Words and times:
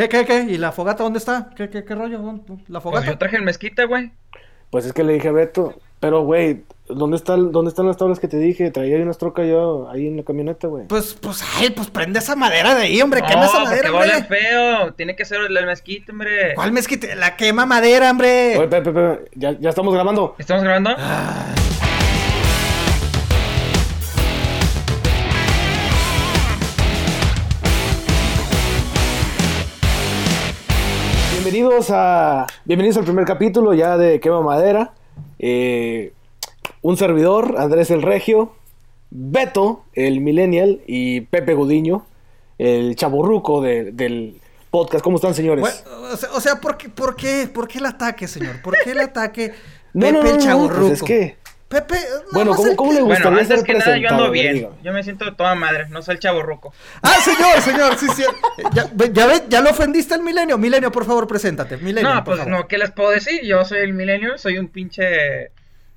¿Qué, 0.00 0.08
qué, 0.08 0.24
qué? 0.24 0.40
¿Y 0.48 0.56
la 0.56 0.72
fogata 0.72 1.02
dónde 1.02 1.18
está? 1.18 1.50
¿Qué, 1.54 1.68
qué, 1.68 1.84
qué 1.84 1.94
rollo? 1.94 2.18
¿La 2.68 2.80
Pues 2.80 2.82
fogata? 2.82 3.06
yo 3.06 3.18
traje 3.18 3.36
el 3.36 3.42
mezquite, 3.42 3.84
güey. 3.84 4.12
Pues 4.70 4.86
es 4.86 4.94
que 4.94 5.04
le 5.04 5.12
dije 5.12 5.28
a 5.28 5.32
Beto, 5.32 5.74
pero 5.98 6.22
güey, 6.22 6.62
¿dónde, 6.88 7.18
está, 7.18 7.36
¿dónde 7.36 7.68
están 7.68 7.86
las 7.86 7.98
tablas 7.98 8.18
que 8.18 8.26
te 8.28 8.38
dije? 8.38 8.70
Traía 8.70 8.96
ahí 8.96 9.02
unas 9.02 9.18
trocas 9.18 9.46
yo 9.46 9.90
ahí 9.90 10.06
en 10.06 10.16
la 10.16 10.22
camioneta, 10.22 10.68
güey. 10.68 10.86
Pues, 10.86 11.12
pues, 11.20 11.44
ay, 11.58 11.68
pues 11.68 11.90
prende 11.90 12.18
esa 12.20 12.34
madera 12.34 12.74
de 12.74 12.84
ahí, 12.84 13.02
hombre. 13.02 13.20
Quema 13.20 13.44
esa 13.44 13.58
No, 13.58 13.64
madera, 13.64 13.92
huele 13.92 14.14
hombre. 14.14 14.38
feo. 14.38 14.94
Tiene 14.94 15.16
que 15.16 15.26
ser 15.26 15.40
el 15.42 15.54
el 15.54 15.66
mezquite, 15.66 16.12
hombre. 16.12 16.54
¿Cuál 16.54 16.72
mezquite? 16.72 17.14
La 17.14 17.36
quema 17.36 17.66
madera, 17.66 18.10
hombre. 18.10 18.56
Oye, 18.56 18.68
Pepe, 18.68 18.92
Pepe, 18.92 19.30
ya, 19.34 19.52
ya 19.60 19.68
estamos 19.68 19.92
grabando. 19.92 20.34
¿Estamos 20.38 20.62
grabando? 20.62 20.94
Ah. 20.96 21.52
Bienvenidos 31.70 31.96
a 31.96 32.46
bienvenidos 32.64 32.96
al 32.96 33.04
primer 33.04 33.24
capítulo 33.24 33.74
ya 33.74 33.96
de 33.96 34.18
Quema 34.18 34.40
Madera. 34.42 34.92
Eh, 35.38 36.12
un 36.82 36.96
servidor, 36.96 37.54
Andrés 37.58 37.92
el 37.92 38.02
Regio, 38.02 38.56
Beto, 39.10 39.84
el 39.92 40.18
Millennial, 40.20 40.80
y 40.88 41.20
Pepe 41.20 41.54
Gudiño, 41.54 42.04
el 42.58 42.96
chaburruco 42.96 43.60
de- 43.62 43.92
del 43.92 44.40
podcast. 44.72 45.04
¿Cómo 45.04 45.18
están, 45.18 45.32
señores? 45.32 45.60
Bueno, 45.60 46.16
o 46.34 46.40
sea, 46.40 46.56
¿por, 46.56 46.76
qué, 46.76 46.88
por, 46.88 47.14
qué, 47.14 47.46
¿por 47.46 47.68
qué 47.68 47.78
el 47.78 47.86
ataque, 47.86 48.26
señor? 48.26 48.60
¿por 48.62 48.74
qué 48.82 48.90
el 48.90 48.98
ataque? 48.98 49.54
Pepe 49.92 50.12
no, 50.12 50.22
no, 50.24 50.28
el 50.28 50.38
no, 50.38 50.42
chavorruco. 50.42 50.80
pues 50.88 50.92
es 50.94 51.02
que... 51.04 51.36
Pepe, 51.70 51.98
Bueno, 52.32 52.52
¿cómo- 52.52 52.68
el- 52.70 52.76
cómo 52.76 52.92
le 52.92 53.00
gusta? 53.00 53.22
Bueno, 53.30 53.38
antes 53.38 53.46
ser 53.58 53.64
que 53.64 53.74
nada, 53.74 53.96
yo 53.96 54.08
ando 54.10 54.28
bien. 54.32 54.70
Yo 54.82 54.92
me 54.92 55.04
siento 55.04 55.24
de 55.24 55.30
toda 55.30 55.54
madre. 55.54 55.88
No 55.88 56.02
soy 56.02 56.14
el 56.16 56.18
chavo 56.20 56.42
ruco. 56.42 56.74
Ah, 57.00 57.14
señor, 57.24 57.60
señor, 57.62 57.96
sí, 57.96 58.06
sí. 58.16 58.24
Ya, 58.74 58.90
ya, 59.12 59.26
ve- 59.26 59.44
ya 59.48 59.60
lo 59.60 59.70
ofendiste 59.70 60.14
al 60.14 60.22
milenio. 60.24 60.58
Milenio, 60.58 60.90
por 60.90 61.04
favor, 61.04 61.28
preséntate. 61.28 61.76
Milenio, 61.76 62.10
No, 62.12 62.16
por 62.16 62.34
pues 62.34 62.38
favor. 62.38 62.52
no, 62.52 62.66
¿qué 62.66 62.76
les 62.76 62.90
puedo 62.90 63.10
decir? 63.10 63.42
Yo 63.44 63.64
soy 63.64 63.78
el 63.78 63.92
milenio, 63.94 64.36
soy 64.36 64.58
un 64.58 64.66
pinche 64.66 65.52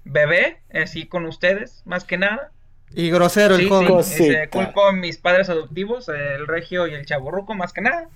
bebé, 0.06 0.60
así 0.72 1.08
con 1.08 1.26
ustedes, 1.26 1.82
más 1.86 2.04
que 2.04 2.20
nada. 2.20 2.52
Y 2.94 3.10
grosero 3.10 3.56
el 3.56 3.62
Sí, 3.62 3.68
joven. 3.70 4.04
sí, 4.04 4.32
culpo 4.52 4.86
a 4.86 4.92
mis 4.94 5.18
padres 5.18 5.50
adoptivos, 5.50 6.08
el 6.08 6.46
regio 6.46 6.86
y 6.86 6.94
el 6.94 7.08
chaborruco, 7.08 7.56
más 7.56 7.74
que 7.74 7.82
nada. 7.82 8.10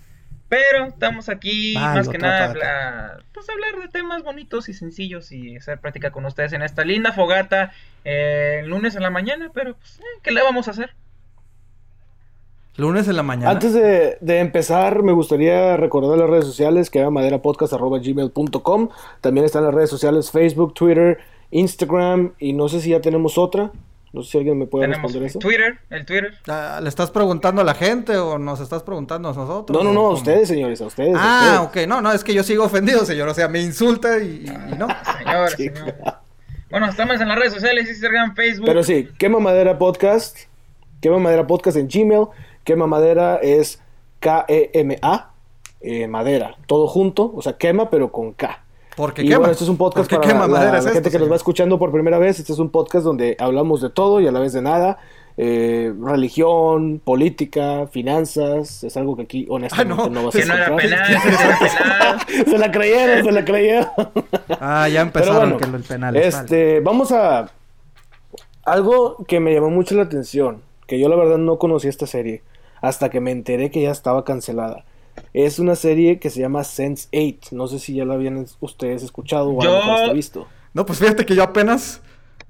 Pero 0.49 0.85
estamos 0.85 1.27
aquí, 1.27 1.75
Ah, 1.77 1.93
más 1.95 2.07
que 2.07 2.17
nada, 2.17 2.45
hablar, 2.45 3.23
pues 3.33 3.49
hablar 3.49 3.81
de 3.81 3.89
temas 3.89 4.23
bonitos 4.23 4.69
y 4.69 4.73
sencillos 4.73 5.31
y 5.31 5.57
hacer 5.57 5.79
práctica 5.79 6.11
con 6.11 6.25
ustedes 6.25 6.53
en 6.53 6.61
esta 6.61 6.85
linda 6.85 7.11
fogata 7.11 7.71
eh, 8.05 8.61
el 8.63 8.69
lunes 8.69 8.95
en 8.95 9.03
la 9.03 9.09
mañana, 9.09 9.51
pero 9.53 9.75
pues, 9.75 9.99
eh, 9.99 10.19
¿qué 10.23 10.31
le 10.31 10.41
vamos 10.41 10.67
a 10.69 10.71
hacer? 10.71 10.91
Lunes 12.77 13.07
en 13.07 13.15
la 13.15 13.23
mañana. 13.23 13.49
Antes 13.51 13.73
de, 13.73 14.17
de 14.21 14.39
empezar, 14.39 15.01
me 15.01 15.11
gustaría 15.11 15.75
recordar 15.77 16.17
las 16.17 16.29
redes 16.29 16.45
sociales, 16.45 16.89
que 16.91 17.03
maderaPodcast.gmail.com. 17.09 18.89
También 19.19 19.45
están 19.45 19.63
las 19.63 19.73
redes 19.73 19.89
sociales 19.89 20.29
Facebook, 20.29 20.75
Twitter, 20.75 21.17
Instagram 21.49 22.33
y 22.37 22.53
no 22.53 22.69
sé 22.69 22.79
si 22.79 22.91
ya 22.91 23.01
tenemos 23.01 23.37
otra. 23.37 23.71
No 24.17 24.23
sé 24.23 24.31
si 24.31 24.37
alguien 24.37 24.57
me 24.57 24.65
puede 24.67 24.85
Tenemos 24.85 25.03
responder 25.13 25.29
eso. 25.29 25.39
Twitter, 25.39 25.79
el 25.89 26.05
Twitter. 26.05 26.33
Ah, 26.47 26.79
¿Le 26.81 26.89
estás 26.89 27.11
preguntando 27.11 27.61
a 27.61 27.65
la 27.65 27.73
gente 27.73 28.17
o 28.17 28.37
nos 28.37 28.59
estás 28.59 28.83
preguntando 28.83 29.29
a 29.29 29.33
nosotros? 29.33 29.77
No, 29.77 29.83
no, 29.83 29.93
no, 29.93 30.07
a 30.07 30.13
ustedes, 30.13 30.47
señores, 30.47 30.81
a 30.81 30.87
ustedes. 30.87 31.15
a 31.15 31.19
Ah, 31.19 31.61
ustedes. 31.63 31.85
ok. 31.85 31.89
No, 31.89 32.01
no, 32.01 32.11
es 32.11 32.23
que 32.23 32.33
yo 32.33 32.43
sigo 32.43 32.63
ofendido, 32.65 33.05
señor. 33.05 33.29
O 33.29 33.33
sea, 33.33 33.47
me 33.47 33.61
insulta 33.61 34.19
y, 34.19 34.45
y- 34.45 34.73
y 34.73 34.75
no. 34.77 34.87
Señor, 35.17 35.49
señor. 35.51 35.95
Bueno, 36.69 36.87
estamos 36.89 37.21
en 37.21 37.27
las 37.29 37.37
redes 37.37 37.53
sociales, 37.53 37.87
Instagram, 37.89 38.35
Facebook. 38.35 38.65
Pero 38.65 38.83
sí, 38.83 39.07
Quema 39.17 39.39
Madera 39.39 39.77
Podcast, 39.77 40.37
Quema 40.99 41.17
Madera 41.19 41.47
Podcast 41.47 41.77
en 41.77 41.87
Gmail, 41.87 42.25
Quema 42.65 42.87
Madera 42.87 43.37
es 43.41 43.81
K-E-M-A, 44.19 45.31
eh, 45.81 46.07
Madera, 46.07 46.55
todo 46.65 46.87
junto, 46.87 47.31
o 47.33 47.41
sea, 47.41 47.53
quema 47.57 47.89
pero 47.89 48.11
con 48.11 48.33
K. 48.33 48.63
Porque 48.97 49.21
Y 49.21 49.25
quema. 49.27 49.37
bueno, 49.37 49.51
este 49.51 49.63
es 49.63 49.69
un 49.69 49.77
podcast 49.77 50.09
Porque 50.09 50.15
para 50.27 50.27
quema 50.27 50.47
la, 50.47 50.81
gente 50.81 50.97
esto, 50.97 51.11
que 51.11 51.19
nos 51.19 51.31
va 51.31 51.35
escuchando 51.35 51.77
por 51.77 51.91
primera 51.91 52.17
vez. 52.17 52.39
Este 52.39 52.51
es 52.51 52.57
un 52.57 52.71
podcast 52.71 53.05
donde 53.05 53.37
hablamos 53.39 53.79
de 53.79 53.91
todo 53.91 54.19
y 54.19 54.27
a 54.27 54.31
la 54.31 54.39
vez 54.39 54.53
de 54.53 54.63
nada. 54.63 54.97
Eh, 55.37 55.93
religión, 56.01 56.99
política, 57.05 57.85
finanzas, 57.91 58.83
es 58.83 58.97
algo 58.97 59.15
que 59.15 59.21
aquí 59.21 59.45
honestamente 59.51 60.01
Ah, 60.01 60.07
no. 60.07 60.21
no, 60.21 60.25
vas 60.25 60.35
a 60.35 60.39
que 60.39 60.45
no 60.47 60.53
era 60.55 60.75
penal, 60.75 61.07
que 61.07 61.13
no 61.13 61.39
era 61.39 61.59
penal. 62.25 62.45
se 62.49 62.57
la 62.57 62.71
creyeron, 62.71 63.23
se 63.23 63.31
la 63.31 63.45
creyeron. 63.45 63.87
Ah, 64.59 64.89
ya 64.89 65.01
empezaron 65.01 65.51
bueno, 65.51 65.57
que 65.57 65.65
el 65.65 65.83
penal. 65.83 66.15
vale. 66.15 66.27
este, 66.27 66.79
vamos 66.79 67.11
a 67.11 67.51
algo 68.65 69.23
que 69.27 69.39
me 69.39 69.53
llamó 69.53 69.69
mucho 69.69 69.93
la 69.93 70.03
atención, 70.03 70.63
que 70.87 70.99
yo 70.99 71.07
la 71.07 71.15
verdad 71.15 71.37
no 71.37 71.59
conocía 71.59 71.91
esta 71.91 72.07
serie 72.07 72.41
hasta 72.81 73.09
que 73.09 73.19
me 73.21 73.29
enteré 73.29 73.69
que 73.69 73.83
ya 73.83 73.91
estaba 73.91 74.25
cancelada. 74.25 74.85
Es 75.33 75.59
una 75.59 75.75
serie 75.75 76.19
que 76.19 76.29
se 76.29 76.39
llama 76.39 76.63
Sense 76.63 77.07
8. 77.13 77.55
No 77.55 77.67
sé 77.67 77.79
si 77.79 77.95
ya 77.95 78.05
la 78.05 78.15
habían 78.15 78.45
ustedes 78.59 79.03
escuchado 79.03 79.49
o 79.55 79.61
Yo- 79.63 79.77
hasta 79.93 80.13
visto. 80.13 80.47
No, 80.73 80.85
pues 80.85 80.99
fíjate 80.99 81.25
que 81.25 81.35
yo 81.35 81.43
apenas. 81.43 82.01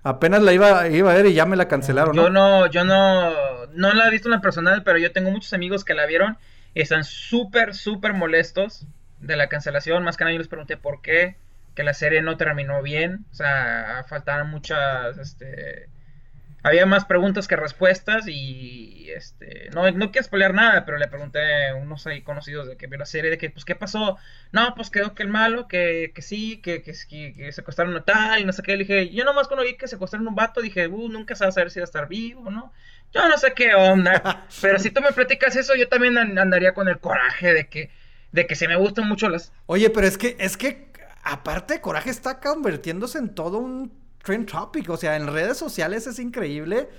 Apenas 0.04 0.42
la 0.42 0.54
iba, 0.54 0.88
iba 0.88 1.12
a 1.12 1.16
ver 1.16 1.26
y 1.26 1.34
ya 1.34 1.46
me 1.46 1.58
la 1.58 1.68
cancelaron, 1.68 2.16
¿no? 2.16 2.24
Yo 2.24 2.30
no, 2.30 2.68
yo 2.68 2.86
no, 2.86 3.32
no 3.74 3.94
la 3.94 4.08
he 4.08 4.12
visto 4.12 4.30
en 4.30 4.34
la 4.34 4.42
personal, 4.42 4.84
pero 4.84 4.98
yo 4.98 5.12
tengo 5.12 5.32
muchos 5.32 5.52
amigos 5.54 5.84
que 5.84 5.94
la 5.94 6.06
vieron 6.06 6.38
y 6.74 6.82
están 6.82 7.04
súper, 7.04 7.74
súper 7.74 8.14
molestos 8.14 8.86
de 9.20 9.36
la 9.36 9.50
cancelación. 9.50 10.04
Más 10.04 10.16
que 10.16 10.24
nada 10.24 10.34
yo 10.34 10.40
les 10.40 10.48
pregunté 10.48 10.78
por 10.78 11.02
qué, 11.02 11.36
que 11.76 11.84
la 11.84 11.94
serie 11.94 12.22
no 12.22 12.38
terminó 12.38 12.82
bien, 12.82 13.26
o 13.32 13.36
sea, 13.36 14.06
faltaban 14.08 14.50
muchas, 14.50 15.18
este, 15.18 15.90
había 16.64 16.86
más 16.86 17.06
preguntas 17.06 17.48
que 17.48 17.56
respuestas 17.56 18.28
y, 18.28 19.10
este, 19.12 19.70
no, 19.74 19.90
no 19.92 20.12
quiero 20.12 20.26
spoilear 20.26 20.54
nada, 20.54 20.86
pero 20.86 20.98
le 20.98 21.08
pregunté 21.08 21.70
a 21.70 21.76
unos 21.76 22.06
ahí 22.08 22.22
conocidos 22.22 22.68
de 22.68 22.78
que 22.78 22.88
vio 22.88 22.98
la 22.98 23.06
serie, 23.06 23.30
de 23.30 23.38
que, 23.38 23.50
pues, 23.50 23.64
¿qué 23.64 23.76
pasó? 23.76 24.18
No, 24.52 24.74
pues 24.76 24.90
quedó 24.90 25.14
que 25.16 25.24
el 25.24 25.30
malo, 25.30 25.68
que, 25.68 26.12
que 26.14 26.22
sí, 26.22 26.58
que, 26.62 26.82
que, 26.82 26.94
que, 27.08 27.52
secuestraron 27.52 27.96
a 27.96 28.04
tal 28.04 28.42
y 28.42 28.46
no 28.46 28.54
sé 28.54 28.64
qué. 28.64 28.74
Le 28.74 28.80
dije, 28.80 29.10
yo 29.10 29.24
nomás 29.24 29.48
cuando 29.48 29.66
vi 29.66 29.78
que 29.78 29.88
secuestraron 29.88 30.28
a 30.28 30.30
un 30.30 30.36
vato, 30.36 30.62
dije, 30.62 30.88
uh, 30.88 31.10
nunca 31.10 31.36
se 31.36 31.46
va 31.46 31.50
a 31.50 31.54
saber 31.54 31.72
si 31.72 31.80
va 31.80 31.84
a 31.84 31.86
estar 31.86 32.08
vivo 32.08 32.50
no. 32.50 32.74
Yo 33.14 33.28
no 33.30 33.38
sé 33.38 33.54
qué 33.54 33.74
onda, 33.74 34.48
pero 34.62 34.80
si 34.80 34.92
tú 34.92 35.02
me 35.02 35.14
platicas 35.14 35.56
eso, 35.56 35.76
yo 35.76 35.88
también 35.88 36.18
an- 36.18 36.38
andaría 36.38 36.74
con 36.74 36.90
el 36.90 37.00
coraje 37.00 37.54
de 37.54 37.68
que, 37.68 37.90
de 38.32 38.48
que 38.48 38.56
se 38.56 38.68
me 38.68 38.76
gustan 38.76 39.08
mucho 39.08 39.30
las... 39.30 39.54
Oye, 39.68 39.90
pero 39.90 40.08
es 40.08 40.18
que, 40.18 40.36
es 40.40 40.58
que, 40.58 40.92
aparte, 41.24 41.80
Coraje 41.80 42.10
está 42.10 42.40
convirtiéndose 42.40 43.18
en 43.20 43.34
todo 43.34 43.60
un 43.60 44.07
trend 44.28 44.46
topic. 44.50 44.90
O 44.90 44.98
sea, 44.98 45.16
en 45.16 45.28
redes 45.28 45.58
sociales 45.58 46.06
es 46.08 46.20
increíble. 46.20 46.90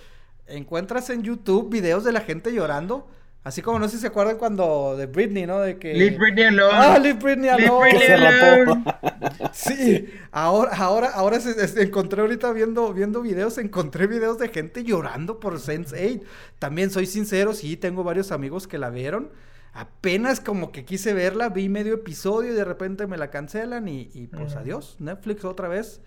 Encuentras 0.46 1.10
en 1.10 1.22
YouTube 1.22 1.70
videos 1.70 2.04
de 2.04 2.12
la 2.12 2.22
gente 2.22 2.52
llorando. 2.52 3.06
Así 3.44 3.62
como 3.62 3.78
no 3.78 3.86
sé 3.88 3.96
si 3.96 4.00
se 4.02 4.08
acuerdan 4.08 4.36
cuando 4.36 4.96
de 4.96 5.06
Britney, 5.06 5.46
¿no? 5.46 5.60
De 5.60 5.78
que. 5.78 5.94
Leave 5.94 6.18
Britney 6.18 6.44
alone. 6.44 6.72
Ah, 6.74 6.98
Leave 6.98 7.18
Britney 7.18 7.44
Leave 7.50 7.66
alone. 7.66 7.88
Britney 7.90 8.06
se 8.06 8.16
rapó. 8.16 8.46
alone. 8.72 8.84
Sí, 9.52 10.08
ahora, 10.32 10.72
ahora, 10.76 11.08
ahora 11.10 11.40
se, 11.40 11.66
se- 11.68 11.82
encontré 11.82 12.20
ahorita 12.20 12.52
viendo, 12.52 12.92
viendo 12.92 13.22
videos, 13.22 13.58
encontré 13.58 14.06
videos 14.06 14.38
de 14.38 14.48
gente 14.48 14.84
llorando 14.84 15.38
por 15.40 15.58
Sense8. 15.58 16.22
También 16.58 16.90
soy 16.90 17.06
sincero, 17.06 17.52
sí, 17.54 17.76
tengo 17.76 18.04
varios 18.04 18.30
amigos 18.32 18.66
que 18.66 18.78
la 18.78 18.90
vieron. 18.90 19.30
Apenas 19.72 20.40
como 20.40 20.70
que 20.72 20.84
quise 20.84 21.12
verla, 21.14 21.48
vi 21.50 21.68
medio 21.68 21.94
episodio 21.94 22.52
y 22.52 22.54
de 22.54 22.64
repente 22.64 23.06
me 23.06 23.16
la 23.16 23.30
cancelan 23.30 23.86
y, 23.88 24.10
y 24.14 24.26
pues 24.26 24.54
Mm. 24.54 24.58
adiós. 24.58 24.96
Netflix 24.98 25.44
otra 25.44 25.68
vez 25.68 26.00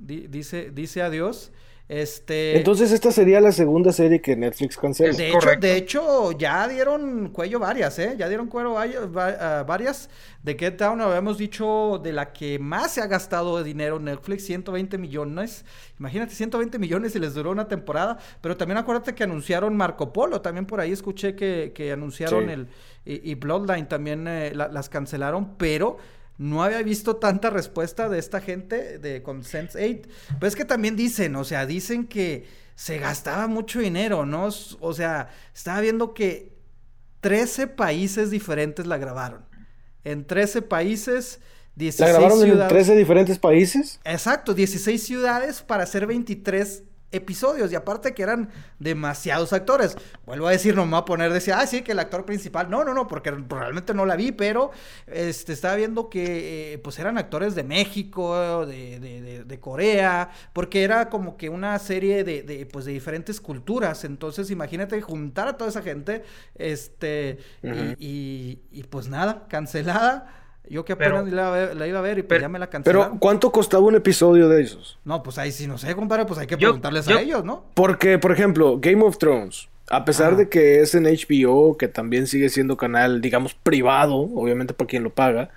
di- 0.00 0.26
dice, 0.28 0.70
dice 0.72 1.02
adiós. 1.02 1.52
Este. 1.92 2.56
Entonces 2.56 2.92
esta 2.92 3.10
sería 3.10 3.40
la 3.40 3.50
segunda 3.50 3.92
serie 3.92 4.20
que 4.22 4.36
Netflix 4.36 4.76
cancela. 4.76 5.12
De 5.12 5.28
hecho, 5.30 5.48
de 5.60 5.76
hecho, 5.76 6.32
ya 6.38 6.68
dieron 6.68 7.30
cuello 7.30 7.58
varias, 7.58 7.98
¿eh? 7.98 8.14
Ya 8.16 8.28
dieron 8.28 8.46
cuello 8.46 8.78
ah, 8.78 9.64
varias. 9.66 10.08
De 10.44 10.54
Get 10.56 10.78
Down 10.78 11.00
habíamos 11.00 11.36
dicho 11.36 12.00
de 12.00 12.12
la 12.12 12.32
que 12.32 12.60
más 12.60 12.92
se 12.92 13.00
ha 13.00 13.08
gastado 13.08 13.58
de 13.58 13.64
dinero 13.64 13.98
Netflix, 13.98 14.44
120 14.44 14.98
millones. 14.98 15.64
Imagínate, 15.98 16.32
120 16.32 16.78
millones 16.78 17.16
y 17.16 17.18
les 17.18 17.34
duró 17.34 17.50
una 17.50 17.66
temporada. 17.66 18.18
Pero 18.40 18.56
también 18.56 18.78
acuérdate 18.78 19.12
que 19.16 19.24
anunciaron 19.24 19.76
Marco 19.76 20.12
Polo. 20.12 20.40
También 20.42 20.66
por 20.66 20.78
ahí 20.78 20.92
escuché 20.92 21.34
que, 21.34 21.72
que 21.74 21.90
anunciaron 21.90 22.44
Sí. 22.46 22.50
el... 22.52 22.68
Y, 23.04 23.32
y 23.32 23.34
Bloodline 23.34 23.88
también 23.88 24.28
eh, 24.28 24.52
la- 24.54 24.68
las 24.68 24.88
cancelaron, 24.88 25.56
pero... 25.56 25.96
No 26.40 26.62
había 26.62 26.82
visto 26.82 27.16
tanta 27.16 27.50
respuesta 27.50 28.08
de 28.08 28.18
esta 28.18 28.40
gente 28.40 28.96
de 28.96 29.22
con 29.22 29.42
Sense8. 29.42 30.08
Pero 30.38 30.46
es 30.46 30.56
que 30.56 30.64
también 30.64 30.96
dicen, 30.96 31.36
o 31.36 31.44
sea, 31.44 31.66
dicen 31.66 32.06
que 32.06 32.46
se 32.74 32.96
gastaba 32.96 33.46
mucho 33.46 33.78
dinero, 33.78 34.24
¿no? 34.24 34.48
O 34.80 34.94
sea, 34.94 35.28
estaba 35.54 35.82
viendo 35.82 36.14
que 36.14 36.56
13 37.20 37.66
países 37.66 38.30
diferentes 38.30 38.86
la 38.86 38.96
grabaron. 38.96 39.44
En 40.02 40.24
13 40.24 40.62
países, 40.62 41.40
16 41.74 42.00
¿La 42.08 42.12
grabaron 42.18 42.38
en 42.38 42.44
ciudades. 42.52 42.72
13 42.72 42.96
diferentes 42.96 43.38
países? 43.38 44.00
Exacto, 44.04 44.54
16 44.54 45.02
ciudades 45.02 45.60
para 45.60 45.82
hacer 45.82 46.06
23 46.06 46.84
episodios 47.12 47.72
y 47.72 47.74
aparte 47.74 48.14
que 48.14 48.22
eran 48.22 48.50
demasiados 48.78 49.52
actores. 49.52 49.96
Vuelvo 50.24 50.46
a 50.46 50.52
decir, 50.52 50.74
no 50.74 50.84
me 50.84 50.92
voy 50.92 51.00
a 51.00 51.04
poner 51.04 51.32
decir, 51.32 51.54
ah, 51.54 51.66
sí, 51.66 51.82
que 51.82 51.92
el 51.92 51.98
actor 51.98 52.24
principal. 52.24 52.70
No, 52.70 52.84
no, 52.84 52.94
no, 52.94 53.06
porque 53.06 53.30
realmente 53.30 53.94
no 53.94 54.06
la 54.06 54.16
vi, 54.16 54.32
pero 54.32 54.70
este, 55.06 55.52
estaba 55.52 55.76
viendo 55.76 56.08
que 56.08 56.74
eh, 56.74 56.78
pues 56.78 56.98
eran 56.98 57.18
actores 57.18 57.54
de 57.54 57.64
México, 57.64 58.66
de, 58.66 59.00
de, 59.00 59.44
de, 59.44 59.60
Corea, 59.60 60.30
porque 60.52 60.82
era 60.82 61.10
como 61.10 61.36
que 61.36 61.48
una 61.48 61.78
serie 61.78 62.24
de, 62.24 62.66
pues, 62.72 62.84
de 62.84 62.92
diferentes 62.92 63.40
culturas. 63.40 64.04
Entonces, 64.04 64.50
imagínate 64.50 65.00
juntar 65.00 65.48
a 65.48 65.56
toda 65.56 65.70
esa 65.70 65.82
gente, 65.82 66.24
este, 66.54 67.38
y, 67.98 68.60
y 68.70 68.82
pues 68.84 69.08
nada, 69.08 69.46
cancelada. 69.48 70.36
Yo 70.68 70.84
que 70.84 70.92
apenas 70.92 71.26
la, 71.32 71.86
iba 71.86 71.98
a 71.98 72.02
ver 72.02 72.18
y 72.18 72.22
pues 72.22 72.40
ya 72.40 72.48
me 72.48 72.58
la 72.58 72.68
cancelaron. 72.68 73.08
Pero, 73.08 73.20
¿cuánto 73.20 73.50
costaba 73.50 73.84
un 73.84 73.96
episodio 73.96 74.48
de 74.48 74.62
esos? 74.62 74.98
No, 75.04 75.22
pues 75.22 75.36
ahí 75.38 75.50
sí 75.50 75.66
no 75.66 75.78
sé, 75.78 75.94
compadre, 75.96 76.26
pues 76.26 76.38
hay 76.38 76.46
que 76.46 76.56
preguntarles 76.56 77.08
a 77.08 77.20
ellos, 77.20 77.44
¿no? 77.44 77.64
Porque, 77.74 78.18
por 78.18 78.30
ejemplo, 78.30 78.78
Game 78.78 79.02
of 79.02 79.18
Thrones, 79.18 79.68
a 79.88 80.04
pesar 80.04 80.36
de 80.36 80.48
que 80.48 80.80
es 80.80 80.94
en 80.94 81.04
HBO, 81.04 81.76
que 81.76 81.88
también 81.88 82.28
sigue 82.28 82.48
siendo 82.48 82.76
canal, 82.76 83.20
digamos, 83.20 83.54
privado, 83.54 84.16
obviamente 84.16 84.72
para 84.72 84.86
quien 84.86 85.02
lo 85.02 85.10
paga, 85.10 85.50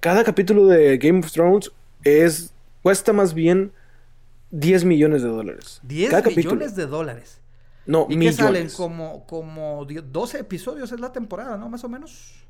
cada 0.00 0.24
capítulo 0.24 0.66
de 0.66 0.98
Game 0.98 1.18
of 1.18 1.32
Thrones 1.32 1.72
es 2.04 2.52
cuesta 2.82 3.12
más 3.12 3.34
bien 3.34 3.72
10 4.52 4.84
millones 4.84 5.22
de 5.22 5.28
dólares. 5.28 5.80
10 5.82 6.36
millones 6.36 6.76
de 6.76 6.86
dólares. 6.86 7.40
No, 7.86 8.06
¿Y 8.08 8.16
millones. 8.16 8.36
salen? 8.36 8.70
Como, 8.70 9.26
como 9.26 9.84
12 9.84 10.38
episodios 10.38 10.92
es 10.92 11.00
la 11.00 11.12
temporada, 11.12 11.56
¿no? 11.56 11.68
Más 11.68 11.82
o 11.84 11.88
menos. 11.88 12.41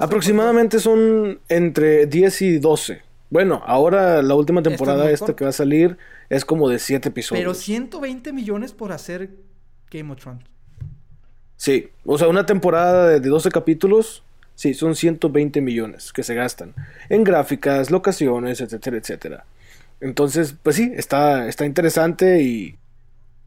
Aproximadamente 0.00 0.78
son 0.78 1.40
entre 1.48 2.06
10 2.06 2.42
y 2.42 2.58
12. 2.58 3.02
Bueno, 3.30 3.62
ahora 3.64 4.22
la 4.22 4.34
última 4.34 4.62
temporada 4.62 5.10
esta 5.10 5.34
que 5.34 5.44
va 5.44 5.50
a 5.50 5.54
salir 5.54 5.96
es 6.28 6.44
como 6.44 6.68
de 6.68 6.78
7 6.78 7.08
episodios. 7.08 7.40
Pero 7.42 7.54
120 7.54 8.32
millones 8.32 8.72
por 8.72 8.92
hacer 8.92 9.30
Game 9.90 10.12
of 10.12 10.20
Thrones. 10.20 10.44
Sí, 11.56 11.90
o 12.04 12.18
sea, 12.18 12.28
una 12.28 12.44
temporada 12.44 13.08
de 13.08 13.20
12 13.20 13.50
capítulos, 13.50 14.22
sí, 14.54 14.74
son 14.74 14.96
120 14.96 15.60
millones 15.60 16.12
que 16.12 16.22
se 16.22 16.34
gastan 16.34 16.74
en 17.08 17.24
gráficas, 17.24 17.90
locaciones, 17.90 18.60
etcétera, 18.60 18.96
etcétera. 18.96 19.44
Entonces, 20.00 20.56
pues 20.62 20.76
sí, 20.76 20.92
está, 20.94 21.46
está 21.48 21.64
interesante 21.64 22.42
y, 22.42 22.76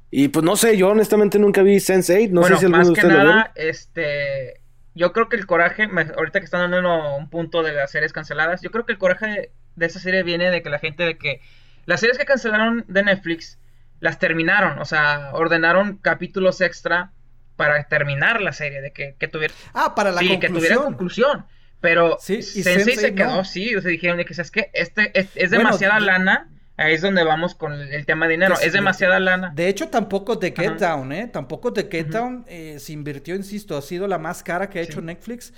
y 0.09 0.29
pues 0.29 0.45
no 0.45 0.55
sé, 0.55 0.77
yo 0.77 0.89
honestamente 0.89 1.37
nunca 1.37 1.61
vi 1.61 1.75
Sense8, 1.75 2.29
no 2.29 2.43
sé 2.43 2.57
si 2.57 2.65
alguno 2.65 2.77
más 2.77 2.91
que 2.91 3.07
nada, 3.07 3.51
este 3.55 4.61
yo 4.95 5.11
creo 5.11 5.29
que 5.29 5.35
el 5.35 5.45
coraje, 5.45 5.89
ahorita 6.17 6.39
que 6.39 6.45
están 6.45 6.71
dando 6.71 7.15
un 7.17 7.29
punto 7.29 7.61
de 7.61 7.73
las 7.73 7.91
series 7.91 8.13
canceladas, 8.13 8.61
yo 8.61 8.71
creo 8.71 8.85
que 8.85 8.93
el 8.93 8.97
coraje 8.97 9.51
de, 9.75 9.85
esa 9.85 9.99
serie 9.99 10.23
viene 10.23 10.49
de 10.49 10.63
que 10.63 10.69
la 10.69 10.79
gente 10.79 11.03
de 11.03 11.17
que 11.17 11.41
las 11.85 11.99
series 11.99 12.17
que 12.17 12.25
cancelaron 12.25 12.85
de 12.87 13.03
Netflix 13.03 13.59
las 13.99 14.19
terminaron, 14.19 14.79
o 14.79 14.85
sea, 14.85 15.31
ordenaron 15.33 15.97
capítulos 15.97 16.61
extra 16.61 17.11
para 17.57 17.83
terminar 17.83 18.41
la 18.41 18.53
serie, 18.53 18.81
de 18.81 18.91
que, 18.91 19.15
que 19.19 19.27
tuviera... 19.27 19.53
Ah, 19.73 19.95
para 19.95 20.11
la 20.11 20.19
sí, 20.19 20.39
que 20.39 20.49
tuviera 20.49 20.77
conclusión. 20.77 21.45
Pero 21.81 22.17
sí, 22.19 22.41
Sensei, 22.41 22.95
se 22.95 23.13
quedó, 23.13 23.43
sí, 23.43 23.75
o 23.75 23.81
sea, 23.81 23.91
dijeron 23.91 24.17
de 24.17 24.25
que, 24.25 24.33
¿sabes 24.33 24.51
qué? 24.51 24.71
Este, 24.73 25.11
es, 25.13 25.51
demasiada 25.51 25.99
lana 25.99 26.49
Ahí 26.77 26.93
es 26.93 27.01
donde 27.01 27.23
vamos 27.23 27.55
con 27.55 27.73
el 27.73 28.05
tema 28.05 28.25
de 28.27 28.33
dinero. 28.33 28.55
Es 28.61 28.73
demasiada 28.73 29.19
lana. 29.19 29.51
De 29.55 29.69
hecho, 29.69 29.87
tampoco 29.87 30.37
The 30.37 30.53
Get 30.55 30.79
Down, 30.79 31.11
¿eh? 31.13 31.27
Tampoco 31.27 31.71
The 31.71 31.87
Get 31.89 32.07
Down 32.07 32.45
eh, 32.47 32.77
se 32.79 32.91
invirtió, 32.91 33.35
insisto, 33.35 33.77
ha 33.77 33.81
sido 33.81 34.07
la 34.07 34.17
más 34.17 34.43
cara 34.43 34.69
que 34.69 34.79
ha 34.79 34.81
hecho 34.81 35.01
Netflix 35.01 35.53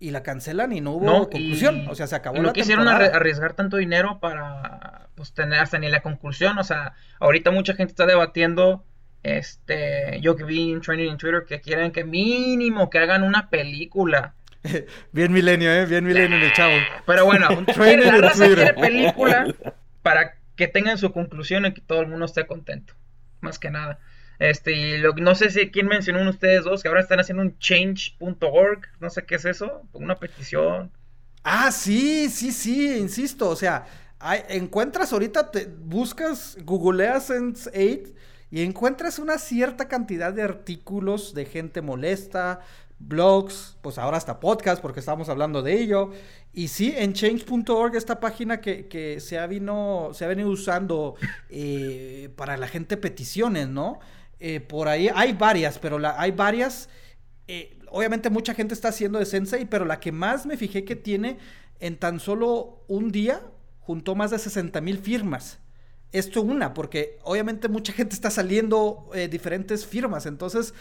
y 0.00 0.10
la 0.10 0.22
cancelan 0.22 0.72
y 0.72 0.80
no 0.80 0.92
hubo 0.92 1.28
conclusión. 1.28 1.86
O 1.88 1.94
sea, 1.94 2.06
se 2.06 2.16
acabó 2.16 2.38
y 2.38 2.40
no 2.40 2.52
quisieron 2.52 2.88
arriesgar 2.88 3.54
tanto 3.54 3.76
dinero 3.76 4.18
para 4.20 5.08
pues 5.14 5.32
tener 5.32 5.60
hasta 5.60 5.78
ni 5.78 5.88
la 5.88 6.00
conclusión. 6.00 6.58
O 6.58 6.64
sea, 6.64 6.94
ahorita 7.20 7.50
mucha 7.50 7.74
gente 7.74 7.92
está 7.92 8.06
debatiendo. 8.06 8.84
Este, 9.24 10.20
yo 10.20 10.36
que 10.36 10.44
vi 10.44 10.70
en 10.70 10.80
training 10.80 11.10
en 11.10 11.16
Twitter 11.18 11.44
que 11.46 11.60
quieren 11.60 11.90
que 11.90 12.04
mínimo 12.04 12.88
que 12.88 12.98
hagan 12.98 13.22
una 13.24 13.50
película. 13.50 14.34
Bien 15.12 15.32
milenio, 15.32 15.72
¿eh? 15.72 15.86
Bien 15.86 16.04
milenio 16.04 16.36
el 16.38 16.52
chavo. 16.52 16.74
Pero 17.06 17.24
bueno, 17.24 17.48
la 17.66 18.16
raza 18.18 18.46
quiere 18.46 18.74
película 18.74 19.46
para 20.02 20.37
que 20.58 20.66
tengan 20.68 20.98
su 20.98 21.12
conclusión 21.12 21.64
y 21.64 21.72
que 21.72 21.80
todo 21.80 22.00
el 22.00 22.08
mundo 22.08 22.26
esté 22.26 22.46
contento. 22.46 22.92
Más 23.40 23.60
que 23.60 23.70
nada. 23.70 24.00
Este, 24.40 24.72
y 24.72 24.98
lo, 24.98 25.14
no 25.14 25.36
sé 25.36 25.50
si 25.50 25.70
quién 25.70 25.86
mencionó 25.86 26.20
uno 26.20 26.30
ustedes 26.30 26.64
dos, 26.64 26.82
que 26.82 26.88
ahora 26.88 27.00
están 27.00 27.20
haciendo 27.20 27.42
un 27.42 27.56
change.org, 27.58 28.80
no 29.00 29.08
sé 29.08 29.24
qué 29.24 29.36
es 29.36 29.44
eso, 29.44 29.82
una 29.92 30.16
petición. 30.16 30.90
Ah, 31.44 31.70
sí, 31.70 32.28
sí, 32.28 32.50
sí, 32.50 32.98
insisto, 32.98 33.48
o 33.48 33.56
sea, 33.56 33.86
encuentras 34.48 35.12
ahorita, 35.12 35.50
te 35.50 35.66
buscas, 35.66 36.58
googleas 36.64 37.30
Sense8 37.30 38.14
y 38.50 38.62
encuentras 38.62 39.18
una 39.18 39.38
cierta 39.38 39.88
cantidad 39.88 40.32
de 40.32 40.42
artículos 40.42 41.34
de 41.34 41.44
gente 41.44 41.82
molesta, 41.82 42.60
blogs, 42.98 43.76
pues 43.80 43.98
ahora 43.98 44.16
hasta 44.16 44.40
podcast, 44.40 44.82
porque 44.82 45.00
estamos 45.00 45.28
hablando 45.28 45.62
de 45.62 45.80
ello. 45.80 46.10
Y 46.52 46.68
sí, 46.68 46.94
en 46.96 47.12
change.org, 47.12 47.94
esta 47.96 48.20
página 48.20 48.60
que, 48.60 49.18
se, 49.20 49.38
ha 49.38 49.46
vino, 49.46 50.10
se 50.12 50.24
ha 50.24 50.28
venido 50.28 50.48
usando 50.50 51.14
eh, 51.48 52.30
para 52.36 52.56
la 52.56 52.68
gente 52.68 52.96
peticiones, 52.96 53.68
¿no? 53.68 54.00
Eh, 54.40 54.60
por 54.60 54.88
ahí 54.88 55.08
hay 55.14 55.32
varias, 55.32 55.78
pero 55.78 55.98
la, 55.98 56.20
hay 56.20 56.32
varias. 56.32 56.88
Eh, 57.46 57.78
obviamente 57.90 58.30
mucha 58.30 58.54
gente 58.54 58.74
está 58.74 58.88
haciendo 58.88 59.18
de 59.18 59.26
Sensei, 59.26 59.64
pero 59.64 59.84
la 59.84 60.00
que 60.00 60.12
más 60.12 60.46
me 60.46 60.56
fijé 60.56 60.84
que 60.84 60.96
tiene 60.96 61.38
en 61.80 61.96
tan 61.96 62.20
solo 62.20 62.84
un 62.88 63.10
día, 63.10 63.40
juntó 63.80 64.14
más 64.14 64.30
de 64.30 64.38
60 64.38 64.80
mil 64.80 64.98
firmas 64.98 65.60
esto 66.10 66.40
una, 66.40 66.72
porque 66.72 67.18
obviamente 67.22 67.68
mucha 67.68 67.92
gente 67.92 68.14
está 68.14 68.30
saliendo 68.30 69.10
diferentes 69.30 69.84
firmas, 69.84 70.24
entonces 70.24 70.72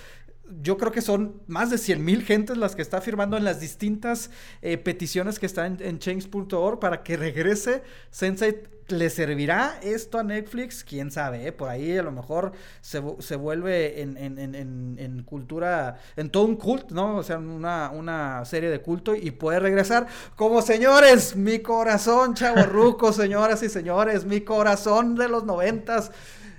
yo 0.62 0.78
creo 0.78 0.92
que 0.92 1.02
son 1.02 1.42
más 1.48 1.70
de 1.70 1.78
100 1.78 2.04
mil 2.04 2.24
gentes 2.24 2.58
las 2.58 2.76
que 2.76 2.82
está 2.82 3.02
firmando 3.02 3.38
en 3.38 3.44
las 3.44 3.60
distintas 3.60 4.30
eh, 4.62 4.78
peticiones 4.78 5.40
que 5.40 5.46
están 5.46 5.78
en, 5.82 6.00
change.org 6.00 6.80
para 6.80 7.04
que 7.04 7.18
regrese 7.18 7.84
Sensei. 8.12 8.64
¿Le 8.90 9.10
servirá 9.10 9.78
esto 9.84 10.18
a 10.18 10.24
Netflix? 10.24 10.82
Quién 10.82 11.12
sabe, 11.12 11.46
eh? 11.46 11.52
por 11.52 11.68
ahí 11.68 11.98
a 11.98 12.04
lo 12.04 12.14
mejor 12.14 12.54
se, 12.80 13.00
vuelve 13.36 14.02
en, 14.02 15.24
cultura, 15.26 16.00
en 16.16 16.30
todo 16.30 16.46
un 16.46 16.56
culto, 16.56 16.96
¿no? 16.96 17.18
O 17.18 17.24
sea, 17.24 17.38
una, 17.38 17.90
una 17.90 18.46
serie 18.46 18.70
de 18.70 18.80
culto 18.80 19.14
y 19.14 19.32
puede 19.32 19.60
regresar 19.60 20.08
como 20.38 20.62
señores, 20.62 21.36
mi 21.36 21.60
corazón, 21.60 22.34
chavo 22.34 22.64
ruco, 22.64 23.12
señoras 23.12 23.62
y 23.62 23.68
señores, 23.68 24.24
mi 24.24 24.40
corazón 24.40 25.16
de 25.16 25.28
los 25.28 25.44
noventas 25.44 26.10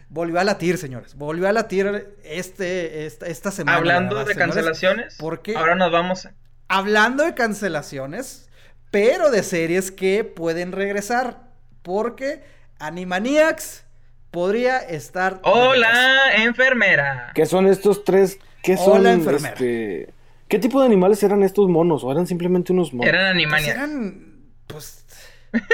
volvió 0.08 0.40
a 0.40 0.44
latir, 0.44 0.78
señores. 0.78 1.14
Volvió 1.14 1.48
a 1.48 1.52
latir 1.52 2.14
este, 2.24 3.06
esta, 3.06 3.50
semana. 3.50 3.78
Hablando 3.78 4.24
de 4.24 4.34
cancelaciones. 4.34 5.16
Porque 5.18 5.56
ahora 5.56 5.74
nos 5.74 5.92
vamos. 5.92 6.26
A... 6.26 6.34
Hablando 6.68 7.24
de 7.24 7.34
cancelaciones, 7.34 8.50
pero 8.90 9.30
de 9.30 9.42
series 9.42 9.90
que 9.90 10.24
pueden 10.24 10.72
regresar. 10.72 11.48
Porque 11.82 12.42
Animaniacs 12.78 13.84
podría 14.30 14.78
estar. 14.78 15.40
¡Hola, 15.42 16.36
enfermera! 16.36 17.32
¿Qué 17.34 17.46
son 17.46 17.66
estos 17.66 18.04
tres? 18.04 18.38
¿Qué 18.62 18.76
son? 18.76 19.00
Hola, 19.00 19.12
enfermera. 19.12 19.54
Este... 19.54 20.12
¿Qué 20.48 20.58
tipo 20.58 20.80
de 20.80 20.86
animales 20.86 21.22
eran 21.22 21.42
estos 21.42 21.68
monos? 21.68 22.02
¿O 22.04 22.10
eran 22.10 22.26
simplemente 22.26 22.72
unos 22.72 22.94
monos? 22.94 23.06
Eran 23.06 23.26
Animaniacs. 23.26 23.66
Pues 23.66 23.76
eran. 23.76 24.28
Pues 24.66 25.04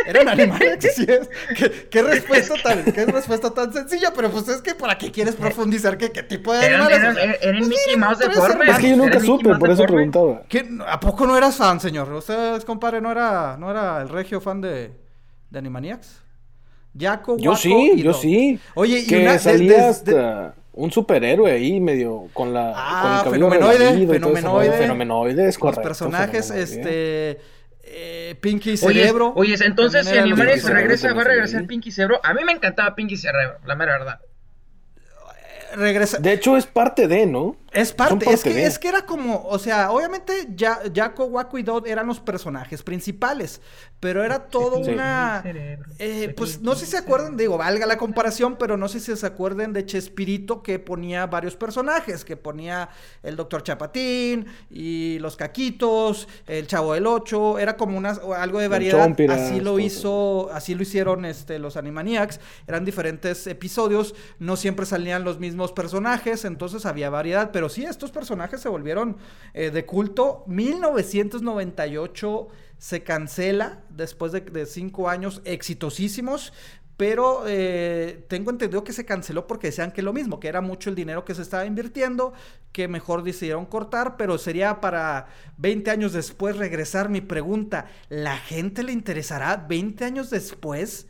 eran 0.07 0.29
animales, 0.29 0.79
sí 0.95 1.07
es. 1.09 1.29
¿Qué, 1.91 2.03
respuesta 2.03 2.55
tan, 2.63 2.85
qué 2.85 3.07
respuesta 3.07 3.51
tan 3.53 3.73
sencilla, 3.73 4.13
pero 4.15 4.31
pues 4.31 4.49
es 4.49 4.63
que 4.63 4.75
para 4.75 4.97
qué 4.97 5.11
quieres 5.11 5.35
profundizar 5.35 5.99
qué, 5.99 6.11
qué 6.13 6.23
tipo 6.23 6.53
de 6.53 6.67
eran, 6.67 6.91
eran 6.91 7.15
pues 7.41 7.69
Mickey 7.69 7.97
Mouse 7.97 8.19
de 8.19 8.31
forma. 8.31 8.65
Es 8.65 8.79
que 8.79 8.91
yo 8.91 8.97
nunca 8.97 9.21
supe, 9.21 9.55
por 9.57 9.71
eso 9.71 9.85
preguntaba. 9.85 10.43
¿A 10.89 11.01
poco 11.01 11.27
no 11.27 11.37
eras 11.37 11.57
fan, 11.57 11.81
señor? 11.81 12.13
¿Usted, 12.13 12.63
compadre, 12.63 13.01
no 13.01 13.11
era, 13.11 13.57
no 13.59 13.71
era 13.71 14.01
el 14.03 14.09
regio 14.09 14.41
fan 14.41 14.61
de, 14.61 14.93
de 15.51 15.59
Animaniacs? 15.59 16.23
Jaco, 16.97 17.37
yo 17.39 17.57
sí, 17.57 17.95
yo 17.97 18.13
sí. 18.13 18.61
Oye, 18.75 19.01
y 19.01 19.07
que 19.07 19.23
una, 19.23 19.39
salía 19.39 19.89
hasta 19.89 20.55
un 20.73 20.93
superhéroe 20.93 21.51
ahí 21.51 21.81
medio 21.81 22.29
con 22.33 22.53
la 22.53 22.73
ah, 22.77 23.21
con 23.25 23.35
el 23.35 23.41
fenomenoide, 23.41 24.07
fenomenoide, 24.07 24.73
fenomenoide, 24.79 25.49
es 25.49 25.59
correcto. 25.59 25.81
Los 25.81 25.89
personajes, 25.89 26.51
este 26.51 27.41
eh, 27.95 28.35
Pinky 28.41 28.77
Cerebro. 28.77 29.33
Oye, 29.37 29.55
entonces 29.61 30.07
si 30.07 30.17
Animaniacs 30.17 30.69
regresa, 30.69 31.13
va 31.13 31.23
a 31.23 31.25
regresar 31.25 31.67
Pinky 31.67 31.91
Cerebro. 31.91 32.21
A 32.23 32.35
mí 32.35 32.45
me 32.45 32.53
encantaba 32.53 32.95
Pinky 32.95 33.17
Cerebro, 33.17 33.59
la 33.65 33.77
mera 33.77 33.99
verdad. 33.99 34.21
Regresa. 35.75 36.19
De 36.19 36.33
hecho, 36.33 36.57
es 36.57 36.67
parte 36.67 37.09
de, 37.09 37.27
¿no? 37.27 37.57
Es 37.73 37.93
parte, 37.93 38.31
es 38.33 38.45
que, 38.45 38.55
de. 38.55 38.67
es 38.67 38.79
que 38.79 38.87
era 38.87 39.05
como, 39.05 39.45
o 39.47 39.59
sea, 39.59 39.91
obviamente 39.91 40.47
ya 40.55 40.79
Jaco, 40.95 41.25
Waco 41.25 41.59
y 41.59 41.65
Dot 41.65 41.89
eran 41.89 42.07
los 42.07 42.21
personajes 42.21 42.85
principales, 42.85 43.61
pero 43.99 44.23
era 44.23 44.47
todo 44.47 44.85
Sí. 44.85 44.93
una, 44.93 45.43
eh, 45.99 46.33
pues 46.37 46.61
no 46.61 46.77
sé 46.77 46.85
si 46.85 46.93
se 46.93 46.99
acuerdan, 46.99 47.37
digo, 47.37 47.59
valga 47.59 47.85
la 47.87 47.99
comparación, 47.99 48.57
pero 48.59 48.77
no 48.77 48.87
sé 48.87 49.01
si 49.01 49.17
se 49.17 49.27
acuerdan 49.27 49.73
de 49.73 49.85
Chespirito 49.87 50.63
que 50.63 50.79
ponía 50.79 51.27
varios 51.27 51.57
personajes, 51.57 52.25
que 52.25 52.37
ponía 52.37 52.91
el 53.25 53.35
Doctor 53.35 53.65
Chapatín 53.65 54.47
y 54.71 55.19
los 55.19 55.35
Caquitos, 55.35 56.29
el 56.47 56.69
Chavo 56.69 56.95
del 56.95 57.09
Ocho, 57.09 57.59
era 57.59 57.77
como 57.77 57.99
una, 57.99 58.11
algo 58.37 58.61
de 58.61 58.69
variedad, 58.69 59.05
Chompiras, 59.05 59.41
así 59.41 59.61
lo 59.61 59.81
hizo, 59.81 60.49
así 60.53 60.77
lo 60.77 60.83
hicieron 60.83 61.25
este, 61.25 61.59
los 61.59 61.77
Animaniacs, 61.77 62.39
eran 62.69 62.85
diferentes 62.85 63.49
episodios, 63.49 64.15
no 64.39 64.55
siempre 64.57 64.87
salían 64.87 65.25
los 65.25 65.41
mismos 65.41 65.64
personajes, 65.73 66.45
entonces 66.45 66.87
había 66.87 67.11
variedad, 67.11 67.51
pero 67.53 67.69
sí, 67.69 67.85
estos 67.85 68.11
personajes 68.11 68.61
se 68.61 68.69
volvieron 68.69 69.17
eh, 69.53 69.71
de 69.71 69.87
culto. 69.87 70.45
1998 70.47 72.49
se 72.79 73.03
cancela 73.03 73.83
después 73.91 74.33
de, 74.33 74.67
cinco 74.67 75.09
años 75.09 75.43
exitosísimos. 75.45 76.53
Pero 76.97 77.43
eh, 77.49 78.25
tengo 78.29 78.53
entendido 78.53 78.85
que 78.85 78.93
se 78.93 79.05
canceló 79.05 79.49
porque 79.49 79.67
decían 79.67 79.91
que 79.91 80.01
lo 80.01 80.13
mismo, 80.13 80.39
que 80.39 80.47
era 80.47 80.61
mucho 80.61 80.91
el 80.91 80.95
dinero 80.95 81.25
que 81.25 81.35
se 81.35 81.43
estaba 81.43 81.67
invirtiendo, 81.67 82.35
que 82.71 82.87
mejor 82.87 83.25
decidieron 83.25 83.67
cortar, 83.67 84.17
pero 84.17 84.39
sería 84.39 84.81
para 84.81 85.27
20 85.57 85.91
años 85.91 86.13
después 86.13 86.57
regresar. 86.57 87.09
Mi 87.09 87.21
pregunta, 87.21 87.87
¿la 88.11 88.37
gente 88.37 88.85
le 88.85 88.93
interesará 88.93 89.57
20 89.57 90.05
años 90.05 90.31
después 90.31 91.09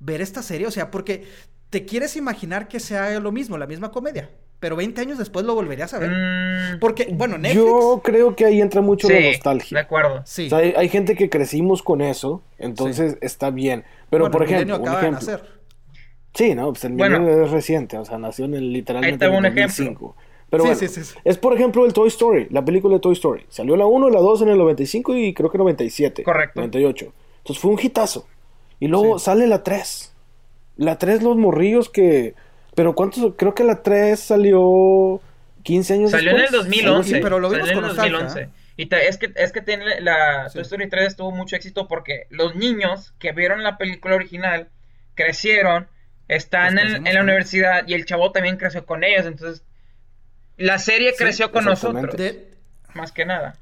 ver 0.00 0.22
esta 0.22 0.42
serie? 0.42 0.68
O 0.68 0.70
sea, 0.70 0.90
porque 0.90 1.26
te 1.70 1.84
quieres 1.84 2.16
imaginar 2.16 2.68
que 2.68 2.80
sea 2.80 3.18
lo 3.20 3.32
mismo, 3.32 3.58
la 3.58 3.66
misma 3.66 3.90
comedia, 3.90 4.30
pero 4.60 4.76
20 4.76 5.00
años 5.00 5.18
después 5.18 5.44
lo 5.44 5.54
volverías 5.54 5.92
a 5.94 5.98
ver. 5.98 6.10
Mm, 6.10 6.78
Porque, 6.80 7.08
bueno, 7.12 7.36
Netflix... 7.38 7.64
Yo 7.64 8.00
creo 8.04 8.34
que 8.36 8.44
ahí 8.46 8.60
entra 8.60 8.80
mucho 8.80 9.08
la 9.08 9.16
sí, 9.16 9.22
de 9.22 9.30
nostalgia. 9.32 9.80
acuerdo. 9.80 10.22
Sí. 10.24 10.46
O 10.46 10.48
sea, 10.50 10.58
hay, 10.58 10.74
hay 10.76 10.88
gente 10.88 11.14
que 11.16 11.28
crecimos 11.28 11.82
con 11.82 12.00
eso, 12.00 12.42
entonces 12.58 13.18
está 13.20 13.50
bien. 13.50 13.84
Pero, 14.10 14.24
Bueno, 14.24 14.32
por 14.32 14.42
el 14.44 14.48
milenio 14.48 14.74
ejemplo, 14.76 14.82
un 14.82 14.96
acaba 14.96 15.00
de 15.02 15.16
ejemplo. 15.18 15.32
nacer. 15.34 15.56
Sí, 16.34 16.54
no, 16.54 16.68
pues 16.72 16.84
el 16.84 16.92
Bueno. 16.92 17.18
milenio 17.20 17.44
es 17.44 17.50
reciente, 17.50 17.98
o 17.98 18.04
sea, 18.04 18.18
nació 18.18 18.44
en 18.44 18.54
el, 18.54 18.72
literalmente 18.72 19.24
en 19.24 19.32
el 19.32 19.38
un 19.38 19.44
ejemplo. 19.46 19.66
2005. 19.66 20.16
Pero 20.48 20.62
Sí, 20.62 20.68
bueno, 20.68 20.78
sí, 20.80 20.88
sí, 20.88 21.04
sí. 21.04 21.14
es 21.24 21.38
por 21.38 21.54
ejemplo 21.54 21.84
el 21.84 21.92
Toy 21.92 22.06
Story, 22.08 22.46
la 22.50 22.64
película 22.64 22.94
de 22.94 23.00
Toy 23.00 23.14
Story. 23.14 23.44
Salió 23.48 23.74
la 23.76 23.86
1, 23.86 24.10
la 24.10 24.20
2 24.20 24.42
en 24.42 24.50
el 24.50 24.58
95 24.58 25.16
y 25.16 25.34
creo 25.34 25.50
que 25.50 25.58
97. 25.58 26.22
Correcto. 26.22 26.60
98. 26.60 27.12
Entonces 27.38 27.60
fue 27.60 27.72
un 27.72 27.80
hitazo. 27.82 28.26
Y 28.78 28.86
luego 28.86 29.18
Sí. 29.18 29.24
sale 29.24 29.46
la 29.48 29.62
3. 29.64 30.12
La 30.76 30.98
3 30.98 31.22
los 31.22 31.36
morrillos 31.36 31.88
que... 31.88 32.34
Pero 32.74 32.94
¿cuántos? 32.94 33.34
Creo 33.36 33.54
que 33.54 33.64
la 33.64 33.82
3 33.82 34.18
salió 34.20 35.20
15 35.62 35.94
años 35.94 36.10
Salió 36.10 36.30
en 36.32 36.36
el 36.36 36.42
después. 36.42 36.64
2011. 36.64 37.14
Sí, 37.14 37.20
pero 37.22 37.38
lo 37.40 37.48
vimos 37.48 37.66
salió 37.68 37.72
en 37.72 37.82
con 37.82 37.90
el 37.90 37.96
nostalgia, 37.96 38.18
2011. 38.24 38.50
Y 38.76 38.86
ta- 38.86 39.00
es 39.00 39.16
que, 39.16 39.32
es 39.36 39.52
que 39.52 39.62
tiene 39.62 40.00
la 40.02 40.48
Sí. 40.50 40.54
Toy 40.54 40.62
Story 40.62 40.88
3 40.90 41.16
tuvo 41.16 41.30
mucho 41.30 41.56
éxito 41.56 41.88
porque 41.88 42.26
los 42.28 42.54
niños 42.54 43.14
que 43.18 43.32
vieron 43.32 43.62
la 43.62 43.78
película 43.78 44.14
original 44.16 44.68
crecieron, 45.14 45.88
están 46.28 46.74
Pues 46.74 46.84
en, 46.86 46.96
en 46.96 47.04
la 47.04 47.10
con- 47.12 47.20
universidad 47.22 47.84
y 47.88 47.94
el 47.94 48.04
chavo 48.04 48.32
también 48.32 48.58
creció 48.58 48.84
con 48.84 49.02
ellos. 49.04 49.24
Entonces, 49.24 49.64
la 50.58 50.78
serie 50.78 51.12
Sí, 51.12 51.16
creció 51.24 51.50
con 51.52 51.66
exactamente. 51.68 52.06
nosotros, 52.08 52.18
De- 52.18 52.50
más 52.94 53.12
que 53.12 53.24
nada. 53.24 53.56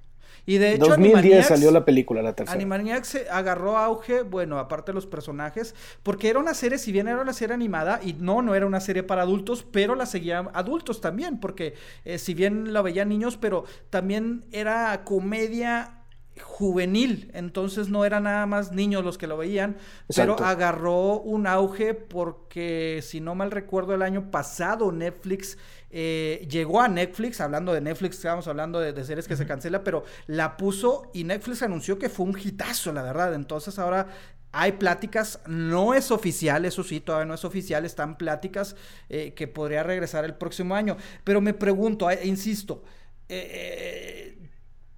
Y 0.47 0.59
de 0.59 0.75
hecho, 0.75 0.91
2010 0.91 1.47
Animaniacs- 1.47 1.49
salió 1.49 1.71
la 1.71 1.85
película, 1.85 2.23
la 2.23 2.35
tercera. 2.35 2.55
Animaniacs 2.55 3.09
se 3.09 3.31
agarró 3.31 3.79
auge, 3.79 4.23
bueno, 4.23 4.59
aparte 4.59 4.93
de 4.93 4.95
los 4.95 5.07
personajes, 5.07 5.75
porque 6.03 6.29
era 6.29 6.39
una 6.39 6.55
serie, 6.55 6.79
si 6.79 6.93
bien 6.93 7.09
era 7.09 7.21
una 7.23 7.33
serie 7.33 7.55
animada, 7.55 8.01
y 8.03 8.13
no, 8.15 8.43
no 8.43 8.55
era 8.55 8.67
una 8.67 8.81
serie 8.81 9.03
para 9.03 9.23
adultos, 9.23 9.65
pero 9.71 9.95
la 9.95 10.07
seguían 10.07 10.51
adultos 10.53 11.01
también, 11.01 11.41
porque 11.41 11.75
eh, 12.05 12.19
si 12.19 12.35
bien 12.35 12.73
la 12.73 12.83
veían 12.83 13.09
niños, 13.09 13.37
pero 13.39 13.65
también 13.91 14.45
era 14.53 15.05
comedia 15.05 16.01
juvenil, 16.43 17.31
entonces 17.33 17.89
no 17.89 18.05
era 18.05 18.19
nada 18.21 18.45
más 18.47 18.73
niños 18.73 19.05
los 19.05 19.19
que 19.19 19.29
lo 19.29 19.37
veían, 19.37 19.77
pero 20.17 20.37
agarró 20.41 21.21
un 21.21 21.47
auge 21.47 21.95
porque, 21.95 23.01
si 23.03 23.21
no 23.21 23.37
mal 23.37 23.53
recuerdo, 23.53 23.95
el 23.95 24.03
año 24.03 24.33
pasado 24.33 24.91
Netflix 24.91 25.59
eh, 25.97 26.45
llegó 26.51 26.81
a 26.81 26.89
Netflix, 26.89 27.41
hablando 27.41 27.73
de 27.73 27.81
Netflix, 27.81 28.17
estábamos 28.17 28.49
hablando 28.49 28.81
de, 28.81 28.93
de 28.93 29.05
series 29.05 29.29
que 29.29 29.37
se 29.37 29.47
cancela, 29.47 29.85
pero 29.85 30.03
la 30.27 30.57
puso 30.57 31.09
y 31.15 31.23
Netflix 31.23 31.63
anunció 31.63 32.01
que 32.01 32.09
fue 32.09 32.27
un 32.27 32.37
hitazo, 32.37 32.93
la 32.93 33.03
verdad. 33.03 33.33
Entonces 33.33 33.79
ahora 33.79 34.09
hay 34.51 34.73
pláticas, 34.73 35.39
no 35.47 35.95
es 35.95 36.11
oficial, 36.11 36.65
eso 36.65 36.83
sí, 36.83 36.99
todavía 36.99 37.27
no 37.27 37.35
es 37.35 37.45
oficial, 37.45 37.85
están 37.85 38.19
pláticas 38.19 38.75
eh, 39.09 39.35
que 39.35 39.47
podría 39.47 39.85
regresar 39.85 40.25
el 40.25 40.35
próximo 40.35 40.75
año. 40.75 40.97
Pero 41.23 41.41
me 41.41 41.55
pregunto, 41.55 42.11
eh, 42.11 42.19
insisto, 42.25 42.83
eh, 43.29 44.37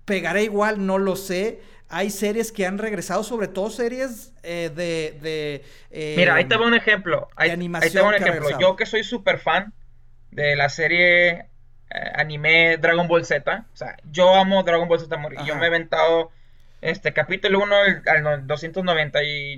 ¿pegará 0.07 0.41
igual? 0.41 0.87
No 0.87 0.97
lo 0.97 1.15
sé. 1.15 1.61
Hay 1.91 2.09
series 2.09 2.53
que 2.53 2.65
han 2.65 2.79
regresado, 2.79 3.23
sobre 3.23 3.49
todo 3.49 3.69
series 3.69 4.33
de... 4.43 4.71
de 4.71 5.62
Mira, 6.17 6.37
ahí 6.37 6.47
te 6.47 6.57
va 6.57 6.67
un 6.67 6.75
ejemplo. 6.75 7.29
Ahí, 7.37 7.50
ahí 7.50 7.50
te 7.50 7.53
animación 7.53 8.05
va 8.05 8.09
un 8.09 8.15
ejemplo. 8.15 8.59
Yo 8.59 8.76
que 8.76 8.87
soy 8.87 9.05
súper 9.05 9.38
fan 9.38 9.75
de 10.30 10.56
la 10.56 10.68
serie 10.68 11.47
eh, 11.90 12.12
anime 12.14 12.76
Dragon 12.78 13.09
Ball 13.09 13.25
Z. 13.25 13.64
O 13.73 13.76
sea, 13.76 13.97
yo 14.11 14.35
amo 14.35 14.62
Dragon 14.62 14.88
Ball 14.88 15.00
Z 15.00 15.14
a 15.14 15.18
morir. 15.18 15.40
Yo 15.45 15.56
me 15.56 15.64
he 15.64 15.68
aventado 15.68 16.30
este 16.83 17.12
capítulo 17.12 17.61
1 17.62 17.75
al, 17.76 18.02
al 18.06 18.23
no- 18.23 18.38
290 18.38 19.23
y 19.25 19.56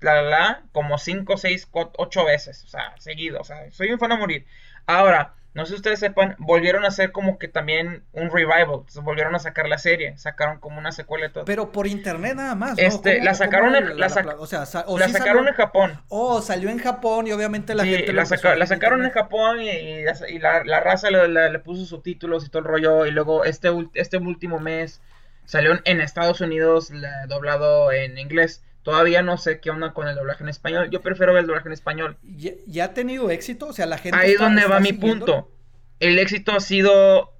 la 0.00 0.14
la 0.16 0.22
la 0.22 0.62
como 0.72 0.98
5, 0.98 1.36
6, 1.36 1.68
8 1.72 2.24
veces. 2.24 2.64
O 2.64 2.68
sea, 2.68 2.94
seguido. 2.98 3.40
O 3.40 3.44
sea, 3.44 3.70
soy 3.72 3.92
un 3.92 3.98
fan 3.98 4.12
a 4.12 4.16
morir. 4.16 4.46
Ahora, 4.86 5.34
no 5.56 5.64
sé 5.64 5.70
si 5.70 5.76
ustedes 5.76 5.98
sepan, 5.98 6.36
volvieron 6.38 6.84
a 6.84 6.88
hacer 6.88 7.10
como 7.10 7.38
que 7.38 7.48
también 7.48 8.04
un 8.12 8.30
revival. 8.30 8.62
Entonces, 8.74 9.02
volvieron 9.02 9.34
a 9.34 9.38
sacar 9.40 9.66
la 9.68 9.78
serie. 9.78 10.16
Sacaron 10.18 10.60
como 10.60 10.78
una 10.78 10.92
secuela 10.92 11.26
y 11.26 11.30
todo. 11.30 11.44
Pero 11.46 11.72
por 11.72 11.86
internet 11.88 12.34
nada 12.36 12.54
más. 12.54 12.76
¿no? 12.76 12.82
Este, 12.84 13.14
¿Cómo- 13.14 13.24
la 13.24 13.34
sacaron 13.34 13.74
en- 13.74 13.88
la 13.88 13.94
la- 13.94 14.08
sac- 14.08 14.36
o 14.38 14.46
sea, 14.46 14.66
sa- 14.66 14.84
o 14.86 14.98
la 14.98 15.06
sí 15.06 15.12
sacaron 15.12 15.38
salió- 15.44 15.48
en 15.50 15.54
Japón. 15.56 16.00
Oh, 16.08 16.40
salió 16.42 16.68
en 16.70 16.78
Japón 16.78 17.26
y 17.26 17.32
obviamente 17.32 17.74
la 17.74 17.82
Sí, 17.82 17.94
gente 17.96 18.12
la, 18.12 18.26
saca- 18.26 18.54
la 18.54 18.66
sacaron 18.66 19.04
en. 19.04 19.10
Japón 19.10 19.60
y, 19.62 19.70
y 19.70 20.02
la, 20.04 20.14
y 20.28 20.38
la- 20.38 20.62
la 20.64 20.80
raza 20.80 21.10
le, 21.10 21.58
puso 21.58 21.84
subtítulos 21.86 22.44
y 22.46 22.50
todo 22.50 22.60
el 22.60 22.66
rollo. 22.68 23.06
Y 23.06 23.10
luego 23.10 23.44
este, 23.44 23.70
este 23.94 24.18
último 24.18 24.60
mes 24.60 25.00
salió 25.46 25.78
en- 25.84 26.00
Estados 26.00 26.40
Unidos 26.40 26.90
la- 26.90 27.26
doblado 27.26 27.92
en 27.92 28.18
inglés. 28.18 28.62
Todavía 28.86 29.20
no 29.20 29.36
sé 29.36 29.58
qué 29.58 29.70
onda 29.70 29.92
con 29.92 30.06
el 30.06 30.14
doblaje 30.14 30.44
en 30.44 30.48
español. 30.48 30.88
Yo 30.90 31.02
prefiero 31.02 31.32
ver 31.32 31.40
el 31.40 31.48
doblaje 31.48 31.66
en 31.68 31.72
español. 31.72 32.16
¿Ya, 32.22 32.52
ya 32.68 32.84
ha 32.84 32.94
tenido 32.94 33.28
éxito? 33.30 33.66
O 33.66 33.72
sea, 33.72 33.84
la 33.84 33.98
gente 33.98 34.16
Ahí 34.16 34.30
es 34.34 34.38
donde 34.38 34.64
va 34.64 34.78
mi 34.78 34.92
punto. 34.92 35.50
El 35.98 36.20
éxito 36.20 36.52
ha 36.52 36.60
sido 36.60 37.32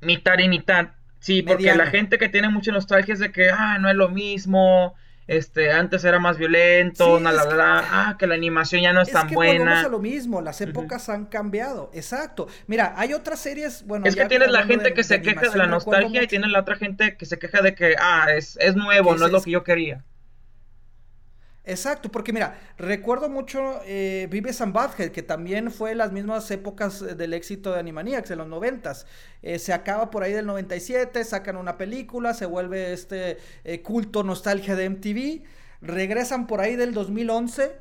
mitad 0.00 0.38
y 0.38 0.48
mitad. 0.48 0.90
Sí, 1.18 1.42
porque 1.42 1.64
Mediano. 1.64 1.82
la 1.84 1.90
gente 1.90 2.16
que 2.16 2.28
tiene 2.28 2.48
mucha 2.48 2.70
nostalgia 2.70 3.12
es 3.12 3.18
de 3.18 3.32
que, 3.32 3.50
ah, 3.50 3.78
no 3.80 3.90
es 3.90 3.96
lo 3.96 4.08
mismo. 4.08 4.94
Este, 5.26 5.72
antes 5.72 6.04
era 6.04 6.20
más 6.20 6.38
violento, 6.38 7.18
Sí, 7.18 7.22
na, 7.24 7.32
la, 7.32 7.42
la, 7.44 7.50
que- 7.50 7.56
la, 7.56 7.78
ah, 7.90 8.16
que 8.18 8.26
la 8.28 8.34
animación 8.34 8.80
ya 8.80 8.92
no 8.94 9.02
es, 9.02 9.08
Es 9.08 9.14
tan 9.14 9.26
que 9.28 9.34
buena. 9.34 9.80
a 9.80 9.88
lo 9.88 9.98
mismo, 9.98 10.40
las 10.40 10.60
épocas 10.60 11.08
han 11.10 11.26
cambiado, 11.26 11.90
exacto. 11.92 12.46
Mira, 12.68 12.94
hay 12.96 13.12
otras 13.12 13.40
series, 13.40 13.84
bueno, 13.84 14.06
Es 14.06 14.16
que 14.16 14.24
tienes 14.26 14.50
la 14.50 14.62
gente 14.62 14.84
de- 14.84 14.94
que 14.94 15.02
se 15.04 15.18
de 15.18 15.22
queja 15.22 15.50
de 15.50 15.58
la 15.58 15.66
nostalgia 15.66 16.22
y 16.22 16.28
tienes 16.28 16.50
la 16.50 16.60
otra 16.60 16.76
gente 16.76 17.16
que 17.18 17.26
se 17.26 17.38
queja 17.38 17.60
de 17.62 17.74
que, 17.74 17.96
ah, 18.00 18.28
es, 18.34 18.56
es 18.60 18.74
nuevo, 18.76 19.16
no 19.16 19.26
es 19.26 19.32
lo 19.32 19.42
que 19.42 19.50
yo 19.50 19.64
quería. 19.64 20.02
Exacto, 21.68 22.10
porque 22.10 22.32
mira, 22.32 22.58
recuerdo 22.78 23.28
mucho 23.28 23.80
eh, 23.84 24.26
Vives 24.30 24.60
and 24.60 24.72
Butthead, 24.72 25.10
que 25.10 25.22
también 25.22 25.70
fue 25.70 25.94
las 25.94 26.12
mismas 26.12 26.50
épocas 26.50 27.02
eh, 27.02 27.14
del 27.14 27.34
éxito 27.34 27.72
de 27.72 27.80
Animaniacs, 27.80 28.30
en 28.30 28.38
los 28.38 28.48
noventas. 28.48 29.06
Eh, 29.42 29.58
se 29.58 29.72
acaba 29.72 30.10
por 30.10 30.22
ahí 30.22 30.32
del 30.32 30.46
97, 30.46 31.22
sacan 31.24 31.56
una 31.56 31.76
película, 31.76 32.32
se 32.34 32.46
vuelve 32.46 32.92
este 32.92 33.38
eh, 33.64 33.82
culto 33.82 34.22
nostalgia 34.24 34.74
de 34.76 34.88
MTV, 34.90 35.42
regresan 35.82 36.46
por 36.46 36.60
ahí 36.60 36.74
del 36.76 36.92
2011 36.94 37.72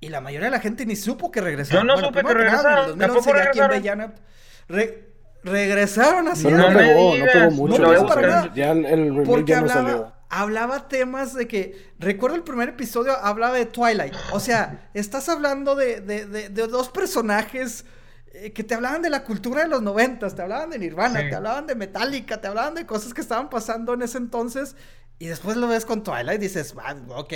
y 0.00 0.08
la 0.08 0.20
mayoría 0.22 0.46
de 0.46 0.52
la 0.52 0.60
gente 0.60 0.86
ni 0.86 0.96
supo 0.96 1.30
que 1.30 1.40
regresaron. 1.40 1.86
Yo 1.86 1.94
no 1.94 2.00
supe 2.00 2.20
que 2.20 2.22
nada, 2.24 2.34
regresaron, 2.34 2.84
en 2.94 3.02
el 3.02 3.08
2011 3.08 3.30
¿tampoco 3.30 3.54
ya 3.54 3.68
regresaron? 3.68 3.82
veía 3.82 3.94
Net- 3.96 4.20
re- 4.68 5.08
regresaron 5.44 6.28
así. 6.28 6.44
No, 6.48 6.56
No 6.56 6.70
no 6.70 6.70
me 6.70 6.76
pegó, 6.78 7.16
no 7.18 7.24
pegó 7.32 7.50
mucho. 7.50 8.06
para 8.06 8.26
nada. 8.26 8.52
Ya 8.54 8.70
el, 8.72 8.84
el 8.86 9.08
remake 9.10 9.26
Porque 9.26 9.52
ya 9.52 9.60
no 9.60 9.70
hablaba, 9.70 9.88
salió. 9.90 10.12
Hablaba 10.30 10.88
temas 10.88 11.34
de 11.34 11.46
que. 11.46 11.90
Recuerdo 11.98 12.36
el 12.36 12.42
primer 12.44 12.70
episodio, 12.70 13.12
hablaba 13.20 13.56
de 13.56 13.66
Twilight. 13.66 14.14
O 14.32 14.40
sea, 14.40 14.88
estás 14.94 15.28
hablando 15.28 15.74
de, 15.76 16.00
de- 16.00 16.24
de- 16.26 16.48
de 16.48 16.66
dos 16.66 16.88
personajes 16.88 17.84
eh, 18.32 18.52
que 18.52 18.64
te 18.64 18.74
hablaban 18.74 19.02
de 19.02 19.10
la 19.10 19.24
cultura 19.24 19.62
de 19.62 19.68
los 19.68 19.82
noventas, 19.82 20.34
te 20.34 20.42
hablaban 20.42 20.70
de 20.70 20.78
Nirvana, 20.78 21.20
Sí. 21.20 21.28
te 21.30 21.34
hablaban 21.34 21.66
de 21.66 21.74
Metallica, 21.74 22.40
te 22.40 22.46
hablaban 22.48 22.74
de 22.74 22.86
cosas 22.86 23.12
que 23.12 23.20
estaban 23.20 23.50
pasando 23.50 23.92
en 23.94 24.02
ese 24.02 24.18
entonces. 24.18 24.76
Y 25.18 25.26
después 25.26 25.58
lo 25.58 25.68
ves 25.68 25.84
con 25.84 26.02
Twilight 26.02 26.40
y 26.40 26.44
dices, 26.44 26.74
"Ah, 26.82 26.96
ok. 27.08 27.34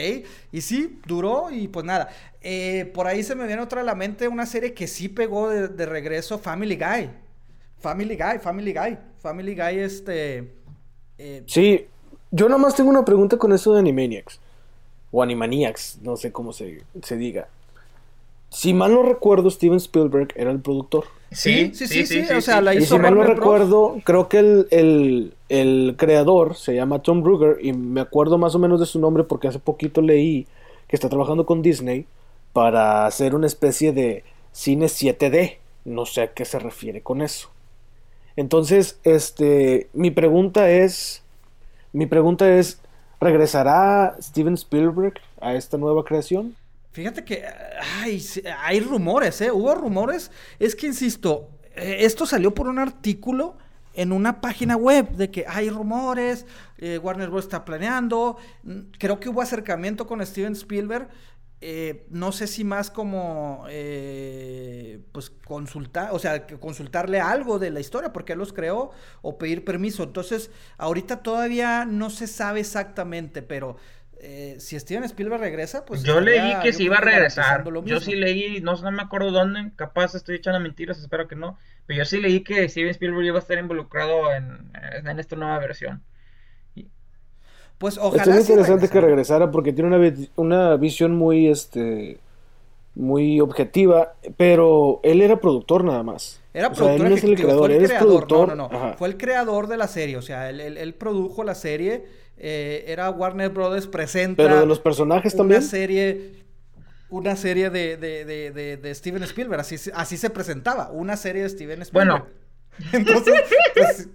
Y 0.53 0.63
sí, 0.63 1.01
duró 1.07 1.51
y 1.51 1.69
pues 1.69 1.85
nada. 1.85 2.09
Eh, 2.41 2.91
por 2.95 3.07
ahí 3.07 3.23
se 3.23 3.35
me 3.35 3.47
viene 3.47 3.61
otra 3.61 3.83
a 3.83 3.85
la 3.85 3.95
mente 3.95 4.27
una 4.27 4.47
serie 4.47 4.73
que 4.73 4.87
sí 4.87 5.11
pegó 5.11 5.51
de, 5.51 5.69
de 5.69 5.85
regreso, 5.85 6.39
Family 6.39 6.77
Guy. 6.77 7.11
Family 7.79 8.17
Guy, 8.17 8.39
Family 8.39 8.73
Guy. 8.73 8.99
Family 9.21 9.55
Guy, 9.55 9.79
este. 9.81 10.55
eh, 11.19 11.45
Sí, 11.47 11.87
yo 12.35 12.49
nomás 12.49 12.75
tengo 12.77 12.91
una 12.91 13.05
pregunta 13.05 13.37
con 13.39 13.53
eso 13.53 13.73
de 13.75 13.81
Animaniacs. 13.81 14.41
O 15.13 15.23
Animaniacs, 15.23 15.99
no 16.03 16.17
sé 16.17 16.33
cómo 16.33 16.53
se, 16.53 16.83
se 17.03 17.17
diga. 17.17 17.49
si 18.51 18.73
mal 18.73 18.95
no 18.95 19.03
recuerdo, 19.03 19.51
Steven 19.51 19.77
Spielberg 19.79 20.29
era 20.37 20.51
el 20.51 20.61
productor. 20.61 21.05
Sí, 21.33 21.73
sí, 21.75 21.89
sí, 21.89 22.07
sí, 22.07 22.21
o 22.33 22.41
sea, 22.41 22.61
la 22.61 22.75
Y 22.75 22.79
hizo 22.79 22.95
si 22.95 22.99
mal 23.01 23.15
no 23.17 23.25
recuerdo, 23.25 24.01
creo 24.05 24.29
que 24.29 24.39
el, 24.39 24.69
el- 24.71 25.35
el 25.49 25.95
creador 25.99 26.55
se 26.57 26.75
llama 26.75 27.03
Tom 27.03 27.25
Ruger 27.25 27.59
y 27.61 27.73
me 27.73 28.01
acuerdo 28.01 28.39
más 28.39 28.55
o 28.55 28.59
menos 28.61 28.79
de 28.81 28.87
su 28.87 29.01
nombre 29.01 29.25
porque 29.25 29.49
hace 29.49 29.59
poquito 29.59 30.01
leí 30.01 30.47
que 30.89 30.97
está 30.97 31.09
trabajando 31.09 31.47
con 31.47 31.63
Disney 31.63 32.07
para 32.53 33.07
hacer 33.07 33.35
una 33.35 33.47
especie 33.49 33.93
de 33.93 34.23
cine 34.53 34.89
7D. 34.89 35.59
No 35.85 36.07
sé 36.07 36.23
a 36.23 36.33
qué 36.35 36.45
se 36.45 36.59
refiere 36.61 37.03
con 37.03 37.21
eso. 37.23 37.49
Entonces, 38.37 39.01
este, 39.05 39.89
mi 39.95 40.13
pregunta 40.13 40.71
es, 40.71 41.24
mi 41.95 42.07
pregunta 42.07 42.47
es, 42.59 42.79
¿regresará 43.21 44.17
Steven 44.21 44.55
Spielberg 44.55 45.15
a 45.41 45.55
esta 45.55 45.79
nueva 45.79 46.05
creación? 46.05 46.55
Fíjate 46.93 47.25
que 47.25 47.43
hay 48.63 48.81
rumores, 48.81 49.41
¿eh? 49.41 49.51
Hubo 49.51 49.75
rumores. 49.75 50.31
Es 50.59 50.77
que, 50.77 50.87
insisto, 50.87 51.49
eh, 51.75 51.99
esto 52.01 52.27
salió 52.27 52.55
por 52.55 52.69
un 52.69 52.79
artículo 52.79 53.57
en 53.95 54.13
una 54.13 54.41
página 54.41 54.77
web 54.77 55.11
de 55.13 55.31
que 55.31 55.45
hay 55.49 55.71
rumores, 55.71 56.47
eh, 56.79 56.99
Warner 56.99 57.31
Bros. 57.31 57.45
está 57.45 57.65
planeando. 57.65 58.37
Mm, 58.65 58.79
Creo 58.99 59.21
que 59.21 59.29
hubo 59.29 59.41
acercamiento 59.41 60.07
con 60.07 60.25
Steven 60.25 60.53
Spielberg. 60.53 61.09
Eh, 61.67 62.05
no 62.11 62.31
sé 62.31 62.47
si 62.47 62.63
más 62.63 62.91
como 62.91 63.65
eh, 63.71 65.01
pues 65.13 65.31
consultar, 65.31 66.11
o 66.13 66.19
sea, 66.19 66.47
consultarle 66.47 67.23
algo 67.23 67.59
de 67.59 67.71
la 67.71 67.81
historia 67.81 68.13
porque 68.13 68.35
él 68.35 68.39
los 68.39 68.53
creó 68.53 68.91
o 69.23 69.39
pedir 69.39 69.65
permiso. 69.65 70.03
Entonces, 70.03 70.51
ahorita 70.77 71.23
todavía 71.23 71.87
no 71.87 72.11
se 72.11 72.27
sabe 72.27 72.61
exactamente, 72.61 73.41
pero 73.41 73.79
eh, 74.21 74.57
si 74.59 74.79
Steven 74.79 75.05
Spielberg 75.05 75.41
regresa, 75.41 75.87
pues 75.87 76.03
yo 76.03 76.21
leí 76.21 76.55
que 76.63 76.75
se 76.75 76.83
iba 76.83 76.99
a 76.99 77.01
regresar. 77.01 77.65
Yo 77.87 77.99
sí 77.99 78.15
leí, 78.15 78.61
no, 78.61 78.77
no 78.77 78.93
me 78.93 79.01
acuerdo 79.01 79.31
dónde, 79.31 79.73
capaz 79.75 80.15
estoy 80.15 80.37
echando 80.37 80.61
mentiras, 80.61 80.99
espero 80.99 81.29
que 81.29 81.35
no. 81.35 81.59
Pero 81.87 82.01
yo 82.01 82.05
sí 82.05 82.21
leí 82.21 82.43
que 82.43 82.69
Steven 82.69 82.91
Spielberg 82.91 83.25
iba 83.25 83.39
a 83.39 83.41
estar 83.41 83.57
involucrado 83.57 84.31
en, 84.35 84.71
en 85.03 85.19
esta 85.19 85.35
nueva 85.37 85.59
versión. 85.61 86.03
Pues 87.85 87.97
Estaría 87.99 88.23
ojalá 88.23 88.37
sí 88.41 88.53
interesante 88.53 88.89
que 88.89 89.01
regresara. 89.01 89.51
porque 89.51 89.73
tiene 89.75 89.95
una, 89.95 90.15
una 90.37 90.77
visión 90.77 91.15
muy, 91.15 91.49
este, 91.49 92.17
muy 92.95 93.41
objetiva, 93.41 94.15
pero 94.39 95.01
él 95.03 95.21
era 95.21 95.39
productor 95.39 95.85
nada 95.85 96.03
más. 96.03 96.41
Era 96.55 96.69
O 96.69 96.75
sea, 96.75 96.95
él 96.95 97.03
productor 97.03 97.11
no 97.11 97.17
es 97.17 97.25
el 97.25 97.35
creador, 97.37 97.59
fue 97.59 97.67
el 97.67 97.73
él 97.77 97.83
es 97.85 97.89
creador, 97.91 98.27
productor. 98.27 98.57
no, 98.57 98.69
no, 98.71 98.87
no, 98.89 98.95
fue 98.97 99.09
el 99.09 99.17
creador 99.19 99.67
de 99.67 99.77
la 99.77 99.87
serie, 99.89 100.17
o 100.17 100.23
sea, 100.23 100.49
él, 100.49 100.61
él- 100.61 100.79
él 100.79 100.95
produjo 100.95 101.45
la 101.45 101.55
serie, 101.55 102.07
eh, 102.39 102.85
era 102.89 103.11
Warner 103.11 103.51
Brothers 103.51 103.87
presenta 103.87 104.43
Pero 104.43 104.61
de 104.61 104.67
los 104.67 104.81
personajes 104.81 105.35
una 105.35 105.39
también. 105.43 105.63
serie, 105.63 106.45
una 107.11 107.37
serie 107.37 107.69
de, 107.71 107.97
de, 107.99 108.25
de, 108.25 108.51
de, 108.51 108.77
de 108.79 108.95
Steven 108.95 109.23
Spielberg, 109.25 109.61
así, 109.61 109.77
se- 109.77 109.93
así 109.95 110.17
se 110.17 110.31
presentaba, 110.31 110.91
una 110.91 111.17
serie 111.19 111.43
de 111.43 111.51
Steven 111.51 111.83
Spielberg. 111.83 112.23
Bueno. 112.23 112.45
Entonces, 112.93 113.35
pues, 113.75 114.09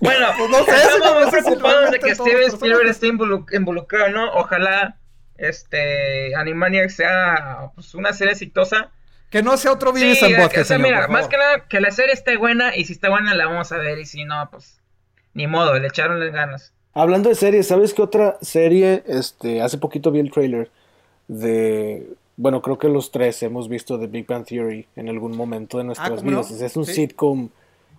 Bueno, 0.00 0.26
Pues 0.38 0.50
no 0.50 0.64
sé, 0.64 0.72
estamos 0.72 1.22
muy 1.22 1.30
preocupados 1.30 1.90
de 1.90 1.98
que 1.98 2.14
Steven 2.14 2.42
Spielberg 2.48 2.88
esté 2.88 3.08
involu- 3.08 3.46
involucrado, 3.54 4.08
¿no? 4.10 4.32
Ojalá 4.34 4.96
este 5.36 6.34
Animaniacs 6.34 6.94
sea 6.96 7.70
pues, 7.74 7.94
una 7.94 8.12
serie 8.12 8.32
exitosa. 8.32 8.90
que 9.30 9.42
no 9.42 9.56
sea 9.56 9.72
otro 9.72 9.92
Sí, 9.94 10.00
Beavis 10.02 10.22
and 10.22 10.34
que- 10.36 10.42
Butthead, 10.42 10.62
o 10.62 10.64
sea, 10.64 10.76
señor, 10.76 10.88
mira, 10.90 11.00
por 11.02 11.10
más 11.10 11.20
favor. 11.22 11.30
que 11.30 11.36
nada 11.36 11.68
que 11.68 11.80
la 11.80 11.90
serie 11.90 12.12
esté 12.14 12.36
buena 12.36 12.74
y 12.76 12.84
si 12.84 12.92
está 12.94 13.08
buena 13.10 13.34
la 13.34 13.46
vamos 13.46 13.70
a 13.72 13.78
ver 13.78 13.98
y 13.98 14.06
si 14.06 14.24
no, 14.24 14.48
pues 14.50 14.80
ni 15.34 15.46
modo, 15.46 15.78
le 15.78 15.86
echaron 15.86 16.18
las 16.18 16.32
ganas. 16.32 16.72
Hablando 16.94 17.28
de 17.28 17.34
series, 17.36 17.68
¿sabes 17.68 17.94
qué 17.94 18.02
otra 18.02 18.38
serie? 18.40 19.04
Este, 19.06 19.60
hace 19.62 19.78
poquito 19.78 20.10
vi 20.10 20.18
el 20.20 20.30
trailer 20.32 20.70
de, 21.28 22.08
bueno, 22.36 22.62
creo 22.62 22.78
que 22.78 22.88
los 22.88 23.12
tres 23.12 23.42
hemos 23.42 23.68
visto 23.68 23.98
The 24.00 24.06
Big 24.08 24.26
Bang 24.26 24.44
Theory 24.44 24.88
en 24.96 25.08
algún 25.08 25.36
momento 25.36 25.78
de 25.78 25.84
nuestras 25.84 26.10
Ah, 26.10 26.16
¿cómo 26.16 26.30
vidas. 26.30 26.50
no? 26.50 26.66
Es 26.66 26.76
un 26.76 26.86
Sí. 26.86 26.94
sitcom. 26.94 27.50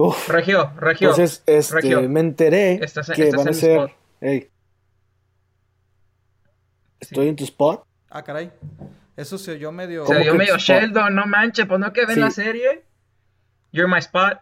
Uf. 0.01 0.29
Regio, 0.29 0.72
Regio. 0.77 1.10
Entonces, 1.10 1.44
este, 1.46 1.75
Regio. 1.75 2.10
me 2.10 2.22
enteré 2.22 2.75
Estás- 2.84 3.12
que 3.12 3.24
estás 3.27 3.38
van 3.38 3.48
a 3.48 3.50
en 3.51 3.56
mi 3.56 3.62
ser. 3.62 3.72
spot. 3.79 3.91
Ey. 4.22 4.50
¿Estoy 7.01 7.27
en 7.27 7.36
tu 7.36 7.44
spot? 7.44 7.84
Ah, 8.10 8.24
caray, 8.24 8.51
eso 9.15 9.38
se 9.38 9.51
oyó 9.51 9.72
medio... 9.72 10.06
Se 10.06 10.13
¿Cómo 10.13 10.20
dio 10.24 10.32
que 10.34 10.38
medio 10.38 10.56
spot? 10.56 10.65
Sheldon, 10.79 11.15
no 11.15 11.25
manches, 11.25 11.65
pues 11.65 11.79
no 11.79 11.94
que 11.94 12.06
ven 12.06 12.15
Sí. 12.15 12.22
la 12.22 12.32
serie. 12.32 12.84
You're 13.72 13.91
my 13.91 14.00
spot. 14.00 14.39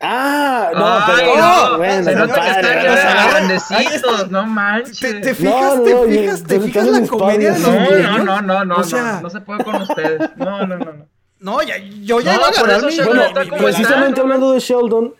Ah, 0.00 0.70
no, 0.74 0.86
Ay, 0.86 1.12
pero 1.16 1.36
no, 1.36 1.78
bueno, 1.78 2.04
se 2.04 2.14
nota 2.14 2.34
que 2.40 2.48
están 2.50 2.82
ya 2.84 3.30
grandecitos, 3.30 4.30
no 4.30 4.46
manches. 4.46 5.00
¿Te, 5.00 5.14
te 5.20 5.30
No, 5.30 5.34
fijas, 5.34 5.76
no, 5.76 5.82
te 5.82 5.94
no, 5.94 6.02
fijas, 6.04 6.40
yo- 6.42 6.46
te 6.46 6.60
fijas 6.60 6.86
la 6.86 7.06
comedia 7.08 7.52
de 7.52 7.58
los 7.58 7.68
No, 7.68 7.78
no, 7.80 8.18
no, 8.24 8.42
no, 8.42 8.64
no, 8.64 8.74
O 8.76 8.78
no, 8.78 8.84
sea, 8.84 9.20
no 9.20 9.28
se 9.30 9.40
puede 9.40 9.64
con 9.64 9.74
ustedes. 9.82 10.36
No, 10.36 10.66
no, 10.66 10.76
no, 10.78 10.84
no. 10.92 11.06
No, 11.40 11.62
ya, 11.62 11.78
yo 11.78 12.20
ya 12.20 12.36
No, 12.36 12.40
iba 12.40 12.76
a 12.76 12.80
mi... 12.80 12.96
Bueno, 13.04 13.22
precisamente 13.58 14.20
hablando 14.20 14.52
de 14.52 14.60
Sheldon, 14.60 15.14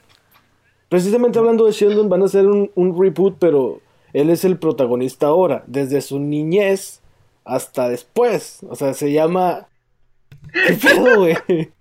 precisamente 0.88 1.38
hablando 1.38 1.66
de 1.66 1.72
Sheldon, 1.72 2.08
van 2.08 2.22
a 2.22 2.24
hacer 2.24 2.46
un, 2.46 2.70
un 2.74 3.00
reboot, 3.00 3.36
pero 3.38 3.80
él 4.12 4.30
es 4.30 4.44
el 4.44 4.58
protagonista 4.58 5.26
ahora, 5.26 5.62
desde 5.66 6.00
su 6.00 6.18
niñez 6.18 7.00
hasta 7.44 7.88
después. 7.88 8.60
O 8.68 8.74
sea, 8.74 8.94
se 8.94 9.12
llama. 9.12 9.68
¿Qué 10.52 10.74
pedo, 10.74 11.18
güey? 11.18 11.72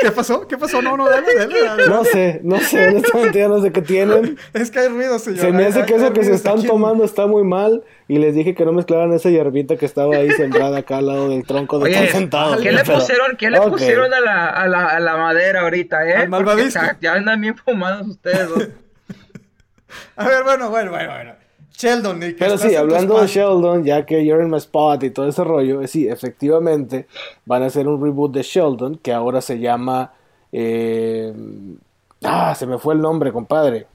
¿Qué 0.00 0.10
pasó? 0.10 0.46
¿Qué 0.46 0.56
pasó? 0.58 0.80
No, 0.82 0.96
no, 0.96 1.08
dale, 1.08 1.34
dale, 1.34 1.60
dale. 1.62 1.86
No 1.88 2.04
sé, 2.04 2.40
no 2.42 2.58
sé, 2.60 2.88
honestamente 2.88 3.38
ya 3.38 3.48
no 3.48 3.60
sé 3.60 3.72
qué 3.72 3.82
tienen. 3.82 4.38
Es 4.52 4.70
que 4.70 4.78
hay 4.80 4.88
ruido, 4.88 5.18
señor. 5.18 5.40
Se 5.40 5.52
me 5.52 5.64
hace 5.66 5.80
hay- 5.80 5.86
que 5.86 5.94
eso 5.94 6.06
hay 6.06 6.12
que 6.12 6.24
se 6.24 6.32
están 6.34 6.58
aquí. 6.58 6.66
tomando 6.66 7.04
está 7.04 7.26
muy 7.26 7.44
mal. 7.44 7.82
Y 8.06 8.18
les 8.18 8.34
dije 8.34 8.54
que 8.54 8.64
no 8.64 8.72
mezclaran 8.72 9.12
esa 9.12 9.30
hierbita 9.30 9.76
que 9.76 9.86
estaba 9.86 10.16
ahí 10.16 10.30
sembrada 10.32 10.78
acá 10.78 10.98
al 10.98 11.06
lado 11.06 11.28
del 11.30 11.44
tronco 11.44 11.78
de 11.78 11.84
Oye, 11.86 12.04
están 12.04 12.20
sentados. 12.20 12.60
¿qué 12.60 12.70
le 12.72 12.84
pusieron, 12.84 13.36
qué 13.38 13.50
le 13.50 13.60
pusieron 13.62 14.12
a 14.12 14.20
la, 14.20 14.48
a 14.48 14.68
la, 14.68 14.86
a 14.86 15.00
la 15.00 15.16
madera 15.16 15.62
ahorita, 15.62 16.06
eh? 16.08 16.14
Al 16.16 16.28
malvavisco. 16.28 16.80
Porque, 16.80 16.96
Ya 17.00 17.14
andan 17.14 17.40
bien 17.40 17.56
fumados 17.56 18.06
ustedes 18.08 18.48
dos. 18.48 18.68
A 20.16 20.28
ver, 20.28 20.42
bueno, 20.44 20.70
bueno, 20.70 20.90
bueno, 20.90 21.10
bueno. 21.12 21.32
Sheldon, 21.76 22.22
y 22.22 22.26
que 22.28 22.34
Pero 22.34 22.56
sí, 22.56 22.74
hablando 22.76 23.20
de. 23.20 23.26
Sheldon, 23.26 23.84
ya 23.84 24.06
que 24.06 24.24
you're 24.24 24.42
in 24.44 24.50
my 24.50 24.58
spot 24.58 25.02
y 25.02 25.10
todo 25.10 25.28
ese 25.28 25.42
rollo, 25.44 25.80
eh, 25.82 25.88
sí, 25.88 26.06
efectivamente 26.08 27.06
van 27.44 27.62
a 27.62 27.66
hacer 27.66 27.88
un 27.88 28.02
reboot 28.02 28.32
de 28.32 28.42
Sheldon 28.42 28.96
que 28.98 29.12
ahora 29.12 29.40
se 29.40 29.58
llama. 29.58 30.12
eh, 30.52 31.32
ah, 32.22 32.54
se 32.54 32.66
me 32.66 32.78
fue 32.78 32.94
el 32.94 33.00
nombre, 33.00 33.32
compadre. 33.32 33.86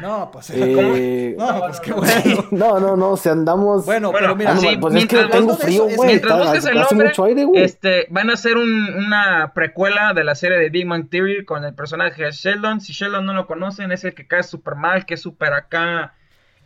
No, 0.00 0.30
pues... 0.32 0.50
Eh, 0.50 1.34
No, 1.38 1.60
pues 1.60 1.78
qué 1.80 1.92
bueno. 1.92 2.44
no, 2.50 2.80
no, 2.80 2.96
no, 2.96 3.16
si 3.16 3.28
andamos. 3.28 3.86
Bueno, 3.86 4.10
pero 4.12 4.34
mira... 4.34 4.52
Ah, 4.52 4.56
sí, 4.56 4.76
pues 4.80 4.94
es 4.96 5.06
que 5.06 5.16
mientras 5.16 5.30
tengo 5.40 5.56
frío, 5.56 5.86
eso, 5.86 5.96
güey. 5.96 6.08
Mientras 6.08 6.32
está- 6.38 6.44
busques 6.44 6.64
el 6.66 6.78
hace 6.78 6.94
nombre, 6.94 7.08
mucho 7.08 7.24
aire, 7.24 7.46
este, 7.54 8.06
van 8.10 8.30
a 8.30 8.32
hacer 8.34 8.56
un- 8.56 8.94
una 8.94 9.52
precuela 9.54 10.12
de 10.12 10.24
la 10.24 10.34
serie 10.34 10.58
de 10.58 10.70
Big 10.70 10.88
Bang 10.88 11.08
Theory 11.08 11.44
con 11.44 11.64
el 11.64 11.74
personaje 11.74 12.24
de 12.24 12.30
Sheldon. 12.32 12.80
Si 12.80 12.92
Sheldon 12.92 13.24
no 13.26 13.32
lo 13.32 13.46
conocen, 13.46 13.92
es 13.92 14.04
el 14.04 14.14
que 14.14 14.26
cae 14.26 14.42
súper 14.42 14.74
mal, 14.74 15.06
que 15.06 15.14
es 15.14 15.22
súper 15.22 15.52
acá. 15.52 16.14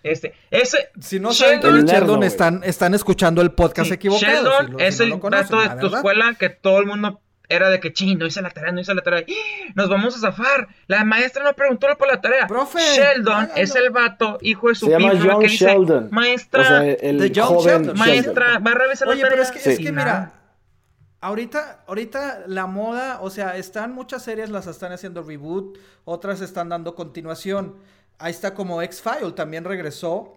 Este, 0.04 0.34
ese, 0.50 0.90
Si 1.00 1.18
no 1.18 1.32
saben 1.32 1.60
Sheldon- 1.60 1.76
El 1.78 1.84
Sheldon, 1.86 2.22
están, 2.22 2.60
están 2.62 2.94
escuchando 2.94 3.42
el 3.42 3.50
podcast 3.52 3.88
sí, 3.88 3.94
equivocado. 3.94 4.32
Sheldon 4.32 4.66
si 4.66 4.72
lo- 4.72 4.78
es 4.78 4.96
si 4.98 5.06
no 5.08 5.14
el 5.16 5.20
dato 5.30 5.60
de 5.60 5.68
tu 5.70 5.74
verdad. 5.76 5.94
escuela 5.94 6.34
que 6.38 6.50
todo 6.50 6.78
el 6.78 6.86
mundo 6.86 7.20
era 7.48 7.68
de 7.70 7.80
que, 7.80 7.92
ching, 7.92 8.18
no 8.18 8.26
hice 8.26 8.40
la 8.42 8.50
tarea, 8.50 8.70
no 8.72 8.80
hice 8.80 8.94
la 8.94 9.02
tarea. 9.02 9.24
¡Ah! 9.28 9.72
Nos 9.74 9.88
vamos 9.88 10.14
a 10.16 10.18
zafar. 10.18 10.68
La 10.86 11.04
maestra 11.04 11.42
no 11.44 11.52
preguntó 11.54 11.86
por 11.98 12.08
la 12.08 12.20
tarea. 12.20 12.46
Profe, 12.46 12.78
Sheldon 12.96 13.50
es 13.56 13.74
el 13.76 13.90
vato, 13.90 14.38
hijo 14.42 14.68
de 14.68 14.74
su 14.74 14.86
Se 14.86 14.92
llama 14.92 15.12
dice, 15.14 15.26
maestra, 16.10 16.60
o 16.60 16.64
sea, 16.64 16.84
el 16.84 17.18
The 17.18 17.30
Young 17.30 17.46
joven 17.48 17.74
Sheldon. 17.82 17.98
maestra, 17.98 18.46
Sheldon. 18.46 18.66
va 18.66 18.70
a 18.70 18.74
revisar 18.74 19.08
Oye, 19.08 19.22
la 19.22 19.28
pero 19.30 19.42
tarea. 19.42 19.56
es 19.58 19.62
que, 19.64 19.72
es 19.72 19.78
que 19.78 19.92
mira, 19.92 20.32
ahorita, 21.20 21.84
ahorita 21.86 22.42
la 22.46 22.66
moda, 22.66 23.20
o 23.22 23.30
sea, 23.30 23.56
están 23.56 23.92
muchas 23.92 24.22
series, 24.22 24.50
las 24.50 24.66
están 24.66 24.92
haciendo 24.92 25.22
reboot, 25.22 25.78
otras 26.04 26.40
están 26.40 26.68
dando 26.68 26.94
continuación. 26.94 27.76
Ahí 28.18 28.30
está 28.30 28.54
como 28.54 28.80
X-File, 28.82 29.32
también 29.32 29.64
regresó. 29.64 30.36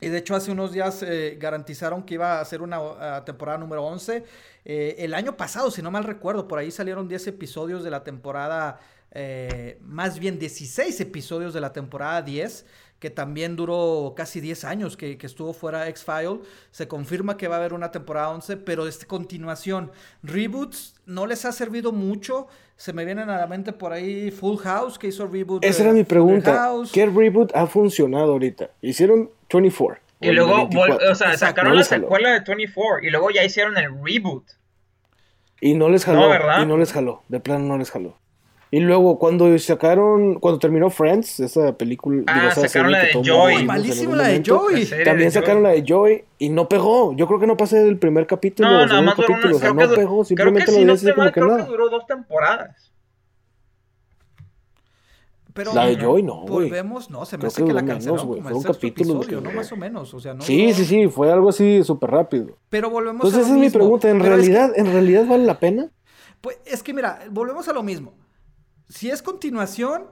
Y 0.00 0.08
de 0.08 0.18
hecho 0.18 0.34
hace 0.34 0.50
unos 0.50 0.72
días 0.72 1.02
eh, 1.02 1.38
garantizaron 1.40 2.02
que 2.02 2.14
iba 2.14 2.40
a 2.40 2.44
ser 2.44 2.60
una 2.60 3.24
temporada 3.24 3.58
número 3.58 3.84
11. 3.84 4.24
Eh, 4.64 4.96
el 4.98 5.14
año 5.14 5.36
pasado, 5.36 5.70
si 5.70 5.82
no 5.82 5.90
mal 5.90 6.04
recuerdo, 6.04 6.48
por 6.48 6.58
ahí 6.58 6.70
salieron 6.70 7.08
10 7.08 7.28
episodios 7.28 7.84
de 7.84 7.90
la 7.90 8.02
temporada, 8.02 8.80
eh, 9.12 9.78
más 9.82 10.18
bien 10.18 10.38
16 10.38 11.00
episodios 11.00 11.54
de 11.54 11.60
la 11.60 11.72
temporada 11.72 12.20
10, 12.22 12.66
que 13.04 13.10
también 13.10 13.54
duró 13.54 14.14
casi 14.16 14.40
10 14.40 14.64
años 14.64 14.96
que, 14.96 15.18
que 15.18 15.26
estuvo 15.26 15.52
fuera 15.52 15.86
X-File. 15.90 16.40
Se 16.70 16.88
confirma 16.88 17.36
que 17.36 17.48
va 17.48 17.56
a 17.56 17.58
haber 17.58 17.74
una 17.74 17.90
temporada 17.90 18.30
11, 18.30 18.56
pero 18.56 18.86
de 18.86 18.92
continuación, 19.06 19.92
reboots 20.22 20.94
no 21.04 21.26
les 21.26 21.44
ha 21.44 21.52
servido 21.52 21.92
mucho. 21.92 22.46
Se 22.78 22.94
me 22.94 23.04
vienen 23.04 23.28
a 23.28 23.36
la 23.36 23.46
mente 23.46 23.74
por 23.74 23.92
ahí 23.92 24.30
Full 24.30 24.56
House, 24.60 24.98
que 24.98 25.08
hizo 25.08 25.26
reboot. 25.26 25.60
de 25.60 25.68
Esa 25.68 25.82
era 25.82 25.92
mi 25.92 26.04
pregunta. 26.04 26.54
House. 26.54 26.92
¿Qué 26.92 27.04
reboot 27.04 27.54
ha 27.54 27.66
funcionado 27.66 28.32
ahorita? 28.32 28.70
Hicieron 28.80 29.30
24. 29.52 30.00
Y 30.20 30.30
luego, 30.30 30.56
24, 30.56 30.94
vol- 30.96 31.10
o 31.10 31.14
sea, 31.14 31.32
Exacto, 31.32 31.38
sacaron 31.46 31.72
no 31.72 31.76
la 31.80 31.84
secuela 31.84 32.30
de 32.30 32.40
24 32.40 33.06
y 33.06 33.10
luego 33.10 33.30
ya 33.32 33.44
hicieron 33.44 33.76
el 33.76 33.90
reboot. 34.02 34.44
Y 35.60 35.74
no 35.74 35.90
les 35.90 36.06
jaló. 36.06 36.20
No, 36.22 36.28
¿verdad? 36.30 36.62
Y 36.62 36.64
no 36.66 36.78
les 36.78 36.90
jaló. 36.90 37.22
De 37.28 37.38
plano 37.38 37.66
no 37.66 37.76
les 37.76 37.90
jaló. 37.90 38.16
Y 38.74 38.80
luego 38.80 39.20
cuando 39.20 39.56
sacaron, 39.58 40.34
cuando 40.40 40.58
terminó 40.58 40.90
Friends, 40.90 41.38
esa 41.38 41.76
película, 41.76 42.24
Ah, 42.26 42.34
digo, 42.34 42.48
esa 42.48 42.62
sacaron 42.66 42.90
la 42.90 43.02
que 43.02 43.18
de 43.18 43.24
Joy. 43.24 43.64
Malísima 43.64 44.16
la 44.16 44.28
de 44.28 44.42
Joy. 44.42 44.84
También 45.04 45.28
de 45.28 45.30
sacaron 45.30 45.62
Joy. 45.62 45.62
la 45.62 45.68
de 45.70 45.84
Joy 45.86 46.24
y 46.38 46.48
no 46.48 46.68
pegó. 46.68 47.14
Yo 47.14 47.28
creo 47.28 47.38
que 47.38 47.46
no 47.46 47.56
pasé 47.56 47.84
del 47.84 47.98
primer 47.98 48.26
capítulo 48.26 48.68
No, 48.68 48.82
o 48.82 48.86
nada 48.86 49.00
más 49.02 49.14
capítulo. 49.14 49.46
una, 49.46 49.56
O 49.56 49.58
sea, 49.60 49.72
no 49.72 49.78
que, 49.90 49.94
pegó. 49.94 50.08
creo 50.10 50.18
que 50.22 50.24
Simplemente 50.26 50.72
si 50.72 50.80
lo 50.84 50.86
no 50.96 51.16
mal, 51.16 51.28
que 51.28 51.32
creo 51.34 51.46
que 51.50 51.52
nada. 51.54 51.64
duró 51.66 51.88
dos 51.88 52.04
temporadas. 52.06 52.90
Pero 55.52 55.72
La 55.72 55.86
de 55.86 55.96
Joy 55.96 56.22
no, 56.24 56.40
güey. 56.42 56.68
Volvemos, 56.68 57.10
no, 57.10 57.24
se 57.24 57.36
me 57.36 57.42
Creo 57.42 57.48
hace 57.48 57.62
que 57.62 57.68
que, 57.68 57.72
la 57.74 57.82
menos, 57.82 57.94
cancelaron 57.94 58.26
güey. 58.26 58.40
como 58.40 58.48
Fue 58.50 58.58
un 58.58 58.64
capítulo 58.64 59.10
episodio, 59.20 59.38
que 59.40 59.48
¿no? 59.48 59.52
Más 59.54 59.70
o 59.70 59.76
menos, 59.76 60.12
o 60.14 60.18
sea, 60.18 60.34
no 60.34 60.42
Sí, 60.42 60.64
duró- 60.66 60.74
sí, 60.74 60.84
sí, 60.84 61.06
fue 61.08 61.30
algo 61.32 61.48
así 61.50 61.84
súper 61.84 62.10
rápido. 62.10 62.58
Pero 62.70 62.90
volvemos 62.90 63.24
Entonces 63.24 63.38
a 63.38 63.42
esa 63.42 63.50
lo 63.50 63.54
es 63.54 63.60
mi 63.60 63.70
pregunta. 63.70 64.10
¿En 64.10 64.18
Pero 64.20 64.34
es 64.34 64.40
que- 64.48 64.52
realidad, 64.52 64.72
¿En 64.76 64.86
realidad 64.92 65.26
vale 65.28 65.44
la 65.44 65.60
pena? 65.60 65.90
Pues 66.40 66.58
es 66.66 66.82
que 66.82 66.92
mira, 66.92 67.20
volvemos 67.30 67.68
a 67.68 67.72
lo 67.72 67.84
mismo. 67.84 68.14
Si 68.88 69.10
es 69.10 69.22
continuación, 69.22 70.06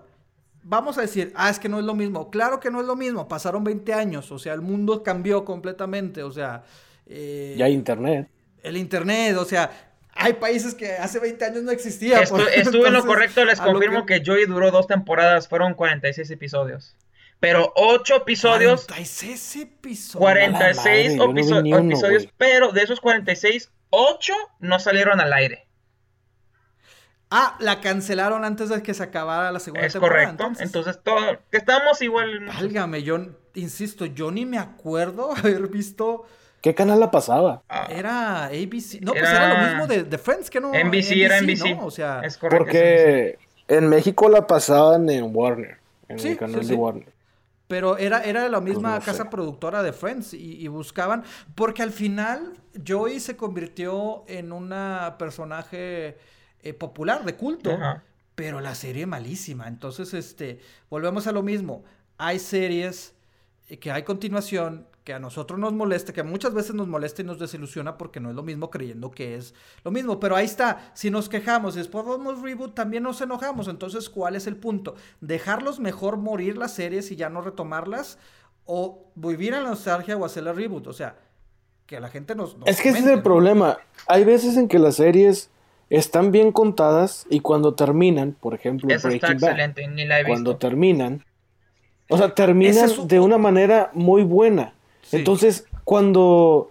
vamos 0.62 0.98
a 0.98 1.02
decir, 1.02 1.32
ah, 1.36 1.50
es 1.50 1.58
que 1.58 1.68
no 1.68 1.78
es 1.78 1.84
lo 1.84 1.94
mismo. 1.94 2.30
Claro 2.30 2.60
que 2.60 2.70
no 2.70 2.80
es 2.80 2.86
lo 2.86 2.96
mismo. 2.96 3.28
Pasaron 3.28 3.64
20 3.64 3.92
años, 3.94 4.30
o 4.32 4.38
sea, 4.38 4.54
el 4.54 4.60
mundo 4.60 5.02
cambió 5.02 5.44
completamente, 5.44 6.22
o 6.22 6.30
sea, 6.30 6.64
eh, 7.06 7.54
Ya 7.58 7.66
hay 7.66 7.72
internet. 7.72 8.28
el 8.62 8.76
internet, 8.76 9.36
o 9.36 9.44
sea, 9.44 9.70
hay 10.14 10.34
países 10.34 10.74
que 10.74 10.92
hace 10.92 11.18
20 11.18 11.44
años 11.44 11.62
no 11.62 11.70
existía. 11.72 12.22
Estu- 12.22 12.46
estuve 12.54 12.88
en 12.88 12.94
lo 12.94 13.04
correcto, 13.04 13.44
les 13.44 13.58
lo 13.58 13.64
confirmo 13.72 14.06
que... 14.06 14.22
Joy 14.24 14.46
duró 14.46 14.70
dos 14.70 14.86
temporadas, 14.86 15.48
fueron 15.48 15.74
46 15.74 16.30
episodios. 16.30 16.94
Pero 17.40 17.72
8 17.74 18.16
episodios, 18.18 18.86
46 18.86 19.56
episodios. 19.56 20.16
46 20.16 20.62
A 20.62 20.68
la 20.68 20.76
madre, 20.76 21.16
yo 21.16 21.26
no 21.26 21.32
vi 21.32 21.40
episo- 21.42 21.62
ni 21.62 21.72
uno, 21.72 21.84
episodios, 21.92 22.28
pero 22.38 22.70
de 22.70 22.82
esos 22.82 23.00
46, 23.00 23.70
8 23.90 24.32
no 24.60 24.78
salieron 24.78 25.20
al 25.20 25.32
aire. 25.32 25.66
Ah, 27.34 27.56
la 27.60 27.80
cancelaron 27.80 28.44
antes 28.44 28.68
de 28.68 28.82
que 28.82 28.92
se 28.94 29.02
acabara 29.02 29.50
la 29.50 29.58
segunda 29.58 29.86
Es 29.86 29.94
temporada. 29.94 30.36
correcto. 30.36 30.62
Entonces, 30.62 31.00
todo, 31.02 31.18
estamos 31.50 32.02
igual. 32.02 32.46
Válgame, 32.46 33.02
yo 33.02 33.18
insisto, 33.54 34.04
yo 34.06 34.30
ni 34.30 34.44
me 34.46 34.58
acuerdo 34.58 35.30
haber 35.36 35.68
visto. 35.68 36.24
¿Qué 36.60 36.74
canal 36.74 37.00
la 37.00 37.10
pasaba? 37.10 37.62
Ah, 37.68 37.88
Era 37.90 38.44
ABC. 38.44 39.00
No, 39.00 39.12
pues 39.12 39.24
Era- 39.28 39.54
lo 39.62 39.68
mismo 39.68 39.86
de, 39.86 40.04
de 40.04 40.18
Friends, 40.18 40.48
que 40.50 40.60
no. 40.60 40.72
NBC, 40.72 41.12
era 41.24 41.40
NBC. 41.40 41.74
¿no? 41.76 41.86
O 41.86 41.90
sea, 41.90 42.20
es 42.22 42.36
correcto. 42.36 42.64
Porque 42.64 43.38
en 43.66 43.88
México 43.88 44.28
la 44.28 44.46
pasaban 44.46 45.08
en 45.10 45.34
Warner. 45.34 45.78
En 46.08 46.18
Sí, 46.18 46.28
el 46.28 46.36
canal 46.36 46.60
sí, 46.62 46.68
de 46.68 46.74
sí. 46.74 46.78
Warner. 46.80 47.12
pero 47.66 47.96
era, 47.96 48.22
era 48.22 48.46
la 48.50 48.60
misma 48.60 48.96
no 48.96 49.00
sé. 49.00 49.06
casa 49.06 49.30
productora 49.30 49.82
de 49.82 49.92
Friends 49.94 50.34
y, 50.34 50.60
y 50.62 50.68
buscaban. 50.68 51.24
Porque 51.54 51.82
al 51.82 51.90
final, 51.90 52.52
Joey 52.86 53.18
se 53.18 53.36
convirtió 53.36 54.24
en 54.28 54.52
una 54.52 55.16
personaje 55.18 56.18
eh, 56.62 56.74
popular, 56.74 57.24
de 57.24 57.36
culto. 57.36 57.72
Ajá. 57.72 58.04
Pero 58.34 58.60
la 58.60 58.74
serie 58.74 59.06
malísima. 59.06 59.68
Entonces, 59.68 60.14
este, 60.14 60.60
volvemos 60.88 61.26
a 61.26 61.32
lo 61.32 61.42
mismo. 61.42 61.84
Hay 62.18 62.38
series 62.38 63.14
eh, 63.68 63.78
que 63.78 63.90
hay 63.90 64.02
continuación 64.02 64.86
que 65.04 65.12
a 65.12 65.18
nosotros 65.18 65.58
nos 65.58 65.72
molesta, 65.72 66.12
que 66.12 66.22
muchas 66.22 66.54
veces 66.54 66.74
nos 66.74 66.86
molesta 66.86 67.22
y 67.22 67.24
nos 67.24 67.38
desilusiona 67.38 67.98
porque 67.98 68.20
no 68.20 68.30
es 68.30 68.36
lo 68.36 68.42
mismo 68.42 68.70
creyendo 68.70 69.10
que 69.10 69.34
es 69.34 69.54
lo 69.84 69.90
mismo. 69.90 70.20
Pero 70.20 70.36
ahí 70.36 70.44
está, 70.44 70.92
si 70.94 71.10
nos 71.10 71.28
quejamos 71.28 71.74
y 71.74 71.78
después 71.78 72.04
vamos 72.04 72.40
reboot, 72.40 72.74
también 72.74 73.02
nos 73.02 73.20
enojamos. 73.20 73.66
Entonces, 73.68 74.08
¿cuál 74.08 74.36
es 74.36 74.46
el 74.46 74.56
punto? 74.56 74.94
¿Dejarlos 75.20 75.80
mejor 75.80 76.18
morir 76.18 76.56
las 76.56 76.74
series 76.74 77.10
y 77.10 77.16
ya 77.16 77.28
no 77.28 77.40
retomarlas? 77.40 78.18
¿O 78.64 79.10
vivir 79.16 79.54
en 79.54 79.64
la 79.64 79.70
nostalgia 79.70 80.16
o 80.16 80.24
hacerle 80.24 80.52
reboot? 80.52 80.86
O 80.86 80.92
sea, 80.92 81.16
que 81.86 81.98
la 81.98 82.08
gente 82.08 82.36
nos... 82.36 82.56
nos 82.56 82.68
Es 82.68 82.80
que 82.80 82.90
ese 82.90 83.00
es 83.00 83.06
el 83.06 83.16
¿no? 83.16 83.22
problema. 83.24 83.78
Hay 84.06 84.24
veces 84.24 84.56
en 84.56 84.68
que 84.68 84.78
las 84.78 84.96
series 84.96 85.50
están 85.96 86.30
bien 86.32 86.52
contadas 86.52 87.26
y 87.30 87.40
cuando 87.40 87.74
terminan, 87.74 88.36
por 88.40 88.54
ejemplo, 88.54 88.88
Eso 88.94 89.08
está 89.08 89.26
Breaking 89.28 89.40
Bad, 89.40 89.50
excelente, 89.50 89.88
ni 89.88 90.04
la 90.06 90.16
he 90.20 90.22
visto. 90.22 90.32
cuando 90.32 90.56
terminan, 90.56 91.24
o 92.08 92.16
sea, 92.18 92.34
terminan 92.34 92.70
Ese 92.74 92.84
es 92.86 92.98
un- 92.98 93.08
de 93.08 93.20
una 93.20 93.38
manera 93.38 93.90
muy 93.94 94.22
buena. 94.22 94.72
Sí. 95.02 95.16
Entonces, 95.18 95.66
cuando 95.84 96.68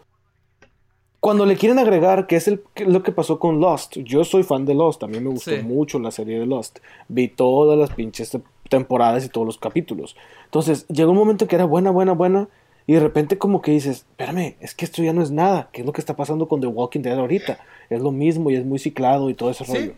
cuando 1.19 1.45
le 1.45 1.55
quieren 1.55 1.77
agregar, 1.77 2.25
que 2.25 2.35
es 2.35 2.47
el, 2.47 2.63
que- 2.73 2.85
lo 2.85 3.03
que 3.03 3.11
pasó 3.11 3.37
con 3.37 3.59
Lost, 3.59 3.97
yo 3.97 4.23
soy 4.23 4.41
fan 4.41 4.65
de 4.65 4.73
Lost, 4.73 5.01
también 5.01 5.23
me 5.23 5.29
gustó 5.29 5.51
Sí. 5.51 5.61
mucho 5.61 5.99
la 5.99 6.09
serie 6.09 6.39
de 6.39 6.47
Lost, 6.47 6.79
vi 7.09 7.27
todas 7.27 7.77
las 7.77 7.91
pinches 7.91 8.31
te- 8.31 8.41
temporadas 8.69 9.23
y 9.23 9.29
todos 9.29 9.45
los 9.45 9.59
capítulos. 9.59 10.15
Entonces, 10.45 10.87
llegó 10.87 11.11
un 11.11 11.19
momento 11.19 11.47
que 11.47 11.55
era 11.55 11.65
buena, 11.65 11.91
buena, 11.91 12.13
buena, 12.13 12.47
y 12.91 12.95
de 12.95 12.99
repente 12.99 13.37
como 13.37 13.61
que 13.61 13.71
dices, 13.71 13.99
espérame, 14.09 14.55
es 14.59 14.75
que 14.75 14.83
esto 14.83 15.01
ya 15.01 15.13
no 15.13 15.21
es 15.23 15.31
nada, 15.31 15.69
¿qué 15.71 15.79
es 15.79 15.87
lo 15.87 15.93
que 15.93 16.01
está 16.01 16.15
pasando 16.17 16.49
con 16.49 16.59
The 16.59 16.67
Walking 16.67 16.99
Dead 17.01 17.17
ahorita? 17.17 17.57
Es 17.89 18.01
lo 18.01 18.11
mismo 18.11 18.49
y 18.51 18.55
es 18.57 18.65
muy 18.65 18.79
ciclado 18.79 19.29
y 19.29 19.33
todo 19.33 19.49
ese 19.51 19.63
Sí. 19.63 19.71
rollo. 19.73 19.93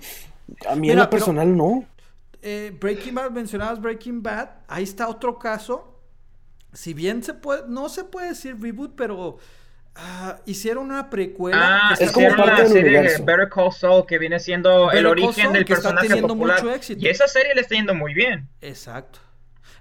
A 0.69 0.75
mí 0.75 0.81
Mira, 0.81 0.93
en 0.93 0.99
lo 0.99 1.03
pero- 1.05 1.09
personal 1.09 1.57
no. 1.57 1.85
eh, 2.43 2.71
Breaking 2.79 3.15
Bad, 3.15 3.31
mencionabas 3.31 3.81
Breaking 3.81 4.21
Bad, 4.21 4.49
ahí 4.67 4.83
está 4.83 5.07
otro 5.07 5.39
caso. 5.39 5.97
Si 6.71 6.93
bien 6.93 7.23
se 7.23 7.33
puede, 7.33 7.63
no 7.67 7.89
se 7.89 8.03
puede 8.03 8.29
decir 8.29 8.57
reboot, 8.61 8.93
pero 8.95 9.37
ah, 9.95 10.37
hicieron 10.45 10.85
una 10.85 11.09
precuela. 11.09 11.89
Ah, 11.91 11.95
que 11.97 12.03
es 12.03 12.11
como 12.11 12.27
parte 12.29 12.45
la 12.51 12.57
del 12.63 12.67
serie 12.67 13.01
de. 13.01 13.17
Better 13.23 13.49
Call 13.49 13.71
Saul, 13.71 14.05
que 14.05 14.17
viene 14.19 14.39
siendo 14.39 14.85
Better 14.87 14.99
el 14.99 15.05
origen 15.07 15.33
Saul, 15.33 15.53
del 15.53 15.65
que 15.65 15.73
está 15.73 15.83
personaje 15.89 16.07
teniendo 16.09 16.33
popular. 16.35 16.63
mucho 16.63 16.75
éxito. 16.75 16.99
Y 17.03 17.07
esa 17.09 17.27
serie 17.27 17.55
le 17.55 17.61
está 17.61 17.75
yendo 17.75 17.93
muy 17.95 18.13
bien. 18.13 18.47
Exacto. 18.61 19.19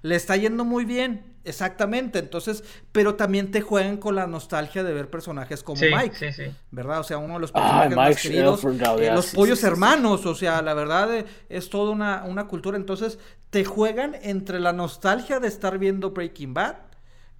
Le 0.02 0.16
está 0.16 0.36
yendo 0.36 0.64
muy 0.64 0.84
bien, 0.84 1.36
exactamente. 1.44 2.18
Entonces, 2.18 2.64
pero 2.90 3.14
también 3.14 3.50
te 3.50 3.60
juegan 3.60 3.96
con 3.98 4.14
la 4.16 4.26
nostalgia 4.26 4.82
de 4.82 4.92
ver 4.92 5.08
personajes 5.10 5.62
como 5.62 5.78
Sí, 5.78 5.86
Mike. 5.94 6.16
sí, 6.16 6.32
sí. 6.32 6.54
¿Verdad? 6.70 7.00
O 7.00 7.04
sea, 7.04 7.18
uno 7.18 7.34
de 7.34 7.40
los 7.40 7.50
Ah, 7.54 7.88
personajes 7.88 7.96
más 7.96 8.08
Mike 8.08 8.20
queridos. 8.22 8.64
Eh, 8.98 9.10
los 9.12 9.26
sí, 9.26 9.36
pollos 9.36 9.58
sí, 9.60 9.66
sí, 9.66 9.66
sí. 9.66 9.66
hermanos, 9.72 10.26
o 10.26 10.34
sea, 10.34 10.60
la 10.62 10.74
verdad 10.74 11.14
eh, 11.16 11.24
es 11.48 11.70
toda 11.70 11.92
una, 11.92 12.24
una 12.24 12.46
cultura. 12.48 12.76
Entonces, 12.76 13.18
te 13.50 13.64
juegan 13.64 14.16
entre 14.22 14.60
la 14.60 14.72
nostalgia 14.72 15.38
de 15.40 15.48
estar 15.48 15.78
viendo 15.78 16.10
Breaking 16.10 16.54
Bad 16.54 16.76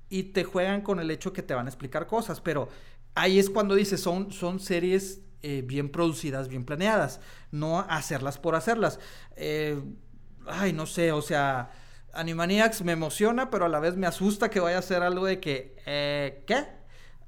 y 0.09 0.25
te 0.25 0.45
juegan 0.45 0.83
con 0.83 1.01
el 1.01 1.11
hecho 1.11 1.33
que 1.33 1.43
te 1.43 1.55
van 1.55 1.67
a 1.67 1.71
explicar 1.71 2.07
cosas. 2.07 2.41
Pero 2.41 2.69
ahí 3.15 3.39
es 3.39 3.51
cuando 3.51 3.75
dices, 3.75 4.01
son, 4.01 4.31
son 4.33 4.61
series 4.61 5.21
eh, 5.43 5.63
bien 5.67 5.91
producidas, 5.91 6.49
bien 6.49 6.65
planeadas, 6.65 7.21
no 7.51 7.81
hacerlas 7.81 8.39
por 8.39 8.55
hacerlas. 8.55 9.01
Eh, 9.37 9.83
ay, 10.47 10.73
no 10.73 10.87
sé, 10.87 11.13
o 11.13 11.23
sea, 11.23 11.71
Animaniacs 12.13 12.83
me 12.83 12.93
emociona, 12.93 13.51
pero 13.51 13.65
a 13.65 13.69
la 13.69 13.81
vez 13.81 13.97
me 13.97 14.07
asusta 14.07 14.51
que 14.51 14.61
vaya 14.61 14.79
a 14.79 14.83
ser 14.83 15.03
algo 15.03 15.27
de 15.27 15.41
que, 15.41 15.77
eh, 15.87 16.45
¿qué? 16.47 16.67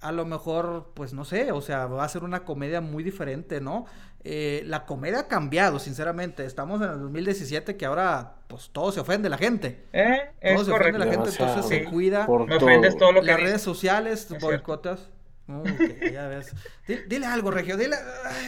A 0.01 0.13
lo 0.13 0.27
mejor, 0.27 0.93
pues 0.95 1.15
no 1.15 1.25
sé, 1.25 1.51
o 1.53 1.63
sea, 1.63 1.87
va 1.87 2.05
a 2.05 2.09
ser 2.09 2.25
una 2.25 2.45
comedia 2.45 2.81
muy 2.83 3.03
diferente, 3.03 3.61
¿no? 3.63 3.87
Eh, 4.23 4.63
la 4.67 4.85
comedia 4.87 5.21
ha 5.21 5.29
cambiado, 5.29 5.79
sinceramente. 5.79 6.45
Estamos 6.47 6.81
en 6.83 6.91
el 6.91 6.99
2017 7.01 7.77
que 7.77 7.87
ahora, 7.87 8.37
pues 8.49 8.71
todo 8.73 8.93
se 8.93 9.01
ofende 9.01 9.29
la 9.31 9.39
gente. 9.39 9.87
¿Eh? 9.93 10.19
Es 10.41 10.55
Todo 10.57 10.65
se 10.65 10.71
ofende 10.73 10.99
correcto. 10.99 10.99
la 10.99 11.05
gente, 11.07 11.31
Demasiado, 11.31 11.51
entonces 11.55 11.79
se 11.79 11.85
cuida. 11.85 12.27
Por 12.27 12.47
Me 12.47 12.57
ofendes 12.57 12.97
todo 12.99 13.13
lo 13.13 13.21
que 13.21 13.27
Las 13.29 13.41
redes 13.41 13.63
sociales, 13.63 14.31
Es 14.31 14.41
cierto. 14.41 14.47
boicotas. 14.47 15.11
No, 15.47 15.61
ok, 15.61 16.11
ya 16.13 16.27
ves. 16.29 16.55
Di- 16.89 17.03
Dile, 17.07 17.27
algo, 17.27 17.51
Regio. 17.51 17.77
Dile, 17.77 17.97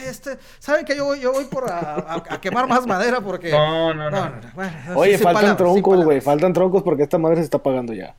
este, 0.07 0.37
¿saben 0.57 0.83
que 0.83 0.95
yo 0.95 1.05
voy, 1.05 1.19
yo 1.19 1.31
voy 1.31 1.45
por 1.45 1.69
a, 1.71 1.79
a- 1.79 2.23
a 2.29 2.41
quemar 2.41 2.67
más 2.67 2.87
madera 2.87 3.21
porque. 3.21 3.51
No, 3.51 3.93
no, 3.93 4.09
no. 4.09 4.31
bueno, 4.55 4.71
Oye, 4.95 5.17
faltan 5.17 5.33
palabras, 5.33 5.57
troncos, 5.57 6.03
güey. 6.03 6.21
Faltan 6.21 6.53
troncos 6.53 6.81
porque 6.81 7.03
esta 7.03 7.17
madre 7.19 7.37
se 7.37 7.43
está 7.43 7.57
apagando 7.57 7.93
ya. 7.93 8.15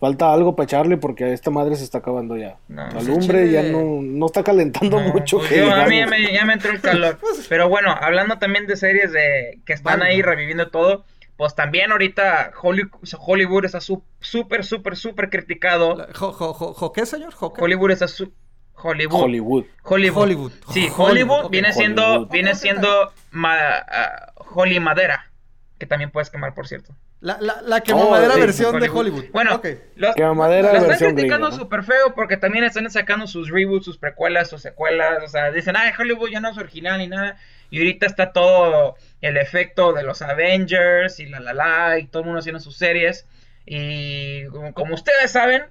Falta 0.00 0.32
algo 0.32 0.54
para 0.54 0.64
echarle 0.64 0.96
porque 0.98 1.32
esta 1.32 1.50
madre 1.50 1.76
se 1.76 1.84
está 1.84 1.98
acabando 1.98 2.36
ya. 2.36 2.56
No. 2.68 2.82
La 2.84 2.88
Pues 2.90 3.08
lumbre 3.08 3.50
ya 3.50 3.62
no, 3.62 4.02
no 4.02 4.26
está 4.26 4.42
calentando 4.42 5.00
No, 5.00 5.08
mucho. 5.14 5.38
pues 5.38 5.50
yo- 5.50 5.72
a 5.72 5.86
mí 5.86 5.98
ya 5.98 6.06
me, 6.06 6.32
ya 6.32 6.44
me 6.44 6.52
entró 6.52 6.72
el 6.72 6.80
calor. 6.80 7.18
Pero 7.48 7.68
bueno, 7.68 7.90
hablando 7.98 8.38
también 8.38 8.66
de 8.66 8.76
series 8.76 9.12
de 9.12 9.60
que 9.64 9.72
están 9.72 10.00
Vale. 10.00 10.12
ahí 10.12 10.20
reviviendo 10.22 10.68
todo, 10.70 11.04
pues 11.36 11.54
también 11.54 11.90
ahorita 11.92 12.52
Holly- 12.62 12.88
Hollywood 13.18 13.64
está 13.64 13.80
su- 13.80 14.04
súper, 14.20 14.64
súper, 14.64 14.96
súper 14.96 15.30
criticado. 15.30 15.96
La- 15.96 16.08
jo- 16.14 16.32
jo- 16.32 16.54
jo- 16.54 16.72
jo- 16.74 16.92
¿Qué, 16.92 17.06
señor? 17.06 17.34
Hollywood 17.38 17.90
está 17.90 18.08
su- 18.08 18.32
Hollywood. 18.76 19.20
Hollywood. 19.22 19.64
Hollywood. 19.82 20.22
Hollywood. 20.22 20.52
Sí, 20.72 20.88
Hollywood, 20.96 21.48
viene 21.50 21.72
siendo, 21.72 22.04
Hollywood. 22.06 22.30
viene 22.30 22.54
siendo 22.54 23.12
ma- 23.30 23.76
ah, 23.78 24.32
Holly 24.52 24.80
Madera, 24.80 25.30
que 25.78 25.86
también 25.86 26.10
puedes 26.10 26.28
quemar, 26.30 26.54
por 26.54 26.66
cierto. 26.66 26.94
La, 27.20 27.38
la, 27.40 27.62
la 27.62 27.80
quemadera 27.80 28.32
Oh, 28.32 28.34
sí, 28.34 28.40
versión 28.40 28.80
de 28.80 28.88
Hollywood. 28.90 29.24
Bueno, 29.32 29.54
Ok. 29.54 29.66
los, 29.96 30.14
Quemadera 30.14 30.68
la 30.72 30.72
están 30.74 30.88
versión 30.88 31.14
criticando 31.14 31.48
¿no? 31.50 31.56
súper 31.56 31.82
feo 31.84 32.14
porque 32.14 32.36
también 32.36 32.64
están 32.64 32.90
sacando 32.90 33.26
sus 33.26 33.48
reboots, 33.48 33.84
sus 33.86 33.96
precuelas, 33.96 34.50
sus 34.50 34.60
secuelas. 34.60 35.22
O 35.24 35.28
sea, 35.28 35.50
dicen, 35.50 35.74
ay, 35.76 35.92
Hollywood 35.98 36.28
ya 36.30 36.40
no 36.40 36.50
es 36.50 36.58
original 36.58 36.98
ni 36.98 37.06
nada. 37.06 37.38
Y 37.70 37.78
ahorita 37.78 38.06
está 38.06 38.32
todo 38.32 38.96
el 39.20 39.36
efecto 39.36 39.92
de 39.92 40.02
los 40.02 40.22
Avengers 40.22 41.20
y 41.20 41.26
la 41.26 41.40
la 41.40 41.54
la, 41.54 41.98
y 41.98 42.06
todo 42.06 42.20
el 42.20 42.26
mundo 42.26 42.40
haciendo 42.40 42.60
sus 42.60 42.76
series. 42.76 43.26
Y 43.66 44.44
como, 44.46 44.74
como 44.74 44.94
ustedes 44.94 45.30
saben, 45.30 45.64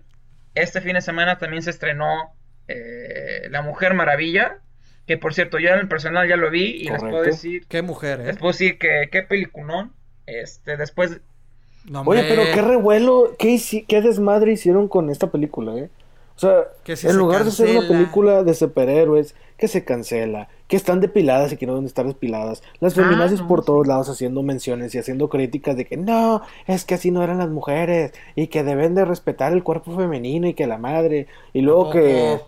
este 0.56 0.82
fin 0.82 0.93
de 0.93 1.01
semana 1.01 1.38
también 1.38 1.63
se 1.63 1.69
estrenó 1.69 2.34
eh, 2.67 3.47
La 3.49 3.62
Mujer 3.62 3.93
Maravilla. 3.93 4.60
Que 5.06 5.17
por 5.17 5.34
cierto, 5.34 5.60
yo 5.60 5.69
en 5.69 5.79
el 5.79 5.88
personal 5.89 6.27
ya 6.29 6.38
lo 6.38 6.49
vi 6.49 6.63
y 6.63 6.89
les 6.89 7.01
puedo 7.01 7.21
decir, 7.23 7.65
Qué 7.67 7.82
mujer, 7.82 8.21
¿eh? 8.21 8.25
les 8.27 8.38
puedo 8.38 8.53
decir 8.53 8.77
que 8.77 9.10
qué 9.12 9.21
peliculón. 9.21 9.91
Este, 10.25 10.77
después 10.77 11.19
No, 11.84 12.03
Oye, 12.03 12.23
pero 12.23 12.43
qué 12.53 12.62
revuelo, 12.62 13.36
qué, 13.38 13.60
qué 13.88 14.01
desmadre 14.01 14.53
hicieron 14.53 14.88
con 14.88 15.10
esta 15.10 15.29
película, 15.29 15.75
¿eh? 15.75 15.89
O 16.36 16.39
sea, 16.39 16.67
Que 16.84 16.95
si 16.95 17.08
en 17.08 17.13
se 17.13 17.19
lugar 17.19 17.43
de 17.43 17.49
hacer 17.49 17.77
una 17.77 17.88
película 17.88 18.43
de 18.43 18.53
superhéroes, 18.53 19.36
que 19.63 19.69
se 19.69 19.86
cancela, 19.86 20.49
que 20.67 20.76
están 20.76 20.99
depiladas 20.99 21.54
y 21.54 21.56
que 21.56 21.65
no 21.65 21.71
deben 21.76 21.86
estar 21.86 22.06
depiladas. 22.06 22.62
Las 22.82 22.95
feminazis 22.95 23.39
Ah, 23.39 23.43
no, 23.43 23.47
por 23.47 23.63
sí. 23.63 23.63
todos 23.63 23.88
lados 23.88 24.10
haciendo 24.10 24.43
menciones 24.43 24.93
y 24.93 24.97
haciendo 24.97 25.30
críticas 25.30 25.78
de 25.78 25.86
que 25.86 25.95
no, 25.95 26.41
es 26.67 26.84
que 26.84 26.95
así 26.95 27.12
no 27.12 27.23
eran 27.23 27.38
las 27.38 27.47
mujeres 27.49 28.12
y 28.36 28.47
que 28.47 28.62
deben 28.65 28.93
de 28.93 29.06
respetar 29.06 29.54
el 29.54 29.63
cuerpo 29.63 29.95
femenino 29.95 30.49
y 30.49 30.54
que 30.54 30.67
la 30.67 30.78
madre. 30.78 31.28
Y 31.54 31.62
luego 31.62 31.91
que... 31.91 32.41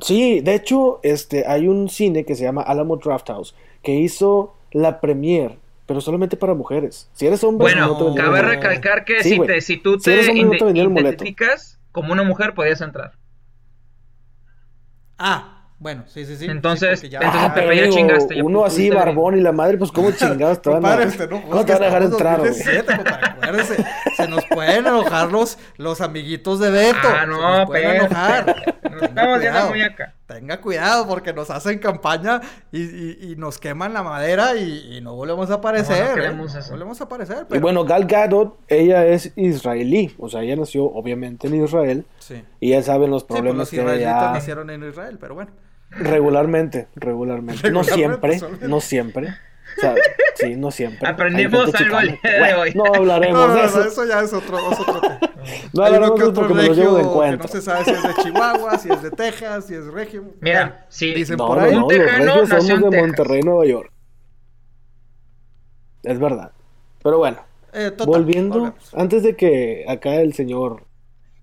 Sí, 0.00 0.40
de 0.40 0.56
hecho, 0.56 0.98
este, 1.04 1.46
hay 1.46 1.68
un 1.68 1.88
cine 1.88 2.24
que 2.24 2.34
se 2.34 2.42
llama 2.42 2.62
Alamo 2.62 2.96
Drafthouse 2.96 3.54
que 3.80 3.94
hizo 3.94 4.56
la 4.72 5.00
premiere, 5.00 5.56
pero 5.86 6.00
solamente 6.00 6.36
para 6.36 6.54
mujeres. 6.54 7.08
Si 7.12 7.28
eres 7.28 7.44
hombre, 7.44 7.72
Bueno, 7.72 7.96
no 7.96 8.12
te 8.12 8.20
cabe 8.20 8.42
recalcar 8.42 9.04
que 9.04 9.22
Sí, 9.22 9.34
si, 9.34 9.40
te, 9.40 9.60
si 9.60 9.76
tú 9.76 10.00
Si 10.00 10.10
te 10.10 10.18
hombre, 10.30 10.58
no 10.58 10.94
te 10.96 11.00
identificas 11.00 11.78
como 11.92 12.12
una 12.12 12.24
mujer, 12.24 12.54
podías 12.54 12.80
entrar. 12.80 13.12
Ah, 15.16 15.53
bueno, 15.84 16.02
sí, 16.06 16.24
sí, 16.24 16.34
sí. 16.36 16.46
Entonces, 16.46 16.98
sí, 16.98 17.10
ya- 17.10 17.18
entonces 17.18 17.40
Ah, 17.44 17.54
Pepe, 17.54 17.66
pero 17.66 17.74
ya 17.76 17.82
digo, 17.82 17.94
chingaste, 17.94 18.36
ya 18.36 18.42
uno 18.42 18.64
así, 18.64 18.88
barbón 18.88 19.36
y 19.38 19.42
la 19.42 19.52
madre, 19.52 19.76
pues 19.76 19.92
cómo 19.92 20.10
chingados 20.16 20.62
te 20.62 20.70
van 20.70 20.84
a, 20.84 20.96
usted 21.06 21.28
no 21.28 21.42
¿cómo 21.42 21.64
te 21.64 21.72
van 21.74 21.82
a 21.82 21.84
dejar 21.86 22.02
entrar, 22.04 22.38
güey? 22.38 22.50
2017, 22.52 22.96
compadre, 22.96 23.26
acuérdese. 23.26 23.84
Se 24.16 24.26
nos 24.28 24.44
pueden 24.46 24.86
enojar 24.86 25.30
los, 25.30 25.58
los 25.76 26.00
amiguitos 26.00 26.58
de 26.58 26.70
Beto. 26.70 26.96
Ah, 27.04 27.20
se 27.20 27.26
no, 27.26 27.58
nos 27.58 27.66
pueden 27.66 27.90
pero- 27.90 28.04
enojar. 28.06 28.46
Nos 28.84 29.00
Tenga 29.00 29.04
estamos 29.06 29.38
cuidado. 29.38 29.68
muy 29.70 29.82
acá. 29.82 30.14
Tenga 30.26 30.60
cuidado 30.62 31.06
porque 31.06 31.32
nos 31.34 31.50
hacen 31.50 31.78
campaña 31.78 32.40
y, 32.72 32.80
y- 32.80 33.18
y 33.32 33.36
nos 33.36 33.58
queman 33.58 33.92
la 33.92 34.02
madera 34.02 34.56
y, 34.56 34.96
y 34.96 35.00
no 35.02 35.14
volvemos 35.14 35.50
a 35.50 35.54
aparecer. 35.54 35.98
No, 35.98 36.04
no 36.06 36.10
¿eh? 36.12 36.14
queremos 36.14 36.54
eso. 36.54 36.70
No 36.70 36.76
volvemos 36.78 37.00
a 37.00 37.04
aparecer. 37.04 37.46
Y 37.52 37.58
bueno, 37.58 37.84
Gal 37.84 38.06
Gadot, 38.06 38.56
ella 38.68 39.04
es 39.04 39.32
israelí, 39.36 40.14
o 40.18 40.30
sea, 40.30 40.42
ella 40.42 40.56
nació 40.56 40.84
obviamente 40.86 41.46
en 41.48 41.62
Israel 41.62 42.06
sí. 42.20 42.42
y 42.60 42.70
ya 42.70 42.82
saben 42.82 43.10
los 43.10 43.22
Sí, 43.22 43.26
pues 43.28 43.40
problemas 43.40 43.58
los 43.58 43.70
que 43.70 43.76
israelitas 43.76 44.14
ella 44.22 44.32
nacieron 44.32 44.70
en 44.70 44.88
Israel, 44.88 45.18
pero 45.20 45.34
bueno. 45.34 45.50
Regularmente, 45.98 46.88
regularmente, 46.96 47.70
no 47.70 47.82
Regularmente, 47.82 48.38
siempre, 48.38 48.68
no 48.68 48.80
siempre. 48.80 49.28
O 49.76 49.80
sea, 49.80 49.94
sí, 50.36 50.54
no 50.56 50.70
siempre. 50.70 51.08
Aprendimos 51.08 51.74
algo 51.74 51.98
el 51.98 52.08
chicana. 52.10 52.18
día 52.22 52.32
de 52.32 52.38
Bueno, 52.38 52.60
hoy. 52.60 52.74
No 52.74 52.84
hablaremos 52.94 53.40
No, 53.40 53.48
no, 53.48 53.54
de 53.54 53.60
no, 53.62 53.66
eso. 53.66 53.84
eso 53.84 54.04
ya 54.04 54.20
es 54.20 54.32
otro, 54.32 54.58
es 54.72 54.78
otro 54.80 55.00
tema. 55.00 55.18
No 55.72 55.82
Hay 55.82 55.94
hablaremos 55.94 56.10
uno 56.10 56.14
de 56.14 56.14
que 56.14 56.22
eso 56.22 56.28
otro 56.30 56.34
porque 56.48 56.54
me 56.54 56.62
lo 56.68 56.74
llevo 56.74 56.96
de 56.96 57.02
encuentro. 57.02 57.42
no 57.46 57.48
se 57.48 57.60
sabe 57.62 57.84
si 57.84 57.90
es 57.90 58.02
de 58.02 58.14
Chihuahua, 58.22 58.78
si 58.78 58.88
es 58.92 59.02
de 59.02 59.10
Texas, 59.10 59.66
si 59.66 59.74
es 59.74 59.84
regio. 59.86 60.24
Mira, 60.40 60.86
sí. 60.88 61.12
Dicen 61.14 61.36
No, 61.38 61.48
por 61.48 61.58
ahí. 61.58 61.74
no, 61.74 61.80
los 61.80 61.88
regios 61.90 62.48
somos 62.48 62.68
de 62.68 62.90
Texas. 62.90 63.00
Monterrey, 63.00 63.42
Nueva 63.42 63.66
York. 63.66 63.90
Es 66.04 66.18
verdad. 66.18 66.52
Pero 67.02 67.18
bueno, 67.18 67.38
Eh, 67.72 67.90
total, 67.90 68.06
volviendo, 68.06 68.58
volvemos. 68.60 68.94
antes 68.94 69.22
de 69.24 69.34
que 69.34 69.84
acá 69.88 70.14
el 70.16 70.34
señor 70.34 70.84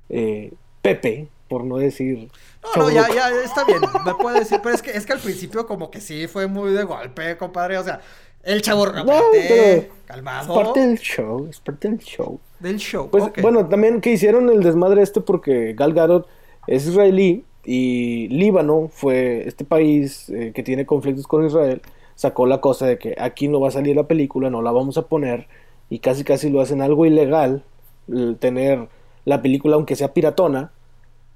eh, 0.10 0.54
Pepe, 0.82 1.28
por 1.50 1.66
no 1.66 1.78
decir... 1.78 2.30
No, 2.64 2.84
no, 2.84 2.92
ya, 2.92 3.08
ya, 3.14 3.30
está 3.44 3.64
bien, 3.64 3.82
me 4.06 4.14
puede 4.16 4.40
decir, 4.40 4.60
pero 4.62 4.76
es 4.76 4.82
que, 4.82 4.92
es 4.92 5.06
que 5.06 5.14
al 5.14 5.20
principio 5.20 5.66
como 5.66 5.90
que 5.90 6.00
sí 6.00 6.28
fue 6.28 6.48
muy 6.48 6.72
de 6.72 6.84
golpe, 6.84 7.36
compadre, 7.36 7.78
o 7.78 7.84
sea, 7.84 8.02
el 8.44 8.62
chavo 8.62 8.86
No, 8.86 9.22
pero 9.32 9.86
calmado, 10.06 10.60
Es 10.60 10.66
parte 10.66 10.80
del 10.80 11.00
show, 11.00 11.48
es 11.50 11.60
parte 11.60 11.90
del 11.90 12.00
show. 12.00 12.40
del 12.60 12.78
show, 12.78 13.10
Pues 13.10 13.26
bueno, 13.42 13.68
también 13.68 14.02
que 14.02 14.12
hicieron 14.12 14.50
el 14.50 14.62
desmadre 14.62 15.02
este 15.02 15.22
porque 15.22 15.74
Gal 15.74 15.94
Gadot 15.94 16.28
es 16.68 16.86
israelí 16.88 17.46
y 17.66 18.28
Líbano 18.30 18.90
fue 18.92 19.48
este 19.48 19.66
país 19.66 20.30
eh, 20.30 20.52
que 20.54 20.64
tiene 20.64 20.86
conflictos 20.86 21.28
con 21.28 21.46
Israel, 21.46 21.82
sacó 22.16 22.46
la 22.46 22.62
cosa 22.62 22.86
de 22.86 22.98
que 22.98 23.16
aquí 23.20 23.48
no 23.48 23.60
va 23.60 23.70
a 23.70 23.72
salir 23.72 23.96
la 23.96 24.08
película, 24.08 24.50
no 24.50 24.62
la 24.62 24.72
vamos 24.72 24.98
a 24.98 25.08
poner 25.08 25.48
y 25.90 26.00
casi 26.00 26.24
casi 26.24 26.50
lo 26.50 26.62
hacen 26.62 26.82
algo 26.82 27.06
ilegal 27.06 27.64
el 28.08 28.38
tener 28.38 28.88
la 29.26 29.42
película 29.42 29.76
aunque 29.76 29.96
sea 29.96 30.14
piratona 30.14 30.72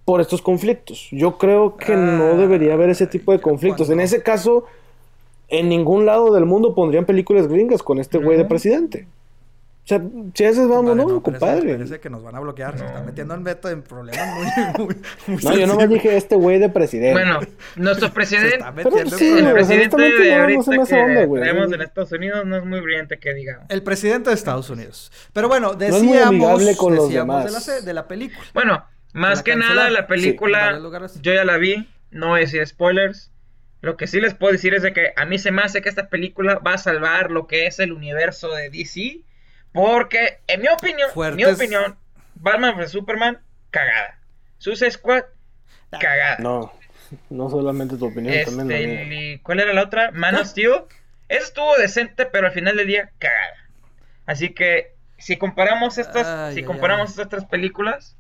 por 0.06 0.22
estos 0.22 0.42
conflictos. 0.42 1.08
Yo 1.12 1.38
creo 1.38 1.76
que 1.78 1.96
no 1.96 2.26
Ah, 2.34 2.38
debería 2.38 2.74
haber 2.74 2.90
ese 2.92 3.08
tipo 3.08 3.32
de 3.32 3.42
conflictos. 3.42 3.90
En 3.90 3.96
cuando- 3.98 4.04
ese 4.04 4.22
caso, 4.24 4.66
en 5.50 5.68
ningún 5.70 6.06
lado 6.06 6.34
del 6.34 6.46
mundo 6.46 6.74
pondrían 6.76 7.06
películas 7.06 7.48
gringas 7.48 7.82
con 7.84 8.00
este 8.00 8.18
güey 8.20 8.38
de 8.38 8.44
No. 8.44 8.50
presidente. 8.50 9.08
O 9.84 9.88
sea, 9.88 10.02
si 10.34 10.44
a 10.44 10.48
veces 10.48 10.68
vamos, 10.68 10.86
Compadre, 10.90 10.96
¿no? 10.96 11.18
espérese, 11.18 11.22
Compadre. 11.40 11.72
espérese 11.74 12.00
que 12.00 12.10
nos 12.10 12.24
van 12.24 12.36
a 12.36 12.40
bloquear, 12.40 12.76
se 12.76 12.84
No. 12.84 12.90
está 12.90 13.04
metiendo 13.04 13.36
en 13.36 13.44
Beto 13.44 13.70
en 13.70 13.84
problemas 13.84 14.28
muy, 14.36 14.46
muy, 14.88 14.96
muy 15.28 15.44
No, 15.44 15.56
yo 15.56 15.68
nomás 15.68 15.90
dije 15.90 16.18
este 16.18 16.36
güey 16.36 16.58
de 16.58 16.70
presidente. 16.70 17.14
Bueno, 17.14 17.40
nuestro 17.76 18.08
Se 18.08 18.14
presidente, 18.16 18.66
Pero 18.76 18.98
en 18.98 19.10
sí, 19.12 19.28
el 19.38 19.52
presidente 19.54 19.96
de 20.02 20.10
no- 20.32 20.36
no 20.38 20.42
ahorita 20.42 20.64
se 20.64 20.72
me 20.72 20.82
hace 20.82 20.96
que 20.96 21.02
onda, 21.04 21.26
güey. 21.26 21.42
tenemos 21.44 21.72
en 21.72 21.82
Estados 21.84 22.12
Unidos 22.14 22.46
no 22.48 22.58
es 22.58 22.66
muy 22.66 22.80
brillante 22.80 23.20
que 23.20 23.34
digamos. 23.36 23.66
El 23.70 23.84
presidente 23.84 24.30
de 24.32 24.36
Estados 24.36 24.72
Unidos. 24.72 25.12
Pero 25.34 25.48
bueno, 25.50 25.74
es 25.74 25.78
decíamos, 25.78 26.04
muy 26.04 26.18
amigable 26.18 26.76
con 26.78 26.96
los 26.96 27.06
decíamos 27.08 27.36
de, 27.38 27.42
la, 27.44 27.48
demás. 27.50 27.64
se- 27.64 27.82
de 27.84 27.94
la 27.94 28.08
película. 28.08 28.44
Bueno, 28.56 28.84
más 29.16 29.44
que 29.44 29.56
nada 29.56 29.90
la 29.90 30.08
película 30.08 30.80
yo 31.22 31.34
ya 31.34 31.44
la 31.46 31.58
vi, 31.58 31.90
no 32.12 32.30
voy 32.30 32.40
a 32.40 32.42
decir 32.42 32.66
spoilers. 32.68 33.32
Lo 33.82 33.98
que 33.98 34.08
sí 34.08 34.20
les 34.20 34.34
puedo 34.34 34.52
decir 34.52 34.74
es 34.74 34.82
de 34.82 34.94
que 34.94 35.14
a 35.16 35.26
mí 35.26 35.38
se 35.38 35.52
me 35.52 35.62
hace 35.62 35.82
que 35.82 35.90
esta 35.90 36.10
película 36.10 36.56
va 36.56 36.74
a 36.74 36.78
salvar 36.78 37.30
lo 37.30 37.46
que 37.48 37.68
es 37.68 37.80
el 37.80 37.92
universo 37.92 38.52
de 38.54 38.70
DC, 38.70 39.22
porque 39.72 40.40
en 40.48 40.62
mi 40.62 40.68
opinión, 40.70 41.10
Fuertes- 41.14 41.36
mi 41.36 41.46
opinión, 41.46 41.96
Batman 42.36 42.78
vs 42.78 42.92
Superman 42.92 43.40
cagada. 43.72 44.20
Suicide 44.58 44.92
Squad 44.92 45.24
cagada. 45.92 46.38
No, 46.40 46.74
no 47.30 47.50
solamente 47.50 47.98
tu 47.98 48.08
opinión, 48.08 48.34
también 48.46 48.68
la 48.70 48.76
Este, 48.78 49.06
mía. 49.06 49.34
y- 49.34 49.40
¿cuál 49.40 49.60
era 49.60 49.74
la 49.74 49.84
otra? 49.84 50.12
Man 50.12 50.36
of 50.36 50.48
Steel. 50.48 50.74
Eso 51.30 51.46
estuvo 51.46 51.76
decente, 51.78 52.26
pero 52.26 52.48
al 52.48 52.54
final 52.54 52.78
del 52.78 52.88
día 52.88 53.12
cagada. 53.20 53.56
Así 54.26 54.50
que 54.54 54.94
si 55.18 55.38
comparamos 55.38 55.98
estas, 55.98 56.26
Ay, 56.28 56.54
si 56.56 56.60
ay, 56.62 56.66
comparamos 56.66 57.08
ay. 57.10 57.12
estas 57.12 57.30
tres 57.30 57.46
películas, 57.46 58.18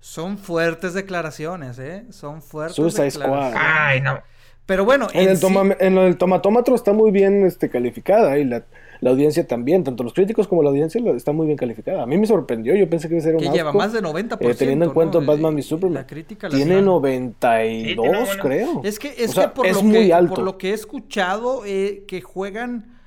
Son 0.00 0.38
fuertes 0.38 0.94
declaraciones, 0.94 1.78
¿eh? 1.78 2.04
Son 2.10 2.42
fuertes 2.42 2.76
Suicide 2.76 3.04
declaraciones. 3.04 3.50
Squad. 3.52 3.62
ay 3.66 4.00
no. 4.00 4.18
Pero 4.66 4.84
bueno, 4.84 5.08
En 5.12 5.28
el, 5.28 5.36
sí- 5.36 5.42
toma- 5.42 5.76
en 5.80 5.98
el 5.98 6.16
tomatómetro 6.16 6.74
está 6.76 6.92
muy 6.92 7.10
bien 7.10 7.44
este, 7.44 7.68
calificada 7.68 8.38
y 8.38 8.44
la, 8.44 8.62
la 9.00 9.10
audiencia 9.10 9.44
también, 9.44 9.82
tanto 9.82 10.04
los 10.04 10.12
críticos 10.14 10.46
como 10.46 10.62
la 10.62 10.68
audiencia 10.70 11.00
lo- 11.00 11.16
está 11.16 11.32
muy 11.32 11.46
bien 11.46 11.58
calificada. 11.58 12.04
A 12.04 12.06
mí 12.06 12.16
me 12.16 12.24
sorprendió, 12.26 12.74
yo 12.76 12.88
pensé 12.88 13.08
que 13.08 13.14
iba 13.14 13.20
a 13.20 13.24
ser 13.24 13.34
un 13.34 13.40
que 13.42 13.50
lleva 13.50 13.72
más 13.72 13.92
de 13.92 14.00
90%. 14.00 14.36
eh, 14.48 14.54
teniendo 14.54 14.84
en 14.84 14.92
cuenta 14.92 15.18
¿no? 15.20 15.26
Batman 15.26 15.58
Y- 15.58 15.62
Superman. 15.62 15.94
La 15.94 16.06
crítica 16.06 16.48
la 16.48 16.54
Tiene 16.54 16.74
está- 16.74 16.84
92, 16.86 18.28
Sí, 18.30 18.38
creo. 18.38 18.80
Es 18.84 18.98
que, 19.00 19.08
es 19.18 19.30
O 19.30 19.32
sea, 19.34 19.48
que 19.48 19.54
por, 19.56 19.66
es 19.66 19.74
lo 19.76 19.82
muy 19.82 20.06
que, 20.06 20.14
alto. 20.14 20.34
por 20.34 20.44
lo 20.44 20.56
que 20.56 20.70
he 20.70 20.74
escuchado, 20.74 21.62
eh, 21.66 22.04
que 22.06 22.20
juegan 22.20 22.99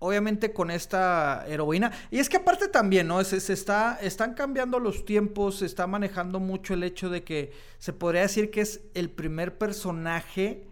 obviamente 0.00 0.52
con 0.52 0.70
esta 0.70 1.44
heroína. 1.46 1.92
Y 2.10 2.18
es 2.18 2.28
que 2.28 2.38
aparte 2.38 2.66
también, 2.68 3.06
¿no? 3.06 3.22
Se, 3.22 3.38
se 3.38 3.52
está, 3.52 3.98
están 4.02 4.34
cambiando 4.34 4.80
los 4.80 5.04
tiempos, 5.04 5.58
se 5.58 5.66
está 5.66 5.86
manejando 5.86 6.40
mucho 6.40 6.74
el 6.74 6.82
hecho 6.82 7.08
de 7.10 7.22
que 7.22 7.52
se 7.78 7.92
podría 7.92 8.22
decir 8.22 8.50
que 8.50 8.62
es 8.62 8.80
el 8.94 9.08
primer 9.10 9.56
personaje 9.58 10.64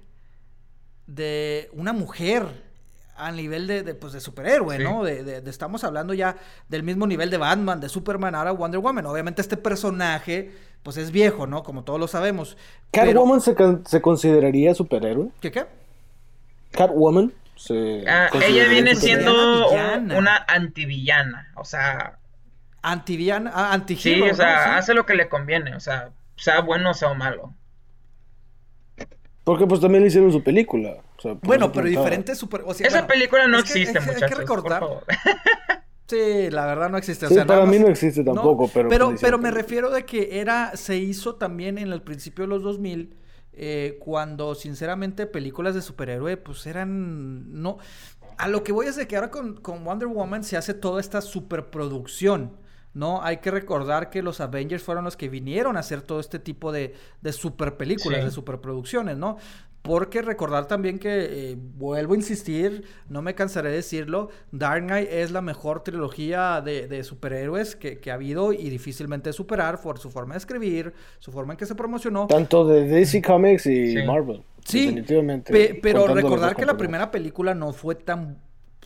de 1.07 1.71
una 1.73 1.93
mujer 1.93 2.47
a 3.17 3.33
nivel 3.33 3.67
de, 3.67 3.83
de, 3.83 3.95
pues, 3.95 4.13
de 4.13 4.21
superhéroe, 4.21 4.77
Sí. 4.77 4.83
¿no? 4.85 5.03
De, 5.03 5.25
de- 5.25 5.41
de- 5.41 5.51
estamos 5.51 5.83
hablando 5.85 6.15
ya 6.15 6.37
del 6.69 6.83
mismo 6.83 7.07
nivel 7.07 7.31
de 7.31 7.37
Batman, 7.39 7.81
de 7.81 7.89
Superman, 7.89 8.35
ahora 8.35 8.53
Wonder 8.53 8.81
Woman. 8.81 9.07
Obviamente 9.07 9.43
este 9.43 9.57
personaje, 9.57 10.53
pues 10.83 10.97
es 10.99 11.11
viejo, 11.11 11.47
¿no? 11.47 11.63
Como 11.65 11.83
todos 11.83 11.99
lo 11.99 12.07
sabemos. 12.09 12.57
Pero- 12.93 13.07
¿Catwoman 13.07 13.41
se, 13.41 13.57
se 13.87 14.01
consideraría 14.01 14.75
superhéroe? 14.75 15.31
¿Qué 15.41 15.51
qué? 15.51 15.67
¿Catwoman? 16.71 17.33
Se 17.59 18.05
Ah, 18.09 18.31
ella 18.47 18.69
viene 18.69 18.95
siendo 18.95 19.69
una 19.71 20.45
antivillana. 20.49 21.53
O 21.57 21.65
sea, 21.65 22.19
Antiviana, 22.81 23.51
ah, 23.53 23.73
anti 23.73 23.97
sí, 23.97 24.23
o 24.23 24.35
sea, 24.35 24.79
hace 24.79 24.95
lo 24.95 25.05
que 25.05 25.15
le 25.15 25.29
conviene. 25.29 25.75
O 25.75 25.81
sea, 25.81 26.11
sea 26.37 26.61
bueno 26.61 26.91
o 26.91 26.95
sea 26.95 27.13
malo. 27.15 27.53
Porque 29.45 29.67
pues 29.67 29.81
también 29.81 30.03
le 30.03 30.09
hicieron 30.09 30.31
su 30.31 30.43
película. 30.43 30.97
o 31.17 31.21
sea, 31.21 31.35
por 31.35 31.47
Bueno, 31.47 31.73
pero 31.73 31.87
diferente 31.87 32.35
super... 32.35 32.63
o 32.65 32.75
sea, 32.75 32.87
Esa 32.87 32.99
bueno, 32.99 33.09
película 33.09 33.47
no 33.49 33.59
es 33.59 33.65
que- 33.73 33.81
existe, 33.83 33.99
hay 33.99 34.29
que 34.31 34.35
recordar- 34.35 34.81
Por 34.81 34.89
favor. 34.89 35.05
Sí, 36.07 36.49
la 36.51 36.65
verdad 36.65 36.89
no 36.89 36.97
existe. 36.97 37.27
o 37.27 37.29
Sí, 37.29 37.35
sea, 37.35 37.45
para 37.45 37.67
mí 37.67 37.79
no 37.79 37.89
existe 37.89 38.25
tampoco, 38.25 38.71
pero 38.73 38.89
Pero, 38.89 39.09
pues 39.11 39.21
pero 39.21 39.37
me 39.37 39.51
refiero 39.51 39.91
de 39.91 40.07
que 40.07 40.41
era, 40.41 40.75
se 40.75 40.97
hizo 40.97 41.35
también 41.35 41.77
en 41.77 41.93
el 41.93 42.01
principio 42.01 42.45
de 42.45 42.49
los 42.49 42.63
2000, 42.63 43.13
eh, 43.59 43.99
cuando 44.01 44.55
sinceramente 44.55 45.27
películas 45.27 45.75
de 45.75 45.83
superhéroe, 45.83 46.37
pues 46.37 46.67
eran, 46.67 47.61
no, 47.61 47.79
a 48.39 48.49
lo 48.49 48.63
que 48.63 48.73
voy 48.73 48.87
es 48.87 48.97
de 48.97 49.07
que 49.09 49.17
ahora 49.17 49.31
con, 49.31 49.57
con 49.57 49.85
Wonder 49.85 50.09
Woman 50.09 50.45
se 50.45 50.57
hace 50.57 50.75
toda 50.75 51.01
esta 51.01 51.21
superproducción, 51.21 52.57
¿no? 52.95 53.23
Hay 53.23 53.39
que 53.39 53.51
recordar 53.51 54.11
que 54.11 54.23
los 54.23 54.41
Avengers 54.41 54.83
fueron 54.83 55.05
los 55.05 55.17
que 55.17 55.29
vinieron 55.29 55.77
a 55.77 55.81
hacer 55.81 56.03
todo 56.03 56.21
este 56.21 56.39
tipo 56.39 56.73
de, 56.73 56.95
de 57.21 57.33
super 57.33 57.77
películas, 57.77 58.21
Sí. 58.21 58.25
de 58.27 58.31
superproducciones, 58.31 59.17
¿no? 59.17 59.37
Porque 59.89 60.21
recordar 60.21 60.67
también 60.69 60.99
que, 60.99 61.53
eh, 61.53 61.57
vuelvo 61.59 62.13
a 62.13 62.17
insistir, 62.17 62.85
no 63.09 63.23
me 63.23 63.35
cansaré 63.35 63.71
de 63.71 63.77
decirlo, 63.77 64.29
Dark 64.53 64.83
Knight 64.85 65.09
es 65.11 65.31
la 65.31 65.41
mejor 65.41 65.83
trilogía 65.83 66.61
de, 66.61 66.87
de 66.89 67.03
superhéroes 67.05 67.75
que, 67.75 67.99
que 67.99 68.11
ha 68.11 68.15
habido 68.15 68.53
y 68.53 68.69
difícilmente 68.69 69.33
superar 69.33 69.81
por 69.81 69.99
su 69.99 70.11
forma 70.11 70.35
de 70.35 70.39
escribir, 70.41 70.93
su 71.21 71.33
forma 71.33 71.55
en 71.55 71.57
que 71.57 71.65
se 71.65 71.75
promocionó. 71.75 72.27
Tanto 72.27 72.67
de 72.67 72.87
DC 72.87 73.23
Comics 73.23 73.65
y 73.65 73.93
Sí. 73.97 74.03
Marvel. 74.07 74.43
Sí, 74.65 74.85
definitivamente. 74.89 75.51
pe- 75.51 75.79
pero 75.83 76.07
recordar 76.07 76.55
que 76.55 76.67
la 76.67 76.77
primera 76.77 77.11
película 77.11 77.55
no 77.55 77.73
fue 77.73 77.95
tan 77.95 78.37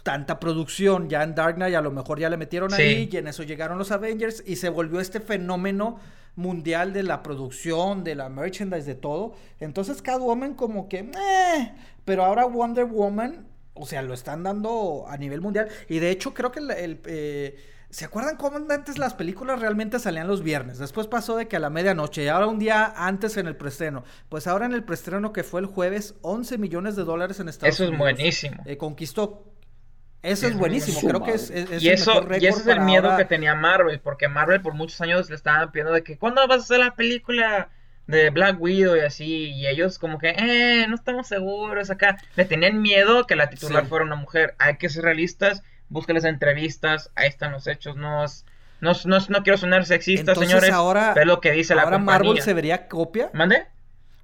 tanta 0.05 0.41
producción, 0.41 1.09
ya 1.09 1.23
en 1.23 1.35
Dark 1.35 1.55
Knight 1.57 1.75
a 1.77 1.81
lo 1.81 1.91
mejor 1.93 2.19
ya 2.19 2.29
le 2.29 2.37
metieron 2.37 2.71
Sí. 2.71 2.83
ahí 2.83 3.09
y 3.13 3.17
en 3.19 3.29
eso 3.29 3.43
llegaron 3.45 3.79
los 3.79 3.93
Avengers 3.93 4.43
y 4.47 4.57
se 4.57 4.69
volvió 4.69 4.99
este 5.01 5.21
fenómeno 5.21 5.99
mundial 6.37 6.93
de 6.93 7.03
la 7.03 7.23
producción, 7.23 8.05
de 8.05 8.15
la 8.15 8.29
merchandise, 8.29 8.87
de 8.87 8.95
todo. 8.95 9.35
Entonces 9.61 10.03
Catwoman 10.03 10.55
como 10.55 10.89
que, 10.89 10.99
eh, 11.01 11.73
pero 12.05 12.25
ahora 12.25 12.45
Wonder 12.47 12.87
Woman, 12.87 13.47
o 13.75 13.87
sea, 13.87 14.03
lo 14.03 14.15
están 14.15 14.43
dando 14.43 15.05
a 15.09 15.17
nivel 15.17 15.41
mundial. 15.41 15.69
Y 15.89 15.99
de 15.99 16.11
hecho 16.11 16.35
creo 16.35 16.53
que 16.53 16.61
el... 16.61 16.71
el, 16.71 17.01
eh, 17.07 17.57
¿Se 17.91 18.07
acuerdan 18.07 18.39
cómo 18.39 18.57
antes 18.71 18.97
las 18.97 19.13
películas 19.13 19.61
realmente 19.61 19.99
salían 19.99 20.27
los 20.27 20.43
viernes? 20.43 20.79
Después 20.79 21.09
pasó 21.09 21.37
de 21.37 21.47
que 21.47 21.57
a 21.57 21.61
la 21.61 21.69
medianoche 21.69 22.25
y 22.25 22.29
ahora 22.29 22.47
un 22.47 22.59
día 22.59 22.91
antes 22.97 23.37
en 23.37 23.47
el 23.47 23.55
preestreno. 23.55 24.03
Pues 24.31 24.47
ahora 24.47 24.65
en 24.65 24.73
el 24.73 24.83
preestreno 24.83 25.35
que 25.35 25.43
fue 25.43 25.61
el 25.61 25.67
jueves, 25.67 26.15
11 26.23 26.57
millones 26.57 26.97
de 26.97 27.05
dólares 27.05 27.39
en 27.39 27.51
Estados 27.51 27.75
Eso 27.75 27.85
es 27.85 27.91
Unidos. 27.91 28.01
buenísimo. 28.15 28.63
Eh, 28.65 28.79
conquistó. 28.79 29.52
Eso 30.23 30.47
es 30.47 30.57
buenísimo. 30.57 31.01
Creo 31.09 31.23
que 31.25 31.33
es, 31.33 31.51
es- 31.51 31.71
es 31.71 31.83
y 31.83 31.89
el 31.89 31.95
eso, 31.95 32.25
y 32.41 32.47
ese 32.47 32.61
es 32.61 32.67
el 32.69 32.81
miedo 32.81 33.11
ahora. 33.11 33.17
que 33.19 33.25
tenía 33.25 33.55
Marvel, 33.55 33.99
porque 34.01 34.29
Marvel 34.29 34.61
por 34.63 34.75
muchos 34.75 35.01
años 35.01 35.29
le 35.29 35.35
estaban 35.37 35.73
pidiendo 35.73 35.93
de 35.93 36.05
que 36.05 36.17
¿cuándo 36.17 36.47
vas 36.47 36.59
a 36.59 36.63
hacer 36.63 36.79
la 36.79 36.95
película 36.95 37.71
de 38.07 38.31
Black 38.31 38.61
Widow 38.61 38.97
y 38.97 39.01
así? 39.01 39.51
Y 39.51 39.67
ellos 39.67 39.99
como 39.99 40.19
que, 40.19 40.31
eh, 40.31 40.87
no 40.89 40.95
estamos 40.95 41.27
seguros 41.27 41.91
acá. 41.91 42.19
Le 42.37 42.45
tenían 42.45 42.81
miedo 42.81 43.27
que 43.27 43.35
la 43.37 43.51
titular 43.51 43.83
Sí. 43.83 43.89
fuera 43.89 44.05
una 44.05 44.15
mujer. 44.17 44.55
Hay 44.59 44.77
que 44.77 44.89
ser 44.89 45.03
realistas, 45.05 45.63
búsquenles 45.89 46.25
entrevistas, 46.25 47.11
ahí 47.17 47.29
están 47.29 47.51
los 47.53 47.67
hechos, 47.67 47.97
no 47.97 48.25
es- 48.25 48.45
no, 48.81 48.93
no, 49.05 49.19
no 49.29 49.43
quiero 49.43 49.59
sonar 49.59 49.85
sexista, 49.87 50.33
Entonces 50.33 50.49
señores, 50.51 50.71
ahora, 50.71 51.15
es 51.17 51.27
lo 51.27 51.41
que 51.41 51.53
dice 51.53 51.75
la 51.75 51.83
ahora 51.83 51.97
compañía. 51.99 52.19
Marvel 52.29 52.43
se 52.43 52.55
vería 52.55 52.89
copia. 52.89 53.31
¿Mande? 53.33 53.67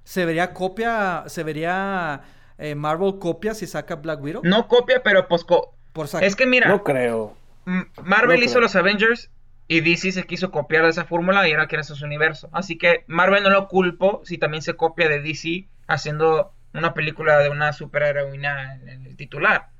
Se 0.03 0.25
vería 0.25 0.53
copia. 0.53 1.23
Se 1.27 1.43
vería 1.43 2.21
eh, 2.57 2.75
Marvel 2.75 3.19
copia 3.19 3.53
si 3.53 3.67
saca 3.67 3.95
Black 3.95 4.21
Widow. 4.21 4.41
No 4.43 4.67
copia, 4.67 5.01
pero 5.03 5.27
pues... 5.29 5.43
co- 5.45 5.75
Por 5.99 6.07
sacar. 6.07 6.25
Es 6.25 6.37
que 6.37 6.45
mira... 6.45 6.69
No 6.69 6.81
creo. 6.85 7.35
Marvel 7.65 8.39
No 8.39 8.45
hizo 8.45 8.53
creo. 8.53 8.61
los 8.61 8.75
Avengers 8.77 9.29
y 9.67 9.81
DC 9.81 10.13
se 10.13 10.23
quiso 10.23 10.49
copiar 10.49 10.85
de 10.85 10.91
esa 10.91 11.03
fórmula 11.03 11.45
y 11.45 11.51
ahora 11.51 11.67
quiere 11.67 11.81
hacer 11.81 11.97
su 11.97 12.05
universo. 12.05 12.49
Así 12.53 12.77
que 12.77 13.03
Marvel 13.07 13.43
no 13.43 13.49
lo 13.49 13.67
culpo 13.67 14.21
si 14.23 14.37
también 14.37 14.63
se 14.63 14.75
copia 14.77 15.09
de 15.09 15.21
DC 15.21 15.67
haciendo 15.87 16.53
una 16.73 16.93
película 16.93 17.39
de 17.39 17.49
una 17.49 17.73
superheroína 17.73 18.75
en 18.75 18.87
en 18.87 19.05
el 19.07 19.17
titular. 19.17 19.71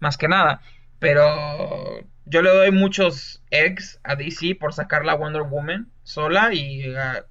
Más 0.00 0.16
que 0.16 0.26
nada. 0.26 0.62
Pero 1.00 2.00
yo 2.24 2.40
le 2.40 2.48
doy 2.48 2.70
muchos 2.70 3.42
eggs 3.50 4.00
a 4.04 4.16
DC 4.16 4.54
por 4.54 4.72
sacar 4.72 5.04
la 5.04 5.16
Wonder 5.16 5.42
Woman 5.42 5.92
sola 6.02 6.54
y 6.54 6.94
ah, 6.96 7.26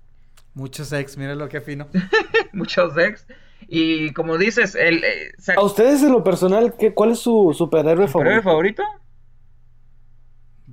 Muchos 0.54 0.94
ex, 0.94 1.18
miren 1.18 1.40
lo 1.40 1.50
que 1.50 1.60
fino. 1.60 1.90
muchos 2.54 2.96
eggs. 2.98 3.26
Y 3.68 4.14
como 4.14 4.38
dices, 4.38 4.76
el 4.76 5.04
eh, 5.04 5.34
A 5.58 5.62
ustedes 5.64 6.02
en 6.04 6.12
lo 6.14 6.24
personal, 6.24 6.76
¿qué, 6.78 6.94
¿cuál 6.94 7.12
es 7.12 7.20
su 7.20 7.54
superhéroe 7.58 8.08
¿superhéroe 8.08 8.42
favorito? 8.42 8.84
favorito? 8.84 8.84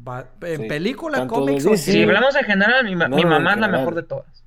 Va- 0.07 0.28
en 0.42 0.62
Sí, 0.62 0.68
película, 0.68 1.18
tanto 1.18 1.35
cómics 1.37 1.64
de 1.64 1.70
o 1.70 1.72
DC. 1.72 1.83
Si 1.85 1.92
Sí. 1.92 2.02
hablamos 2.02 2.37
en 2.37 2.44
general, 2.44 2.85
mi, 2.85 2.94
ma- 2.94 3.09
No, 3.09 3.16
mi 3.16 3.22
no, 3.22 3.28
mamá 3.30 3.54
es 3.54 3.59
la 3.61 3.68
mejor 3.68 3.94
de 3.94 4.02
todas. 4.02 4.44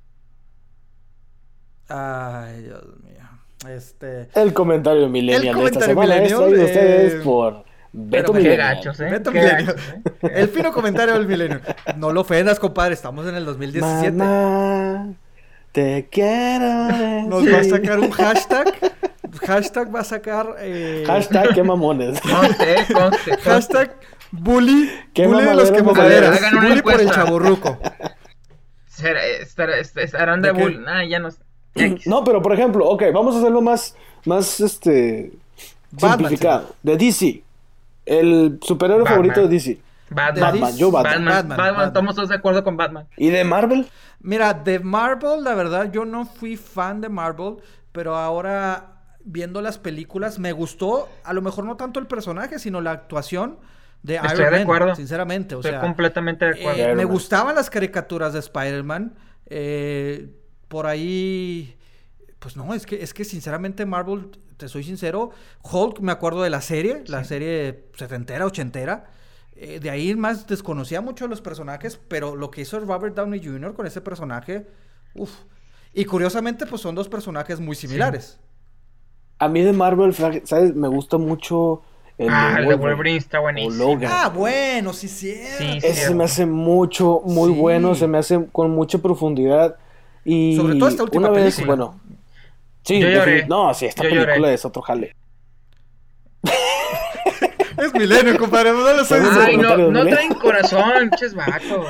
Ay, 1.88 2.62
Dios 2.62 2.84
mío. 3.02 3.14
Este. 3.68 4.28
El 4.34 4.52
comentario 4.54 5.08
millennial 5.08 5.56
de 5.56 5.64
esta 5.64 5.80
comentario 5.92 6.38
semana 6.38 6.54
es 6.56 6.62
eh, 6.62 6.64
ustedes 6.64 7.24
por 7.24 7.64
Beto 7.92 8.32
qué 8.34 8.42
Qué 8.42 8.56
gachos, 8.56 9.00
¿eh? 9.00 9.08
Beto 9.10 9.32
Qué 9.32 9.40
gachos, 9.40 9.74
¿eh? 9.94 10.02
El 10.34 10.48
fino 10.48 10.72
comentario 10.72 11.14
del 11.14 11.26
milenio. 11.26 11.60
No 11.96 12.12
lo 12.12 12.20
ofendas, 12.20 12.60
compadre. 12.60 12.94
Estamos 12.94 13.26
en 13.26 13.34
el 13.34 13.44
2017. 13.44 14.12
Mamá, 14.12 15.08
te 15.72 16.08
quiero. 16.10 17.22
Nos 17.28 17.44
va 17.44 17.48
a 17.56 17.56
decir. 17.58 17.70
sacar 17.70 17.98
un 18.00 18.10
hashtag. 18.10 18.74
Hashtag 19.46 19.94
va 19.94 20.00
a 20.00 20.04
sacar. 20.04 20.56
eh, 20.58 21.04
Hashtag 21.06 21.54
qué 21.54 21.62
mamones. 21.72 22.18
Conste, 22.20 22.76
conste, 22.92 23.30
conste. 23.30 23.36
hashtag 23.42 23.96
bully. 24.32 24.90
Qué 25.12 25.26
bully 25.26 25.44
de 25.44 25.54
los 25.54 25.70
una 25.70 25.82
Bully 25.82 26.82
por 26.82 26.94
el 26.94 27.00
encuesta. 27.00 27.14
chaburruco. 27.14 27.78
Estarán 29.96 30.42
de 30.42 30.48
¿De 30.52 30.54
qué? 30.54 30.62
bull. 30.62 30.84
Ah, 30.88 31.04
ya 31.04 31.18
no. 31.18 31.28
No, 32.06 32.24
pero 32.24 32.42
por 32.42 32.52
ejemplo, 32.54 32.88
ok, 32.88 33.04
vamos 33.12 33.36
a 33.36 33.38
hacerlo 33.38 33.60
más, 33.60 33.94
más 34.24 34.58
este, 34.60 35.30
Batman, 35.92 36.10
simplificado. 36.18 36.74
De 36.82 36.96
DC. 36.96 37.42
El 38.06 38.58
superhéroe 38.62 39.04
Batman. 39.04 39.14
favorito 39.16 39.42
de 39.42 39.48
DC. 39.48 39.78
Batman. 40.10 40.52
Batman, 40.52 40.76
yo 40.76 40.90
Batman. 40.90 41.12
Batman. 41.12 41.24
Batman, 41.26 41.48
Batman, 41.48 41.66
Batman. 41.66 41.86
Estamos 41.88 42.14
todos 42.14 42.28
de 42.30 42.34
acuerdo 42.36 42.64
con 42.64 42.76
Batman. 42.76 43.08
¿Y 43.16 43.30
de 43.30 43.44
Marvel? 43.44 43.86
Mira, 44.20 44.54
de 44.54 44.78
Marvel, 44.80 45.44
la 45.44 45.54
verdad, 45.54 45.90
yo 45.92 46.04
no 46.04 46.24
fui 46.26 46.56
fan 46.56 47.00
de 47.00 47.08
Marvel, 47.08 47.56
pero 47.92 48.16
ahora 48.16 48.94
viendo 49.24 49.60
las 49.60 49.78
películas 49.78 50.38
me 50.38 50.52
gustó, 50.52 51.08
a 51.24 51.32
lo 51.32 51.42
mejor 51.42 51.64
no 51.64 51.76
tanto 51.76 52.00
el 52.00 52.06
personaje, 52.06 52.58
sino 52.58 52.80
la 52.80 52.92
actuación 52.92 53.58
de 54.02 54.16
Estoy 54.16 54.30
Iron 54.32 54.44
de 54.46 54.50
Man, 54.52 54.60
acuerdo. 54.62 54.94
sinceramente, 54.94 55.54
o 55.54 55.58
Estoy 55.58 55.72
sea, 55.72 55.80
completamente 55.80 56.44
de 56.46 56.50
acuerdo. 56.52 56.78
eh, 56.80 56.84
Iron 56.84 56.96
me 56.96 57.04
gustaban 57.04 57.54
las 57.54 57.68
caricaturas 57.68 58.32
de 58.32 58.38
Spider-Man, 58.38 59.14
eh, 59.46 60.30
por 60.68 60.86
ahí, 60.86 61.76
pues 62.38 62.56
no, 62.56 62.72
es 62.74 62.86
que, 62.86 63.02
es 63.02 63.12
que 63.12 63.24
sinceramente 63.24 63.84
Marvel, 63.86 64.30
te 64.56 64.68
soy 64.68 64.82
sincero, 64.84 65.30
Hulk 65.62 66.00
me 66.00 66.12
acuerdo 66.12 66.42
de 66.42 66.50
la 66.50 66.60
serie, 66.60 67.02
la 67.06 67.24
serie 67.24 67.86
setentera, 67.96 68.46
ochentera, 68.46 69.06
eh, 69.60 69.80
de 69.80 69.90
ahí 69.90 70.14
más 70.14 70.46
desconocía 70.46 71.00
mucho 71.00 71.24
de 71.24 71.30
los 71.30 71.40
personajes, 71.40 71.98
pero 72.08 72.36
lo 72.36 72.50
que 72.50 72.62
hizo 72.62 72.78
Robert 72.80 73.14
Downey 73.14 73.42
Jr. 73.44 73.74
con 73.74 73.86
ese 73.86 74.00
personaje, 74.00 74.66
uff. 75.14 75.32
Y 75.94 76.04
curiosamente, 76.04 76.66
pues 76.66 76.82
son 76.82 76.94
dos 76.94 77.08
personajes 77.08 77.58
muy 77.60 77.74
similares. 77.74 78.38
A 79.38 79.48
mí 79.48 79.62
de 79.62 79.72
Marvel, 79.72 80.14
¿sabes? 80.14 80.74
Me 80.74 80.88
gusta 80.88 81.16
mucho 81.16 81.82
el 82.18 82.28
ah, 82.30 82.56
el 82.58 82.68
de 82.68 82.74
Wolverine. 82.74 83.16
Está 83.18 83.38
O 83.38 83.42
buenísimo. 83.42 83.74
Logan. 83.74 84.10
Ah, 84.12 84.28
bueno, 84.28 84.92
sí, 84.92 85.08
sí. 85.08 85.34
Sí, 85.58 85.78
Ese 85.82 86.06
se 86.08 86.14
me 86.14 86.24
hace 86.24 86.44
mucho, 86.46 87.20
muy 87.24 87.52
Sí. 87.52 87.58
bueno, 87.60 87.94
se 87.94 88.06
me 88.08 88.18
hace 88.18 88.46
con 88.50 88.70
mucha 88.72 88.98
profundidad. 88.98 89.76
Y 90.24 90.56
Sobre 90.56 90.74
todo 90.76 90.88
esta 90.88 91.04
última 91.04 91.28
una 91.30 91.38
vez, 91.40 91.54
película. 91.56 91.76
bueno. 91.76 92.00
Sí, 92.84 93.00
Yo 93.00 93.08
lloré. 93.08 93.46
No, 93.46 93.72
sí, 93.74 93.86
esta 93.86 94.02
Yo 94.02 94.10
película 94.10 94.36
lloré. 94.36 94.54
es 94.54 94.64
otro 94.64 94.82
jale. 94.82 95.14
Es 97.78 97.94
milenio, 97.94 98.36
compadre, 98.38 98.72
no 98.72 98.80
lo 98.80 99.02
estoy 99.02 99.20
Ay, 99.40 99.56
no, 99.56 99.76
no 99.76 99.90
¿no? 99.90 100.06
traen 100.06 100.34
corazón, 100.34 101.10
pinches 101.10 101.34
vatos. 101.34 101.86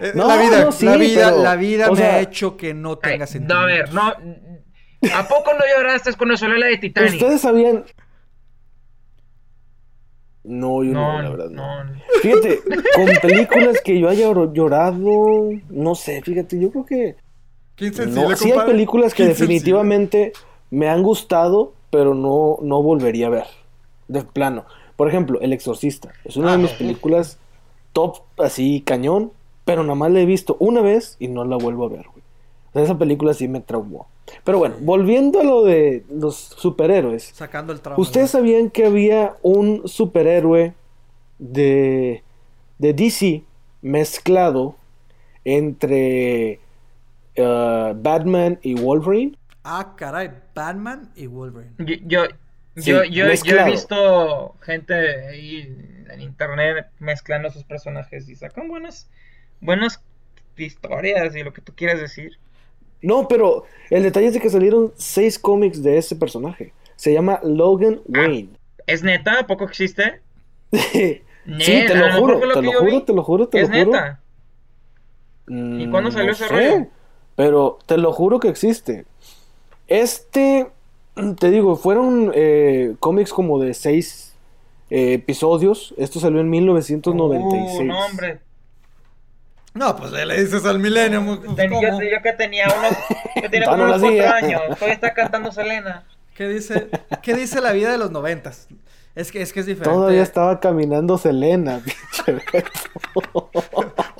Eh, 0.00 0.12
No, 0.14 0.26
la 0.26 0.36
vida, 0.36 0.64
no, 0.64 0.72
sí, 0.72 0.84
la 0.84 0.96
vida, 0.96 1.30
pero, 1.30 1.42
la 1.42 1.56
vida 1.56 1.90
me 1.90 1.96
sea, 1.96 2.14
ha 2.14 2.20
hecho 2.20 2.56
que 2.56 2.74
no 2.74 2.98
Ay, 3.02 3.12
tenga 3.12 3.24
no, 3.24 3.26
sentido. 3.26 3.58
a 3.58 3.64
ver, 3.66 3.92
no. 3.94 4.02
¿A 5.14 5.28
poco 5.28 5.52
no 5.54 5.60
lloraste 5.76 6.12
salió 6.36 6.56
la 6.56 6.66
de 6.66 6.78
Titanic? 6.78 7.12
¿Ustedes 7.14 7.40
sabían? 7.40 7.84
No, 10.44 10.82
yo 10.82 10.92
no, 10.92 11.12
No, 11.12 11.22
la 11.22 11.30
verdad 11.30 11.50
no. 11.50 11.84
no. 11.84 11.92
Fíjate, 12.20 12.60
con 12.96 13.06
películas 13.22 13.80
que 13.84 14.00
yo 14.00 14.08
haya 14.08 14.32
llorado, 14.52 15.50
no 15.70 15.94
sé, 15.94 16.20
fíjate, 16.22 16.58
yo 16.58 16.70
creo 16.70 16.84
que 16.84 17.16
no, 18.08 18.36
sí 18.36 18.50
hay 18.52 18.66
películas 18.66 19.14
que 19.14 19.26
definitivamente 19.26 20.32
me 20.70 20.88
han 20.88 21.02
gustado, 21.02 21.74
pero 21.90 22.14
no, 22.14 22.58
no 22.62 22.82
volvería 22.82 23.28
a 23.28 23.30
ver. 23.30 23.61
De 24.12 24.22
plano. 24.24 24.64
Por 24.96 25.08
ejemplo, 25.08 25.40
El 25.40 25.52
Exorcista. 25.52 26.12
Es 26.24 26.36
una 26.36 26.52
Ah, 26.52 26.56
de 26.56 26.58
mis 26.58 26.72
no. 26.72 26.78
películas 26.78 27.38
top, 27.92 28.18
así, 28.38 28.82
cañón, 28.84 29.32
pero 29.64 29.82
nada 29.82 29.94
más 29.94 30.10
la 30.10 30.20
he 30.20 30.26
visto 30.26 30.56
una 30.60 30.80
vez 30.82 31.16
y 31.18 31.28
no 31.28 31.44
la 31.44 31.56
vuelvo 31.56 31.84
a 31.86 31.88
ver, 31.88 32.06
güey. 32.12 32.22
O 32.68 32.72
sea, 32.74 32.82
esa 32.82 32.98
película 32.98 33.34
sí 33.34 33.48
me 33.48 33.60
traumó. 33.60 34.06
Pero 34.44 34.58
bueno, 34.58 34.76
volviendo 34.80 35.40
a 35.40 35.44
lo 35.44 35.62
de 35.64 36.04
los 36.10 36.36
superhéroes. 36.36 37.24
Sacando 37.34 37.72
el 37.72 37.80
trauma. 37.80 38.00
¿Ustedes 38.00 38.30
sabían 38.30 38.70
que 38.70 38.86
había 38.86 39.36
un 39.42 39.82
superhéroe 39.86 40.72
de, 41.38 42.22
de 42.78 42.92
DC 42.94 43.42
mezclado 43.82 44.76
entre 45.44 46.60
uh, 47.36 47.94
Batman 47.96 48.58
y 48.62 48.74
Wolverine? 48.80 49.36
Ah, 49.64 49.94
caray, 49.96 50.30
Batman 50.54 51.10
y 51.14 51.26
Wolverine. 51.26 51.72
Yo, 51.78 51.94
yo, 52.06 52.20
Sí, 52.76 52.90
yo, 52.90 53.04
yo, 53.04 53.26
yo 53.32 53.56
he 53.58 53.70
visto 53.70 54.54
gente 54.60 54.94
ahí 55.28 55.60
en 56.08 56.20
internet 56.20 56.86
mezclando 56.98 57.50
sus 57.50 57.64
personajes 57.64 58.28
y 58.28 58.34
sacan 58.34 58.68
buenas, 58.68 59.10
buenas 59.60 60.02
historias 60.56 61.34
y 61.36 61.42
lo 61.42 61.52
que 61.52 61.60
tú 61.60 61.74
quieras 61.74 62.00
decir. 62.00 62.38
No, 63.02 63.28
pero 63.28 63.64
el 63.90 64.02
detalle 64.04 64.28
es 64.28 64.34
de 64.34 64.40
que 64.40 64.48
salieron 64.48 64.92
seis 64.96 65.38
cómics 65.38 65.82
de 65.82 65.98
ese 65.98 66.16
personaje. 66.16 66.72
Se 66.96 67.12
llama 67.12 67.40
Logan 67.42 68.00
Wayne. 68.06 68.50
¿Es 68.86 69.02
neta? 69.02 69.40
¿A 69.40 69.46
poco 69.46 69.64
existe? 69.64 70.20
sí, 70.70 71.22
te 71.42 71.94
lo 71.94 72.12
juro, 72.12 72.44
lo 72.44 72.54
te 72.54 72.62
lo 72.62 72.72
juro, 72.72 73.02
te 73.02 73.12
lo 73.12 73.22
juro, 73.24 73.48
te 73.48 73.60
¿Es 73.60 73.68
lo 73.68 73.76
juro. 73.76 73.90
neta? 73.90 74.20
¿Y 75.48 75.90
cuándo 75.90 76.10
salió 76.10 76.32
ese 76.32 76.48
rollo? 76.48 76.86
Pero 77.34 77.78
te 77.86 77.98
lo 77.98 78.12
juro 78.12 78.38
que 78.38 78.48
existe. 78.48 79.04
Este, 79.88 80.68
te 81.38 81.50
digo, 81.50 81.76
fueron 81.76 82.32
eh, 82.34 82.94
cómics 83.00 83.32
como 83.32 83.58
de 83.60 83.74
seis 83.74 84.34
eh, 84.90 85.14
episodios. 85.14 85.94
Esto 85.98 86.20
salió 86.20 86.40
en 86.40 86.50
1996. 86.50 87.80
Uh, 87.80 87.84
no, 87.84 88.06
hombre. 88.06 88.40
No, 89.74 89.96
pues 89.96 90.12
le 90.12 90.42
dices 90.42 90.64
al 90.66 90.78
milenio. 90.78 91.24
pues, 91.24 91.56
Ten- 91.56 91.70
yo, 91.72 92.22
que 92.22 92.32
tenía 92.34 92.66
unos, 92.66 92.96
yo 93.42 93.50
tenía 93.50 93.66
Ah, 93.68 93.70
como 93.70 93.84
unos 93.84 94.00
cuatro 94.00 94.08
hacía. 94.08 94.32
años. 94.34 94.62
Todavía 94.74 94.94
está 94.94 95.14
cantando 95.14 95.50
Selena. 95.52 96.04
¿Qué 96.34 96.48
dice, 96.48 96.88
¿Qué 97.22 97.34
dice 97.34 97.60
la 97.60 97.72
vida 97.72 97.90
de 97.92 97.98
los 97.98 98.10
noventas? 98.10 98.68
Es 99.14 99.30
que 99.30 99.42
es, 99.42 99.52
que 99.52 99.60
es 99.60 99.66
diferente. 99.66 99.94
Todavía 99.94 100.22
estaba 100.22 100.60
caminando 100.60 101.18
Selena. 101.18 101.80
pinche. 102.24 102.42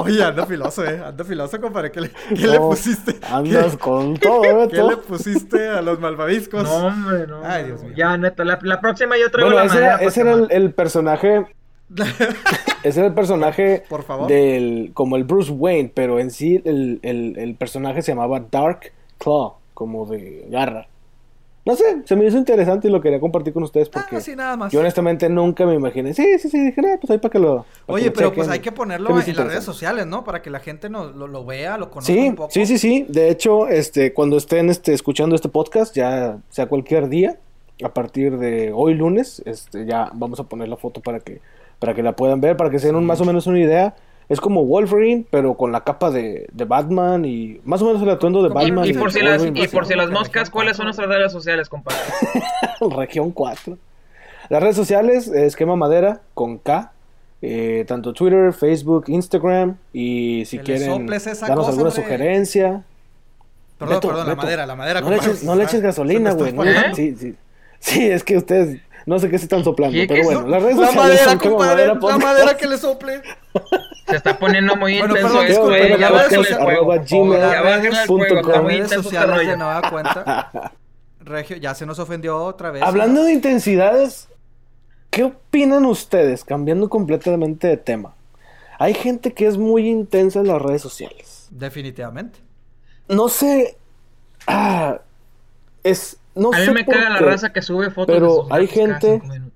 Oye, 0.03 0.23
anda 0.25 0.47
filoso, 0.47 0.85
eh. 0.85 1.01
Anda 1.05 1.25
filoso, 1.25 1.61
compadre. 1.61 1.91
¿Qué 1.91 2.01
le, 2.03 2.11
qué 2.29 2.47
le 2.49 2.59
No, 2.59 2.69
pusiste? 2.71 3.17
Andas 3.31 3.73
¿Qué, 3.73 3.79
con 3.79 4.17
todo, 4.19 4.69
qué 4.69 4.83
le 4.83 4.97
pusiste 4.99 5.69
a 5.69 5.83
los 5.83 5.99
malvaviscos? 6.01 6.65
No, 6.65 6.87
hombre, 6.89 7.27
no. 7.27 7.41
Ay. 7.45 7.65
Dios 7.67 7.83
mío. 7.83 7.93
Ya, 7.97 8.17
neta, 8.17 8.45
la, 8.45 8.59
la 8.63 8.81
próxima 8.81 9.17
yo 9.19 9.31
traigo 9.31 9.51
Bueno, 9.51 9.61
la 9.61 9.67
ese 9.67 9.75
madera 9.75 9.95
era, 9.99 10.05
ese 10.09 10.21
era 10.21 10.33
el, 10.51 10.73
personaje. 10.75 11.47
Ese 12.83 13.01
era 13.01 13.09
el 13.09 13.15
personaje 13.15 13.85
Por 13.89 14.03
favor. 14.03 14.27
del. 14.29 14.91
como 14.95 15.17
el 15.17 15.25
Bruce 15.25 15.53
Wayne, 15.53 15.93
pero 15.95 16.19
en 16.19 16.31
sí 16.31 16.61
el, 16.65 16.99
el- 17.03 17.39
el 17.39 17.55
personaje 17.55 18.03
se 18.03 18.13
llamaba 18.13 18.41
Dark 18.51 18.93
Claw, 19.19 19.55
como 19.75 20.07
de 20.07 20.47
garra. 20.51 20.87
No 21.65 21.77
sé, 21.77 22.03
se 22.05 22.17
me 22.17 22.25
hizo 22.27 22.37
interesante 22.39 22.89
y 22.89 22.91
lo 22.91 23.01
quería 23.01 23.21
compartir 23.21 23.53
con 23.53 23.63
ustedes 23.63 23.89
porque 23.89 24.17
Ah, 24.17 24.21
sí, 24.21 24.35
nada 24.35 24.57
más. 24.57 24.73
yo 24.73 24.81
honestamente 24.81 25.29
nunca 25.29 25.65
me 25.65 25.75
imaginé. 25.75 26.13
Sí, 26.13 26.27
sí, 26.41 26.49
sí, 26.49 26.59
dije, 26.61 26.83
no, 26.83 26.89
pues 27.01 27.09
ahí 27.13 27.19
para 27.19 27.31
que 27.31 27.39
lo. 27.39 27.57
para 27.59 27.67
Oye, 27.87 28.05
que 28.07 28.11
pero 28.11 28.29
pues 28.31 28.47
chequen". 28.47 28.53
hay 28.53 28.59
que 28.61 28.73
ponerlo 28.73 29.11
en 29.11 29.17
las 29.37 29.47
redes 29.47 29.63
sociales, 29.65 30.07
¿no? 30.07 30.25
Para 30.25 30.43
que 30.43 30.51
la 30.51 30.59
gente 30.59 30.89
no, 30.91 31.05
lo, 31.13 31.29
lo 31.29 31.45
vea, 31.45 31.79
lo 31.79 31.89
conozca 31.91 32.13
Sí, 32.13 32.19
un 32.29 32.35
poco. 32.35 32.51
sí, 32.51 32.67
sí, 32.67 32.79
sí. 32.79 33.07
De 33.09 33.31
hecho, 33.31 33.69
este, 33.69 34.13
cuando 34.13 34.37
estén 34.39 34.71
este, 34.71 34.93
escuchando 34.93 35.37
este 35.37 35.49
podcast, 35.49 35.95
ya 35.95 36.39
sea 36.51 36.67
cualquier 36.67 37.09
día, 37.09 37.39
a 37.85 37.95
partir 37.95 38.39
de 38.39 38.73
hoy 38.75 38.95
lunes, 38.95 39.41
este, 39.47 39.87
ya 39.87 40.11
vamos 40.15 40.41
a 40.41 40.45
poner 40.45 40.69
la 40.69 40.77
foto 40.77 41.01
para 41.01 41.21
que, 41.21 41.41
para 41.79 41.95
que 41.95 42.03
la 42.03 42.17
puedan 42.17 42.41
ver, 42.41 42.57
para 42.57 42.71
que 42.71 42.81
se 42.81 42.89
den 42.89 42.97
un- 42.97 43.07
más 43.07 43.21
o 43.21 43.25
menos 43.25 43.47
una 43.47 43.61
idea. 43.61 43.95
Es 44.29 44.41
como 44.41 44.65
Wolverine, 44.65 45.27
pero 45.31 45.55
con 45.57 45.73
la 45.73 45.83
capa 45.85 46.11
de, 46.11 46.47
de 46.53 46.65
Batman 46.65 47.25
y 47.25 47.61
más 47.65 47.83
o 47.83 47.87
menos 47.87 48.01
el 48.03 48.11
atuendo 48.11 48.43
de 48.43 48.49
Batman. 48.49 48.87
Y, 48.87 48.95
por 48.95 49.13
si 49.13 49.21
las, 49.21 49.39
Wolverine, 49.39 49.65
y 49.65 49.69
por 49.69 49.85
si 49.87 49.95
las 49.95 50.07
Región 50.07 50.21
moscas, 50.21 50.51
¿cuáles 50.51 50.77
son 50.77 50.87
nuestras 50.87 51.09
redes 51.09 51.33
sociales, 51.33 51.69
compadre? 51.69 51.99
Región 52.97 53.31
4. 53.33 53.77
Las 54.49 54.63
redes 54.63 54.77
sociales, 54.77 55.29
Esquema 55.29 55.77
Madera, 55.77 56.21
con 56.35 56.59
K. 56.59 56.93
eh, 57.43 57.85
tanto 57.87 58.13
Twitter, 58.13 58.53
Facebook, 58.53 59.05
Instagram. 59.09 59.77
Y 59.93 60.45
si 60.47 60.59
Que 60.59 60.65
quieren 60.65 61.07
darnos 61.07 61.21
cosa, 61.25 61.45
alguna 61.47 61.89
hombre. 61.89 61.91
sugerencia. 61.91 62.85
Perdón, 63.79 63.97
Beto, 63.97 64.09
perdón, 64.09 64.29
la 64.29 64.35
madera, 64.37 64.67
la 64.67 64.77
madera. 64.77 65.01
No 65.01 65.11
le 65.11 65.17
eches, 65.17 65.43
no 65.45 65.55
le 65.57 65.65
eches 65.65 65.81
gasolina, 65.81 66.33
güey. 66.35 66.55
sí, 66.95 67.17
sí. 67.17 67.35
Sí, 67.81 68.09
es 68.09 68.23
que 68.23 68.37
ustedes 68.37 68.81
no 69.07 69.19
sé 69.19 69.29
qué 69.31 69.39
se 69.39 69.45
están 69.45 69.65
soplando, 69.65 69.97
¿Qué? 69.97 70.07
pero 70.07 70.21
¿Qué? 70.21 70.27
bueno, 70.27 70.47
las 70.49 70.63
redes 70.63 70.77
La 70.79 70.87
sociales 70.89 71.21
madera, 71.27 71.39
compadre. 71.39 71.87
Madera 71.87 71.99
La 72.01 72.19
madera 72.19 72.57
que 72.57 72.67
le 72.69 72.79
sople. 72.79 73.23
Se 74.09 74.17
está 74.17 74.39
poniendo 74.39 74.77
muy 74.77 74.99
Bueno, 74.99 75.15
intenso 75.17 75.35
perdón, 75.39 75.51
esto, 75.51 75.65
güey. 75.65 75.99
ya 75.99 76.09
redes 76.11 76.33
sociales 76.33 76.59
de 79.11 79.27
rollo. 79.27 79.57
nueva 79.57 79.91
cuenta. 79.91 80.51
Regio, 81.21 81.57
ya 81.57 81.75
se 81.75 81.87
nos 81.87 81.99
ofendió 81.99 82.37
otra 82.37 82.71
vez. 82.71 82.83
Hablando 82.83 83.23
de 83.23 83.33
intensidades, 83.33 84.29
¿qué 85.11 85.25
opinan 85.25 85.85
ustedes? 85.87 86.45
Cambiando 86.45 86.89
completamente 86.89 87.69
de 87.69 87.77
tema. 87.77 88.15
Hay 88.79 88.95
gente 88.95 89.33
que 89.33 89.47
es 89.47 89.57
muy 89.57 89.89
intensa 89.89 90.41
en 90.41 90.49
las 90.49 90.61
redes 90.61 90.83
sociales. 90.83 91.47
Definitivamente. 91.51 92.41
No 93.09 93.29
sé. 93.29 93.77
Ah, 94.49 94.99
es. 95.85 96.17
No 96.35 96.51
A 96.53 96.59
mí 96.59 96.65
sé 96.65 96.73
me 96.73 96.85
caga 96.87 97.11
la 97.11 97.19
raza 97.19 97.53
que 97.53 97.61
sube 97.63 97.91
fotos 97.91 98.15
pero 98.15 98.27
de 98.29 98.43
sus 98.43 98.53
hay 98.53 98.67
gente- 98.67 99.13
cinco 99.21 99.27
minutos. 99.27 99.53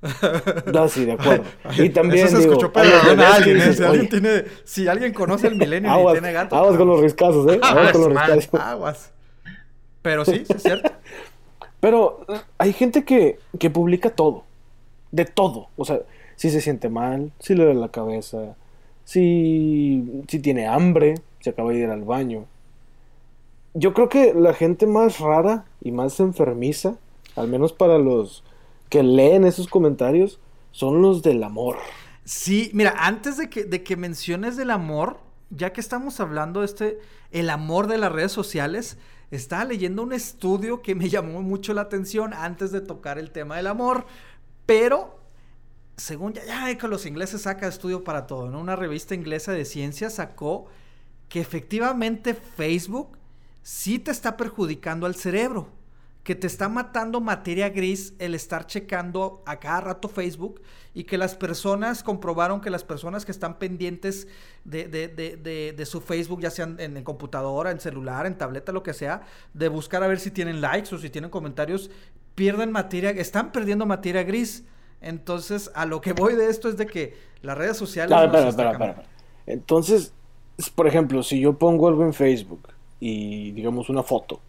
No, 0.72 0.88
sí, 0.88 1.04
de 1.04 1.12
acuerdo. 1.12 1.44
Y 1.78 1.88
también. 1.90 2.26
Eso 2.26 2.36
se 2.36 2.42
digo, 2.42 2.52
escuchó 2.54 2.72
hay 2.78 2.88
pero 2.88 2.98
otros 2.98 3.12
a 3.12 3.16
que 3.16 3.24
alguien. 3.36 3.56
¿eh? 3.56 3.60
dices, 3.60 3.76
Si 3.76 3.82
alguien, 3.84 4.00
"Oye, 4.00 4.08
tiene, 4.08 4.44
si 4.64 4.88
alguien 4.88 5.12
conoce 5.12 5.46
el 5.48 5.56
milenio 5.56 6.10
y 6.10 6.12
tiene 6.12 6.32
gato. 6.32 6.56
aguas 6.56 6.76
con 6.76 6.88
los 6.88 7.00
riscazos, 7.00 7.52
¿eh? 7.52 7.58
Aguas 7.62 7.92
con 7.92 8.00
los 8.02 8.08
riscazos. 8.10 8.60
Aguas. 8.60 9.12
Pero 10.02 10.24
sí, 10.24 10.44
sí 10.46 10.52
es 10.54 10.62
cierto. 10.62 10.90
Pero 11.80 12.24
eh, 12.28 12.40
hay 12.58 12.72
gente 12.72 13.04
que, 13.04 13.38
que 13.58 13.70
publica 13.70 14.10
todo. 14.10 14.44
De 15.10 15.24
todo. 15.24 15.68
O 15.76 15.84
sea, 15.84 16.00
si 16.36 16.50
se 16.50 16.60
siente 16.60 16.88
mal, 16.88 17.32
si 17.40 17.54
le 17.54 17.64
duele 17.64 17.80
la 17.80 17.88
cabeza, 17.88 18.54
si, 19.04 20.22
si 20.28 20.38
tiene 20.40 20.66
hambre, 20.68 21.14
si 21.40 21.50
acaba 21.50 21.70
de 21.72 21.78
ir 21.78 21.90
al 21.90 22.02
baño. 22.04 22.44
Yo 23.78 23.94
creo 23.94 24.08
que 24.08 24.34
la 24.34 24.54
gente 24.54 24.88
más 24.88 25.20
rara 25.20 25.64
y 25.80 25.92
más 25.92 26.18
enfermiza, 26.18 26.96
al 27.36 27.46
menos 27.46 27.72
para 27.72 27.96
los 27.96 28.42
que 28.88 29.04
leen 29.04 29.44
esos 29.44 29.68
comentarios, 29.68 30.40
son 30.72 31.00
los 31.00 31.22
del 31.22 31.44
amor. 31.44 31.76
Sí, 32.24 32.72
mira, 32.74 32.94
antes 32.98 33.36
de 33.36 33.48
que, 33.48 33.96
menciones 33.96 34.56
del 34.56 34.72
amor, 34.72 35.20
ya 35.50 35.72
que 35.72 35.80
estamos 35.80 36.18
hablando 36.18 36.58
de 36.58 36.66
este, 36.66 36.98
el 37.30 37.50
amor 37.50 37.86
de 37.86 37.98
las 37.98 38.10
redes 38.10 38.32
sociales, 38.32 38.98
estaba 39.30 39.64
leyendo 39.64 40.02
un 40.02 40.12
estudio 40.12 40.82
que 40.82 40.96
me 40.96 41.08
llamó 41.08 41.40
mucho 41.42 41.72
la 41.72 41.82
atención 41.82 42.34
antes 42.34 42.72
de 42.72 42.80
tocar 42.80 43.16
el 43.16 43.30
tema 43.30 43.58
del 43.58 43.68
amor, 43.68 44.06
pero 44.66 45.20
según 45.96 46.32
ya, 46.32 46.44
ya 46.44 46.76
que 46.76 46.88
los 46.88 47.06
ingleses 47.06 47.42
sacan 47.42 47.68
estudio 47.68 48.02
para 48.02 48.26
todo, 48.26 48.50
¿no? 48.50 48.58
Una 48.58 48.74
revista 48.74 49.14
inglesa 49.14 49.52
de 49.52 49.64
ciencias 49.64 50.16
sacó 50.16 50.66
que 51.28 51.40
efectivamente 51.40 52.34
Facebook 52.34 53.17
sí 53.68 53.98
te 53.98 54.10
está 54.10 54.38
perjudicando 54.38 55.04
al 55.04 55.14
cerebro, 55.14 55.68
que 56.24 56.34
te 56.34 56.46
está 56.46 56.70
matando 56.70 57.20
materia 57.20 57.68
gris 57.68 58.14
el 58.18 58.34
estar 58.34 58.66
checando 58.66 59.42
a 59.44 59.58
cada 59.60 59.82
rato 59.82 60.08
Facebook 60.08 60.62
y 60.94 61.04
que 61.04 61.18
las 61.18 61.34
personas 61.34 62.02
comprobaron 62.02 62.62
que 62.62 62.70
las 62.70 62.82
personas 62.82 63.26
que 63.26 63.30
están 63.32 63.58
pendientes 63.58 64.26
de, 64.64 64.88
de- 64.88 65.08
de- 65.08 65.36
de- 65.36 65.74
de 65.76 65.86
su 65.86 66.00
Facebook, 66.00 66.40
ya 66.40 66.48
sean 66.50 66.76
en, 66.80 66.96
en 66.96 67.04
computadora, 67.04 67.70
en 67.70 67.78
celular, 67.78 68.24
en 68.24 68.38
tableta, 68.38 68.72
lo 68.72 68.82
que 68.82 68.94
sea, 68.94 69.20
de 69.52 69.68
buscar 69.68 70.02
a 70.02 70.06
ver 70.08 70.18
si 70.18 70.30
tienen 70.30 70.62
likes 70.62 70.94
o 70.94 70.98
si 70.98 71.10
tienen 71.10 71.28
comentarios, 71.30 71.90
pierden 72.34 72.72
materia, 72.72 73.10
están 73.10 73.52
perdiendo 73.52 73.84
materia 73.84 74.22
gris. 74.22 74.64
Entonces, 75.02 75.70
a 75.74 75.84
lo 75.84 76.00
que 76.00 76.14
voy 76.14 76.36
de 76.36 76.48
esto 76.48 76.70
es 76.70 76.78
de 76.78 76.86
que 76.86 77.14
las 77.42 77.56
redes 77.58 77.76
sociales... 77.76 78.10
No, 78.16 78.24
espera, 78.24 78.50
cambiando. 78.72 78.84
espera. 79.02 79.08
Entonces, 79.44 80.14
es- 80.56 80.70
por 80.70 80.86
ejemplo, 80.86 81.22
si 81.22 81.38
yo 81.38 81.58
pongo 81.58 81.86
algo 81.86 82.02
en 82.04 82.14
Facebook 82.14 82.68
y 83.00 83.52
digamos 83.52 83.88
una 83.90 84.02
foto 84.02 84.40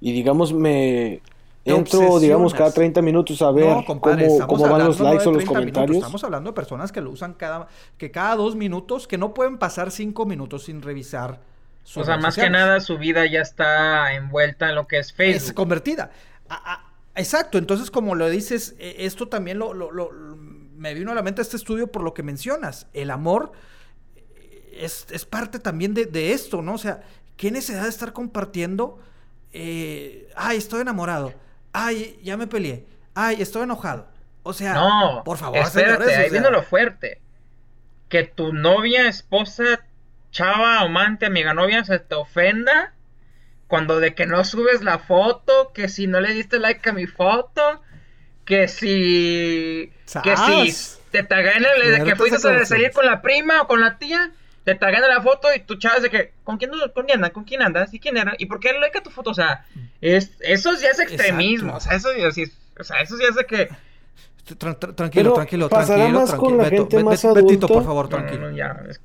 y 0.00 0.12
digamos 0.12 0.52
me 0.52 1.20
entro, 1.64 2.18
digamos, 2.18 2.54
cada 2.54 2.72
30 2.72 3.02
minutos 3.02 3.40
a 3.40 3.50
ver 3.52 3.76
No, 3.76 3.84
compadre, 3.84 4.24
cómo, 4.26 4.32
estamos 4.34 4.60
cómo 4.60 4.72
van 4.72 4.84
los 4.84 4.98
likes 5.00 5.22
de 5.24 5.28
o 5.28 5.32
los 5.32 5.44
30 5.44 5.60
minutos, 5.60 5.84
comentarios. 5.84 5.96
estamos 5.98 6.24
hablando 6.24 6.50
de 6.50 6.54
personas 6.54 6.90
que 6.92 7.00
lo 7.00 7.10
usan 7.10 7.34
cada, 7.34 7.68
que 7.98 8.10
cada 8.10 8.34
dos 8.36 8.56
minutos, 8.56 9.06
que 9.06 9.16
no 9.16 9.32
pueden 9.32 9.58
pasar 9.58 9.90
cinco 9.92 10.26
minutos 10.26 10.64
sin 10.64 10.82
revisar. 10.82 11.40
sus 11.84 12.02
O 12.02 12.04
sea, 12.04 12.16
más 12.16 12.34
que 12.36 12.50
nada 12.50 12.80
su 12.80 12.98
vida 12.98 13.26
ya 13.26 13.40
está 13.42 14.12
envuelta 14.14 14.68
en 14.70 14.74
lo 14.74 14.86
que 14.88 14.98
es 14.98 15.08
Es 15.08 15.12
Facebook. 15.14 15.54
convertida. 15.54 16.10
A- 16.48 16.72
a- 16.74 17.20
exacto, 17.20 17.58
entonces 17.58 17.90
como 17.90 18.14
lo 18.16 18.28
dices, 18.28 18.74
eh, 18.78 18.96
esto 19.00 19.28
también 19.28 19.58
lo, 19.58 19.72
lo- 19.72 19.92
lo- 19.92 20.10
me 20.76 20.94
vino 20.94 21.12
a 21.12 21.14
la 21.14 21.22
mente 21.22 21.42
este 21.42 21.56
estudio 21.56 21.92
por 21.92 22.02
lo 22.02 22.12
que 22.12 22.24
mencionas. 22.24 22.88
El 22.92 23.10
amor 23.12 23.52
eh, 24.16 24.78
es, 24.80 25.06
es 25.10 25.24
parte 25.24 25.58
también 25.60 25.94
de, 25.94 26.06
de 26.06 26.32
esto, 26.32 26.62
¿no? 26.62 26.74
O 26.74 26.78
sea, 26.78 27.02
¿qué 27.42 27.50
necesidad 27.50 27.82
de 27.82 27.88
estar 27.88 28.12
compartiendo? 28.12 29.00
eh, 29.52 30.30
ay, 30.36 30.58
estoy 30.58 30.82
enamorado. 30.82 31.34
Ay, 31.72 32.20
ya 32.22 32.36
me 32.36 32.46
peleé. 32.46 32.86
Ay, 33.16 33.42
estoy 33.42 33.64
enojado. 33.64 34.06
O 34.44 34.52
sea, 34.52 34.74
No, 34.74 35.22
por 35.24 35.38
favor, 35.38 35.58
espérate, 35.58 36.04
o 36.04 36.06
ahí 36.06 36.14
sea, 36.14 36.28
viene 36.28 36.50
lo 36.52 36.62
fuerte. 36.62 37.20
Que 38.08 38.22
tu 38.22 38.52
novia, 38.52 39.08
esposa, 39.08 39.80
chava, 40.30 40.78
amante, 40.78 41.26
amiga 41.26 41.52
novia 41.52 41.84
se 41.84 41.98
te 41.98 42.14
ofenda 42.14 42.94
cuando 43.66 43.98
de 43.98 44.14
que 44.14 44.26
no 44.26 44.44
subes 44.44 44.82
la 44.84 45.00
foto, 45.00 45.72
que 45.74 45.88
si 45.88 46.06
no 46.06 46.20
le 46.20 46.34
diste 46.34 46.60
like 46.60 46.88
a 46.88 46.92
mi 46.92 47.08
foto, 47.08 47.82
que 48.44 48.68
si 48.68 49.92
que 50.22 50.36
si 50.36 50.74
te 51.10 51.24
tagan 51.24 51.64
el 51.64 51.90
de 51.90 52.04
que 52.04 52.14
fuiste 52.14 52.36
a 52.36 52.64
salir 52.66 52.92
con 52.92 53.04
la 53.04 53.20
prima 53.20 53.62
o 53.62 53.66
con 53.66 53.80
la 53.80 53.98
tía, 53.98 54.30
te 54.64 54.74
tagan 54.74 55.02
la 55.02 55.20
foto 55.20 55.48
y 55.54 55.60
tu 55.60 55.76
chava 55.76 55.96
es 55.96 56.02
de 56.04 56.10
que 56.10 56.32
¿con 56.44 56.56
quién, 56.56 56.70
con 56.94 57.04
quién 57.04 57.16
andas? 57.18 57.30
¿Con 57.32 57.44
quién 57.44 57.62
andas? 57.62 57.92
¿Y 57.94 57.98
quién 58.00 58.16
era? 58.16 58.34
¿Y 58.38 58.46
por 58.46 58.60
qué 58.60 58.72
le 58.72 58.80
like 58.80 58.98
a 58.98 59.02
tu 59.02 59.10
foto? 59.10 59.30
O 59.30 59.34
sea, 59.34 59.66
es 60.00 60.32
eso 60.40 60.70
ya 60.80 60.88
es 60.90 61.00
extremismo, 61.00 61.74
Exacto. 61.74 61.76
o 61.76 61.80
sea, 61.80 61.96
eso 62.12 62.18
ya 62.18 62.30
sí 62.30 62.42
es- 62.42 62.58
o 62.78 62.84
sea, 62.84 63.00
eso 63.00 63.16
ya 63.20 63.28
es 63.28 63.34
de 63.34 63.44
que 63.46 63.68
Tran- 64.58 64.76
tran- 64.78 64.94
tranquilo, 64.96 65.10
Pero 65.30 65.34
tranquilo, 65.34 65.68
pasará 65.68 65.96
tranquilo, 65.98 66.20
más 66.20 66.30
con 66.30 66.38
tranquilo. 66.40 66.56
la 66.62 66.70
Beto, 66.70 66.82
gente 66.82 67.04
más 67.04 67.22
Bet- 67.22 67.34
Betito, 67.34 67.66
adulta. 67.66 67.74
por 67.74 67.84
favor, 67.84 68.04
no, 68.04 68.10
tranquilo. 68.10 68.50
no, 68.50 68.56
ya, 68.56 68.82
es- 68.88 69.00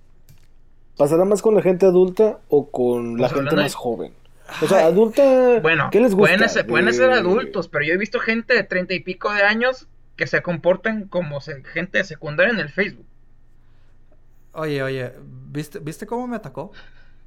¿Pasará 0.98 1.26
más 1.26 1.42
con 1.44 1.54
la 1.56 1.62
gente 1.62 1.86
adulta 1.86 2.40
o 2.50 2.72
con 2.72 3.14
la 3.18 3.28
Pues 3.28 3.34
gente 3.34 3.40
hablando 3.50 3.62
más 3.62 3.72
de- 3.72 3.78
joven? 3.78 4.14
O 4.62 4.68
sea, 4.68 4.86
adulta, 4.86 5.60
Bueno, 5.62 5.90
¿qué 5.92 6.00
les 6.00 6.16
gusta? 6.16 6.34
pueden 6.36 6.50
ser, 6.50 6.66
pueden 6.66 6.94
ser 6.94 7.10
De- 7.10 7.16
adultos, 7.20 7.68
pero 7.68 7.86
yo 7.86 7.94
he 7.94 7.98
visto 7.98 8.20
gente 8.20 8.56
de 8.56 8.64
treinta 8.64 8.94
y 8.96 9.00
pico 9.02 9.32
de 9.32 9.44
años 9.44 9.88
que 10.16 10.26
se 10.26 10.42
comportan 10.42 11.08
como 11.08 11.40
se- 11.42 11.64
gente 11.66 12.00
de 12.00 12.04
secundaria 12.04 12.52
en 12.54 12.60
el 12.60 12.70
Facebook. 12.70 13.06
Oye, 14.58 14.82
oye, 14.84 15.14
¿viste, 15.50 15.80
¿viste 15.80 16.06
cómo 16.06 16.28
me 16.28 16.36
atacó? 16.36 16.72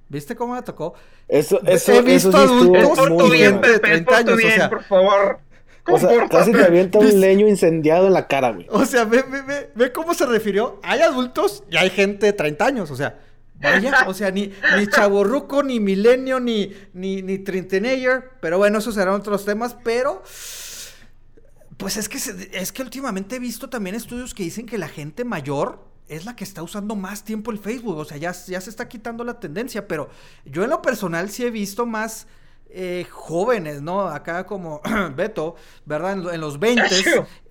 ¿Viste 0.09 0.35
cómo 0.35 0.55
me 0.55 0.59
atacó? 0.59 0.95
Eso, 1.29 1.61
He 1.65 1.75
eso, 1.75 2.03
visto 2.03 2.31
eso 2.31 2.49
sí 2.49 2.55
estuvo 2.55 2.77
Es 2.77 2.85
adultos 2.85 3.09
por 3.09 3.17
tu 3.19 3.31
bien, 3.31 3.61
de 3.61 3.69
Pepe, 3.69 3.95
es 3.95 4.05
30 4.05 4.05
por 4.05 4.25
tu 4.25 4.31
años, 4.33 4.45
o 4.45 4.51
sea. 4.51 4.71
por 4.71 4.83
favor. 4.85 5.41
O 5.87 5.99
sea, 5.99 6.29
casi 6.29 6.53
te 6.53 6.65
avienta 6.65 6.99
un 6.99 7.21
leño 7.21 7.49
incendiado 7.49 8.07
en 8.09 8.13
la 8.13 8.27
cara, 8.29 8.51
güey. 8.53 8.67
O 8.71 8.85
sea, 8.85 9.05
ve, 9.05 9.23
ve, 9.23 9.43
ve, 9.43 9.71
ve 9.75 9.93
cómo 9.93 10.13
se 10.15 10.27
refirió. 10.27 10.79
Hay 10.83 11.01
adultos 11.01 11.65
y 11.71 11.77
hay 11.77 11.91
gente 11.91 12.27
de 12.27 12.33
30 12.33 12.67
años, 12.67 12.91
o 12.91 12.97
sea, 12.97 13.19
vaya, 13.55 14.05
o 14.07 14.15
sea, 14.15 14.31
ni, 14.31 14.53
ni 14.77 14.87
chaborruco, 14.89 15.63
ni 15.63 15.81
milenio, 15.81 16.41
ni, 16.41 16.73
ni, 16.93 17.23
ni 17.23 17.39
trintenager, 17.39 18.31
pero 18.41 18.59
bueno, 18.59 18.79
esos 18.79 18.95
serán 18.95 19.15
otros 19.15 19.45
temas, 19.45 19.77
pero... 19.85 20.23
Pues 21.77 21.97
es 21.97 22.09
que, 22.09 22.19
se- 22.19 22.51
es 22.53 22.73
que 22.73 22.83
últimamente 22.83 23.37
he 23.37 23.39
visto 23.39 23.71
también 23.71 23.97
estudios 23.97 24.35
que 24.35 24.43
dicen 24.43 24.67
que 24.67 24.77
la 24.77 24.89
gente 24.89 25.25
mayor 25.25 25.90
es 26.11 26.25
la 26.25 26.35
que 26.35 26.43
está 26.43 26.63
usando 26.63 26.97
más 26.97 27.25
tiempo 27.25 27.53
el 27.53 27.59
Facebook. 27.59 27.97
O 27.97 28.05
sea, 28.05 28.17
ya, 28.17 28.33
ya 28.33 28.61
se 28.61 28.69
está 28.69 28.89
quitando 28.89 29.23
la 29.23 29.39
tendencia. 29.39 29.87
Pero 29.87 30.11
yo 30.45 30.65
en 30.65 30.71
lo 30.71 30.83
personal 30.83 31.31
sí 31.31 31.45
he 31.45 31.51
visto 31.51 31.87
más 31.87 32.27
eh, 32.69 33.07
jóvenes, 33.09 33.81
¿no? 33.81 34.03
Acá 34.03 34.45
como 34.45 34.81
Beto, 35.17 35.55
¿verdad? 35.87 36.35
En, 36.35 36.41
los 36.41 36.59
20, 36.59 36.85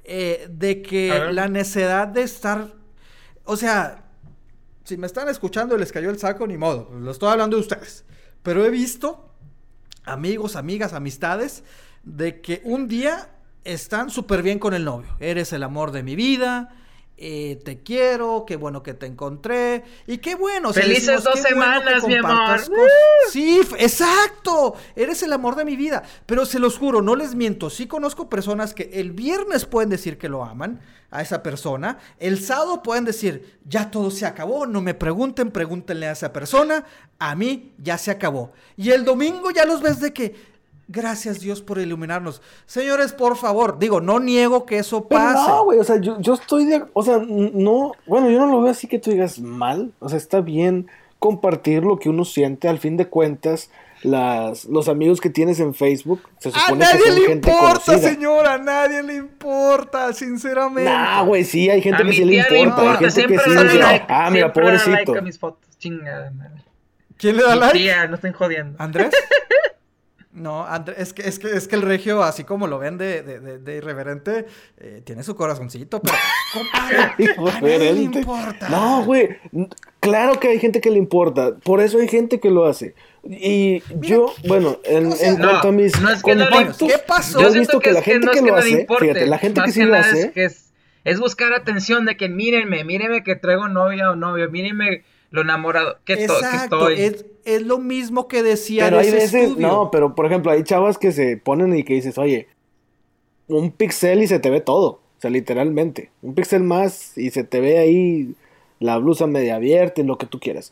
eh, 0.04 0.48
de 0.50 0.82
que 0.82 1.32
la 1.32 1.48
necesidad 1.48 2.10
de 2.10 2.24
estar, 2.24 2.74
o 3.46 3.56
sea, 3.56 4.04
si 4.84 4.98
me 4.98 5.08
están 5.08 5.30
escuchando 5.30 5.76
y 5.76 5.80
les 5.80 5.94
cayó 5.94 6.10
el 6.10 6.20
saco, 6.20 6.46
ni 6.46 6.58
modo, 6.58 6.90
lo 7.00 7.12
estoy 7.12 7.30
hablando 7.30 7.56
de 7.56 7.62
ustedes. 7.62 8.04
Pero 8.44 8.66
he 8.66 8.70
visto 8.70 9.34
amigos, 10.04 10.58
amigas, 10.58 10.92
amistades, 10.92 11.64
de 12.04 12.42
que 12.42 12.62
un 12.66 12.90
día 12.90 13.30
están 13.64 14.10
súper 14.10 14.44
bien 14.44 14.60
con 14.60 14.74
el 14.74 14.84
novio. 14.84 15.16
Eres 15.20 15.54
el 15.54 15.64
amor 15.64 15.92
de 15.92 16.04
mi 16.04 16.16
vida, 16.16 16.76
eh, 17.22 17.60
te 17.66 17.84
quiero, 17.84 18.46
qué 18.48 18.56
bueno 18.56 18.82
que 18.82 18.94
te 18.94 19.06
encontré 19.06 19.84
y 20.08 20.20
qué 20.20 20.36
bueno. 20.36 20.72
Felices 20.72 21.22
dos 21.22 21.42
semanas, 21.42 22.08
mi 22.08 22.16
amor. 22.16 22.62
Sí, 23.30 23.60
exacto. 23.78 24.76
Eres 24.96 25.22
el 25.24 25.34
amor 25.34 25.58
de 25.58 25.66
mi 25.66 25.76
vida. 25.76 26.04
Pero 26.26 26.46
se 26.46 26.60
los 26.60 26.78
juro, 26.78 27.02
no 27.02 27.18
les 27.18 27.36
miento. 27.36 27.70
Sí 27.70 27.88
conozco 27.88 28.30
personas 28.30 28.74
que 28.74 28.90
el 28.94 29.12
viernes 29.12 29.66
pueden 29.66 29.90
decir 29.90 30.18
que 30.18 30.30
lo 30.30 30.46
aman 30.46 30.80
a 31.12 31.22
esa 31.22 31.44
persona. 31.44 31.98
El 32.20 32.40
sábado 32.42 32.82
pueden 32.84 33.04
decir, 33.04 33.60
ya 33.66 33.92
todo 33.92 34.12
se 34.12 34.26
acabó. 34.26 34.66
No 34.66 34.80
me 34.80 34.94
pregunten, 34.94 35.52
pregúntenle 35.52 36.08
a 36.08 36.14
esa 36.14 36.32
persona. 36.32 36.86
A 37.18 37.36
mí 37.36 37.74
ya 37.80 37.98
se 37.98 38.12
acabó. 38.12 38.54
Y 38.78 38.92
el 38.92 39.04
domingo 39.04 39.52
ya 39.52 39.66
los 39.66 39.82
ves 39.82 40.00
de 40.00 40.14
que 40.14 40.36
Gracias 40.92 41.40
Dios 41.40 41.62
por 41.62 41.78
iluminarnos. 41.78 42.42
Señores, 42.66 43.14
por 43.14 43.38
favor, 43.38 43.78
digo, 43.78 44.02
no 44.02 44.20
niego 44.20 44.66
que 44.66 44.80
eso 44.80 45.08
pase. 45.08 45.48
no, 45.48 45.66
güey, 45.66 45.78
o 45.78 45.84
sea, 45.84 46.02
yo, 46.02 46.20
yo 46.20 46.34
estoy 46.34 46.66
de, 46.66 46.84
o 46.94 47.04
sea, 47.04 47.20
no, 47.20 47.92
bueno, 48.08 48.28
yo 48.32 48.40
no 48.40 48.48
lo 48.48 48.62
veo 48.62 48.72
así 48.72 48.88
que 48.88 48.98
tú 48.98 49.12
digas 49.12 49.40
mal, 49.40 49.92
o 50.00 50.10
sea, 50.10 50.18
está 50.18 50.42
bien 50.42 50.88
compartir 51.20 51.84
lo 51.84 52.00
que 52.00 52.10
uno 52.10 52.26
siente, 52.26 52.68
al 52.68 52.80
fin 52.80 52.98
de 52.98 53.06
cuentas, 53.06 53.70
las, 54.02 54.66
los 54.66 54.90
amigos 54.90 55.22
que 55.22 55.30
tienes 55.30 55.60
en 55.60 55.76
Facebook, 55.76 56.24
se 56.40 56.50
supone 56.50 56.84
a 56.84 56.94
nadie 56.94 57.12
le 57.12 57.32
importa, 57.34 58.00
señora, 58.00 58.54
a 58.56 58.58
nadie 58.58 59.04
le 59.04 59.14
importa, 59.14 60.12
sinceramente. 60.14 60.90
Nah, 60.90 61.22
güey, 61.22 61.44
sí, 61.44 61.70
hay 61.70 61.84
gente 61.84 62.04
que 62.04 62.14
sí 62.14 62.26
le 62.26 62.38
importa, 62.38 62.94
hay 62.94 63.12
gente 63.12 63.28
que 63.28 63.38
sí 63.38 63.50
dice, 63.52 64.06
ah, 64.08 64.30
mira, 64.32 64.52
pobrecito. 64.52 64.90
Like 64.90 65.18
a 65.20 65.22
mis 65.22 65.38
fotos. 65.38 65.70
Chingada, 65.78 66.34
¿Quién 67.16 67.38
le 67.38 67.44
da 67.44 67.56
like? 67.56 67.78
Tía, 67.78 68.08
no 68.08 68.16
estén 68.16 68.34
jodiendo. 68.34 68.82
¿Andrés? 68.82 69.12
No, 70.32 70.68
es 70.96 71.14
que, 71.14 71.28
es 71.28 71.40
que, 71.40 71.48
es 71.56 71.68
que 71.68 71.76
el 71.76 71.82
regio, 71.82 72.22
así 72.22 72.44
como 72.44 72.68
lo 72.68 72.78
ven 72.78 73.00
de, 73.00 73.24
de, 73.24 73.76
irreverente, 73.76 74.46
eh, 74.78 75.02
tiene 75.04 75.24
su 75.24 75.36
corazoncito, 75.36 76.02
pero. 76.02 76.16
compadre, 77.36 77.94
le 77.94 78.02
importa. 78.04 78.70
No, 78.70 79.04
güey. 79.06 79.38
Claro 80.00 80.40
que 80.40 80.50
hay 80.50 80.60
gente 80.60 80.82
que 80.82 80.92
le 80.92 81.00
importa. 81.00 81.56
Por 81.58 81.82
eso 81.82 81.98
hay 81.98 82.08
gente 82.08 82.40
que 82.40 82.52
lo 82.52 82.68
hace. 82.68 82.94
Y 83.24 83.82
yo, 84.02 84.32
bueno, 84.48 84.80
en, 84.84 85.10
cuanto 85.38 85.70
a 85.70 85.72
mis 85.72 86.00
no 86.00 86.12
es 86.12 86.22
que 86.22 86.38
¿qué 86.78 86.98
pasó? 87.08 87.42
Yo 87.42 87.48
he 87.48 87.60
visto 87.60 87.80
que, 87.80 87.92
la 87.92 88.04
gente 88.04 88.30
que, 88.32 88.42
lo 88.42 88.56
hace, 88.56 88.86
fíjate, 88.88 89.26
la 89.26 89.40
gente 89.40 89.62
que 89.64 89.72
sí 89.72 89.84
lo 89.84 89.96
hace. 89.96 90.32
Es, 90.36 90.72
es, 91.06 91.20
buscar 91.20 91.54
atención 91.54 92.06
de 92.06 92.18
que 92.18 92.30
mírenme, 92.30 92.84
mírenme 92.84 93.24
que 93.24 93.36
traigo 93.36 93.68
novia 93.68 94.12
o 94.12 94.16
novio, 94.16 94.50
mírenme 94.52 95.04
lo 95.32 95.42
enamorado 95.42 95.98
que, 96.06 96.14
estoy. 96.14 97.00
Es, 97.00 97.26
es, 97.46 97.62
lo 97.62 97.78
mismo 97.78 98.28
que 98.28 98.44
decía 98.44 98.86
pero 98.86 99.00
hay 99.00 99.12
veces, 99.12 99.58
No, 99.58 99.92
pero 99.92 100.16
por 100.16 100.26
ejemplo, 100.26 100.52
hay 100.52 100.64
chavas 100.64 100.98
que 100.98 101.12
se 101.12 101.38
ponen 101.38 101.76
y 101.76 101.84
que 101.84 101.94
dices, 101.94 102.18
oye, 102.18 102.48
un 103.48 103.72
pixel 103.72 104.24
y 104.24 104.28
se 104.28 104.40
te 104.40 104.50
ve 104.50 104.62
todo. 104.62 105.02
O 105.18 105.22
sea, 105.22 105.30
literalmente. 105.30 106.12
Un 106.22 106.34
pixel 106.34 106.64
más 106.64 107.18
y 107.18 107.32
se 107.32 107.44
te 107.44 107.60
ve 107.60 107.78
ahí 107.78 108.36
la 108.80 108.98
blusa 108.98 109.28
media 109.28 109.56
abierta 109.56 110.02
y 110.02 110.06
lo 110.06 110.18
que 110.18 110.26
tú 110.26 110.40
quieras. 110.40 110.72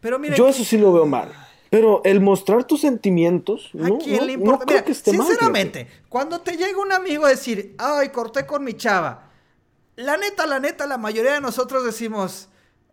Pero 0.00 0.18
mira, 0.18 0.34
Yo 0.36 0.48
eso 0.48 0.64
sí 0.64 0.76
lo 0.76 0.92
veo 0.92 1.06
mal. 1.06 1.32
Pero 1.70 2.02
el 2.04 2.20
mostrar 2.20 2.64
tus 2.64 2.82
sentimientos, 2.82 3.70
¿no? 3.72 3.94
¿A 3.94 3.98
quién 3.98 4.26
le 4.26 4.34
importa? 4.34 4.66
mira, 4.68 4.84
sinceramente, 4.92 5.86
cuando 6.10 6.42
te 6.42 6.58
llega 6.58 6.78
un 6.78 6.92
amigo 6.92 7.24
a 7.24 7.30
decir, 7.30 7.74
ay, 7.78 8.10
corté 8.10 8.44
con 8.44 8.62
mi 8.62 8.74
chava, 8.74 9.30
la 9.96 10.18
neta, 10.18 10.46
la 10.46 10.60
neta, 10.60 10.86
la 10.86 10.98
mayoría 10.98 11.32
de 11.32 11.40
nosotros 11.40 11.82
decimos, 11.82 12.50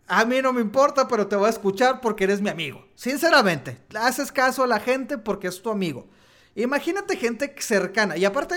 a 0.10 0.26
mí 0.26 0.41
no 0.41 0.51
me 0.51 0.62
importa, 0.62 1.07
pero 1.07 1.28
te 1.28 1.36
voy 1.36 1.45
a 1.45 1.51
escuchar 1.51 2.01
porque 2.01 2.24
eres 2.24 2.41
mi 2.41 2.49
amigo. 2.49 2.84
Sinceramente, 2.95 3.78
haces 3.95 4.32
caso 4.32 4.64
a 4.64 4.68
la 4.68 4.80
gente 4.80 5.20
porque 5.20 5.47
es 5.47 5.62
tu 5.62 5.70
amigo. 5.70 6.07
Imagínate 6.55 7.16
gente 7.16 7.53
cercana. 7.60 8.18
Y 8.18 8.26
aparte, 8.26 8.55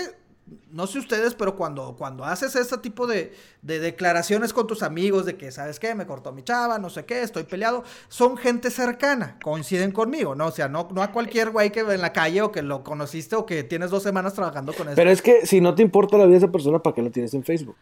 no 0.71 0.87
sé 0.87 0.97
ustedes, 0.97 1.35
pero 1.35 1.55
cuando, 1.55 1.95
cuando 1.95 2.25
haces 2.25 2.55
este 2.55 2.79
tipo 2.79 3.05
de, 3.05 3.33
declaraciones 3.61 4.51
con 4.51 4.65
tus 4.65 4.81
amigos 4.81 5.27
de 5.27 5.37
que, 5.37 5.51
¿sabes 5.51 5.79
qué? 5.79 5.93
Me 5.93 6.07
cortó 6.07 6.31
mi 6.33 6.43
chava, 6.43 6.79
no 6.79 6.89
sé 6.89 7.05
qué, 7.05 7.21
estoy 7.21 7.43
peleado. 7.43 7.83
Son 8.07 8.35
gente 8.35 8.71
cercana, 8.71 9.37
coinciden 9.43 9.91
conmigo, 9.91 10.33
¿no? 10.33 10.47
O 10.47 10.51
sea, 10.51 10.67
no, 10.67 10.89
no 10.91 11.03
a 11.03 11.11
cualquier 11.11 11.51
güey 11.51 11.71
que 11.71 11.81
en 11.81 12.01
la 12.01 12.11
calle 12.11 12.41
o 12.41 12.51
que 12.51 12.63
lo 12.63 12.83
conociste 12.83 13.35
o 13.35 13.45
que 13.45 13.63
tienes 13.63 13.91
dos 13.91 14.01
semanas 14.01 14.33
trabajando 14.33 14.73
con 14.73 14.89
él. 14.89 14.95
Pero 14.95 15.11
es 15.11 15.21
que 15.21 15.45
si 15.45 15.61
no 15.61 15.75
te 15.75 15.83
importa 15.83 16.17
la 16.17 16.25
vida 16.25 16.39
de 16.39 16.45
esa 16.45 16.51
persona, 16.51 16.79
¿para 16.79 16.95
qué 16.95 17.03
lo 17.03 17.11
tienes 17.11 17.31
en 17.35 17.43
Facebook? 17.43 17.75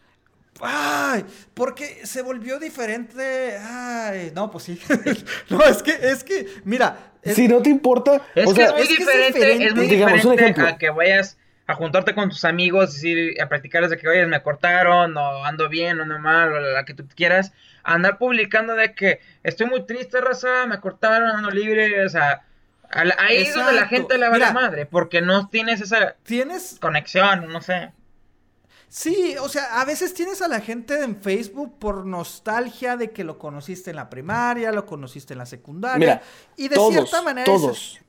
Ay, 0.60 1.24
porque 1.54 2.06
se 2.06 2.22
volvió 2.22 2.58
diferente. 2.58 3.56
Ay, 3.58 4.32
no, 4.34 4.50
pues 4.50 4.64
sí. 4.64 4.80
no, 5.50 5.62
es 5.64 5.82
que, 5.82 5.92
es 6.00 6.22
que, 6.22 6.46
mira. 6.64 7.12
si 7.24 7.48
no 7.48 7.62
te 7.62 7.70
importa. 7.70 8.22
Es 8.34 8.52
que 8.52 8.62
es 8.62 8.72
muy 8.72 8.86
diferente, 8.86 9.66
es, 9.66 9.74
muy 9.74 9.86
diferente 9.88 10.60
a 10.60 10.78
que 10.78 10.90
vayas 10.90 11.36
a 11.66 11.74
juntarte 11.74 12.14
con 12.14 12.28
tus 12.28 12.44
amigos, 12.44 13.02
y 13.02 13.40
a 13.40 13.48
practicar 13.48 13.88
de 13.88 13.96
que, 13.96 14.08
oye, 14.08 14.26
me 14.26 14.42
cortaron, 14.42 15.16
o 15.16 15.44
ando 15.44 15.68
bien, 15.68 15.98
o 16.00 16.02
ando 16.02 16.18
mal, 16.18 16.52
o 16.52 16.60
la 16.60 16.84
que 16.84 16.94
tú 16.94 17.06
quieras. 17.14 17.52
andar 17.82 18.18
publicando 18.18 18.74
de 18.74 18.94
que 18.94 19.20
estoy 19.42 19.66
muy 19.66 19.86
triste, 19.86 20.20
raza, 20.20 20.66
me 20.66 20.80
cortaron, 20.80 21.30
ando 21.30 21.50
libre, 21.50 22.04
o 22.04 22.08
sea. 22.08 22.42
Ahí 23.18 23.38
es 23.38 23.54
donde 23.54 23.72
la 23.72 23.86
gente 23.86 24.18
le 24.18 24.28
va 24.28 24.36
la 24.36 24.52
madre, 24.52 24.84
porque 24.84 25.22
no 25.22 25.48
tienes 25.48 25.80
esa 25.80 26.14
¿Tienes? 26.24 26.76
conexión, 26.78 27.48
no 27.48 27.62
sé. 27.62 27.90
Sí, 28.94 29.36
o 29.40 29.48
sea, 29.48 29.80
a 29.80 29.86
veces 29.86 30.12
tienes 30.12 30.42
a 30.42 30.48
la 30.48 30.60
gente 30.60 31.02
en 31.02 31.16
Facebook 31.16 31.72
por 31.78 32.04
nostalgia 32.04 32.98
de 32.98 33.10
que 33.10 33.24
lo 33.24 33.38
conociste 33.38 33.88
en 33.88 33.96
la 33.96 34.10
primaria, 34.10 34.70
lo 34.70 34.84
conociste 34.84 35.32
en 35.32 35.38
la 35.38 35.46
secundaria. 35.46 35.98
Mira, 35.98 36.22
y 36.58 36.68
de 36.68 36.76
cierta 36.76 37.22
manera. 37.22 37.46
Todos. 37.46 38.02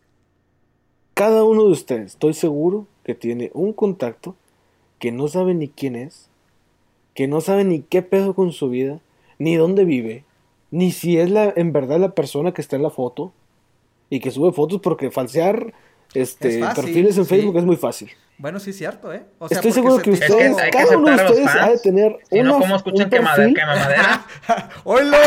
Cada 1.14 1.46
uno 1.46 1.64
de 1.64 1.72
ustedes, 1.72 2.08
estoy 2.08 2.34
seguro 2.34 2.86
que 3.06 3.16
tiene 3.16 3.50
un 3.54 3.72
contacto 3.72 4.36
que 5.00 5.14
no 5.14 5.30
sabe 5.30 5.54
ni 5.54 5.70
quién 5.70 5.96
es, 5.96 6.28
que 7.14 7.30
no 7.30 7.40
sabe 7.40 7.64
ni 7.64 7.80
qué 7.84 8.02
pedo 8.02 8.36
con 8.36 8.52
su 8.52 8.68
vida, 8.68 9.00
ni 9.40 9.56
dónde 9.56 9.86
vive, 9.86 10.26
ni 10.70 10.92
si 10.92 11.18
es 11.18 11.32
la, 11.32 11.54
en 11.56 11.72
verdad 11.72 11.98
la 11.98 12.14
persona 12.14 12.54
que 12.54 12.62
está 12.62 12.76
en 12.76 12.84
la 12.84 12.90
foto 12.90 13.32
y 14.10 14.20
que 14.20 14.32
sube 14.32 14.52
fotos 14.52 14.82
porque 14.82 15.12
falsear 15.12 15.74
este, 16.14 16.60
perfiles 16.76 17.18
en 17.18 17.26
Facebook 17.26 17.58
es 17.58 17.64
muy 17.64 17.76
fácil. 17.76 18.12
Bueno, 18.38 18.60
sí 18.60 18.72
es 18.72 18.78
cierto, 18.78 19.14
¿eh? 19.14 19.24
O 19.38 19.48
sea, 19.48 19.58
Estoy 19.58 19.72
seguro 19.72 20.02
que 20.02 20.12
ustedes, 20.12 20.58
cada 20.72 20.98
uno 20.98 21.16
de 21.16 21.24
ustedes 21.24 21.48
ha 21.56 21.70
de 21.70 21.80
tener 21.80 22.18
si 22.30 22.40
una, 22.40 22.50
no, 22.50 22.60
¿cómo 22.60 22.76
escuchan 22.76 23.10
que 23.10 23.22
madera? 23.22 24.26
¡Oilo! 24.84 25.18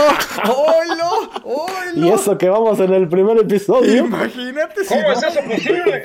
¡Oilo! 0.45 1.31
¡Oilo! 1.45 2.07
Y 2.07 2.11
eso 2.11 2.37
que 2.37 2.49
vamos 2.49 2.81
en 2.81 2.93
el 2.93 3.09
primer 3.09 3.39
episodio. 3.39 4.05
Imagínate 4.05 4.85
si 4.85 4.95
¿Cómo 4.95 5.13
es 5.13 5.23
eso 5.23 5.41
posible? 5.49 6.03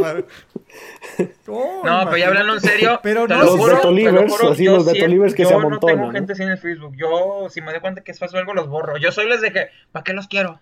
no, 1.48 2.02
pero 2.06 2.18
ya 2.18 2.28
hablando 2.28 2.54
en 2.54 2.62
serio. 2.62 3.00
Pero 3.02 3.28
no, 3.28 3.44
los 3.44 3.66
Betolivers, 3.66 4.44
así 4.44 4.66
los 4.66 4.86
Betolivers 4.86 5.34
que 5.34 5.46
se 5.46 5.54
amontonan. 5.54 5.82
Yo 5.82 5.96
no 5.96 6.02
tengo 6.02 6.12
gente 6.12 6.34
así 6.34 6.44
en 6.44 6.50
el 6.50 6.60
Facebook. 6.60 6.94
Yo, 6.96 7.48
si 7.50 7.62
me 7.62 7.72
doy 7.72 7.82
cuenta 7.82 8.02
que 8.02 8.12
es 8.12 8.20
falso 8.20 8.38
algo, 8.38 8.54
los 8.54 8.70
borro. 8.70 8.98
Yo 8.98 9.12
soy 9.12 9.28
les 9.28 9.42
de 9.42 9.52
que, 9.52 9.68
¿para 9.92 10.04
qué 10.04 10.14
los 10.14 10.28
quiero? 10.28 10.60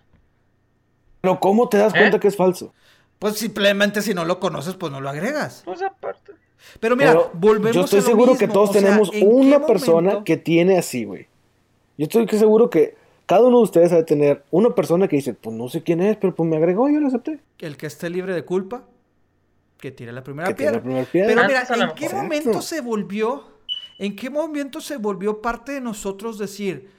Pero 1.20 1.38
¿cómo 1.38 1.68
te 1.68 1.76
das 1.76 1.94
¿Eh? 1.94 1.98
cuenta 1.98 2.18
que 2.18 2.28
es 2.28 2.36
falso? 2.36 2.72
Pues 3.20 3.36
simplemente 3.36 4.00
si 4.00 4.14
no 4.14 4.24
lo 4.24 4.40
conoces, 4.40 4.74
pues 4.74 4.90
no 4.90 5.00
lo 5.00 5.10
agregas. 5.10 5.62
Pues 5.64 5.82
aparte. 5.82 6.32
Pero 6.80 6.96
mira, 6.96 7.14
volvemos 7.34 7.76
Yo 7.76 7.84
estoy 7.84 8.00
seguro 8.00 8.36
que 8.36 8.48
todos 8.48 8.72
tenemos 8.72 9.10
una 9.22 9.64
persona 9.66 10.24
que 10.24 10.36
tiene 10.36 10.78
así, 10.78 11.04
güey. 11.04 11.28
Yo 11.98 12.04
estoy 12.04 12.26
seguro 12.38 12.70
que 12.70 12.96
cada 13.26 13.42
uno 13.42 13.58
de 13.58 13.64
ustedes 13.64 13.90
debe 13.90 14.04
tener 14.04 14.42
una 14.50 14.74
persona 14.74 15.06
que 15.06 15.16
dice, 15.16 15.34
pues 15.34 15.54
no 15.54 15.68
sé 15.68 15.82
quién 15.82 16.00
es, 16.00 16.16
pero 16.16 16.34
pues 16.34 16.48
me 16.48 16.56
agregó 16.56 16.88
y 16.88 16.94
yo 16.94 17.00
lo 17.00 17.08
acepté. 17.08 17.40
El 17.58 17.76
que 17.76 17.86
esté 17.86 18.08
libre 18.08 18.34
de 18.34 18.42
culpa, 18.44 18.84
que 19.78 19.90
tire 19.90 20.12
la 20.12 20.24
primera, 20.24 20.54
piedra. 20.56 20.82
Pero 20.82 21.46
mira, 21.46 21.66
¿en 21.68 21.94
qué 21.94 22.08
momento 22.08 22.62
se 22.62 22.80
volvió, 22.80 23.44
en 23.98 24.16
qué 24.16 24.30
momento 24.30 24.80
se 24.80 24.96
volvió 24.96 25.42
parte 25.42 25.72
de 25.72 25.82
nosotros 25.82 26.38
decir, 26.38 26.90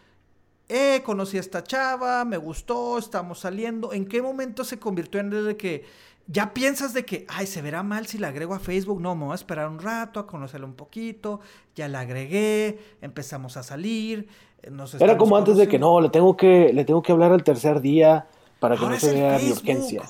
eh, 0.70 1.02
conocí 1.04 1.38
a 1.38 1.40
esta 1.40 1.64
chava, 1.64 2.24
me 2.26 2.38
gustó, 2.38 3.00
estamos 3.00 3.40
saliendo? 3.40 3.92
¿En 3.92 4.06
qué 4.06 4.22
momento 4.22 4.64
se 4.64 4.78
convirtió 4.78 5.20
en 5.20 5.32
de 5.32 5.58
que 5.58 5.84
ya 6.32 6.54
piensas 6.54 6.94
de 6.94 7.04
que, 7.04 7.26
ay, 7.28 7.46
se 7.46 7.62
verá 7.62 7.84
mal 7.84 8.08
si 8.08 8.18
la 8.18 8.30
agrego 8.30 8.54
a 8.54 8.60
Facebook. 8.60 9.02
No, 9.02 9.16
me 9.16 9.26
voy 9.26 9.34
a 9.34 9.36
esperar 9.36 9.68
un 9.68 9.80
rato 9.80 10.20
a 10.20 10.28
conocerla 10.28 10.66
un 10.66 10.76
poquito. 10.76 11.42
Ya 11.76 11.88
la 11.90 12.02
agregué, 12.02 12.80
empezamos 13.02 13.58
a 13.58 13.64
salir. 13.64 14.30
Eh, 14.64 14.72
Era 15.00 15.18
como 15.18 15.36
antes 15.36 15.58
de 15.58 15.68
que 15.68 15.78
no, 15.78 16.00
le 16.00 16.10
tengo 16.10 16.38
que, 16.38 16.72
le 16.74 16.86
tengo 16.86 17.02
que 17.02 17.12
hablar 17.12 17.34
al 17.34 17.44
tercer 17.44 17.82
día 17.82 18.28
para 18.60 18.78
que 18.78 18.86
no 18.86 18.98
se 18.98 19.14
vea 19.14 19.40
mi 19.40 19.52
urgencia. 19.52 20.04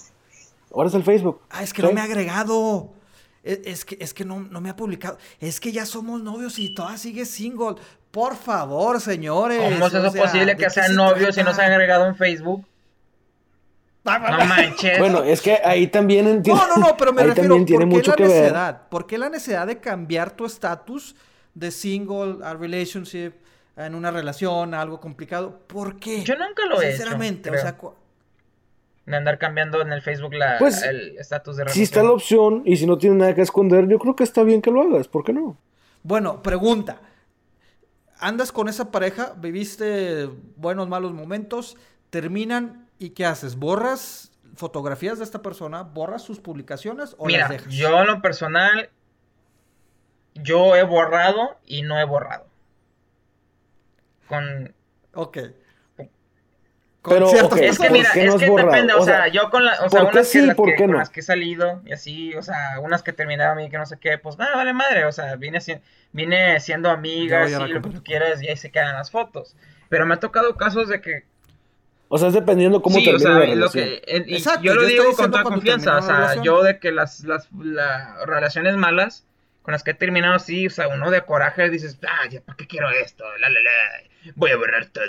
Ahora 0.74 0.90
es 0.90 0.96
el 0.96 1.04
Facebook. 1.04 1.42
Ah, 1.50 1.64
es 1.64 1.74
que 1.74 1.82
no 1.82 1.92
me 1.92 2.02
ha 2.02 2.04
agregado. 2.04 2.92
E, 3.44 3.62
es, 3.66 3.84
que, 3.84 3.98
es 4.00 4.14
que 4.14 4.24
no, 4.24 4.42
no, 4.42 4.62
me 4.62 4.70
ha 4.70 4.76
publicado. 4.76 5.18
Es 5.40 5.60
que 5.60 5.72
ya 5.72 5.88
somos 5.88 6.22
novios 6.22 6.60
y 6.60 6.74
todavía 6.76 7.00
sigue 7.00 7.26
single. 7.26 7.76
Por 8.12 8.36
favor, 8.36 9.02
señores. 9.02 9.60
¿Cómo 9.60 9.88
es 9.88 9.94
eso 9.94 10.08
o 10.08 10.12
sea, 10.12 10.24
posible 10.24 10.46
¿de 10.46 10.58
que 10.58 10.70
sean 10.70 10.88
se 10.88 10.94
novios 10.94 11.36
y 11.38 11.44
no 11.44 11.54
se 11.54 11.62
han 11.64 11.72
agregado 11.72 12.06
en 12.06 12.16
Facebook? 12.16 12.64
No 14.04 14.46
manches. 14.46 14.98
Bueno, 15.00 15.24
es 15.24 15.42
que 15.42 15.60
ahí 15.64 15.88
también 15.88 16.28
entiendo. 16.28 16.62
No, 16.68 16.78
no, 16.78 16.88
no, 16.88 16.98
pero 16.98 17.14
me 17.14 17.22
ahí 17.22 17.28
refiero, 17.30 17.54
tiene 17.66 17.66
¿por 17.66 17.80
qué 17.80 17.86
mucho 17.86 18.12
la 18.12 18.18
que 18.18 18.24
ver. 18.24 18.32
necesidad? 18.32 18.90
¿Por 18.90 19.08
qué 19.08 19.18
la 19.18 19.30
necesidad 19.30 19.68
de 19.68 19.80
cambiar 19.80 20.32
tu 20.32 20.46
estatus 20.46 21.16
de 21.54 21.72
single 21.72 22.38
a 22.44 22.54
relationship 22.54 23.34
en 23.78 23.96
una 23.96 24.10
relación, 24.12 24.74
a 24.74 24.82
algo 24.82 25.00
complicado? 25.00 25.60
¿Por 25.68 26.00
qué? 26.00 26.24
Yo 26.24 26.36
nunca 26.36 26.66
lo 26.66 26.82
he 26.82 26.88
hecho, 26.88 26.98
Sinceramente, 26.98 27.50
o 27.52 27.58
sea, 27.58 27.78
de 29.06 29.18
andar 29.18 29.38
cambiando 29.38 29.82
en 29.82 29.92
el 29.92 30.02
Facebook 30.02 30.34
la, 30.34 30.58
Pues, 30.60 30.84
el 30.84 31.18
estatus 31.18 31.58
de 31.58 31.70
Si 31.70 31.84
está 31.84 32.04
la 32.04 32.12
opción 32.12 32.62
y 32.66 32.78
si 32.78 32.86
no 32.86 32.98
tiene 32.98 33.18
nada 33.18 33.36
que 33.36 33.42
esconder, 33.42 33.88
yo 33.88 34.00
creo 34.00 34.16
que 34.16 34.24
está 34.24 34.44
bien 34.44 34.62
que 34.62 34.72
lo 34.72 34.82
hagas. 34.82 35.08
¿Por 35.08 35.24
qué 35.24 35.34
no? 35.34 35.58
Bueno, 36.04 36.42
pregunta. 36.42 37.02
Andas 38.20 38.52
con 38.52 38.70
esa 38.70 38.92
pareja, 38.92 39.34
viviste 39.38 40.30
buenos, 40.56 40.88
malos 40.88 41.14
momentos, 41.14 41.76
terminan 42.12 42.81
y 43.02 43.10
¿qué 43.12 43.26
haces? 43.26 43.56
¿Borras 43.56 44.32
fotografías 44.56 45.18
de 45.18 45.24
esta 45.24 45.42
persona? 45.42 45.82
¿Borras 45.84 46.22
sus 46.22 46.40
publicaciones 46.40 47.16
o 47.18 47.26
Mira, 47.26 47.40
las 47.42 47.50
dejas? 47.50 47.74
yo 47.74 48.00
en 48.02 48.08
lo 48.08 48.22
personal, 48.22 48.90
yo 50.36 50.76
he 50.76 50.84
borrado 50.84 51.58
y 51.66 51.82
no 51.82 52.00
he 52.00 52.04
borrado. 52.06 52.46
Con... 54.28 54.74
Ok. 55.14 55.38
Pero, 57.04 57.28
ciertas 57.30 57.54
ok, 57.54 57.58
Es 57.64 57.80
que 57.80 57.88
¿por 57.88 57.98
mira, 57.98 58.10
es 58.14 58.28
no 58.32 58.38
que 58.38 58.48
borrado? 58.48 58.70
depende, 58.70 58.94
o, 58.94 59.00
O 59.00 59.06
sea, 59.06 59.24
sea, 59.24 59.28
yo 59.30 59.50
con 59.50 59.66
la, 59.66 59.72
o 59.84 59.90
sea, 59.90 60.02
¿por 60.02 60.12
unas 60.12 60.16
que, 60.18 60.24
sí, 60.40 60.46
las 60.46 60.56
por 60.56 60.68
que- 60.70 60.76
qué 60.76 60.84
con 60.84 60.92
no? 60.92 60.98
las 61.00 61.10
que 61.10 61.22
he 61.22 61.24
salido 61.24 61.82
y 61.84 61.94
así, 61.94 62.36
o 62.36 62.44
sea, 62.44 62.80
unas 62.80 63.02
que 63.02 63.12
terminaron 63.12 63.60
y 63.60 63.72
que 63.72 63.80
no 63.80 63.88
sé 63.88 63.98
qué, 63.98 64.20
pues 64.20 64.38
nada, 64.38 64.56
vale 64.56 64.72
madre, 64.74 65.06
o 65.06 65.12
sea, 65.12 65.36
vine, 65.36 65.58
vine 66.12 66.60
siendo 66.60 66.92
amigas 66.92 67.52
a 67.54 67.68
y 67.68 67.72
lo 67.72 67.82
que 67.82 67.90
tú 67.90 68.04
quieras 68.04 68.44
y 68.44 68.50
ahí 68.50 68.56
se 68.58 68.70
quedan 68.70 68.94
las 68.94 69.10
fotos. 69.10 69.56
Pero 69.90 70.06
me 70.06 70.14
ha 70.14 70.20
tocado 70.20 70.56
casos 70.58 70.90
de 70.90 71.02
que 71.02 71.26
O 72.14 72.18
sea, 72.18 72.28
es 72.28 72.34
dependiendo 72.34 72.82
cómo 72.82 73.00
sí, 73.00 73.08
o 73.10 73.18
sea, 73.18 73.40
la 73.40 73.56
lo 73.56 73.72
que, 73.72 74.02
el- 74.06 74.30
y 74.30 74.36
Exacto, 74.36 74.64
yo 74.64 74.76
lo 74.76 74.82
yo 74.82 74.88
digo 74.88 75.16
con 75.16 75.32
toda 75.32 75.44
confianza, 75.44 75.98
o 75.98 76.02
sea, 76.02 76.44
yo 76.44 76.62
de 76.62 76.78
que 76.78 76.92
las, 76.92 77.22
las, 77.22 77.48
las 77.54 78.26
relaciones 78.26 78.76
malas 78.76 79.26
con 79.62 79.72
las 79.72 79.82
que 79.82 79.92
he 79.92 79.94
terminado 79.94 80.36
así, 80.36 80.68
o 80.68 80.70
sea, 80.70 80.90
uno 80.90 81.10
de 81.10 81.22
coraje 81.22 81.70
dices, 81.70 81.98
ah, 82.06 82.28
ya, 82.30 82.42
¿para 82.42 82.58
qué 82.58 82.68
quiero 82.68 82.90
esto? 82.90 83.24
La, 83.40 83.48
la, 83.48 83.62
la, 83.62 84.34
voy 84.36 84.52
a 84.52 84.58
borrar 84.58 84.88
todo. 84.88 85.06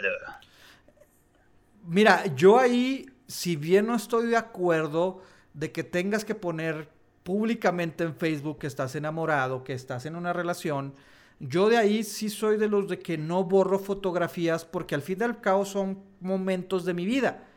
Mira, 1.85 2.25
yo 2.37 2.61
ahí, 2.61 3.11
si 3.27 3.57
bien 3.57 3.87
no 3.87 3.97
estoy 3.97 4.29
de 4.29 4.37
acuerdo 4.37 5.23
de 5.55 5.73
que 5.73 5.83
tengas 5.83 6.25
que 6.25 6.37
poner 6.37 6.89
públicamente 7.25 8.05
en 8.05 8.15
Facebook 8.15 8.61
que 8.61 8.69
estás 8.69 8.95
enamorado, 8.95 9.65
que 9.65 9.73
estás 9.73 10.07
en 10.07 10.15
una 10.15 10.33
relación, 10.33 10.95
yo 11.43 11.69
de 11.69 11.77
ahí 11.77 12.05
sí 12.05 12.31
soy 12.31 12.57
de 12.57 12.69
los 12.69 12.89
de 12.89 13.01
que 13.01 13.19
no 13.19 13.43
borro 13.43 13.81
fotografías 13.81 14.65
porque 14.65 14.95
al 14.95 15.03
fin 15.03 15.19
y 15.21 15.25
al 15.25 15.41
cabo 15.41 15.65
son 15.65 15.99
momentos 16.21 16.85
de 16.85 16.95
mi 16.95 17.05
vida. 17.05 17.49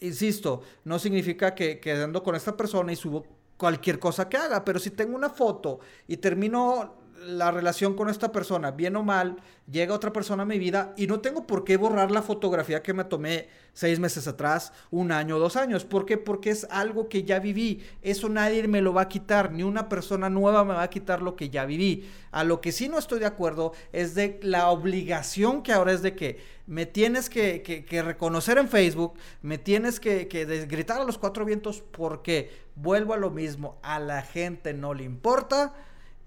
Insisto, 0.00 0.62
no 0.84 0.98
significa 0.98 1.54
que, 1.54 1.80
que 1.80 1.92
ando 1.92 2.22
con 2.22 2.34
esta 2.34 2.54
persona 2.56 2.92
y 2.92 2.96
subo 2.96 3.24
cualquier 3.56 3.98
cosa 3.98 4.28
que 4.28 4.36
haga, 4.36 4.64
pero 4.64 4.78
si 4.78 4.90
tengo 4.90 5.16
una 5.16 5.30
foto 5.30 5.80
y 6.06 6.18
termino 6.18 7.01
la 7.26 7.50
relación 7.50 7.94
con 7.94 8.08
esta 8.08 8.32
persona, 8.32 8.70
bien 8.72 8.96
o 8.96 9.02
mal, 9.02 9.36
llega 9.70 9.94
otra 9.94 10.12
persona 10.12 10.42
a 10.42 10.46
mi 10.46 10.58
vida 10.58 10.92
y 10.96 11.06
no 11.06 11.20
tengo 11.20 11.46
por 11.46 11.64
qué 11.64 11.76
borrar 11.76 12.10
la 12.10 12.22
fotografía 12.22 12.82
que 12.82 12.92
me 12.94 13.04
tomé 13.04 13.48
seis 13.72 13.98
meses 14.00 14.26
atrás, 14.28 14.72
un 14.90 15.12
año, 15.12 15.38
dos 15.38 15.56
años. 15.56 15.84
¿Por 15.84 16.04
qué? 16.04 16.18
Porque 16.18 16.50
es 16.50 16.66
algo 16.70 17.08
que 17.08 17.22
ya 17.24 17.38
viví. 17.38 17.82
Eso 18.02 18.28
nadie 18.28 18.66
me 18.68 18.82
lo 18.82 18.92
va 18.92 19.02
a 19.02 19.08
quitar, 19.08 19.52
ni 19.52 19.62
una 19.62 19.88
persona 19.88 20.28
nueva 20.30 20.64
me 20.64 20.74
va 20.74 20.82
a 20.82 20.90
quitar 20.90 21.22
lo 21.22 21.36
que 21.36 21.48
ya 21.50 21.64
viví. 21.64 22.10
A 22.30 22.44
lo 22.44 22.60
que 22.60 22.72
sí 22.72 22.88
no 22.88 22.98
estoy 22.98 23.18
de 23.20 23.26
acuerdo 23.26 23.72
es 23.92 24.14
de 24.14 24.38
la 24.42 24.68
obligación 24.70 25.62
que 25.62 25.72
ahora 25.72 25.92
es 25.92 26.02
de 26.02 26.14
que 26.14 26.38
me 26.66 26.86
tienes 26.86 27.28
que, 27.28 27.62
que- 27.62 28.02
reconocer 28.02 28.58
en 28.58 28.68
Facebook, 28.68 29.14
me 29.42 29.58
tienes 29.58 30.00
que, 30.00 30.28
que 30.28 30.44
gritar 30.66 31.00
a 31.00 31.04
los 31.04 31.18
cuatro 31.18 31.44
vientos 31.44 31.82
porque 31.92 32.50
vuelvo 32.74 33.14
a 33.14 33.16
lo 33.18 33.30
mismo, 33.30 33.78
a 33.82 33.98
la 33.98 34.22
gente 34.22 34.72
no 34.74 34.94
le 34.94 35.04
importa. 35.04 35.74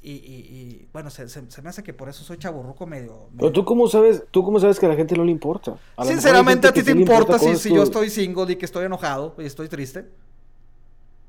Y, 0.08 0.12
y- 0.12 0.56
y, 0.56 0.88
bueno, 0.94 1.10
se, 1.10 1.28
se- 1.28 1.50
se 1.50 1.62
me 1.64 1.70
hace 1.70 1.82
que 1.82 1.92
por 1.92 2.08
eso 2.08 2.24
soy 2.24 2.38
chaburruco 2.38 2.86
medio. 2.86 3.28
Pero 3.36 3.52
tú 3.52 3.66
cómo 3.66 3.88
sabes, 3.88 4.24
tú 4.30 4.44
cómo 4.44 4.60
sabes 4.60 4.80
que 4.80 4.86
a 4.86 4.90
la 4.90 4.96
gente 4.96 5.16
no 5.18 5.24
le 5.26 5.32
importa. 5.32 5.78
A 5.98 6.06
Sinceramente, 6.06 6.68
¿a 6.68 6.72
ti 6.74 6.84
te 6.84 6.92
sí 6.94 7.00
importa 7.00 7.40
si, 7.40 7.74
yo 7.74 7.82
estoy 7.82 8.12
single 8.12 8.52
y 8.54 8.56
que 8.56 8.66
estoy 8.66 8.86
enojado 8.86 9.34
y 9.40 9.46
estoy 9.46 9.68
triste? 9.68 10.06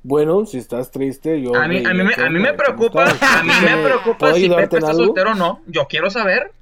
Bueno, 0.03 0.45
si 0.45 0.59
estás 0.59 0.91
triste, 0.91 1.41
yo. 1.41 1.57
A 1.57 1.67
mí, 1.67 1.79
a 1.79 1.95
mí, 1.95 2.03
me, 2.03 2.15
a 2.15 2.29
mí 2.29 2.39
me 2.39 2.53
preocupa, 2.53 3.05
a 3.05 3.43
mí 3.43 3.51
me 3.65 3.77
preocupa 3.83 4.19
¿Puedo 4.19 4.37
si 4.37 4.49
Pepe 4.51 4.77
está 4.77 4.93
soltero 4.93 5.31
o 5.31 5.35
no. 5.35 5.63
Yo 5.67 5.87
quiero 5.89 6.11
saber. 6.11 6.53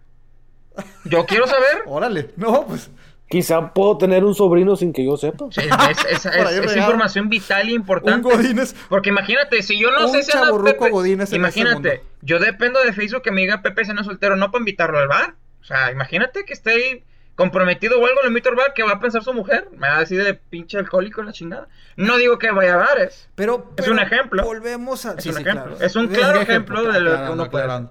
Yo 1.05 1.27
quiero 1.27 1.49
saber. 1.49 1.83
Órale, 1.87 2.31
no, 2.37 2.65
pues. 2.67 2.91
Quizá 3.35 3.74
puedo 3.74 3.99
tener 3.99 4.22
un 4.24 4.32
sobrino 4.32 4.76
sin 4.76 4.93
que 4.93 5.05
yo 5.05 5.16
sepa. 5.16 5.47
Es, 5.51 5.59
es- 5.59 6.05
es- 6.05 6.22
Por 6.37 6.47
ahí 6.47 6.55
es- 6.55 6.61
es 6.61 6.66
regado. 6.66 6.76
información 6.78 7.28
vital 7.28 7.62
e 7.62 7.70
Un 7.70 7.80
importante. 7.80 8.28
Godínez. 8.30 8.76
Porque 8.89 9.09
imagínate, 9.09 9.61
si 9.64 9.76
yo 9.76 9.91
no 9.91 10.07
Un 10.07 10.12
sé 10.12 10.22
si 10.22 10.37
anda 10.39 10.57
Pepe, 10.62 10.91
godínez 10.91 11.32
en 11.32 11.45
este 11.45 11.61
imagínate, 11.61 11.89
mundo. 11.99 12.11
yo 12.22 12.39
dependo 12.39 12.80
de 12.85 12.93
Facebook 12.93 13.22
que 13.22 13.32
me 13.32 13.41
diga 13.41 13.61
Pepe 13.61 13.85
si 13.85 13.93
no 13.93 14.05
soltero, 14.05 14.37
no 14.37 14.53
para 14.53 14.61
invitarlo 14.61 14.99
al 14.99 15.09
bar. 15.09 15.35
O 15.61 15.64
sea, 15.64 15.91
imagínate 15.91 16.45
que 16.45 16.53
esté 16.53 16.70
ahí 16.70 17.05
comprometido 17.35 17.99
o 18.01 18.07
algo, 18.07 18.20
lo 18.22 18.28
invito 18.28 18.51
al 18.51 18.55
bar, 18.55 18.72
que 18.72 18.85
va 18.85 18.93
a 18.93 19.01
pensar 19.01 19.24
su 19.24 19.35
mujer. 19.35 19.66
Me 19.72 19.89
va 19.89 19.97
a 19.97 20.01
decir 20.01 20.22
de 20.22 20.35
pinche 20.35 20.78
alcohólico 20.78 21.20
la 21.24 21.32
chingada. 21.32 21.66
No 21.97 22.16
digo 22.18 22.39
que 22.39 22.53
vaya 22.53 22.74
a 22.74 22.76
bares. 22.76 23.28
Pero, 23.35 23.72
Es 23.76 23.89
un 23.89 23.99
ejemplo. 23.99 24.45
Volvemos 24.45 25.07
a. 25.07 25.14
Es 25.14 25.24
sí, 25.24 25.30
un 25.30 25.35
sí, 25.35 25.43
ejemplo. 25.43 25.70
claro. 25.72 25.85
Es 25.85 25.97
un 25.97 26.07
claro 26.07 26.41
ejemplo 26.41 26.85
de 26.85 27.01
lo 27.01 27.16
que 27.24 27.30
uno 27.32 27.51
puede. 27.51 27.89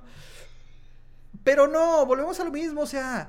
Pero 1.44 1.68
no, 1.68 2.06
volvemos 2.06 2.40
a 2.40 2.46
lo 2.46 2.52
mismo, 2.52 2.82
o 2.82 2.86
sea. 2.86 3.28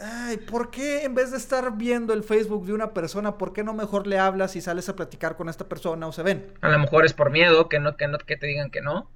Ay, 0.00 0.38
¿por 0.38 0.70
qué 0.70 1.04
en 1.04 1.14
vez 1.14 1.30
de 1.30 1.36
estar 1.36 1.76
viendo 1.76 2.12
el 2.12 2.24
Facebook 2.24 2.66
de 2.66 2.72
una 2.72 2.92
persona, 2.94 3.38
por 3.38 3.52
qué 3.52 3.62
no 3.64 3.72
mejor 3.74 4.06
le 4.06 4.18
hablas 4.18 4.56
y 4.56 4.60
sales 4.60 4.88
a 4.88 4.96
platicar 4.96 5.36
con 5.36 5.48
esta 5.48 5.68
persona 5.68 6.06
o 6.06 6.12
se 6.12 6.22
ven? 6.22 6.52
A 6.60 6.68
lo 6.68 6.78
mejor 6.78 7.04
es 7.06 7.12
por 7.14 7.30
miedo, 7.30 7.68
que 7.68 7.78
no, 7.80 7.96
que 7.96 8.08
no, 8.08 8.18
que 8.18 8.36
te 8.36 8.46
digan 8.46 8.70
que 8.70 8.80
no. 8.82 9.08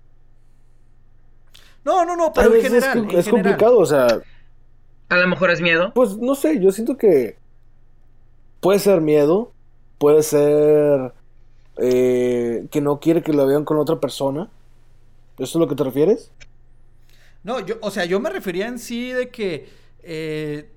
No, 1.85 2.05
no, 2.05 2.16
no, 2.16 2.33
A 2.35 2.35
pero 2.35 2.51
en 2.51 2.61
es 2.61 2.62
general. 2.62 3.09
en 3.11 3.11
es, 3.11 3.24
general. 3.24 3.59
complicado, 3.59 3.79
o 3.79 3.87
sea, 3.87 4.22
A 5.11 5.16
lo 5.18 5.29
mejor 5.29 5.51
es 5.51 5.61
miedo. 5.61 5.95
pues 5.95 6.16
no 6.18 6.35
sé, 6.35 6.61
yo 6.61 6.72
siento 6.72 6.97
que 6.97 7.39
puede 8.61 8.79
ser 8.79 9.01
miedo, 9.01 9.55
puede 9.99 10.22
ser 10.22 11.14
eh, 11.79 12.68
que 12.70 12.81
no 12.81 13.01
quiere 13.01 13.22
que 13.22 13.33
lo 13.33 13.47
vean 13.47 13.64
con 13.64 13.79
otra 13.79 14.01
persona. 14.01 14.51
¿Eso 15.39 15.59
es 15.59 15.61
lo 15.61 15.68
que 15.68 15.76
te 15.76 15.85
refieres? 15.85 16.33
No, 17.43 17.61
yo, 17.61 17.76
o 17.81 17.91
sea, 17.91 18.05
yo 18.05 18.20
me 18.20 18.31
refería 18.31 18.66
en 18.66 18.79
sí 18.79 19.12
de 19.12 19.31
que, 19.31 19.68
eh, 20.11 20.71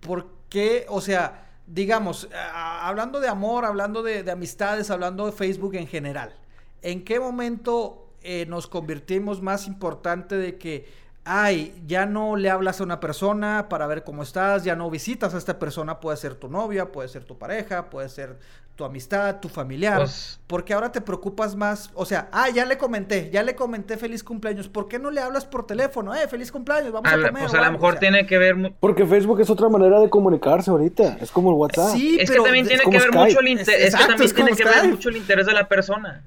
¿por 0.00 0.26
qué? 0.50 0.84
O 0.88 1.00
sea, 1.00 1.46
digamos, 1.66 2.28
hablando 2.52 3.18
de 3.18 3.28
amor, 3.28 3.64
hablando 3.64 4.02
de, 4.02 4.22
de 4.22 4.30
amistades, 4.30 4.90
hablando 4.90 5.24
de 5.24 5.32
Facebook 5.32 5.74
en 5.74 5.86
general, 5.86 6.34
¿en 6.82 7.02
qué 7.02 7.18
momento 7.18 8.08
eh, 8.22 8.46
nos 8.46 8.66
convertimos 8.66 9.40
más 9.40 9.66
importante 9.66 10.36
de 10.36 10.58
que, 10.58 10.86
ay, 11.24 11.82
ya 11.86 12.04
no 12.04 12.36
le 12.36 12.50
hablas 12.50 12.80
a 12.80 12.84
una 12.84 13.00
persona 13.00 13.68
para 13.70 13.86
ver 13.86 14.04
cómo 14.04 14.22
estás, 14.22 14.64
ya 14.64 14.74
no 14.74 14.90
visitas 14.90 15.34
a 15.34 15.38
esta 15.38 15.58
persona, 15.58 16.00
puede 16.00 16.16
ser 16.16 16.34
tu 16.34 16.48
novia, 16.48 16.90
puede 16.90 17.08
ser 17.08 17.24
tu 17.24 17.38
pareja, 17.38 17.90
puede 17.90 18.08
ser 18.08 18.38
tu 18.78 18.84
amistad, 18.84 19.40
tu 19.40 19.48
familiar, 19.48 19.96
Pues- 19.98 20.38
porque 20.46 20.72
ahora 20.72 20.92
te 20.92 21.00
preocupas 21.00 21.56
más, 21.56 21.90
o 21.94 22.06
sea, 22.06 22.28
ah, 22.30 22.48
ya 22.48 22.64
le 22.64 22.78
comenté, 22.78 23.28
ya 23.28 23.42
le 23.42 23.56
comenté 23.56 23.96
feliz 23.96 24.22
cumpleaños, 24.22 24.68
¿por 24.68 24.86
qué 24.86 25.00
no 25.00 25.10
le 25.10 25.20
hablas 25.20 25.44
por 25.46 25.66
teléfono? 25.66 26.14
Eh, 26.14 26.28
feliz 26.28 26.52
cumpleaños, 26.52 26.92
vamos 26.92 27.10
a, 27.10 27.16
A 27.16 27.18
comer. 27.18 27.32
pues 27.42 27.54
a 27.54 27.60
lo 27.60 27.72
mejor 27.72 27.88
o 27.88 27.90
sea. 27.94 28.00
tiene 28.00 28.24
que 28.24 28.38
ver. 28.38 28.54
Porque 28.78 29.04
Facebook 29.04 29.40
es 29.40 29.50
otra 29.50 29.68
manera 29.68 29.98
de 29.98 30.08
comunicarse 30.08 30.70
ahorita. 30.70 31.18
Es 31.20 31.32
como 31.32 31.50
el 31.50 31.56
WhatsApp. 31.56 31.90
Sí, 31.92 32.18
Es 32.20 32.30
que 32.30 32.34
pero 32.34 32.44
también 32.44 32.66
de- 32.66 32.68
tiene 32.68 32.84
que 32.84 32.90
ver 32.98 33.00
Skype. 33.08 33.18
mucho 33.18 33.40
el 33.40 33.46
Es- 33.48 33.58
interés. 33.60 33.82
Es, 33.88 33.94
que 33.96 34.06
también 34.06 34.32
tiene 34.34 34.52
que 34.56 34.64
ver 34.64 34.88
mucho 34.90 35.08
el 35.08 35.16
interés 35.16 35.46
de 35.46 35.52
la 35.54 35.68
persona. 35.68 36.22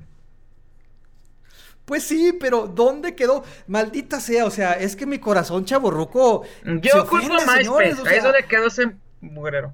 Pues 1.85 2.03
sí, 2.03 2.33
pero 2.37 2.67
¿dónde 2.67 3.15
quedó? 3.15 3.43
Maldita 3.67 4.19
sea, 4.19 4.43
o 4.45 4.51
sea, 4.51 4.73
es 4.73 4.97
que 4.97 5.05
mi 5.05 5.19
corazón 5.19 5.63
chaborruco. 5.63 6.43
Yo 6.81 7.07
culpo 7.07 7.27
a 7.33 7.37
MySpace. 7.37 7.63
señores, 7.63 7.97
o 7.99 8.05
Ahí 8.05 8.17
es 8.17 8.21
sea, 8.23 8.31
donde 8.31 8.45
quedó 8.45 8.67
ese 8.67 8.91
mugrero. 9.21 9.73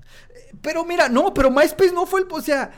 Pero 0.61 0.85
mira, 0.85 1.09
no, 1.09 1.33
pero 1.33 1.51
MySpace 1.51 1.91
no 1.93 2.05
fue 2.05 2.21
el, 2.21 2.27
o 2.29 2.41
sea, 2.41 2.71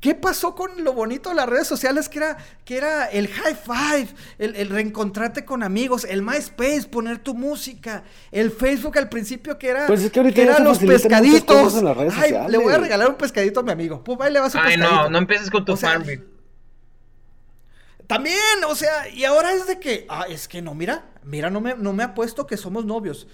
¿qué 0.00 0.14
pasó 0.14 0.54
con 0.54 0.82
lo 0.82 0.92
bonito 0.92 1.28
de 1.30 1.34
las 1.34 1.48
redes 1.48 1.66
sociales 1.66 2.08
que 2.08 2.18
era, 2.18 2.36
que 2.64 2.76
era 2.76 3.06
el 3.06 3.28
high 3.28 3.54
five, 3.54 4.08
el, 4.38 4.56
el 4.56 4.68
reencontrarte 4.70 5.44
con 5.44 5.62
amigos, 5.62 6.04
el 6.08 6.22
MySpace, 6.22 6.84
poner 6.90 7.18
tu 7.18 7.34
música, 7.34 8.02
el 8.30 8.50
Facebook 8.50 8.96
al 8.98 9.08
principio 9.08 9.58
que 9.58 9.68
era, 9.68 9.86
Pues 9.86 10.02
es 10.02 10.10
que 10.10 10.20
ahorita 10.20 10.56
que 10.56 10.62
los 10.62 10.78
pescaditos. 10.78 11.76
en 11.76 11.84
las 11.84 11.96
redes 11.96 12.14
Ay, 12.16 12.34
le 12.48 12.58
voy 12.58 12.72
a 12.72 12.78
regalar 12.78 13.08
un 13.08 13.16
pescadito 13.16 13.60
a 13.60 13.62
mi 13.62 13.72
amigo. 13.72 14.02
Le 14.30 14.40
vas 14.40 14.54
un 14.54 14.60
Ay, 14.60 14.76
pescadito. 14.76 15.02
no, 15.02 15.10
no 15.10 15.18
empieces 15.18 15.50
con 15.50 15.64
tu 15.64 15.72
O 15.72 15.76
sea, 15.76 15.90
Farmville. 15.90 16.24
También, 18.06 18.36
o 18.68 18.74
sea, 18.74 19.08
y 19.08 19.24
ahora 19.24 19.52
es 19.52 19.66
de 19.68 19.78
que, 19.78 20.04
ah, 20.08 20.26
es 20.28 20.48
que 20.48 20.60
no, 20.60 20.74
mira, 20.74 21.04
mira, 21.22 21.48
no 21.48 21.60
me, 21.60 21.76
no 21.76 21.92
me 21.92 22.02
ha 22.02 22.12
puesto 22.14 22.44
que 22.46 22.56
somos 22.56 22.84
novios. 22.84 23.28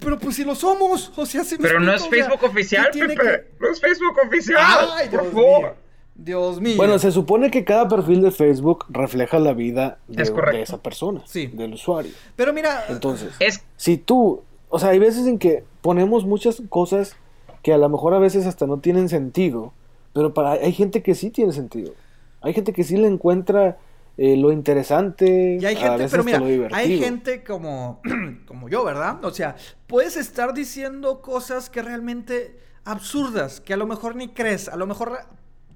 Pero 0.00 0.18
pues 0.18 0.36
si 0.36 0.44
lo 0.44 0.54
somos, 0.54 1.12
o 1.16 1.26
sea, 1.26 1.44
si 1.44 1.56
me 1.56 1.62
Pero 1.62 1.80
no 1.80 1.92
es 1.92 2.02
explico, 2.02 2.26
o 2.26 2.28
sea, 2.28 2.38
Facebook 2.38 2.50
oficial, 2.50 2.84
¿qué 2.86 2.90
tiene 2.92 3.14
Pepe. 3.14 3.28
que- 3.28 3.44
No 3.60 3.70
es 3.72 3.80
Facebook 3.80 4.16
oficial. 4.26 4.88
Ay, 4.92 5.08
por 5.08 5.20
Dios 5.22 5.32
favor. 5.32 5.60
mío. 5.62 5.72
Dios 6.20 6.60
mío. 6.60 6.76
Bueno, 6.76 6.98
se 6.98 7.12
supone 7.12 7.50
que 7.50 7.64
cada 7.64 7.86
perfil 7.88 8.22
de 8.22 8.30
Facebook 8.32 8.86
refleja 8.88 9.38
la 9.38 9.52
vida 9.54 9.98
de, 10.08 10.22
Es 10.24 10.34
de 10.34 10.62
esa 10.62 10.82
persona, 10.82 11.22
Sí. 11.26 11.46
del 11.46 11.74
usuario. 11.74 12.10
Pero 12.34 12.52
mira, 12.52 12.84
Entonces, 12.88 13.34
Es 13.38 13.62
si 13.76 13.96
tú 13.98 14.42
O 14.70 14.78
sea, 14.78 14.90
hay 14.90 14.98
veces 14.98 15.26
en 15.26 15.38
que 15.38 15.64
ponemos 15.80 16.26
muchas 16.26 16.60
cosas 16.68 17.16
que 17.62 17.72
a 17.72 17.78
lo 17.78 17.88
mejor 17.88 18.12
a 18.12 18.18
veces 18.18 18.44
hasta 18.46 18.66
no 18.66 18.80
tienen 18.80 19.08
sentido, 19.08 19.72
pero 20.12 20.34
para 20.34 20.52
hay 20.52 20.72
gente 20.74 21.02
que 21.02 21.14
sí 21.14 21.30
tiene 21.30 21.52
sentido. 21.52 21.92
Hay 22.42 22.52
gente 22.52 22.74
que 22.74 22.84
sí 22.84 22.98
le 22.98 23.06
encuentra 23.08 23.78
eh, 24.20 24.36
lo 24.36 24.50
interesante. 24.50 25.58
Y 25.60 25.64
hay 25.64 25.76
a 25.76 25.78
gente, 25.78 25.96
veces 25.96 26.10
pero 26.10 26.24
mira, 26.24 26.40
lo 26.40 26.74
hay 26.74 26.98
gente 26.98 27.44
como, 27.44 28.02
como 28.46 28.68
yo, 28.68 28.84
¿verdad? 28.84 29.24
O 29.24 29.30
sea, 29.30 29.54
puedes 29.86 30.16
estar 30.16 30.52
diciendo 30.52 31.22
cosas 31.22 31.70
que 31.70 31.82
realmente 31.82 32.58
absurdas, 32.84 33.60
que 33.60 33.74
a 33.74 33.76
lo 33.76 33.86
mejor 33.86 34.16
ni 34.16 34.28
crees, 34.28 34.68
a 34.68 34.76
lo 34.76 34.88
mejor 34.88 35.20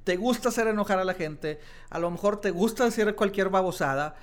te 0.03 0.17
gusta 0.17 0.49
hacer 0.49 0.67
enojar 0.67 0.99
a 0.99 1.05
la 1.05 1.15
gente, 1.15 1.61
a 1.89 2.01
lo 2.01 2.11
mejor 2.11 2.41
te 2.41 2.51
gusta 2.51 2.85
decir 2.85 3.15
cualquier 3.15 3.49
babosada, 3.49 4.17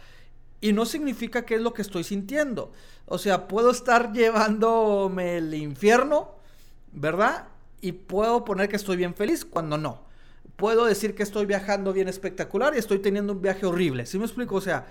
y 0.59 0.73
no 0.73 0.85
significa 0.85 1.45
que 1.45 1.55
es 1.55 1.61
lo 1.61 1.73
que 1.73 1.81
estoy 1.81 2.03
sintiendo. 2.03 2.73
O 3.05 3.19
sea, 3.19 3.47
puedo 3.47 3.71
estar 3.71 4.11
llevándome 4.13 5.37
el 5.37 5.53
infierno, 5.53 6.31
¿verdad? 6.91 7.47
Y 7.79 7.93
puedo 7.93 8.43
poner 8.43 8.67
que 8.67 8.75
estoy 8.75 8.97
bien 8.97 9.15
feliz 9.15 9.45
cuando 9.45 9.77
no. 9.77 10.08
Puedo 10.59 10.85
decir 10.85 11.15
que 11.15 11.23
estoy 11.23 11.45
viajando 11.45 11.93
bien 11.93 12.07
espectacular 12.07 12.75
y 12.75 12.79
estoy 12.79 12.99
teniendo 12.99 13.33
un 13.33 13.41
viaje 13.41 13.65
horrible. 13.65 14.05
¿Sí 14.05 14.19
me 14.19 14.25
explico? 14.25 14.55
O 14.55 14.61
sea, 14.61 14.85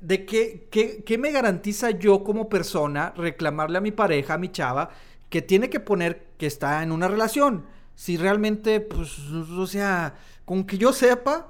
¿de 0.00 0.24
qué, 0.24 0.66
qué, 0.70 1.04
qué 1.04 1.18
me 1.18 1.30
garantiza 1.30 1.90
yo 1.90 2.24
como 2.24 2.48
persona 2.48 3.12
reclamarle 3.16 3.78
a 3.78 3.80
mi 3.82 3.92
pareja, 3.92 4.34
a 4.34 4.38
mi 4.38 4.50
chava, 4.50 4.90
que 5.28 5.42
tiene 5.42 5.68
que 5.70 5.80
poner 5.80 6.26
que 6.38 6.46
está 6.46 6.82
en 6.82 6.92
una 6.92 7.08
relación? 7.08 7.66
Si 7.94 8.16
realmente, 8.16 8.80
pues, 8.80 9.18
o 9.30 9.66
sea, 9.66 10.14
con 10.44 10.64
que 10.64 10.78
yo 10.78 10.92
sepa, 10.92 11.48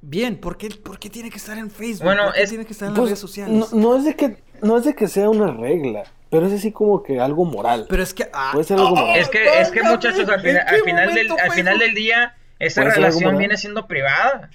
bien, 0.00 0.36
¿por 0.40 0.56
qué, 0.56 0.70
por 0.70 0.98
qué 0.98 1.08
tiene 1.10 1.30
que 1.30 1.38
estar 1.38 1.56
en 1.58 1.70
Facebook? 1.70 2.04
Bueno, 2.04 2.24
¿Por 2.26 2.34
qué 2.34 2.42
es- 2.42 2.48
tiene 2.48 2.64
que 2.64 2.72
estar 2.72 2.88
en 2.88 2.94
Pues, 2.94 3.02
las 3.02 3.10
redes 3.10 3.18
sociales? 3.20 3.72
No, 3.72 3.78
no 3.80 3.96
es 3.96 4.04
de 4.04 4.14
que, 4.16 4.42
no 4.62 4.76
es 4.78 4.84
de 4.84 4.94
que 4.94 5.08
sea 5.08 5.28
una 5.30 5.52
regla, 5.52 6.04
pero 6.30 6.46
es 6.46 6.52
así 6.52 6.72
como 6.72 7.02
que 7.02 7.20
algo 7.20 7.44
moral. 7.44 7.86
Pero 7.88 8.02
es 8.02 8.12
que... 8.14 8.28
ah, 8.32 8.50
Puede 8.52 8.64
ser 8.64 8.78
algo 8.78 8.96
moral. 8.96 9.18
Es 9.18 9.28
que, 9.28 9.60
es 9.60 9.70
que 9.70 9.82
muchachos, 9.82 10.28
al, 10.28 10.34
¿en 10.34 10.40
final, 10.42 10.66
qué 10.68 10.74
al, 10.76 10.82
final 10.82 11.14
del, 11.14 11.30
al 11.32 11.50
final 11.52 11.78
del 11.78 11.94
día, 11.94 12.34
esa 12.66 12.84
relación 12.84 13.36
viene 13.38 13.56
siendo 13.56 13.86
privada. 13.86 14.50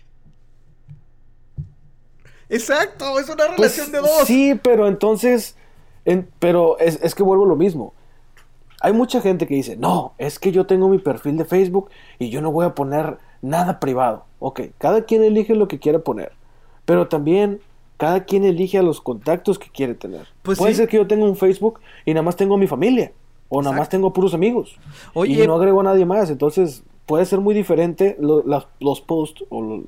Exacto, 2.49 3.20
es 3.20 3.28
una 3.28 3.45
Pues, 3.55 3.78
relación 3.78 3.91
de 3.91 3.97
dos. 3.99 4.26
Sí, 4.26 4.60
pero 4.62 4.88
entonces, 4.88 5.55
en- 6.05 6.30
pero 6.39 6.80
es, 6.80 6.99
es 7.03 7.14
que 7.14 7.24
vuelvo 7.24 7.45
a 7.45 7.47
lo 7.49 7.55
mismo. 7.55 7.93
Hay 8.82 8.93
mucha 8.93 9.22
gente 9.22 9.47
que 9.47 9.55
dice, 9.55 9.76
no, 9.76 10.14
es 10.18 10.39
que 10.39 10.51
yo 10.51 10.66
tengo 10.66 10.88
mi 10.88 10.99
perfil 10.99 11.36
de 11.38 11.45
Facebook 11.45 11.89
y 12.20 12.30
yo 12.30 12.41
no 12.41 12.51
voy 12.51 12.66
a 12.66 12.76
poner 12.76 13.18
nada 13.41 13.80
privado. 13.80 14.26
Ok, 14.39 14.62
cada 14.78 15.01
quien 15.03 15.24
elige 15.24 15.55
lo 15.55 15.68
que 15.68 15.80
quiere 15.80 15.99
poner, 15.99 16.32
pero 16.86 17.08
también 17.08 17.60
cada 17.97 18.24
quien 18.24 18.45
elige 18.45 18.78
a 18.78 18.84
los 18.84 19.01
contactos 19.01 19.58
que 19.58 19.70
quiere 19.70 19.95
tener. 19.95 20.28
Pues 20.43 20.60
Puede 20.60 20.74
sí. 20.74 20.78
ser 20.78 20.88
que 20.88 20.97
yo 20.97 21.08
tenga 21.08 21.26
un 21.26 21.36
Facebook 21.36 21.80
y 22.05 22.14
nada 22.14 22.22
más 22.22 22.36
tengo 22.36 22.53
a 22.55 22.58
mi 22.60 22.68
familia, 22.68 23.12
o 23.49 23.62
nada 23.64 23.76
más 23.76 23.89
tengo 23.89 24.14
puros 24.14 24.34
amigos, 24.36 24.78
Oye- 25.14 25.43
y 25.43 25.47
no 25.47 25.55
agrego 25.55 25.82
a 25.82 25.84
nadie 25.84 26.05
más. 26.05 26.30
Entonces 26.30 26.84
puede 27.08 27.26
ser 27.26 27.39
muy 27.39 27.55
diferente 27.55 28.16
lo- 28.20 28.43
las- 28.45 28.68
los 28.80 29.01
posts 29.01 29.43
o 29.49 29.62
lo- 29.62 29.84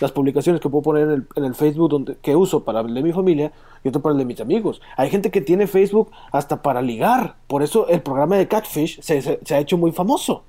las 0.00 0.10
publicaciones 0.10 0.60
que 0.60 0.68
puedo 0.68 0.82
poner 0.82 1.04
en 1.04 1.10
el, 1.12 1.26
en 1.36 1.44
el 1.44 1.54
Facebook 1.54 1.88
donde, 1.90 2.16
que 2.16 2.34
uso 2.34 2.64
para 2.64 2.80
el 2.80 2.92
de 2.92 3.02
mi 3.02 3.12
familia 3.12 3.52
y 3.84 3.88
otro 3.88 4.02
para 4.02 4.14
el 4.14 4.18
de 4.18 4.24
mis 4.24 4.40
amigos. 4.40 4.80
Hay 4.96 5.10
gente 5.10 5.30
que 5.30 5.40
tiene 5.40 5.68
Facebook 5.68 6.10
hasta 6.32 6.60
para 6.62 6.82
ligar. 6.82 7.36
Por 7.46 7.62
eso 7.62 7.86
el 7.86 8.02
programa 8.02 8.36
de 8.36 8.48
Catfish 8.48 9.00
se, 9.00 9.22
se- 9.22 9.38
se 9.44 9.54
ha 9.54 9.60
hecho 9.60 9.78
muy 9.78 9.92
famoso. 9.92 10.42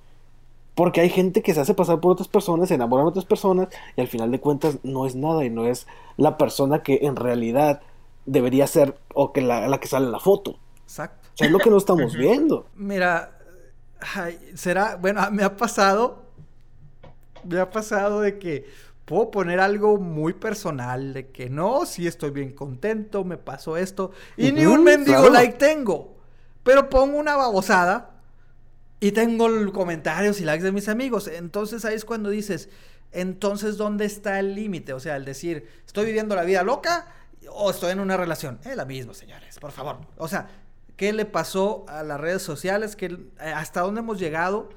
Porque 0.75 1.01
hay 1.01 1.09
gente 1.09 1.43
que 1.43 1.53
se 1.53 1.59
hace 1.61 1.75
pasar 1.75 1.99
por 1.99 2.13
otras 2.13 2.27
personas, 2.27 2.69
se 2.69 2.75
enamoran 2.75 3.05
de 3.05 3.09
otras 3.09 3.25
personas 3.25 3.67
y 3.95 4.01
al 4.01 4.07
final 4.07 4.31
de 4.31 4.39
cuentas 4.39 4.79
no 4.81 5.05
es 5.05 5.13
nada 5.13 5.45
y 5.45 5.51
no 5.51 5.67
es 5.67 5.85
la 6.17 6.35
persona 6.39 6.81
que 6.81 6.99
en 7.03 7.15
realidad 7.15 7.81
debería 8.25 8.65
ser 8.65 8.97
o 9.13 9.33
que 9.33 9.41
la, 9.41 9.67
la 9.67 9.79
que 9.79 9.87
sale 9.87 10.07
en 10.07 10.11
la 10.13 10.19
foto. 10.19 10.55
Exacto. 10.85 11.27
O 11.31 11.37
sea, 11.37 11.45
es 11.47 11.53
lo 11.53 11.59
que 11.59 11.69
no 11.69 11.77
estamos 11.77 12.13
viendo. 12.17 12.65
Mira, 12.75 13.37
ay, 14.15 14.39
será, 14.55 14.95
bueno, 14.95 15.21
me 15.31 15.43
ha 15.43 15.55
pasado, 15.55 16.25
me 17.43 17.59
ha 17.59 17.69
pasado 17.69 18.21
de 18.21 18.39
que 18.39 18.65
puedo 19.05 19.31
poner 19.31 19.59
algo 19.59 19.97
muy 19.97 20.33
personal, 20.33 21.13
de 21.13 21.29
que 21.29 21.49
no, 21.49 21.85
sí 21.85 22.07
estoy 22.07 22.31
bien 22.31 22.53
contento, 22.53 23.23
me 23.23 23.37
pasó 23.37 23.77
esto, 23.77 24.11
y 24.37 24.51
ni 24.51 24.65
un 24.65 24.83
mendigo 24.83 25.17
claro. 25.17 25.33
like 25.33 25.57
tengo, 25.57 26.15
pero 26.63 26.89
pongo 26.89 27.17
una 27.17 27.35
babosada 27.35 28.11
y 28.99 29.11
tengo 29.11 29.47
comentarios 29.73 30.39
y 30.39 30.45
likes 30.45 30.63
de 30.63 30.71
mis 30.71 30.87
amigos, 30.87 31.27
entonces 31.27 31.83
ahí 31.83 31.95
es 31.95 32.05
cuando 32.05 32.29
dices, 32.29 32.69
entonces, 33.13 33.77
¿dónde 33.77 34.05
está 34.05 34.39
el 34.39 34.55
límite? 34.55 34.91
O 34.91 34.99
sea, 34.99 35.15
el 35.15 35.23
decir, 35.23 35.69
¿estoy 35.85 36.05
viviendo 36.05 36.35
la 36.35 36.43
vida 36.43 36.63
loca 36.63 37.07
o 37.51 37.69
estoy 37.69 37.91
en 37.91 37.99
una 37.99 38.17
relación? 38.17 38.59
Es 38.65 38.75
la 38.75 38.85
misma, 38.85 39.13
señores, 39.13 39.59
por 39.59 39.71
favor. 39.71 39.99
O 40.17 40.27
sea, 40.27 40.49
¿qué 41.03 41.11
le 41.11 41.25
pasó 41.25 41.83
a 41.89 42.01
las 42.01 42.17
redes 42.17 42.41
sociales? 42.43 42.95
¿Qué- 42.95 43.07
eh, 43.41 43.53
¿Hasta 43.53 43.81
dónde 43.81 43.99
hemos 43.99 44.17
llegado? 44.21 44.69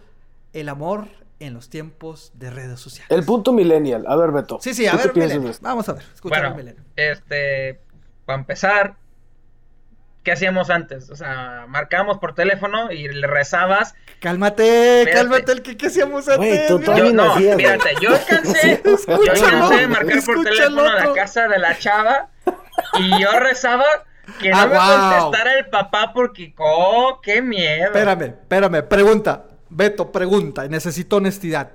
El 0.53 0.68
amor 0.68 1.07
en 1.39 1.55
los 1.55 1.70
tiempos 1.70 2.33
de 2.35 2.51
redes 2.51 2.81
sociales. 2.81 3.16
El 3.16 3.24
punto 3.24 3.53
millennial. 3.53 4.05
A 4.09 4.16
ver, 4.16 4.33
Beto. 4.33 4.59
Sí, 4.61 4.74
sí, 4.74 4.89
a 4.89 4.91
¿tú 4.91 4.97
ver, 4.97 5.12
de? 5.12 5.55
Vamos 5.61 5.89
a 5.89 5.93
ver, 5.93 6.03
escucha 6.12 6.51
Bueno, 6.53 6.72
este, 6.97 7.79
para 8.24 8.41
empezar, 8.41 8.97
¿qué 10.24 10.33
hacíamos 10.33 10.68
antes? 10.68 11.11
O 11.11 11.14
sea, 11.14 11.66
marcábamos 11.68 12.18
por 12.18 12.35
teléfono 12.35 12.91
y 12.91 13.07
le 13.07 13.29
rezabas. 13.29 13.95
Cálmate, 14.18 15.03
Espérate. 15.03 15.29
cálmate, 15.29 15.53
el 15.53 15.62
que, 15.62 15.77
¿qué 15.77 15.87
hacíamos 15.87 16.29
antes? 16.29 16.66
tú 16.66 16.81
Mira. 16.81 16.87
todavía 16.87 17.07
Yo, 17.07 17.12
no, 17.12 17.37
mírate, 17.37 17.91
yo 18.03 18.11
alcancé, 18.11 18.83
yo 18.85 19.33
alcancé 19.33 19.85
a 19.85 19.89
marcar 19.89 20.24
por 20.24 20.43
teléfono 20.43 20.81
a 20.89 21.05
la 21.07 21.12
casa 21.12 21.47
de 21.47 21.59
la 21.61 21.79
chava 21.79 22.31
y 22.99 23.22
yo 23.22 23.31
rezaba 23.39 23.85
que 24.41 24.51
no 24.51 24.57
Ah, 24.59 24.66
me 24.66 24.74
guau. 24.74 25.22
contestara 25.22 25.59
el 25.59 25.66
papá 25.66 26.12
porque, 26.14 26.55
¡oh, 26.59 27.20
qué 27.22 27.43
miedo! 27.43 27.87
Espérame, 27.87 28.22
espérame, 28.24 28.83
pregunta. 28.89 29.45
Beto, 29.68 30.12
pregunta, 30.12 30.64
y 30.64 30.68
necesito 30.68 31.16
honestidad. 31.16 31.72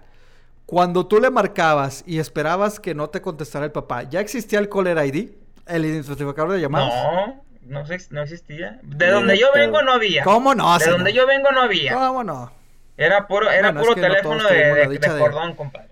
Cuando 0.66 1.06
tú 1.06 1.20
le 1.20 1.30
marcabas 1.30 2.04
y 2.08 2.20
esperabas 2.20 2.80
que 2.80 2.96
no 2.96 3.10
te 3.10 3.22
contestara 3.22 3.66
el 3.66 3.72
papá, 3.72 4.04
¿ya 4.04 4.22
existía 4.22 4.60
el 4.60 4.70
Caller 4.70 4.98
ID? 5.06 5.32
¿El 5.68 5.86
identificador 5.86 6.52
de 6.54 6.62
llamadas? 6.62 6.94
No, 6.94 7.44
no, 7.64 7.86
se- 7.86 8.08
no 8.12 8.22
existía. 8.22 8.80
De 8.82 9.08
donde 9.12 9.34
de 9.34 9.40
yo 9.40 9.48
vengo 9.54 9.82
no 9.82 9.92
había. 9.94 10.24
¿Cómo 10.24 10.56
no, 10.56 10.74
De 10.76 10.80
señor? 10.86 10.98
donde 11.00 11.14
yo 11.14 11.28
vengo 11.28 11.52
no 11.52 11.62
había. 11.62 11.94
¿Cómo 11.94 12.24
no? 12.24 12.52
Era 12.98 13.28
puro, 13.28 13.50
era 13.50 13.72
Bueno, 13.72 13.82
es 13.82 13.86
puro 13.88 13.96
que 13.96 14.02
no 14.02 14.08
teléfono 14.08 14.44
de, 14.48 14.56
de- 14.76 14.88
dicha 14.88 15.10
de 15.10 15.16
de- 15.16 15.22
cordón, 15.22 15.56
compadre. 15.56 15.91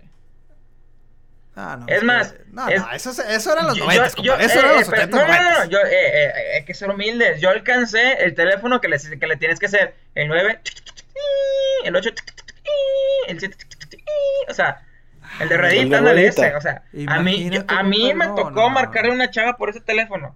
Ah, 1.62 1.76
no, 1.78 1.86
Es 1.88 2.03
más, 2.03 2.34
No, 2.53 2.70
es- 2.70 2.80
no, 2.82 2.91
eso, 2.91 3.10
eso 3.12 3.51
eran 3.53 3.68
los 3.68 3.76
Yo- 3.78 3.84
90, 3.84 4.07
yo- 4.07 4.16
compadre. 4.16 4.43
yo- 4.43 4.49
Eso 4.49 4.55
eh, 4.55 4.60
eran 4.62 4.72
eh, 4.72 4.80
los 4.80 4.89
pero- 4.89 5.01
70, 5.01 5.18
no, 5.18 5.28
no, 5.28 5.34
no, 5.34 5.49
90. 5.49 5.66
yo, 5.66 5.80
eh, 5.80 5.89
eh, 5.91 6.24
eh, 6.24 6.55
hay 6.55 6.64
que 6.66 6.74
ser 6.74 6.89
humildes. 6.89 7.41
Yo 7.41 7.49
alcancé 7.49 8.24
el 8.24 8.34
teléfono 8.34 8.80
que 8.80 8.88
le, 8.88 8.97
que 8.97 9.28
le 9.28 9.36
tienes 9.36 9.60
que 9.60 9.66
hacer 9.66 9.93
el 10.16 10.30
9, 10.30 10.60
el 11.84 11.95
8, 11.95 12.12
el 13.28 13.39
7, 13.41 13.57
o 14.47 14.53
sea, 14.53 14.82
el 15.41 15.49
de 15.49 15.55
El 15.55 15.62
ruedita. 15.62 16.14
ese, 16.22 16.55
o 16.55 16.62
sea, 16.62 16.84
a 17.07 17.20
mí, 17.20 17.49
yo- 17.49 17.64
a 17.68 17.84
mí 17.84 18.14
me 18.14 18.28
tocó 18.28 18.70
marcarle 18.70 19.12
una 19.12 19.30
chava 19.30 19.57
por 19.57 19.70
ese 19.70 19.82
teléfono. 19.82 20.36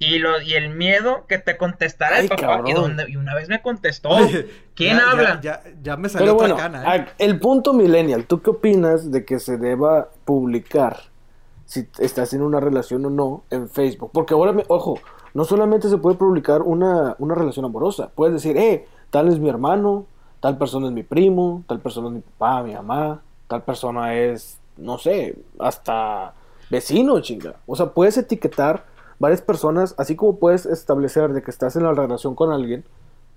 Y, 0.00 0.18
lo, 0.20 0.40
y 0.40 0.54
el 0.54 0.70
miedo 0.70 1.24
que 1.26 1.38
te 1.38 1.56
contestara 1.56 2.16
Ay, 2.18 2.22
el 2.24 2.28
papá. 2.28 2.62
Y, 2.66 2.72
donde, 2.72 3.10
y 3.10 3.16
una 3.16 3.34
vez 3.34 3.48
me 3.48 3.60
contestó. 3.62 4.10
Oye, 4.10 4.48
¿Quién 4.74 4.96
ya- 4.96 5.10
habla? 5.10 5.40
Ya, 5.40 5.60
ya 5.82 5.96
me 5.96 6.08
salió 6.08 6.36
Pero 6.36 6.54
otra 6.54 6.54
bueno, 6.54 6.78
cana, 6.78 6.96
¿eh? 6.96 7.00
a- 7.00 7.14
el 7.18 7.40
punto 7.40 7.72
millennial, 7.72 8.24
¿tú 8.26 8.40
qué 8.40 8.50
opinas 8.50 9.10
de 9.10 9.24
que 9.24 9.40
se 9.40 9.56
deba 9.58 10.08
publicar 10.24 10.98
si 11.66 11.88
estás 11.98 12.32
en 12.32 12.42
una 12.42 12.60
relación 12.60 13.04
o 13.06 13.10
no 13.10 13.42
en 13.50 13.68
Facebook? 13.68 14.10
Porque 14.12 14.34
ahora, 14.34 14.52
me- 14.52 14.64
ojo, 14.68 14.98
no 15.34 15.44
solamente 15.44 15.88
se 15.88 15.98
puede 15.98 16.16
publicar 16.16 16.62
una, 16.62 17.16
una 17.18 17.34
relación 17.34 17.64
amorosa, 17.64 18.10
puedes 18.14 18.34
decir, 18.34 18.56
eh, 18.56 18.86
tal 19.10 19.26
es 19.28 19.40
mi 19.40 19.48
hermano, 19.48 20.06
tal 20.40 20.56
persona 20.58 20.86
es 20.86 20.92
mi 20.92 21.02
primo, 21.02 21.64
tal 21.66 21.80
persona 21.80 22.06
es 22.08 22.14
mi 22.14 22.20
papá, 22.20 22.62
mi 22.62 22.72
mamá, 22.72 23.20
tal 23.48 23.62
persona 23.64 24.14
es, 24.14 24.60
no 24.76 24.96
sé, 24.96 25.36
hasta 25.58 26.34
vecino, 26.70 27.18
chinga. 27.20 27.56
O 27.66 27.74
sea, 27.74 27.86
puedes 27.86 28.16
etiquetar 28.16 28.84
varias 29.18 29.42
personas, 29.42 29.94
así 29.98 30.16
como 30.16 30.38
puedes 30.38 30.66
establecer 30.66 31.32
de 31.32 31.42
que 31.42 31.50
estás 31.50 31.76
en 31.76 31.84
la 31.84 31.92
relación 31.92 32.34
con 32.34 32.52
alguien, 32.52 32.84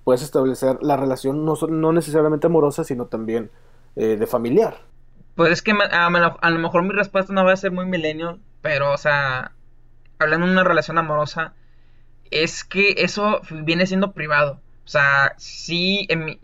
puedes 0.03 0.21
establecer 0.21 0.77
la 0.81 0.97
relación 0.97 1.45
no, 1.45 1.55
no 1.69 1.93
necesariamente 1.93 2.47
amorosa, 2.47 2.83
sino 2.83 3.05
también 3.05 3.49
eh, 3.95 4.17
de 4.17 4.27
familiar. 4.27 4.77
Pues 5.35 5.51
es 5.51 5.61
que 5.61 5.73
me- 5.73 5.83
a, 5.85 6.09
lo- 6.09 6.37
a 6.41 6.49
lo 6.49 6.59
mejor 6.59 6.83
mi 6.83 6.91
respuesta 6.93 7.33
no 7.33 7.45
va 7.45 7.53
a 7.53 7.57
ser 7.57 7.71
muy 7.71 7.85
milenio, 7.85 8.39
pero, 8.61 8.91
o 8.91 8.97
sea, 8.97 9.51
hablando 10.19 10.45
de 10.47 10.53
una 10.53 10.63
relación 10.63 10.97
amorosa, 10.97 11.53
es 12.31 12.63
que 12.63 12.95
eso 12.97 13.41
viene 13.63 13.85
siendo 13.87 14.11
privado. 14.13 14.59
O 14.85 14.87
sea, 14.87 15.33
sí, 15.37 16.05
en 16.09 16.25
mi- 16.25 16.39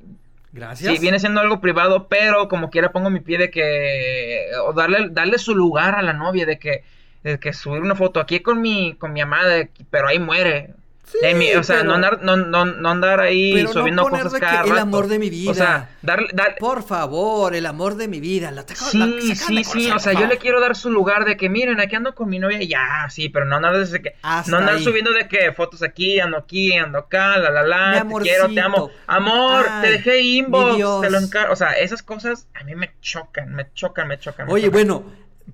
Gracias. 0.52 0.94
sí 0.94 1.00
viene 1.00 1.20
siendo 1.20 1.42
algo 1.42 1.60
privado, 1.62 2.08
pero 2.08 2.48
como 2.48 2.70
quiera 2.70 2.92
pongo 2.92 3.10
mi 3.10 3.20
pie 3.20 3.38
de 3.38 3.52
que, 3.52 4.46
o 4.66 4.74
darle, 4.74 5.10
darle 5.12 5.38
su 5.38 5.54
lugar 5.56 5.96
a 5.96 6.02
la 6.02 6.14
novia, 6.14 6.46
de 6.46 6.58
que, 6.60 6.84
de 7.32 7.40
que 7.40 7.54
subir 7.54 7.82
una 7.82 7.96
foto 7.96 8.20
aquí 8.20 8.40
con 8.42 8.62
mi, 8.62 8.96
con 8.96 9.14
mi 9.14 9.22
amada, 9.22 9.68
pero 9.90 10.08
ahí 10.08 10.20
muere. 10.20 10.74
En 11.22 11.38
mi- 11.38 11.54
o 11.56 11.64
sea, 11.64 11.78
pero- 11.78 11.88
no, 11.88 11.96
andar, 11.96 12.20
no, 12.22 12.36
no, 12.36 12.66
no 12.66 12.90
andar 12.90 13.22
ahí 13.22 13.64
no 13.64 13.72
subiendo 13.72 14.02
poner 14.04 14.24
cosas 14.24 14.34
de 14.34 14.40
que 14.42 14.46
cada 14.46 14.64
el 14.64 14.70
rato. 14.72 14.82
amor 14.82 15.08
de 15.08 15.20
mi 15.20 15.30
vida. 15.30 15.52
O 15.52 15.54
sea, 15.54 15.90
dar, 16.02 16.20
dar- 16.34 16.56
Por 16.60 16.84
favor, 16.84 17.56
el 17.56 17.66
amor 17.66 17.96
de 17.96 18.10
mi 18.10 18.20
vida. 18.20 18.52
La, 18.52 18.66
Sí, 18.68 18.98
la- 18.98 19.06
sí, 19.22 19.30
de 19.30 19.36
sí, 19.36 19.64
conocer, 19.64 19.94
o 19.94 20.00
sea, 20.00 20.12
yo 20.12 20.28
le 20.28 20.38
quiero 20.38 20.60
dar 20.60 20.76
su 20.76 20.92
lugar 20.92 21.24
de 21.24 21.38
que 21.38 21.48
miren, 21.48 21.80
aquí 21.80 21.96
ando 21.96 22.14
con 22.14 22.28
mi 22.28 22.40
novia, 22.40 22.62
ya, 22.62 23.08
sí, 23.10 23.30
pero 23.30 23.46
no 23.46 23.56
andar 23.56 23.78
desde 23.78 24.02
que 24.02 24.16
Hasta 24.22 24.52
no 24.52 24.58
andar 24.58 24.76
ahí. 24.76 24.84
subiendo 24.84 25.14
de 25.14 25.30
que 25.30 25.54
fotos 25.54 25.82
aquí, 25.82 26.20
ando 26.20 26.36
aquí, 26.36 26.74
ando 26.74 26.98
acá, 26.98 27.38
la 27.38 27.52
la 27.52 27.64
la, 27.64 28.04
Mi 28.04 28.14
te 28.16 28.22
quiero, 28.24 28.50
te 28.50 28.60
amo. 28.60 28.92
Amor, 29.08 29.66
Ay, 29.70 29.82
te 29.84 29.92
dejé 29.94 30.20
inbox, 30.20 31.02
te 31.04 31.10
lo 31.10 31.20
encargo, 31.20 31.54
o 31.54 31.56
sea, 31.56 31.72
esas 31.72 32.04
cosas 32.04 32.50
a 32.54 32.66
mí 32.66 32.76
me 32.76 32.92
chocan, 33.00 33.56
me 33.56 33.72
chocan, 33.74 34.10
me 34.10 34.20
chocan. 34.20 34.48
me 34.48 34.52
Oye, 34.52 34.64
chocan. 34.66 34.74
bueno, 34.74 35.04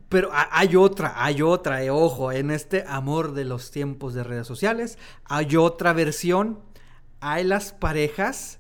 pero 0.10 0.32
ha- 0.34 0.50
hay 0.52 0.76
otra, 0.76 1.14
hay 1.24 1.42
otra, 1.42 1.84
eh, 1.84 1.90
ojo, 1.90 2.32
en 2.32 2.52
este 2.52 2.84
amor 2.88 3.34
de 3.34 3.46
los 3.46 3.72
tiempos 3.72 4.14
de 4.14 4.24
redes 4.24 4.48
sociales, 4.48 4.98
hay 5.26 5.56
otra 5.56 5.94
versión. 5.94 6.60
Hay 7.22 7.44
las 7.46 7.72
parejas 7.74 8.60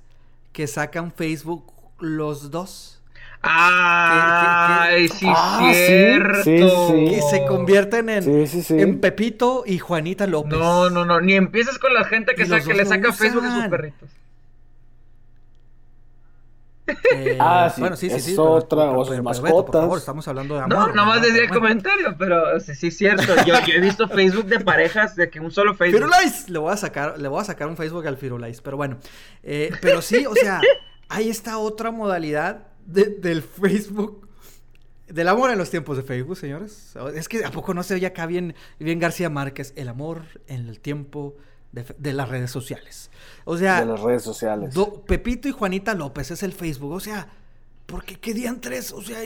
que 0.53 0.67
sacan 0.67 1.11
Facebook 1.11 1.71
los 1.99 2.49
dos. 2.51 3.01
Ay, 3.41 5.07
sí, 5.09 5.25
Ah, 5.29 5.69
sí, 5.73 5.85
cierto. 5.85 6.43
sí, 6.43 6.59
sí. 6.87 7.05
Que 7.15 7.21
se 7.29 7.45
convierten 7.45 8.09
en, 8.09 8.23
Sí, 8.23 8.47
sí, 8.47 8.63
sí. 8.63 8.79
en 8.79 8.99
Pepito 9.01 9.63
y 9.65 9.79
Juanita 9.79 10.27
López. 10.27 10.57
No, 10.57 10.89
no, 10.89 11.03
no, 11.05 11.19
ni 11.19 11.33
empieces 11.33 11.77
con 11.77 11.93
la 11.93 12.05
gente 12.05 12.35
que, 12.35 12.45
sa- 12.45 12.57
le 12.59 12.85
saca 12.85 13.11
Facebook 13.11 13.43
a 13.45 13.55
sus 13.55 13.67
perritos. 13.67 14.09
Eh, 16.85 17.37
Ah, 17.39 17.71
sí, 17.73 17.79
Bueno, 17.81 17.95
sí, 17.95 18.09
sí, 18.09 18.15
es 18.17 18.23
sí. 18.25 18.35
otra, 18.37 18.91
o 18.91 19.05
sus 19.05 19.11
Beto, 19.15 19.23
por 19.23 19.41
mascotas. 19.41 19.81
favor, 19.81 19.97
estamos 19.97 20.27
hablando 20.27 20.55
de 20.55 20.61
amor. 20.61 20.89
No, 20.89 20.93
nomás 20.93 21.21
decía 21.21 21.43
el 21.43 21.47
Bueno. 21.47 21.61
comentario, 21.61 22.15
pero 22.17 22.59
sí, 22.59 22.75
sí 22.75 22.87
es 22.87 22.97
cierto. 22.97 23.23
Yo, 23.45 23.53
yo 23.65 23.73
he 23.75 23.79
visto 23.79 24.07
Facebook 24.09 24.45
de 24.47 24.59
parejas 24.59 25.15
de 25.15 25.29
que 25.29 25.39
un 25.39 25.51
solo 25.51 25.73
Facebook. 25.75 25.99
Firulais, 26.01 26.49
le 26.49 26.59
voy 26.59 26.73
a 26.73 26.77
sacar, 26.77 27.19
le 27.19 27.27
voy 27.29 27.39
a 27.41 27.45
sacar 27.45 27.67
un 27.67 27.77
Facebook 27.77 28.05
al 28.07 28.17
Firulais, 28.17 28.59
pero 28.61 28.75
bueno, 28.77 28.97
Eh, 29.43 29.71
pero 29.81 30.01
sí, 30.01 30.25
o 30.25 30.33
sea, 30.35 30.59
hay 31.09 31.29
esta 31.29 31.57
otra 31.57 31.91
modalidad 31.91 32.67
de- 32.85 33.05
del 33.17 33.43
Facebook, 33.43 34.27
del 35.07 35.27
amor 35.29 35.51
en 35.51 35.57
los 35.57 35.69
tiempos 35.69 35.95
de 35.95 36.03
Facebook, 36.03 36.35
señores. 36.37 36.95
Es 37.15 37.29
que 37.29 37.45
a 37.45 37.51
poco 37.51 37.73
no 37.73 37.83
se 37.83 37.93
oye 37.95 38.07
acá 38.07 38.25
bien, 38.25 38.55
bien 38.79 38.99
García 38.99 39.29
Márquez, 39.29 39.71
el 39.77 39.87
amor 39.87 40.23
en 40.47 40.67
el 40.67 40.79
tiempo 40.79 41.35
de, 41.73 42.13
las 42.13 42.29
redes 42.29 42.51
sociales. 42.51 43.09
O 43.45 43.57
sea, 43.57 43.79
de 43.81 43.85
las 43.87 43.99
redes 44.01 44.23
sociales. 44.23 44.73
do- 44.73 45.03
Pepito 45.05 45.47
y 45.47 45.51
Juanita 45.51 45.93
López 45.95 46.31
es 46.31 46.43
el 46.43 46.53
Facebook, 46.53 46.91
o 46.93 46.99
sea, 46.99 47.27
porque 47.85 48.19
qué 48.19 48.33
día 48.33 48.55
tres, 48.61 48.91
o 48.93 49.01
sea, 49.01 49.19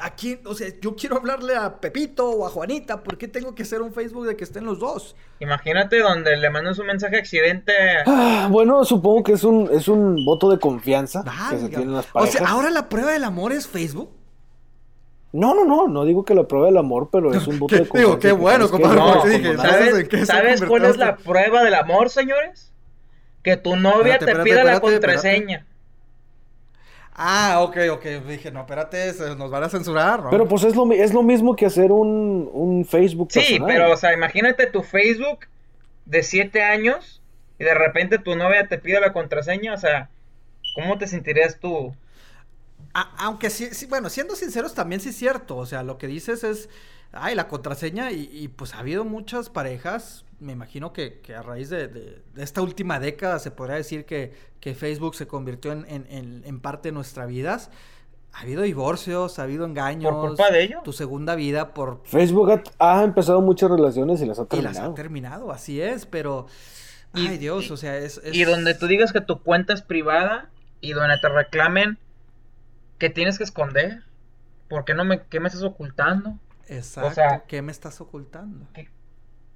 aquí, 0.00 0.38
o 0.44 0.54
sea, 0.54 0.68
yo 0.80 0.96
quiero 0.96 1.16
hablarle 1.16 1.54
a 1.56 1.80
Pepito 1.80 2.28
o 2.30 2.46
a 2.46 2.50
Juanita, 2.50 3.02
¿por 3.02 3.18
qué 3.18 3.28
tengo 3.28 3.54
que 3.54 3.62
hacer 3.64 3.82
un 3.82 3.92
Facebook 3.92 4.26
de 4.26 4.36
que 4.36 4.44
estén 4.44 4.64
los 4.64 4.78
dos? 4.78 5.14
Imagínate 5.40 5.98
donde 6.00 6.36
le 6.36 6.50
mandas 6.50 6.78
un 6.78 6.86
mensaje 6.86 7.16
accidente. 7.16 7.72
Ah, 8.06 8.48
bueno, 8.50 8.84
supongo 8.84 9.22
que 9.24 9.32
es 9.32 9.44
un, 9.44 9.68
es 9.72 9.88
un 9.88 10.24
voto 10.24 10.50
de 10.50 10.58
confianza 10.58 11.24
que 11.50 11.58
se 11.58 11.68
tienen 11.68 11.92
las 11.92 12.06
O 12.10 12.12
parejas. 12.12 12.38
sea, 12.38 12.48
ahora 12.48 12.70
la 12.70 12.88
prueba 12.88 13.12
del 13.12 13.24
amor 13.24 13.52
es 13.52 13.66
Facebook. 13.66 14.10
No, 15.34 15.52
no, 15.54 15.64
no, 15.64 15.88
no 15.88 16.04
digo 16.04 16.24
que 16.24 16.34
la 16.34 16.44
prueba 16.44 16.66
del 16.66 16.76
amor, 16.76 17.08
pero 17.10 17.34
es 17.34 17.46
un 17.48 17.58
voto 17.58 17.74
Qué- 17.74 17.82
de 17.82 17.88
confianza. 17.88 18.08
digo, 18.08 18.20
qué 18.20 18.32
bueno, 18.32 18.70
compadre, 18.70 18.96
no, 18.96 19.24
dije. 19.24 19.56
¿sabes 19.56 19.72
¿Sabes, 19.72 19.94
en 19.98 20.08
qué 20.08 20.18
se 20.18 20.26
¿sabes 20.26 20.62
ha 20.62 20.66
cuál 20.66 20.84
es 20.84 20.96
la 20.96 21.16
prueba 21.16 21.62
del 21.64 21.74
amor, 21.74 22.08
señores? 22.10 22.72
Que 23.42 23.56
tu 23.56 23.76
novia 23.76 24.14
Espérate, 24.14 24.24
te 24.24 24.30
espérate, 24.30 24.50
pida 24.50 24.64
la 24.64 24.72
espérate, 24.74 25.00
contraseña. 25.00 25.66
Ah, 27.16 27.60
ok, 27.62 27.76
ok. 27.92 28.04
Dije, 28.26 28.50
no, 28.50 28.60
espérate, 28.60 29.12
se 29.12 29.36
nos 29.36 29.50
van 29.50 29.62
a 29.62 29.68
censurar, 29.68 30.22
¿no? 30.22 30.30
Pero 30.30 30.48
pues 30.48 30.64
es 30.64 30.74
lo, 30.74 30.90
es 30.92 31.12
lo 31.14 31.22
mismo 31.22 31.54
que 31.54 31.66
hacer 31.66 31.92
un, 31.92 32.48
un 32.52 32.84
Facebook 32.84 33.28
Sí, 33.30 33.40
personal. 33.40 33.66
pero, 33.68 33.92
o 33.92 33.96
sea, 33.96 34.12
imagínate 34.12 34.66
tu 34.66 34.82
Facebook 34.82 35.40
de 36.06 36.22
7 36.24 36.62
años 36.62 37.22
y 37.58 37.64
de 37.64 37.74
repente 37.74 38.18
tu 38.18 38.34
novia 38.34 38.66
te 38.66 38.78
pide 38.78 39.00
la 39.00 39.12
contraseña. 39.12 39.74
O 39.74 39.78
sea, 39.78 40.08
¿cómo 40.74 40.98
te 40.98 41.06
sentirías 41.06 41.58
tú? 41.60 41.94
A- 42.94 43.12
aunque 43.18 43.50
sí, 43.50 43.68
sí, 43.72 43.86
bueno, 43.86 44.08
siendo 44.08 44.34
sinceros, 44.36 44.74
también 44.74 45.00
sí 45.00 45.10
es 45.10 45.16
cierto. 45.16 45.56
O 45.56 45.66
sea, 45.66 45.82
lo 45.82 45.98
que 45.98 46.06
dices 46.06 46.44
es, 46.44 46.68
ay, 47.12 47.34
la 47.34 47.48
contraseña, 47.48 48.10
y, 48.12 48.28
y, 48.32 48.48
pues 48.48 48.74
ha 48.74 48.78
habido 48.78 49.04
muchas 49.04 49.50
parejas, 49.50 50.24
me 50.40 50.52
imagino 50.52 50.92
que, 50.92 51.20
que 51.20 51.34
a 51.34 51.42
raíz 51.42 51.70
de, 51.70 51.88
de- 51.88 52.22
de 52.34 52.42
esta 52.42 52.62
última 52.62 53.00
década 53.00 53.38
se 53.38 53.50
podría 53.50 53.76
decir 53.76 54.04
que, 54.04 54.32
que 54.60 54.74
Facebook 54.74 55.14
se 55.16 55.26
convirtió 55.26 55.72
en, 55.72 55.84
en- 55.88 56.06
en- 56.10 56.42
en 56.44 56.60
parte 56.60 56.88
de 56.88 56.92
nuestras 56.92 57.28
vidas. 57.28 57.70
Ha 58.32 58.40
habido 58.40 58.62
divorcios, 58.62 59.38
ha 59.38 59.44
habido 59.44 59.64
engaños. 59.64 60.12
¿Por 60.12 60.26
culpa 60.28 60.50
de 60.50 60.64
ello? 60.64 60.80
Tu 60.82 60.92
segunda 60.92 61.36
vida 61.36 61.72
por... 61.72 62.00
Facebook 62.04 62.50
ha, 62.80 62.98
ha 63.00 63.04
empezado 63.04 63.40
muchas 63.40 63.70
relaciones 63.70 64.20
y 64.22 64.26
las 64.26 64.40
ha 64.40 64.42
Y 64.42 64.46
terminado. 64.46 64.80
las 64.80 64.90
ha 64.90 64.94
terminado, 64.94 65.52
así 65.52 65.80
es, 65.80 66.04
pero... 66.06 66.46
Y- 67.14 67.28
Ay, 67.28 67.38
Dios, 67.38 67.70
o 67.70 67.76
sea, 67.76 67.96
es... 67.96 68.20
es- 68.24 68.34
Y 68.34 68.42
donde 68.44 68.74
tú 68.74 68.88
digas 68.88 69.12
que 69.12 69.20
tu 69.20 69.40
cuenta 69.40 69.72
es 69.72 69.82
privada 69.82 70.50
y 70.80 70.94
donde 70.94 71.16
te 71.18 71.28
reclamen 71.28 71.96
que 72.98 73.10
tienes 73.10 73.38
que 73.38 73.44
esconder. 73.44 74.02
¿Por 74.68 74.84
qué 74.84 74.94
no 74.94 75.04
me, 75.04 75.22
qué 75.26 75.40
me 75.40 75.48
estás 75.48 75.62
ocultando? 75.62 76.38
Exacto, 76.68 77.10
o 77.10 77.12
sea- 77.14 77.44
¿qué 77.46 77.60
me 77.62 77.70
estás 77.72 78.00
ocultando? 78.00 78.66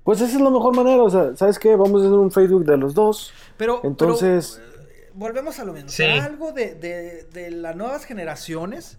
Pues 0.05 0.21
esa 0.21 0.37
es 0.37 0.41
la 0.41 0.51
mejor 0.51 0.75
manera, 0.77 1.03
o 1.03 1.11
sea, 1.11 1.35
¿sabes 1.37 1.59
qué? 1.59 1.75
Vamos 1.77 2.03
a 2.03 2.07
hacer 2.07 2.19
un 2.19 2.31
Facebook 2.31 2.65
de 2.65 2.77
los 2.77 2.95
dos. 2.95 3.33
Pero, 3.57 3.81
Entonces- 3.85 4.61
pero, 4.63 4.83
eh, 4.91 5.11
volvemos 5.15 5.59
a 5.59 5.65
lo 5.65 5.73
mismo. 5.73 5.89
Sí. 5.89 5.97
¿Será 5.97 6.25
algo 6.25 6.53
de, 6.53 6.75
de- 6.75 7.25
de 7.25 7.51
las 7.51 7.77
nuevas 7.77 8.05
generaciones? 8.05 8.99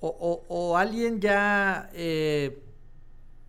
O, 0.00 0.08
o- 0.08 0.44
o 0.48 0.76
alguien 0.76 1.20
ya 1.20 1.88
eh, 1.94 2.62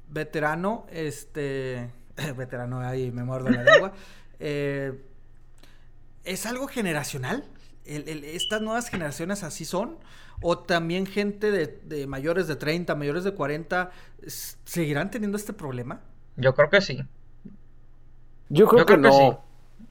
veterano, 0.09 0.85
este, 0.91 1.89
veterano, 2.37 2.79
ahí 2.79 3.11
me 3.11 3.23
muerdo 3.23 3.49
la 3.49 3.63
lengua, 3.63 3.91
eh, 4.39 4.93
¿es 6.23 6.45
algo 6.45 6.67
generacional? 6.67 7.43
El- 7.85 8.07
el- 8.09 8.23
¿Estas 8.23 8.61
nuevas 8.61 8.89
generaciones 8.89 9.43
así 9.43 9.65
son? 9.65 9.97
¿O 10.41 10.59
también 10.59 11.05
gente 11.05 11.51
de, 11.51 11.67
de 11.67 12.07
mayores 12.07 12.47
de 12.47 12.55
30, 12.55 12.95
mayores 12.95 13.23
de 13.23 13.33
40, 13.33 13.91
s- 14.23 14.57
seguirán 14.65 15.11
teniendo 15.11 15.37
este 15.37 15.53
problema? 15.53 16.01
Yo 16.37 16.53
creo 16.55 16.69
que 16.69 16.81
sí. 16.81 16.99
Yo 18.49 18.67
creo 18.67 18.79
Yo 18.79 18.85
que 18.85 18.97
creo 18.97 19.01
que 19.01 19.09
no. 19.09 19.39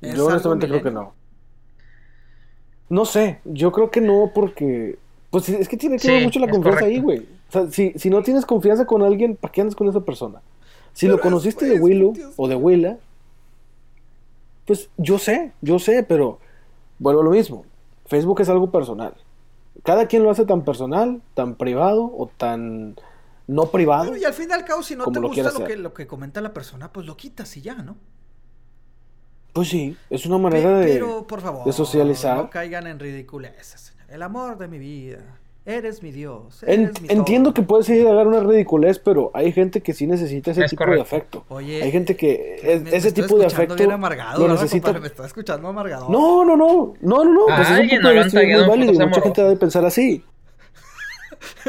¿Es 0.03 0.15
Yo 0.15 0.27
honestamente 0.27 0.69
creo 0.69 0.83
que 0.83 0.91
no. 0.91 1.15
No 2.89 3.05
sé, 3.07 3.41
yo 3.45 3.73
creo 3.73 3.91
que 3.91 4.01
no 4.01 4.33
porque... 4.35 4.99
Pues 5.31 5.49
es 5.49 5.69
que 5.69 5.77
tiene 5.77 5.99
que 5.99 6.11
ver 6.11 6.21
Sí, 6.21 6.23
mucho 6.23 6.39
la 6.39 6.49
confianza 6.49 6.85
ahí, 6.85 7.01
güey. 7.01 7.21
O 7.49 7.53
sea, 7.53 7.71
si, 7.71 7.93
si 7.97 8.09
no 8.09 8.23
tienes 8.23 8.47
confianza 8.47 8.87
con 8.87 9.03
alguien, 9.03 9.37
¿para 9.37 9.51
qué 9.53 9.63
andas 9.63 9.75
con 9.75 9.89
esa 9.89 10.01
persona? 10.05 10.43
Si 10.93 11.07
Pero 11.07 11.17
lo 11.17 11.21
conociste 11.21 11.65
es- 11.65 11.71
de 11.73 11.75
Willow 11.75 12.13
Dios 12.15 12.35
o 12.37 12.47
de 12.47 12.55
Willa, 12.55 12.99
pues 14.67 14.89
yo 14.97 15.19
sé, 15.19 15.53
yo 15.61 15.79
sé, 15.79 16.03
pero 16.03 16.39
vuelvo 16.99 17.23
a 17.23 17.25
lo 17.25 17.31
mismo. 17.31 17.67
Facebook 18.07 18.41
es 18.41 18.49
algo 18.49 18.71
personal. 18.71 19.15
Cada 19.83 20.07
quien 20.07 20.23
lo 20.23 20.31
hace 20.31 20.45
tan 20.47 20.63
personal, 20.65 21.21
tan 21.35 21.57
privado 21.57 22.05
o 22.05 22.31
tan 22.37 22.97
no 23.47 23.67
privado. 23.67 24.05
Bueno, 24.05 24.17
y 24.19 24.25
al 24.25 24.33
fin 24.33 24.49
y 24.51 24.53
al 24.53 24.65
cabo, 24.65 24.83
si 24.83 24.97
no 24.97 25.05
te 25.11 25.21
gusta 25.21 25.51
lo 25.53 25.65
que, 25.65 25.77
lo 25.77 25.93
que 25.93 26.07
comenta 26.07 26.41
la 26.41 26.53
persona, 26.55 26.93
pues 26.93 27.07
lo 27.07 27.17
quitas 27.17 27.57
y 27.57 27.63
ya, 27.63 27.75
¿no? 27.75 27.97
Pues 29.53 29.69
sí, 29.69 29.97
es 30.11 30.27
una 30.27 30.39
manera 30.39 30.71
Pe- 30.71 30.87
de... 30.87 30.93
Pero, 30.95 31.27
por 31.27 31.41
favor, 31.41 31.65
de 31.65 31.73
socializar. 31.73 32.37
no 32.39 32.51
caigan 32.51 32.87
en 32.87 32.99
ridiculeces. 32.99 33.95
El 34.09 34.23
amor 34.23 34.59
de 34.59 34.69
mi 34.69 34.79
vida. 34.79 35.39
Eres 35.67 36.03
mi 36.03 36.13
Dios. 36.13 36.63
En- 36.65 36.83
eres 36.85 37.01
mi 37.01 37.09
entiendo 37.09 37.51
todo. 37.51 37.55
que 37.55 37.63
puede 37.67 37.85
ser 37.85 37.97
llegar 37.97 38.19
a 38.19 38.23
una 38.29 38.41
ridiculez, 38.41 38.99
pero 38.99 39.31
hay 39.33 39.51
gente 39.51 39.81
que 39.81 39.95
sí 39.95 40.07
necesita 40.07 40.51
ese 40.51 40.65
Es 40.65 40.71
tipo 40.71 40.85
de 40.85 41.01
afecto. 41.01 41.45
Oye, 41.49 41.83
hay 41.83 41.91
gente 41.91 42.17
que 42.17 42.61
es- 42.63 42.83
me- 42.83 42.91
me 42.91 42.97
ese 42.99 43.13
tipo 43.13 43.39
de 43.39 43.47
afecto 43.47 43.75
bien 43.75 43.91
amargado, 43.91 44.41
lo 44.41 44.45
¿verdad, 44.49 44.63
necesita. 44.63 44.83
compadre? 44.89 45.01
Me 45.01 45.07
está 45.07 45.25
escuchando 45.25 45.69
amargado. 45.69 46.11
No, 46.11 46.45
no, 46.45 46.55
no, 46.57 46.95
no, 47.01 47.25
no, 47.25 47.33
no. 47.33 47.49
A 47.51 47.57
Pues 47.57 47.61
es 47.69 47.69
un 47.71 47.81
alguien 47.81 48.01
punto 48.03 48.15
no 48.15 48.25
de 48.25 48.47
muy 48.59 48.69
válido 48.69 48.93
y 48.93 48.99
mucha 49.07 49.21
gente 49.23 49.43
debe 49.43 49.57
pensar 49.57 49.85
así. 49.87 50.23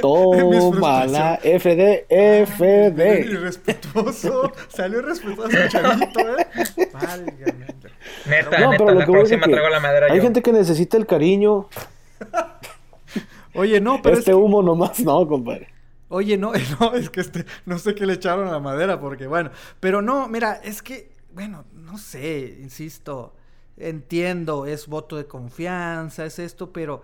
Toma 0.01 1.05
la 1.05 1.39
FD, 1.41 2.05
FD. 2.45 3.19
Irrespetuoso. 3.29 4.51
Salió 4.69 4.99
irrespetuoso 4.99 5.57
el 5.57 5.69
chavito, 5.69 6.19
¿eh? 6.19 6.47
Válgame. 6.93 7.65
Neta, 8.25 8.59
No, 8.59 8.71
neta, 8.71 8.83
pero 8.85 8.91
lo 8.93 8.99
la 8.99 9.05
que 9.05 9.11
voy 9.11 9.21
es 9.21 9.29
de 9.29 9.37
próxima 9.37 9.45
que 9.45 9.51
traigo 9.51 9.69
la 9.69 9.79
madera 9.79 10.07
hay 10.11 10.17
yo. 10.17 10.23
gente 10.23 10.41
que 10.41 10.51
necesita 10.51 10.97
el 10.97 11.05
cariño. 11.05 11.67
Oye, 13.55 13.81
no, 13.81 14.01
pero 14.01 14.17
Este 14.17 14.31
es 14.31 14.37
humo 14.37 14.61
nomás, 14.61 14.99
no, 14.99 15.27
compadre. 15.27 15.69
Oye, 16.09 16.37
no, 16.37 16.53
no, 16.79 16.93
es 16.93 17.09
que 17.09 17.21
este, 17.21 17.45
no 17.65 17.77
sé 17.79 17.95
qué 17.95 18.05
le 18.05 18.13
echaron 18.13 18.47
a 18.47 18.51
la 18.51 18.59
madera, 18.59 18.99
porque 18.99 19.27
bueno, 19.27 19.51
pero 19.79 20.01
no, 20.01 20.27
mira, 20.27 20.61
es 20.63 20.81
que, 20.81 21.11
bueno, 21.33 21.65
no 21.73 21.97
sé, 21.97 22.57
insisto, 22.61 23.33
entiendo, 23.77 24.65
es 24.65 24.87
voto 24.87 25.17
de 25.17 25.25
confianza, 25.25 26.25
es 26.25 26.39
esto, 26.39 26.71
pero 26.71 27.01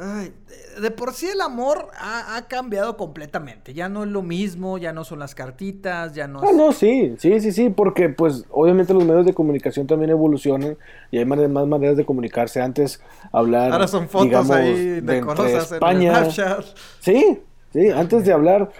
ay, 0.00 0.32
de- 0.76 0.80
de 0.80 0.90
por 0.90 1.12
sí 1.14 1.28
el 1.28 1.40
amor 1.40 1.88
ha, 1.98 2.36
ha 2.36 2.48
cambiado 2.48 2.96
completamente, 2.96 3.74
ya 3.74 3.88
no 3.88 4.04
es 4.04 4.10
lo 4.10 4.22
mismo, 4.22 4.78
ya 4.78 4.92
no 4.92 5.04
son 5.04 5.18
las 5.18 5.34
cartitas, 5.34 6.14
ya 6.14 6.26
no 6.28 6.40
Ah, 6.42 6.46
es... 6.50 6.56
no, 6.56 6.72
sí, 6.72 7.14
sí, 7.18 7.40
sí, 7.40 7.52
sí, 7.52 7.70
porque 7.70 8.08
pues 8.08 8.44
obviamente 8.50 8.92
los 8.94 9.04
medios 9.04 9.24
de 9.26 9.34
comunicación 9.34 9.86
también 9.86 10.10
evolucionan 10.10 10.76
y 11.10 11.18
hay 11.18 11.24
mane- 11.24 11.48
más 11.48 11.66
maneras 11.66 11.96
de 11.96 12.04
comunicarse. 12.04 12.60
Antes 12.60 13.00
hablar, 13.32 13.72
Ahora 13.72 13.88
son 13.88 14.08
fotos 14.08 14.26
digamos, 14.26 14.50
ahí 14.50 14.74
de 14.74 15.00
de 15.02 15.20
cosas 15.20 15.70
en 15.70 15.74
España. 15.76 16.24
Snapchat. 16.30 16.64
Sí, 17.00 17.40
sí, 17.72 17.90
antes 17.90 18.24
de 18.24 18.32
hablar 18.32 18.70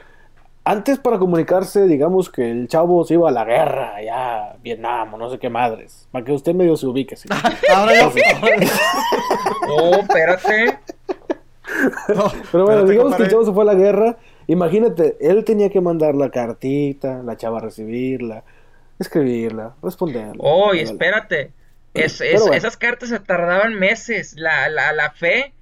Antes 0.66 0.98
para 0.98 1.18
comunicarse, 1.18 1.86
digamos 1.86 2.30
que 2.30 2.50
el 2.50 2.68
chavo 2.68 3.04
se 3.04 3.14
iba 3.14 3.28
a 3.28 3.32
la 3.32 3.44
guerra, 3.44 4.02
ya 4.02 4.56
Vietnam 4.62 5.12
o 5.12 5.18
no 5.18 5.28
sé 5.30 5.38
qué 5.38 5.50
madres, 5.50 6.08
para 6.10 6.24
que 6.24 6.32
usted 6.32 6.54
medio 6.54 6.74
se 6.76 6.86
ubique. 6.86 7.16
¿sí? 7.16 7.28
Ahora 7.74 7.92
ya. 7.94 8.10
Oh, 9.68 9.96
espérate. 10.00 10.78
No, 12.14 12.32
Pero 12.52 12.64
bueno, 12.64 12.80
espérate, 12.80 12.90
digamos 12.92 13.14
que 13.16 13.22
el 13.24 13.30
chavo 13.30 13.44
se 13.44 13.52
fue 13.52 13.62
a 13.62 13.66
la 13.66 13.74
guerra. 13.74 14.16
Imagínate, 14.46 15.16
él 15.20 15.44
tenía 15.44 15.68
que 15.70 15.80
mandar 15.80 16.14
la 16.14 16.30
cartita, 16.30 17.22
la 17.22 17.36
chava 17.36 17.60
recibirla, 17.60 18.44
escribirla, 18.98 19.74
responderla. 19.82 20.34
Oh, 20.38 20.74
y 20.74 20.80
espérate. 20.80 21.52
Es, 21.94 22.18
Pero 22.18 22.34
es- 22.36 22.40
bueno. 22.42 22.56
Esas 22.56 22.76
cartas 22.76 23.08
se 23.10 23.20
tardaban 23.20 23.74
meses. 23.78 24.34
La, 24.36 24.68
la, 24.68 24.92
la 24.92 25.10
fe 25.10 25.52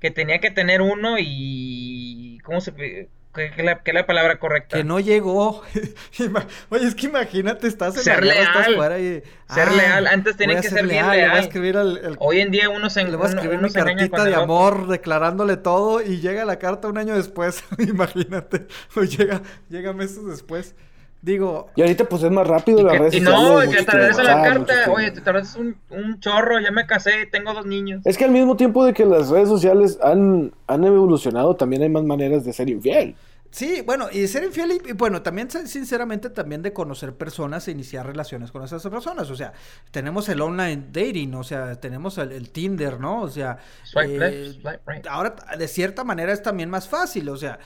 que 0.00 0.10
tenía 0.10 0.38
que 0.40 0.50
tener 0.50 0.82
uno 0.82 1.16
y... 1.18 2.38
¿Cómo 2.44 2.60
se... 2.60 3.08
¿Qué, 3.34 3.50
qué 3.56 3.62
la, 3.62 3.82
qué 3.82 3.92
la 3.94 4.04
palabra 4.06 4.38
correcta? 4.38 4.76
Que 4.76 4.84
no 4.84 5.00
llegó. 5.00 5.62
Oye, 6.68 6.86
es 6.86 6.94
que 6.94 7.06
imagínate, 7.06 7.66
estás 7.66 7.96
en 7.96 8.02
Ser 8.02 8.24
la 8.24 8.34
guerra, 8.34 8.46
estás 8.46 8.66
leal. 8.66 8.76
fuera 8.76 8.98
y. 8.98 9.22
Ser 9.48 9.72
leal. 9.72 10.06
Antes 10.06 10.36
tenía 10.36 10.60
que 10.60 10.68
ser 10.68 10.86
bien 10.86 11.02
Le 11.04 11.08
voy 11.08 11.20
a 11.20 11.26
leal. 11.28 11.38
escribir 11.44 11.76
al, 11.78 11.96
el- 11.98 12.16
Hoy 12.18 12.40
en 12.40 12.50
día 12.50 12.68
uno 12.68 12.90
se, 12.90 13.04
le 13.04 13.16
voy 13.16 13.26
a 13.26 13.30
escribir 13.30 13.58
engaña 13.58 13.72
cartita 13.96 14.24
de 14.24 14.34
amor, 14.34 14.86
declarándole 14.86 15.56
todo, 15.56 16.02
y 16.02 16.20
llega 16.20 16.44
la 16.44 16.58
carta 16.58 16.88
un 16.88 16.98
año 16.98 17.14
después. 17.16 17.64
Imagínate. 17.78 18.66
O 18.96 19.02
llega, 19.02 19.40
llega 19.70 19.92
meses 19.94 20.26
después. 20.26 20.74
Digo, 21.22 21.70
Y 21.76 21.82
ahorita 21.82 22.04
pues 22.08 22.24
es 22.24 22.30
más 22.32 22.46
rápido 22.46 22.84
que- 22.86 22.98
redes 22.98 23.14
y 23.14 23.20
no, 23.20 23.60
que 23.60 23.82
te 23.84 23.90
regresa 23.92 24.24
la 24.24 24.42
carta. 24.42 24.90
Oye, 24.90 25.12
te 25.12 25.22
un, 25.56 25.76
un 25.90 26.18
chorro. 26.18 26.58
Ya 26.58 26.72
me 26.72 26.84
casé, 26.84 27.26
tengo 27.30 27.54
dos 27.54 27.64
niños. 27.64 28.02
Es 28.04 28.18
que 28.18 28.24
al 28.24 28.32
mismo 28.32 28.56
tiempo 28.56 28.84
de 28.84 28.92
que 28.92 29.06
las 29.06 29.28
redes 29.30 29.48
sociales 29.48 29.98
han, 30.02 30.52
han 30.66 30.84
evolucionado, 30.84 31.54
también 31.54 31.82
hay 31.82 31.88
más 31.88 32.02
maneras 32.02 32.44
de 32.44 32.52
ser 32.52 32.68
infiel. 32.68 33.14
Sí, 33.52 33.82
bueno, 33.84 34.06
y 34.10 34.26
ser 34.28 34.44
infiel 34.44 34.80
y, 34.84 34.90
y, 34.90 34.92
bueno, 34.94 35.20
también 35.22 35.50
sin- 35.50 35.68
sinceramente 35.68 36.30
también 36.30 36.62
de 36.62 36.72
conocer 36.72 37.14
personas 37.14 37.68
e 37.68 37.72
iniciar 37.72 38.06
relaciones 38.06 38.50
con 38.50 38.64
esas 38.64 38.82
personas, 38.88 39.28
o 39.30 39.36
sea, 39.36 39.52
tenemos 39.90 40.26
el 40.30 40.40
online 40.40 40.86
dating, 40.90 41.34
o 41.34 41.44
sea, 41.44 41.78
tenemos 41.78 42.16
el, 42.16 42.32
el 42.32 42.48
Tinder, 42.48 42.98
¿no? 42.98 43.20
O 43.20 43.28
sea, 43.28 43.58
Swipe 43.84 44.14
eh, 44.16 44.18
left, 44.18 44.62
swipe 44.62 44.80
right. 44.86 45.06
ahora 45.06 45.36
de 45.58 45.68
cierta 45.68 46.02
manera 46.02 46.32
es 46.32 46.42
también 46.42 46.70
más 46.70 46.88
fácil, 46.88 47.28
o 47.28 47.36
sea, 47.36 47.58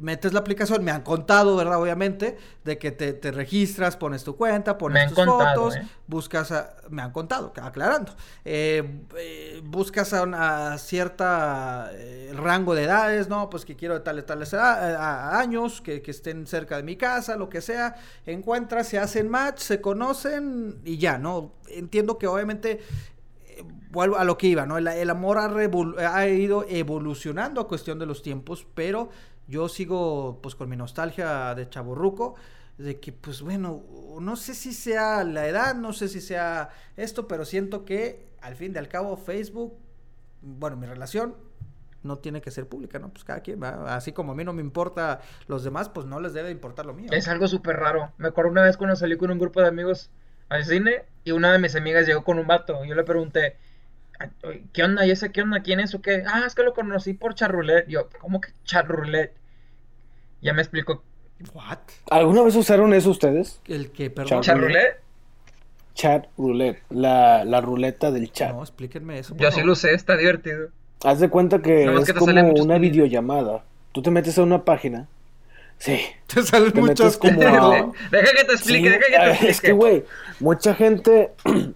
metes 0.00 0.32
la 0.32 0.40
aplicación, 0.40 0.84
me 0.84 0.90
han 0.90 1.02
contado, 1.02 1.56
¿verdad? 1.56 1.80
Obviamente, 1.80 2.36
de 2.64 2.78
que 2.78 2.90
te, 2.92 3.12
te 3.12 3.30
registras, 3.32 3.96
pones 3.96 4.24
tu 4.24 4.36
cuenta, 4.36 4.78
pones 4.78 5.08
tus 5.08 5.16
contado, 5.24 5.64
fotos, 5.64 5.76
¿eh? 5.76 5.86
buscas 6.06 6.52
a, 6.52 6.76
me 6.90 7.02
han 7.02 7.10
contado, 7.12 7.52
aclarando, 7.60 8.14
eh, 8.44 9.02
eh, 9.16 9.60
buscas 9.64 10.12
a 10.12 10.22
una 10.22 10.78
cierta 10.78 11.90
rango 12.34 12.74
de 12.74 12.84
edades, 12.84 13.28
¿no? 13.28 13.50
Pues 13.50 13.64
que 13.64 13.76
quiero 13.76 13.94
de 13.94 14.00
tales, 14.00 14.24
tales 14.26 14.54
a- 14.54 14.96
a- 14.98 15.38
años, 15.40 15.80
que, 15.80 16.00
que 16.02 16.10
estén 16.10 16.46
cerca 16.46 16.76
de 16.76 16.82
mi 16.82 16.96
casa, 16.96 17.36
lo 17.36 17.48
que 17.48 17.60
sea, 17.60 17.96
encuentras, 18.26 18.86
se 18.88 18.98
hacen 18.98 19.28
match, 19.28 19.58
se 19.60 19.80
conocen 19.80 20.80
y 20.84 20.98
ya, 20.98 21.18
¿no? 21.18 21.52
Entiendo 21.68 22.18
que 22.18 22.26
obviamente 22.26 22.80
vuelvo 23.90 24.16
a 24.18 24.24
lo 24.24 24.36
que 24.38 24.46
iba, 24.48 24.66
¿no? 24.66 24.78
El, 24.78 24.86
el 24.86 25.10
amor 25.10 25.38
ha, 25.38 25.50
ha 26.16 26.28
ido 26.28 26.64
evolucionando 26.68 27.60
a 27.60 27.68
cuestión 27.68 27.98
de 27.98 28.06
los 28.06 28.22
tiempos, 28.22 28.66
pero 28.74 29.08
yo 29.48 29.68
sigo 29.68 30.38
pues 30.42 30.54
con 30.54 30.68
mi 30.68 30.76
nostalgia 30.76 31.54
de 31.54 31.68
chaborruco, 31.68 32.36
de 32.76 33.00
que 33.00 33.12
pues 33.12 33.42
bueno, 33.42 33.82
no 34.20 34.36
sé 34.36 34.54
si 34.54 34.72
sea 34.72 35.24
la 35.24 35.48
edad, 35.48 35.74
no 35.74 35.92
sé 35.92 36.08
si 36.08 36.20
sea 36.20 36.70
esto, 36.96 37.26
pero 37.26 37.44
siento 37.44 37.84
que 37.84 38.28
al 38.40 38.54
fin 38.54 38.72
y 38.74 38.78
al 38.78 38.88
cabo 38.88 39.16
Facebook, 39.16 39.76
bueno, 40.42 40.76
mi 40.76 40.86
relación 40.86 41.34
no 42.02 42.18
tiene 42.18 42.40
que 42.40 42.50
ser 42.50 42.68
pública, 42.68 42.98
¿no? 42.98 43.08
Pues 43.08 43.24
cada 43.24 43.40
quien, 43.40 43.60
¿va? 43.62 43.96
así 43.96 44.12
como 44.12 44.32
a 44.32 44.34
mí 44.34 44.44
no 44.44 44.52
me 44.52 44.62
importa 44.62 45.20
los 45.48 45.64
demás, 45.64 45.88
pues 45.88 46.06
no 46.06 46.20
les 46.20 46.32
debe 46.32 46.50
importar 46.50 46.86
lo 46.86 46.94
mío. 46.94 47.08
Es 47.12 47.26
algo 47.28 47.48
súper 47.48 47.76
raro. 47.76 48.12
Me 48.18 48.28
acuerdo 48.28 48.50
una 48.50 48.62
vez 48.62 48.76
cuando 48.76 48.94
salí 48.96 49.16
con 49.16 49.30
un 49.30 49.38
grupo 49.38 49.60
de 49.60 49.68
amigos 49.68 50.10
al 50.48 50.64
cine 50.64 51.04
y 51.24 51.32
una 51.32 51.52
de 51.52 51.58
mis 51.58 51.74
amigas 51.74 52.06
llegó 52.06 52.22
con 52.22 52.38
un 52.38 52.46
vato. 52.46 52.84
Yo 52.84 52.94
le 52.94 53.02
pregunté, 53.04 53.40
"Ay, 53.40 53.50
oye, 53.50 53.56
¿qué 54.72 54.82
onda? 54.82 55.06
¿Y 55.06 55.10
ese 55.10 55.30
qué 55.32 55.42
onda? 55.42 55.62
¿Quién 55.62 55.80
es 55.80 55.94
o 55.94 56.00
qué? 56.02 56.24
Ah, 56.26 56.44
es 56.46 56.54
que 56.54 56.62
lo 56.62 56.74
conocí 56.74 57.14
por 57.14 57.34
Charroulet. 57.34 57.86
Yo, 57.88 58.08
¿cómo 58.20 58.40
que 58.40 58.50
Charroulet? 58.64 59.32
Ya 60.40 60.52
me 60.52 60.62
explicó. 60.62 61.02
¿What? 61.54 61.78
¿Alguna 62.10 62.42
vez 62.42 62.56
usaron 62.56 62.92
eso 62.94 63.10
ustedes? 63.10 63.60
El 63.66 63.90
que, 63.90 64.10
perdón. 64.10 64.42
¿Charroulet? 64.42 65.00
Chat 65.94 66.28
roulette, 66.38 66.80
la, 66.90 67.44
la 67.44 67.60
ruleta 67.60 68.12
del 68.12 68.30
chat. 68.30 68.52
No, 68.52 68.62
explíquenme 68.62 69.18
eso. 69.18 69.34
Yo 69.36 69.50
sí 69.50 69.62
lo 69.62 69.74
sé, 69.74 69.94
está 69.94 70.16
divertido. 70.16 70.68
Haz 71.02 71.18
de 71.18 71.28
cuenta 71.28 71.60
que 71.60 71.86
más 71.86 72.02
es 72.08 72.12
que 72.12 72.18
como 72.18 72.52
una 72.52 72.78
videollamada. 72.78 73.64
Tú 73.90 74.00
te 74.00 74.12
metes 74.12 74.38
a 74.38 74.44
una 74.44 74.64
página. 74.64 75.08
Sí. 75.78 76.00
Te 76.32 76.42
salen 76.42 76.72
Te 76.72 76.80
muchos 76.80 77.00
metes 77.00 77.16
como 77.18 77.42
a- 77.42 77.92
Deja 78.12 78.32
que 78.32 78.44
te 78.44 78.52
explique, 78.52 78.88
Sí, 78.90 78.96
deja 78.96 79.06
que 79.06 79.16
te 79.16 79.26
explique. 79.30 79.50
Es 79.50 79.60
que, 79.60 79.72
güey, 79.72 80.04
mucha 80.38 80.74
gente. 80.74 81.32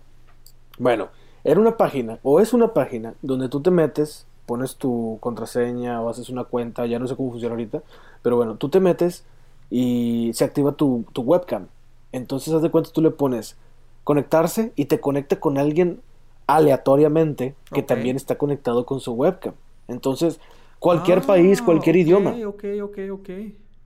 bueno, 0.79 1.11
era 1.45 1.61
una 1.61 1.77
página, 1.77 2.19
o 2.23 2.41
es 2.41 2.53
una 2.53 2.73
página, 2.75 3.15
donde 3.23 3.49
tú 3.49 3.61
te 3.61 3.71
metes, 3.71 4.27
pones 4.47 4.77
tu 4.77 5.19
contraseña 5.21 6.01
o 6.01 6.09
haces 6.11 6.29
una 6.29 6.45
cuenta, 6.45 6.87
ya 6.87 6.99
no 6.99 7.07
sé 7.09 7.17
cómo 7.17 7.31
funciona 7.33 7.55
ahorita, 7.55 7.83
pero 8.23 8.37
bueno, 8.37 8.57
tú 8.57 8.69
te 8.69 8.81
metes 8.81 9.25
y 9.71 10.31
se 10.35 10.45
activa 10.45 10.73
tu, 10.73 11.05
tu 11.13 11.23
webcam. 11.23 11.69
Entonces, 12.13 12.53
haz 12.55 12.63
de 12.63 12.71
cuenta, 12.71 12.91
tú 12.93 13.01
le 13.03 13.11
pones 13.11 13.57
conectarse 14.05 14.73
y 14.77 14.87
te 14.87 15.01
conecta 15.01 15.41
con 15.41 15.59
alguien 15.59 16.01
aleatoriamente 16.47 17.55
que 17.73 17.83
también 17.83 18.17
está 18.17 18.37
conectado 18.37 18.85
con 18.87 19.01
su 19.01 19.13
webcam. 19.13 19.55
Entonces, 19.89 20.41
cualquier 20.79 21.19
Ah, 21.19 21.27
país, 21.27 21.63
cualquier 21.63 21.97
idioma 21.97 22.43
Ok, 22.47 22.65
ok, 22.83 22.99
ok. 23.13 23.29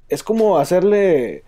es 0.09 0.23
como 0.23 0.59
hacerle. 0.59 1.45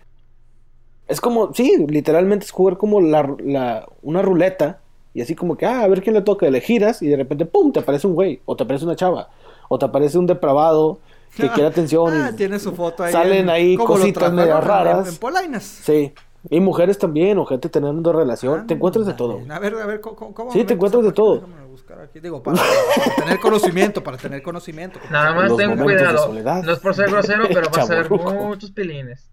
Es 1.07 1.21
como, 1.21 1.53
sí, 1.53 1.85
literalmente 1.87 2.45
es 2.45 2.51
jugar 2.51 2.77
como 2.77 3.01
la, 3.01 3.35
la- 3.39 3.87
una 4.01 4.21
ruleta. 4.21 4.81
Y 5.13 5.21
así 5.21 5.35
como 5.35 5.57
que, 5.57 5.65
ah, 5.65 5.81
a 5.81 5.87
ver 5.87 6.01
quién 6.01 6.13
le 6.15 6.21
toca. 6.21 6.49
Le 6.49 6.61
giras 6.61 7.01
y 7.01 7.07
de 7.07 7.15
repente, 7.17 7.45
¡pum! 7.45 7.71
Te 7.71 7.79
aparece 7.79 8.05
un 8.07 8.13
güey. 8.15 8.41
O 8.45 8.55
te 8.55 8.63
aparece 8.63 8.85
una 8.85 8.95
chava. 8.95 9.29
O 9.67 9.77
te 9.79 9.85
aparece 9.85 10.17
un 10.17 10.25
depravado 10.27 10.99
que 11.35 11.49
quiere 11.49 11.67
atención. 11.69 12.13
Ah, 12.13 12.29
y 12.31 12.35
tiene 12.35 12.59
su 12.59 12.73
foto 12.73 13.03
ahí. 13.03 13.11
Salen 13.11 13.41
en- 13.41 13.49
ahí 13.49 13.75
¿cómo 13.75 13.95
lo 13.95 13.99
cositas 14.01 14.31
medio 14.31 14.59
raras. 14.61 15.07
En, 15.07 15.13
en 15.13 15.19
Polainas. 15.19 15.63
Sí. 15.63 16.13
Y 16.49 16.61
mujeres 16.61 16.97
también, 16.97 17.37
o 17.37 17.45
gente 17.45 17.67
teniendo 17.67 18.13
relación. 18.13 18.65
te 18.65 18.75
encuentras 18.75 19.05
de 19.05 19.13
todo. 19.13 19.41
A 19.49 19.59
ver, 19.59 19.73
a 19.75 19.85
ver, 19.85 19.99
¿cómo, 19.99 20.33
cómo- 20.33 20.51
Sí, 20.51 20.63
te 20.63 20.73
encuentras 20.75 21.03
de 21.03 21.11
todo. 21.11 21.41
página? 21.41 21.47
Déjame 21.55 21.71
buscar 21.71 21.99
aquí. 22.01 22.19
Digo, 22.21 22.41
para, 22.41 22.57
para 22.57 23.15
tener 23.15 23.39
conocimiento, 23.41 24.03
para 24.03 24.17
tener 24.17 24.41
conocimiento. 24.41 24.99
Nada 25.11 25.33
más 25.33 25.57
ten 25.57 25.75
cuidado. 25.77 26.31
No 26.63 26.71
es 26.71 26.79
por 26.79 26.95
ser 26.95 27.09
grosero, 27.09 27.43
pero 27.49 27.67
va 27.75 27.81
a 27.81 27.85
ser 27.85 28.09
muchos 28.09 28.71
pilines. 28.71 29.27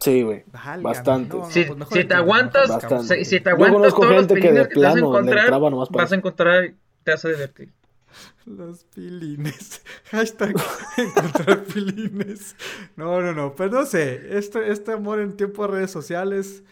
Sí, 0.00 0.22
güey. 0.22 0.44
Bastante. 0.80 1.36
no, 1.36 1.50
Si, 1.50 1.64
pues 1.64 2.08
te 2.08 2.14
aguantas, 2.14 2.68
Bastante. 2.68 3.24
si, 3.24 3.24
si 3.24 3.40
te 3.40 3.50
Yo 3.50 3.56
aguantas 3.56 3.92
conozco 3.94 4.00
todos 4.00 4.12
los 4.12 4.20
gente 4.20 4.34
que 4.40 4.52
de 4.52 4.64
pilines 4.64 4.68
que 4.68 4.74
te 4.74 4.80
vas 4.80 4.90
a 4.90 4.94
plano 4.94 5.20
le 5.20 5.30
entraba 5.30 5.70
nomás 5.70 5.88
para 5.88 6.04
vas 6.04 6.12
a 6.12 6.14
encontrar 6.14 6.72
te 7.02 7.10
vas 7.10 7.24
a 7.24 7.28
divertir. 7.28 7.72
Los 8.46 8.84
pilines. 8.84 9.82
Hashtag 10.10 10.54
encontrar 10.96 11.64
pilines. 11.64 12.56
No, 12.96 13.20
no, 13.20 13.32
no. 13.34 13.54
Pero 13.54 13.70
no 13.70 13.86
sé. 13.86 14.38
Este, 14.38 14.70
este 14.72 14.92
amor 14.92 15.20
en 15.20 15.36
tiempo 15.36 15.62
de 15.62 15.68
redes 15.68 15.90
sociales. 15.90 16.62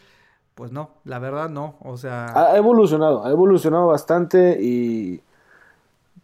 Pues 0.54 0.72
no, 0.72 0.90
la 1.04 1.18
verdad 1.18 1.50
no. 1.50 1.76
O 1.80 1.96
sea. 1.96 2.26
Ha 2.26 2.52
ha 2.52 2.56
evolucionado, 2.56 3.24
ha 3.26 3.30
evolucionado 3.30 3.88
bastante 3.88 4.58
y 4.60 5.20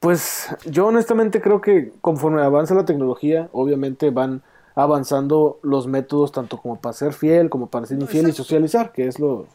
pues 0.00 0.48
yo 0.64 0.86
honestamente 0.86 1.40
creo 1.40 1.61
que 1.61 1.92
conforme 2.00 2.42
avanza 2.42 2.74
la 2.74 2.84
tecnología, 2.84 3.48
obviamente 3.53 4.11
van 4.11 4.42
avanzando 4.74 5.60
los 5.62 5.86
métodos 5.86 6.32
tanto 6.32 6.58
como 6.58 6.80
para 6.80 6.92
ser 6.92 7.12
fiel, 7.12 7.50
como 7.50 7.70
para 7.70 7.86
ser 7.86 8.00
infiel 8.00 8.28
y 8.28 8.32
socializar, 8.32 8.92
que 8.92 9.06
es 9.06 9.18
lo... 9.18 9.46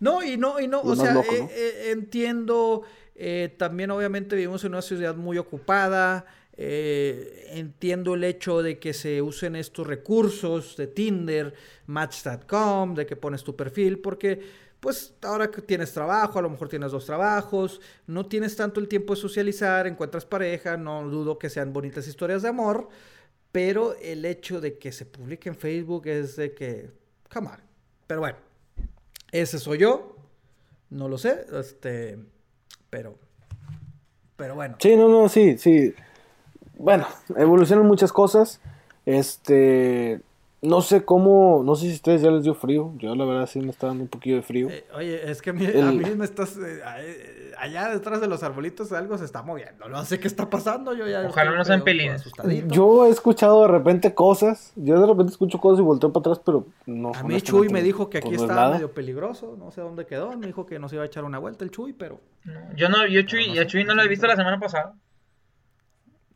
No, 0.00 0.22
y 0.22 0.36
no, 0.36 0.60
y 0.60 0.68
no, 0.68 0.80
o 0.80 0.94
sea, 0.94 1.12
loco, 1.12 1.32
eh, 1.32 1.40
¿no? 1.40 1.48
eh, 1.50 1.90
entiendo, 1.90 2.82
eh, 3.16 3.52
también 3.58 3.90
obviamente 3.90 4.36
vivimos 4.36 4.62
en 4.62 4.72
una 4.72 4.82
ciudad 4.82 5.16
muy 5.16 5.38
ocupada, 5.38 6.24
eh, 6.60 7.46
entiendo 7.50 8.14
el 8.14 8.24
hecho 8.24 8.62
de 8.62 8.78
que 8.80 8.92
se 8.92 9.22
usen 9.22 9.54
estos 9.54 9.86
recursos 9.86 10.76
de 10.76 10.88
Tinder, 10.88 11.54
Match.com, 11.86 12.94
de 12.94 13.06
que 13.06 13.14
pones 13.14 13.44
tu 13.44 13.54
perfil, 13.54 14.00
porque 14.00 14.40
pues 14.80 15.14
ahora 15.22 15.50
que 15.50 15.62
tienes 15.62 15.92
trabajo, 15.92 16.38
a 16.38 16.42
lo 16.42 16.50
mejor 16.50 16.68
tienes 16.68 16.92
dos 16.92 17.06
trabajos, 17.06 17.80
no 18.06 18.26
tienes 18.26 18.56
tanto 18.56 18.80
el 18.80 18.88
tiempo 18.88 19.14
de 19.14 19.20
socializar, 19.20 19.86
encuentras 19.86 20.24
pareja, 20.24 20.76
no 20.76 21.08
dudo 21.08 21.38
que 21.38 21.50
sean 21.50 21.72
bonitas 21.72 22.06
historias 22.06 22.42
de 22.42 22.48
amor, 22.48 22.88
pero 23.52 23.94
el 23.94 24.24
hecho 24.24 24.60
de 24.60 24.78
que 24.78 24.92
se 24.92 25.06
publique 25.06 25.48
en 25.48 25.56
Facebook 25.56 26.06
es 26.06 26.36
de 26.36 26.54
que, 26.54 26.90
come 27.32 27.50
pero 28.06 28.20
bueno. 28.20 28.38
Ese 29.30 29.58
soy 29.58 29.78
yo. 29.78 30.16
No 30.90 31.08
lo 31.08 31.18
sé. 31.18 31.44
Este. 31.52 32.18
Pero. 32.88 33.18
Pero 34.36 34.54
bueno. 34.54 34.76
Sí, 34.80 34.96
no, 34.96 35.08
no, 35.08 35.28
sí, 35.28 35.58
sí. 35.58 35.94
Bueno, 36.78 37.06
evolucionan 37.36 37.86
muchas 37.86 38.12
cosas. 38.12 38.60
Este... 39.04 40.20
no 40.60 40.82
sé 40.82 41.04
cómo, 41.04 41.62
no 41.64 41.76
sé 41.76 41.86
si 41.86 41.92
a 41.92 41.94
ustedes 41.94 42.22
ya 42.22 42.30
les 42.30 42.42
dio 42.42 42.54
frío. 42.54 42.92
Yo 42.98 43.14
la 43.14 43.24
verdad 43.24 43.46
sí 43.46 43.60
me 43.60 43.70
está 43.70 43.86
dando 43.88 44.02
un 44.02 44.08
poquillo 44.08 44.36
de 44.36 44.42
frío. 44.42 44.68
Eh, 44.70 44.84
oye, 44.94 45.30
es 45.30 45.40
que 45.40 45.50
a 45.50 45.52
mí, 45.52 45.64
El- 45.64 45.82
a 45.86 45.92
mí 45.92 46.04
me 46.16 46.24
estás... 46.24 46.56
eh, 46.56 46.80
eh, 46.98 47.52
allá 47.58 47.88
detrás 47.88 48.20
de 48.20 48.26
los 48.26 48.42
arbolitos 48.42 48.90
algo 48.92 49.16
se 49.18 49.24
está 49.24 49.42
moviendo. 49.42 49.88
No 49.88 50.04
sé 50.04 50.18
qué 50.18 50.26
está 50.26 50.50
pasando. 50.50 50.94
Yo 50.94 51.06
ya 51.06 51.24
Ojalá 51.28 51.52
no 51.52 51.64
sean 51.64 51.82
pelines. 51.84 52.24
Yo 52.68 53.06
he 53.06 53.10
escuchado 53.10 53.62
de 53.62 53.68
repente 53.68 54.14
cosas. 54.14 54.72
Yo 54.76 55.00
de 55.00 55.06
repente 55.06 55.30
escucho 55.32 55.58
cosas 55.58 55.78
y 55.80 55.82
volteo 55.82 56.12
para 56.12 56.22
atrás, 56.22 56.40
pero 56.44 56.66
no. 56.86 57.12
A 57.14 57.22
mí 57.22 57.40
Chuy 57.40 57.68
me 57.68 57.82
dijo 57.82 58.10
que 58.10 58.20
pues 58.20 58.26
aquí 58.32 58.36
no 58.36 58.44
es 58.44 58.50
estaba 58.50 58.60
nada. 58.62 58.74
medio 58.74 58.92
peligroso. 58.92 59.56
No 59.58 59.70
sé 59.70 59.80
dónde 59.80 60.06
quedó. 60.06 60.36
Me 60.36 60.46
dijo 60.48 60.66
que 60.66 60.78
nos 60.78 60.92
iba 60.92 61.04
a 61.04 61.06
echar 61.06 61.24
una 61.24 61.38
vuelta 61.38 61.64
el 61.64 61.70
Chuy, 61.70 61.92
pero... 61.92 62.20
No, 62.44 62.74
yo 62.74 62.88
no, 62.88 63.06
yo 63.06 63.22
Chuy, 63.22 63.46
no 63.48 63.54
y 63.54 63.58
a 63.58 63.62
sé, 63.62 63.66
Chuy 63.68 63.84
no 63.84 63.94
no 63.94 63.96
lo 63.96 64.02
he 64.02 64.08
visto 64.08 64.26
no 64.26 64.32
la 64.32 64.36
semana 64.36 64.58
pasada. 64.58 64.94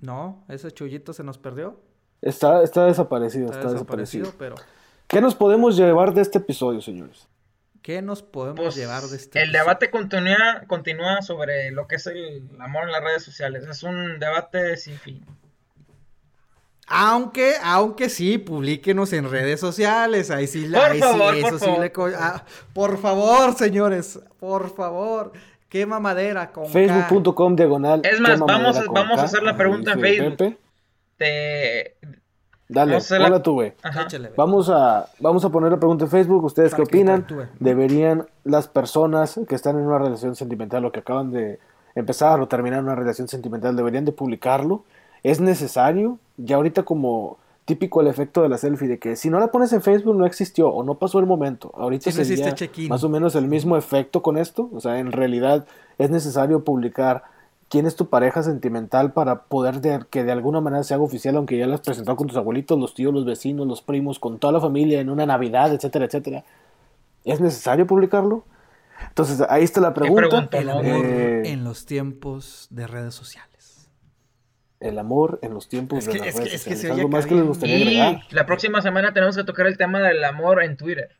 No, 0.01 0.45
ese 0.49 0.71
Chuyito 0.73 1.13
se 1.13 1.23
nos 1.25 1.39
perdió. 1.39 1.81
Está, 2.23 2.63
está 2.63 2.87
desaparecido, 2.87 3.47
Está, 3.47 3.59
está, 3.59 3.73
desaparecido, 3.73 4.25
desaparecido. 4.27 4.57
pero... 4.59 4.73
¿Qué 5.09 5.21
nos 5.21 5.35
podemos 5.35 5.77
llevar 5.77 6.15
de 6.15 6.23
este 6.23 6.39
episodio, 6.39 6.81
señores? 6.81 7.29
¿Qué 7.83 8.01
nos 8.01 8.23
podemos 8.23 8.61
Pues, 8.61 8.77
llevar 8.77 9.03
de 9.03 9.17
este 9.17 9.41
el 9.41 9.49
episodio? 9.51 9.61
debate 9.65 9.91
continúa, 9.91 10.63
continúa 10.69 11.21
sobre 11.21 11.71
lo 11.73 11.87
que 11.87 11.97
es 11.97 12.07
el 12.07 12.49
amor 12.61 12.85
en 12.85 12.93
las 12.93 13.03
redes 13.05 13.23
sociales. 13.25 13.65
Es 13.69 13.83
un 13.83 14.19
debate 14.21 14.77
sin 14.79 14.97
fin. 14.97 15.23
Aunque, 16.87 17.55
aunque 17.63 18.09
sí, 18.09 18.39
publíquenos 18.39 19.13
en 19.13 19.31
redes 19.31 19.61
sociales. 19.61 20.31
Ahí 20.31 20.47
sí, 20.47 20.67
Por 20.67 20.77
ahí 20.83 20.97
sí, 20.99 21.03
favor, 21.03 21.35
eso 21.35 21.49
por 21.49 21.59
sí 21.61 21.71
le 21.81 21.93
co- 21.93 22.11
ah, 22.17 22.45
por 22.73 22.99
favor, 22.99 23.55
señores, 23.55 24.19
por 24.39 24.75
favor. 24.75 25.33
Quema 25.69 26.01
madera 26.01 26.53
con. 26.53 26.67
Facebook.com 26.67 27.57
diagonal. 27.57 28.03
Es 28.05 28.21
más, 28.21 28.39
vamos 28.41 28.77
a- 28.77 28.85
vamos 28.91 29.21
hacer 29.21 29.43
la 29.43 29.57
pregunta 29.57 29.93
en 29.93 30.01
Facebook. 30.01 30.59
Pepe. 31.23 31.97
Te... 32.01 32.13
Dale, 32.69 32.99
la- 33.29 33.43
tú, 33.43 33.53
güey. 33.53 33.75
Ve. 34.19 34.33
Vamos 34.37 34.71
a, 34.71 35.07
vamos 35.21 35.45
a 35.45 35.51
poner 35.51 35.71
la 35.71 35.79
pregunta 35.79 36.05
en 36.05 36.11
Facebook. 36.11 36.43
¿Ustedes 36.45 36.71
Para 36.71 36.85
qué 36.85 36.91
que 36.91 36.97
opinan? 36.99 37.27
¿Deberían 37.61 38.27
las 38.45 38.67
personas 38.69 39.39
que 39.47 39.55
están 39.55 39.79
en 39.79 39.87
una 39.87 39.99
relación 39.99 40.35
sentimental 40.37 40.85
o 40.87 40.93
que 40.93 41.01
acaban 41.01 41.31
de 41.33 41.59
empezar 41.95 42.41
o 42.41 42.49
terminar 42.49 42.83
una 42.83 42.95
relación 42.95 43.29
sentimental, 43.29 43.77
deberían 43.77 44.07
de 44.07 44.13
publicarlo? 44.13 44.85
¿Es 45.23 45.39
necesario? 45.41 46.19
Ya 46.39 46.57
ahorita 46.57 46.85
como 46.85 47.37
típico 47.67 48.01
el 48.01 48.07
efecto 48.09 48.43
de 48.43 48.49
la 48.49 48.57
selfie, 48.59 48.89
de 48.89 48.99
que 48.99 49.17
si 49.17 49.29
no 49.29 49.39
la 49.39 49.49
pones 49.49 49.73
en 49.75 49.83
Facebook 49.83 50.17
no 50.17 50.25
existió 50.27 50.69
o 50.71 50.83
no 50.83 50.95
pasó 50.95 51.19
el 51.21 51.27
momento. 51.27 51.71
Ahorita 51.77 52.11
Sí, 52.11 52.19
no 52.19 52.25
sería 52.25 52.55
check-in. 52.55 52.89
más 52.89 53.05
o 53.05 53.09
menos 53.11 53.35
el 53.37 53.47
mismo 53.49 53.77
efecto 53.77 54.23
con 54.23 54.37
esto. 54.39 54.71
O 54.73 54.81
sea, 54.81 54.99
en 54.99 55.13
realidad 55.13 55.67
es 55.99 56.09
necesario 56.11 56.65
publicar 56.65 57.23
quién 57.73 57.87
es 57.87 57.97
tu 57.97 58.11
pareja 58.11 58.43
sentimental 58.43 59.15
para 59.15 59.45
poder 59.45 59.81
de- 59.81 60.05
que 60.11 60.25
de 60.25 60.33
alguna 60.33 60.61
manera 60.61 60.83
se 60.85 60.93
haga 60.93 61.03
oficial, 61.05 61.37
aunque 61.37 61.57
ya 61.57 61.67
la 61.67 61.77
has 61.77 61.81
presentado 61.81 62.17
con 62.19 62.27
tus 62.27 62.37
abuelitos, 62.37 62.79
los 62.79 62.93
tíos, 62.95 63.15
los 63.15 63.25
vecinos, 63.25 63.67
los 63.67 63.81
primos, 63.81 64.19
con 64.19 64.39
toda 64.39 64.53
la 64.53 64.61
familia 64.61 65.01
en 65.01 65.09
una 65.09 65.25
Navidad, 65.25 65.73
etcétera, 65.73 66.05
etcétera. 66.05 66.45
¿Es 67.25 67.41
necesario 67.41 67.87
publicarlo? 67.87 68.45
Entonces, 69.09 69.41
ahí 69.49 69.65
está 69.65 69.81
la 69.81 69.95
pregunta. 69.95 70.29
pregunta? 70.29 70.59
El 70.59 70.69
amor 70.69 70.85
Eh, 71.07 71.43
en 71.47 71.65
los 71.65 71.87
tiempos 71.87 72.67
de 72.71 72.87
redes 72.87 73.15
sociales. 73.15 73.89
El 74.79 74.99
amor 74.99 75.39
en 75.43 75.55
los 75.55 75.69
tiempos 75.69 76.01
Es 76.01 76.07
de 76.07 76.13
que- 76.13 76.19
las 76.19 76.27
es 76.29 76.35
que- 76.35 76.41
redes 76.41 76.55
es 76.55 76.65
que 76.67 76.77
se 76.77 76.91
¿Algo 76.93 77.09
más 77.09 77.25
que 77.25 77.35
les 77.37 77.45
gustaría 77.45 77.79
Y 77.79 77.83
agregar? 77.83 78.21
la 78.33 78.45
próxima 78.45 78.83
semana 78.83 79.15
tenemos 79.15 79.35
que 79.37 79.45
tocar 79.45 79.67
el 79.67 79.79
tema 79.79 80.01
del 80.01 80.23
amor 80.25 80.63
en 80.63 80.77
Twitter. 80.77 81.17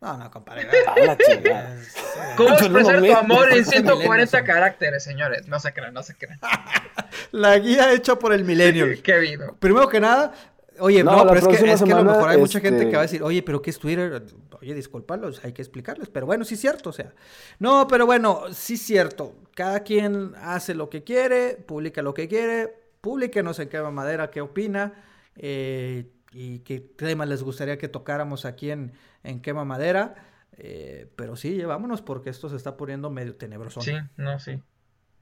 No, 0.00 0.16
no, 0.16 0.30
compadre. 0.30 0.68
¿Cómo 2.36 2.50
No, 2.50 2.54
no, 2.54 2.78
expresar 2.78 3.00
tu 3.00 3.06
no, 3.06 3.16
amor 3.18 3.52
en 3.52 3.64
no, 3.64 3.70
140 3.70 4.40
no. 4.40 4.46
caracteres, 4.46 5.02
señores? 5.02 5.48
No 5.48 5.58
se 5.58 5.72
crean, 5.72 5.92
no 5.92 6.02
se 6.02 6.14
crean. 6.14 6.38
La 7.32 7.58
guía 7.58 7.92
hecha 7.92 8.16
por 8.16 8.32
el 8.32 8.44
Millennial. 8.44 9.00
Qué 9.02 9.18
vivo. 9.18 9.56
Primero 9.58 9.88
que 9.88 9.98
nada, 9.98 10.32
oye, 10.78 11.02
No, 11.02 11.16
no, 11.16 11.26
pero 11.26 11.40
es 11.40 11.58
que, 11.58 11.70
es 11.72 11.82
que 11.82 11.92
a 11.92 11.96
lo 11.96 12.04
mejor 12.04 12.28
hay 12.28 12.38
mucha 12.38 12.58
este- 12.58 12.70
gente 12.70 12.86
que 12.88 12.92
va 12.94 13.00
a 13.00 13.06
decir, 13.06 13.22
oye, 13.22 13.42
pero 13.42 13.60
¿qué 13.60 13.70
es 13.70 13.78
Twitter? 13.78 14.22
Oye, 14.60 14.74
discúlpalos, 14.74 15.44
hay 15.44 15.52
que 15.52 15.62
explicarles. 15.62 16.08
Pero 16.08 16.26
bueno, 16.26 16.44
sí 16.44 16.54
es 16.54 16.60
cierto, 16.60 16.90
o 16.90 16.92
sea. 16.92 17.12
No, 17.58 17.86
pero 17.88 18.06
bueno, 18.06 18.44
sí 18.52 18.74
es 18.74 18.82
cierto. 18.82 19.34
Cada 19.54 19.80
quien 19.80 20.34
hace 20.40 20.74
lo 20.74 20.88
que 20.90 21.02
quiere, 21.02 21.54
publica 21.56 22.02
lo 22.02 22.14
que 22.14 22.28
quiere. 22.28 22.72
Publíquenos 23.00 23.58
en 23.58 23.68
Quema 23.68 23.90
Madera 23.92 24.30
qué 24.30 24.40
opina 24.40 24.92
eh, 25.36 26.06
y 26.32 26.60
qué 26.60 26.80
temas 26.80 27.28
les 27.28 27.42
gustaría 27.42 27.78
que 27.78 27.88
tocáramos 27.88 28.44
aquí 28.44 28.70
en, 28.70 28.92
en 29.24 29.40
Quema 29.40 29.64
Madera. 29.64 30.14
Eh, 30.56 31.08
pero 31.16 31.36
sí, 31.36 31.54
llevámonos 31.54 32.02
porque 32.02 32.30
esto 32.30 32.48
se 32.48 32.56
está 32.56 32.76
poniendo 32.76 33.10
medio 33.10 33.36
tenebroso. 33.36 33.80
Sí, 33.80 33.92
no, 34.16 34.38
sí. 34.38 34.60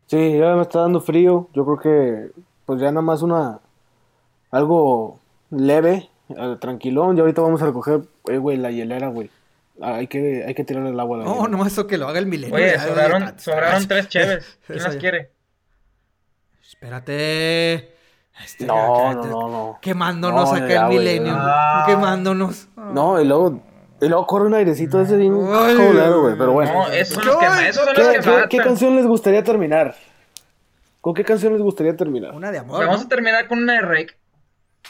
Sí, 0.07 0.39
ya 0.39 0.55
me 0.55 0.63
está 0.63 0.81
dando 0.81 1.01
frío. 1.01 1.51
Yo 1.53 1.65
creo 1.65 1.79
que, 1.79 2.31
pues 2.65 2.81
ya 2.81 2.91
nada 2.91 3.03
más 3.03 3.23
una. 3.23 3.61
Algo 4.51 5.21
leve, 5.51 6.09
eh, 6.31 6.57
tranquilón. 6.61 7.17
Y 7.17 7.21
ahorita 7.21 7.43
vamos 7.43 7.61
a 7.61 7.67
recoger, 7.67 8.03
eh, 8.29 8.39
güey, 8.39 8.57
la 8.57 8.71
hielera, 8.71 9.09
güey. 9.09 9.31
Hay 9.83 10.07
que, 10.07 10.45
hay 10.47 10.55
que 10.55 10.65
tirarle 10.65 10.91
el 10.91 10.99
agua 11.01 11.17
a 11.17 11.21
la 11.21 11.25
No, 11.27 11.35
hielera. 11.35 11.57
no, 11.59 11.67
eso 11.67 11.87
que 11.87 11.99
lo 11.99 12.09
haga 12.09 12.19
el 12.19 12.27
Milenio. 12.27 12.55
Oye, 12.55 12.79
sobraron, 12.79 13.39
sobraron 13.39 13.87
tres 13.87 14.09
cheves. 14.09 14.59
¿Quién 14.67 14.83
las 14.83 14.97
quiere? 14.97 15.33
Espérate. 16.63 17.96
Este, 18.45 18.67
No, 18.67 19.11
acá, 19.11 19.15
no, 19.15 19.25
no, 19.25 19.49
no. 19.49 19.79
Quemándonos 19.81 20.51
No, 20.51 20.57
acá 20.57 20.69
ya, 20.69 20.83
el 20.83 20.89
milenio. 20.89 21.35
Ah. 21.37 21.85
Quemándonos. 21.87 22.69
No, 22.77 23.21
y 23.21 23.25
luego, 23.27 23.61
y 24.01 24.09
luego 24.09 24.27
corre 24.27 24.47
un 24.47 24.55
airecito 24.55 25.01
ese 25.01 25.17
bien 25.17 25.35
culero, 25.35 26.23
güey. 26.23 26.37
Pero 26.37 26.53
bueno. 26.53 26.73
No, 26.73 26.89
esos 26.89 27.15
son 27.15 27.23
¿Qué? 27.25 27.47
los 27.47 27.57
que, 27.59 27.69
esos 27.69 27.85
son 27.85 27.95
¿Qué, 27.95 28.03
los 28.03 28.13
que 28.13 28.21
qué- 28.21 28.31
matan. 28.31 28.49
qué 28.49 28.59
canción 28.59 28.97
les 28.97 29.07
gustaría 29.07 29.43
terminar? 29.43 29.97
¿Con 31.01 31.15
qué 31.15 31.25
canción 31.25 31.53
les 31.55 31.63
gustaría 31.63 31.97
terminar? 31.97 32.35
Una 32.35 32.51
de 32.51 32.59
amor. 32.59 32.81
vamos 32.85 33.01
¿no? 33.01 33.07
a 33.07 33.09
terminar 33.09 33.47
con 33.49 33.59
una 33.63 33.75
de 33.75 33.81
Rake. 33.81 34.15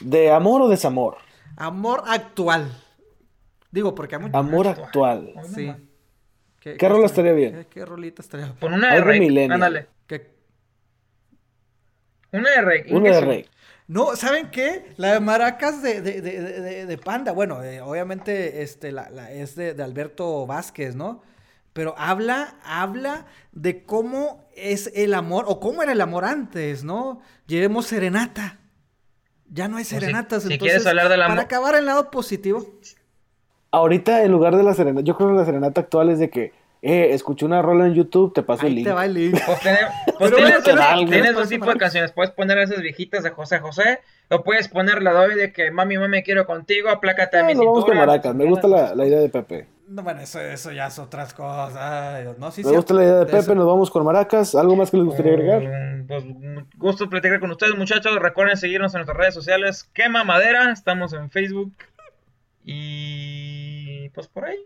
¿De 0.00 0.30
amor 0.30 0.62
o 0.62 0.68
desamor? 0.68 1.18
Amor 1.56 2.02
actual. 2.06 2.70
Digo, 3.70 3.94
porque 3.94 4.16
amor. 4.16 4.30
Amor 4.34 4.68
actual. 4.68 5.32
Sí. 5.54 5.66
nomás. 5.66 5.80
¿Qué 6.60 6.88
rola 6.88 7.06
estaría 7.06 7.32
bien? 7.32 7.54
¿Qué, 7.54 7.66
qué 7.80 7.84
rolita 7.84 8.22
estaría 8.22 8.46
bien? 8.46 8.58
Con 8.58 8.72
una 8.72 8.92
de 8.92 9.00
Rake. 9.00 9.48
Ándale. 9.52 9.86
¿Qué- 12.30 12.36
Una 12.38 12.50
de 12.50 12.60
Rake. 12.62 12.94
Una 12.94 13.10
de. 13.10 13.20
Rey. 13.20 13.46
No, 13.88 14.16
¿saben 14.16 14.50
qué? 14.50 14.92
La 14.96 15.12
de 15.14 15.20
maracas 15.20 15.80
de, 15.82 16.00
de, 16.02 16.20
de, 16.20 16.40
de- 16.42 16.86
de 16.86 16.98
Panda. 16.98 17.32
Bueno, 17.32 17.62
eh, 17.62 17.80
obviamente 17.80 18.62
este, 18.62 18.90
la, 18.92 19.08
la- 19.10 19.30
es 19.32 19.54
de, 19.54 19.74
de 19.74 19.82
Alberto 19.82 20.44
Vázquez, 20.46 20.96
¿no? 20.96 21.22
Pero 21.72 21.94
habla, 21.98 22.56
habla 22.64 23.26
de 23.52 23.84
cómo 23.84 24.48
es 24.56 24.90
el 24.94 25.14
amor, 25.14 25.44
o 25.46 25.60
cómo 25.60 25.82
era 25.82 25.92
el 25.92 26.00
amor 26.00 26.24
antes, 26.24 26.82
¿no? 26.84 27.20
Llevemos 27.46 27.86
serenata. 27.86 28.58
Ya 29.48 29.68
no 29.68 29.76
hay 29.76 29.84
si- 29.84 29.94
serenatas. 29.94 30.42
si 30.42 30.52
entonces, 30.54 30.58
quieres 30.72 30.86
hablar 30.86 31.08
del 31.08 31.22
amor- 31.22 31.36
Para 31.36 31.42
acabar 31.44 31.74
el 31.76 31.86
lado 31.86 32.10
positivo. 32.10 32.66
Ahorita, 33.70 34.22
en 34.24 34.32
lugar 34.32 34.56
de 34.56 34.62
la 34.62 34.74
serenata, 34.74 35.04
yo 35.04 35.16
creo 35.16 35.28
que 35.30 35.34
la 35.36 35.44
serenata 35.44 35.80
actual 35.82 36.08
es 36.10 36.18
de 36.18 36.30
que, 36.30 36.52
eh, 36.88 37.12
escuché 37.14 37.44
una 37.44 37.60
rola 37.62 37.86
en 37.86 37.94
YouTube, 37.94 38.32
te 38.32 38.42
paso 38.42 38.66
el 38.66 38.76
link. 38.76 38.86
te 38.86 38.92
va 38.92 39.04
el 39.04 39.14
link. 39.14 39.34
Pues, 39.46 40.30
pues 40.32 40.34
tienes, 41.06 41.34
dos 41.34 41.48
tipos 41.48 41.68
de 41.68 41.76
canciones. 41.78 42.12
Puedes 42.12 42.30
poner 42.32 42.56
esas 42.58 42.80
viejitas 42.80 43.22
de 43.24 43.30
José 43.30 43.58
José. 43.58 44.00
O 44.30 44.42
puedes 44.42 44.68
poner 44.68 45.02
la 45.02 45.12
doy 45.12 45.34
de 45.34 45.52
que 45.52 45.70
mami, 45.70 45.98
mami, 45.98 46.22
quiero 46.22 46.46
contigo. 46.46 46.88
Aplácate 46.88 47.38
a 47.38 47.44
mi 47.44 47.54
nos 47.54 47.64
vamos 47.66 47.84
con 47.84 47.92
cintura. 47.92 48.06
maracas. 48.06 48.34
Me 48.34 48.44
gusta 48.46 48.66
la, 48.68 48.94
la 48.94 49.06
idea 49.06 49.20
de 49.20 49.28
Pepe. 49.28 49.66
No, 49.88 50.02
bueno, 50.02 50.20
eso, 50.20 50.40
eso 50.40 50.72
ya 50.72 50.86
es 50.88 50.98
otras 50.98 51.32
cosas. 51.34 51.76
Ay, 51.76 52.22
Dios, 52.22 52.38
no, 52.38 52.50
sí, 52.50 52.64
Me 52.64 52.72
gusta 52.72 52.94
la 52.94 53.02
idea 53.04 53.14
de 53.24 53.24
Eso- 53.26 53.36
Pepe, 53.46 53.54
nos 53.54 53.66
vamos 53.66 53.90
con 53.90 54.04
maracas. 54.04 54.54
¿Algo 54.56 54.74
más 54.74 54.90
que 54.90 54.96
les 54.96 55.06
gustaría 55.06 55.32
agregar? 55.34 55.62
Mm, 55.62 56.06
Pues 56.08 56.24
gusto 56.76 57.08
platicar 57.10 57.38
con 57.40 57.50
ustedes, 57.52 57.76
muchachos. 57.76 58.16
Recuerden 58.18 58.56
seguirnos 58.56 58.94
en 58.94 58.98
nuestras 59.00 59.16
redes 59.18 59.34
sociales. 59.34 59.84
Quema 59.92 60.24
Madera. 60.24 60.72
Estamos 60.72 61.12
en 61.12 61.30
Facebook. 61.30 61.72
Y 62.64 64.08
pues 64.10 64.26
por 64.28 64.46
ahí. 64.46 64.56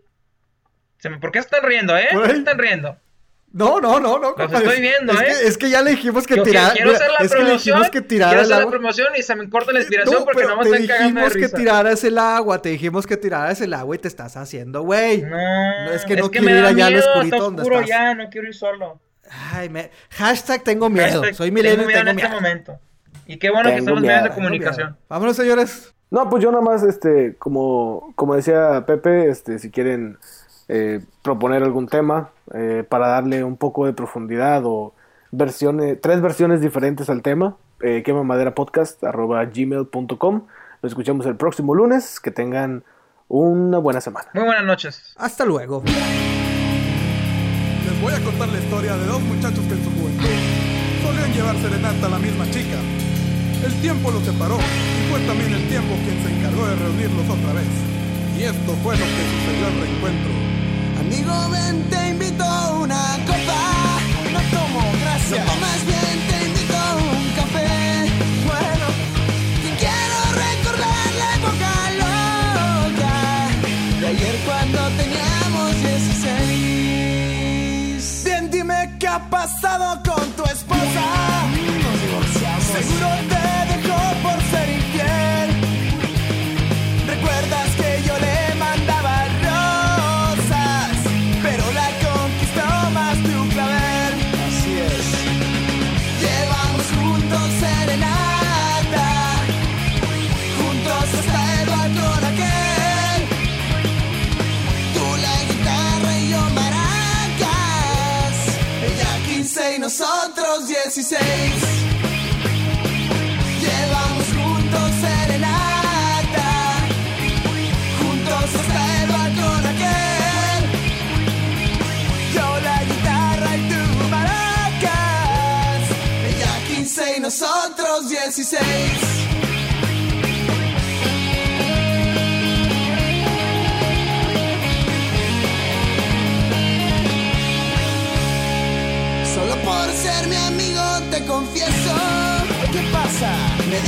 Se 1.01 1.09
me- 1.09 1.17
¿Por 1.19 1.31
qué 1.31 1.39
están 1.39 1.63
riendo, 1.63 1.97
eh? 1.97 2.07
Por 2.11 2.21
¿Por 2.21 2.31
qué 2.31 2.37
están 2.37 2.57
riendo? 2.59 2.97
No, 3.53 3.81
no, 3.81 3.99
no, 3.99 4.17
no. 4.17 4.33
Los 4.37 4.53
estoy 4.53 4.79
viendo, 4.79 5.11
es 5.11 5.19
¿eh? 5.21 5.25
Que, 5.25 5.47
es 5.49 5.57
que 5.57 5.69
ya 5.69 5.81
le 5.81 5.91
dijimos 5.91 6.25
que 6.25 6.37
tirara. 6.37 6.71
quiero 6.73 6.91
hacer 6.91 7.09
la 7.11 7.17
es 7.25 7.31
que 7.31 7.37
le 7.39 7.43
promoción. 7.45 7.57
dijimos 7.57 7.89
que 7.89 8.01
tirara 8.01 8.29
quiero 8.31 8.43
hacer 8.43 8.63
la 8.65 8.71
promoción 8.71 9.07
y 9.17 9.23
se 9.23 9.35
me 9.35 9.49
corta 9.49 9.71
la 9.73 9.79
inspiración 9.79 10.19
No, 10.19 10.23
porque 10.25 10.43
no 10.43 10.55
me 10.55 10.63
te 10.63 10.69
están 10.69 10.87
cagando 10.87 11.19
de 11.19 11.25
dijimos 11.25 11.49
que 11.51 11.57
tiraras 11.57 12.03
el 12.05 12.17
agua, 12.17 12.61
te 12.61 12.69
dijimos 12.69 13.05
que 13.07 13.17
tiraras 13.17 13.59
el 13.59 13.73
agua 13.73 13.95
y 13.95 13.99
te 13.99 14.07
estás 14.07 14.37
haciendo, 14.37 14.83
güey. 14.83 15.23
No, 15.23 15.91
es 15.91 16.05
que 16.05 16.15
no 16.15 16.31
quiero 16.31 16.45
me 16.45 16.59
ir 16.59 16.63
allá 16.63 16.85
al 16.85 16.95
oscurito 16.95 17.37
donde 17.39 17.61
oscuro 17.63 17.81
estás. 17.81 17.89
ya, 17.89 18.13
no 18.13 18.29
quiero 18.29 18.47
ir 18.47 18.53
solo. 18.55 19.01
Ay, 19.53 19.67
me... 19.67 19.91
Hashtag 20.11 20.63
tengo 20.63 20.89
miedo. 20.89 21.19
Hashtag, 21.21 21.35
Soy 21.35 21.51
milenio 21.51 21.83
y 21.83 21.87
miedo 21.87 21.99
tengo 22.05 22.11
en 22.11 22.19
este 22.19 22.31
momento. 22.31 22.79
Y 23.27 23.37
qué 23.37 23.49
bueno 23.49 23.69
que 23.69 23.75
Tengo 23.75 23.89
están 23.89 23.95
los 23.95 24.01
medios 24.03 24.23
de. 24.23 24.29
Tengo 24.29 24.35
comunicación. 24.35 24.97
Vámonos, 25.09 25.35
señores. 25.35 25.93
No, 26.09 26.29
pues 26.29 26.41
yo 26.43 26.51
nada 26.51 26.63
más, 26.63 26.83
este, 26.83 27.35
como, 27.37 28.13
como 28.15 28.35
decía 28.35 28.85
Pepe, 28.85 29.29
este, 29.29 29.59
si 29.59 29.71
quieren 29.71 30.17
eh, 30.73 31.01
proponer 31.21 31.63
algún 31.63 31.89
tema 31.89 32.29
eh, 32.53 32.85
para 32.87 33.09
darle 33.09 33.43
un 33.43 33.57
poco 33.57 33.85
de 33.85 33.91
profundidad 33.91 34.61
o 34.63 34.93
versiones, 35.29 35.99
tres 35.99 36.21
versiones 36.21 36.61
diferentes 36.61 37.09
al 37.09 37.21
tema, 37.21 37.57
eh, 37.81 38.03
quemamadera.podcast@gmail.com. 38.05 40.43
Lo 40.81 40.87
escuchamos 40.87 41.25
el 41.25 41.35
próximo 41.35 41.75
lunes. 41.75 42.21
Que 42.21 42.31
tengan 42.31 42.85
una 43.27 43.79
buena 43.79 43.99
semana. 43.99 44.29
Muy 44.33 44.45
buenas 44.45 44.63
noches. 44.63 45.13
Hasta 45.17 45.43
luego. 45.43 45.83
Les 45.83 45.93
voy 48.01 48.13
a 48.13 48.23
contar 48.23 48.47
la 48.47 48.59
historia 48.59 48.95
de 48.95 49.07
dos 49.07 49.21
muchachos 49.23 49.65
que 49.65 49.73
en 49.73 49.83
su 49.83 49.91
juventud 49.91 50.23
solían 51.03 51.33
llevar 51.33 51.57
serenata 51.57 52.07
a 52.07 52.11
la 52.11 52.19
misma 52.19 52.49
chica. 52.49 52.79
El 53.65 53.73
tiempo 53.81 54.09
los 54.09 54.23
separó 54.23 54.55
y 54.55 55.09
fue 55.11 55.19
también 55.27 55.51
el 55.51 55.67
tiempo 55.67 55.97
quien 56.05 56.23
se 56.23 56.31
encargó 56.33 56.65
de 56.65 56.77
reunirlos 56.77 57.29
otra 57.29 57.51
vez. 57.59 57.67
Y 58.39 58.43
esto 58.43 58.71
fue 58.81 58.95
lo 58.95 59.03
que 59.03 59.23
sucedió 59.35 59.67
al 59.67 59.75
reencuentro. 59.81 60.60
Amigo, 61.01 61.33
ven, 61.49 61.81
te 61.89 62.09
invito 62.09 62.45
una 62.79 63.17
copa. 63.25 63.61
No 64.33 64.39
tomo, 64.53 64.81
gracias. 65.01 65.43
No 65.45 65.51
tomas 65.51 65.81
bien, 65.87 66.15
te 66.29 66.37
invito 66.45 66.77
un 67.09 67.23
café. 67.39 67.69
Bueno, 68.45 68.85
quiero 69.79 70.17
recordar 70.45 71.07
la 71.21 71.29
época 71.39 71.69
loca 72.03 73.17
de 73.99 74.05
ayer 74.13 74.35
cuando 74.45 74.79
teníamos 75.01 75.67
16. 75.81 78.23
Bien, 78.25 78.43
dime 78.51 78.79
qué 78.99 79.07
ha 79.07 79.19
pasado 79.27 79.87
con 80.03 80.23
tu 80.33 80.43
esposa. 80.43 81.30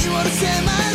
you 0.02 0.12
wanna 0.12 0.30
say 0.30 0.66
my 0.66 0.78
name 0.80 0.93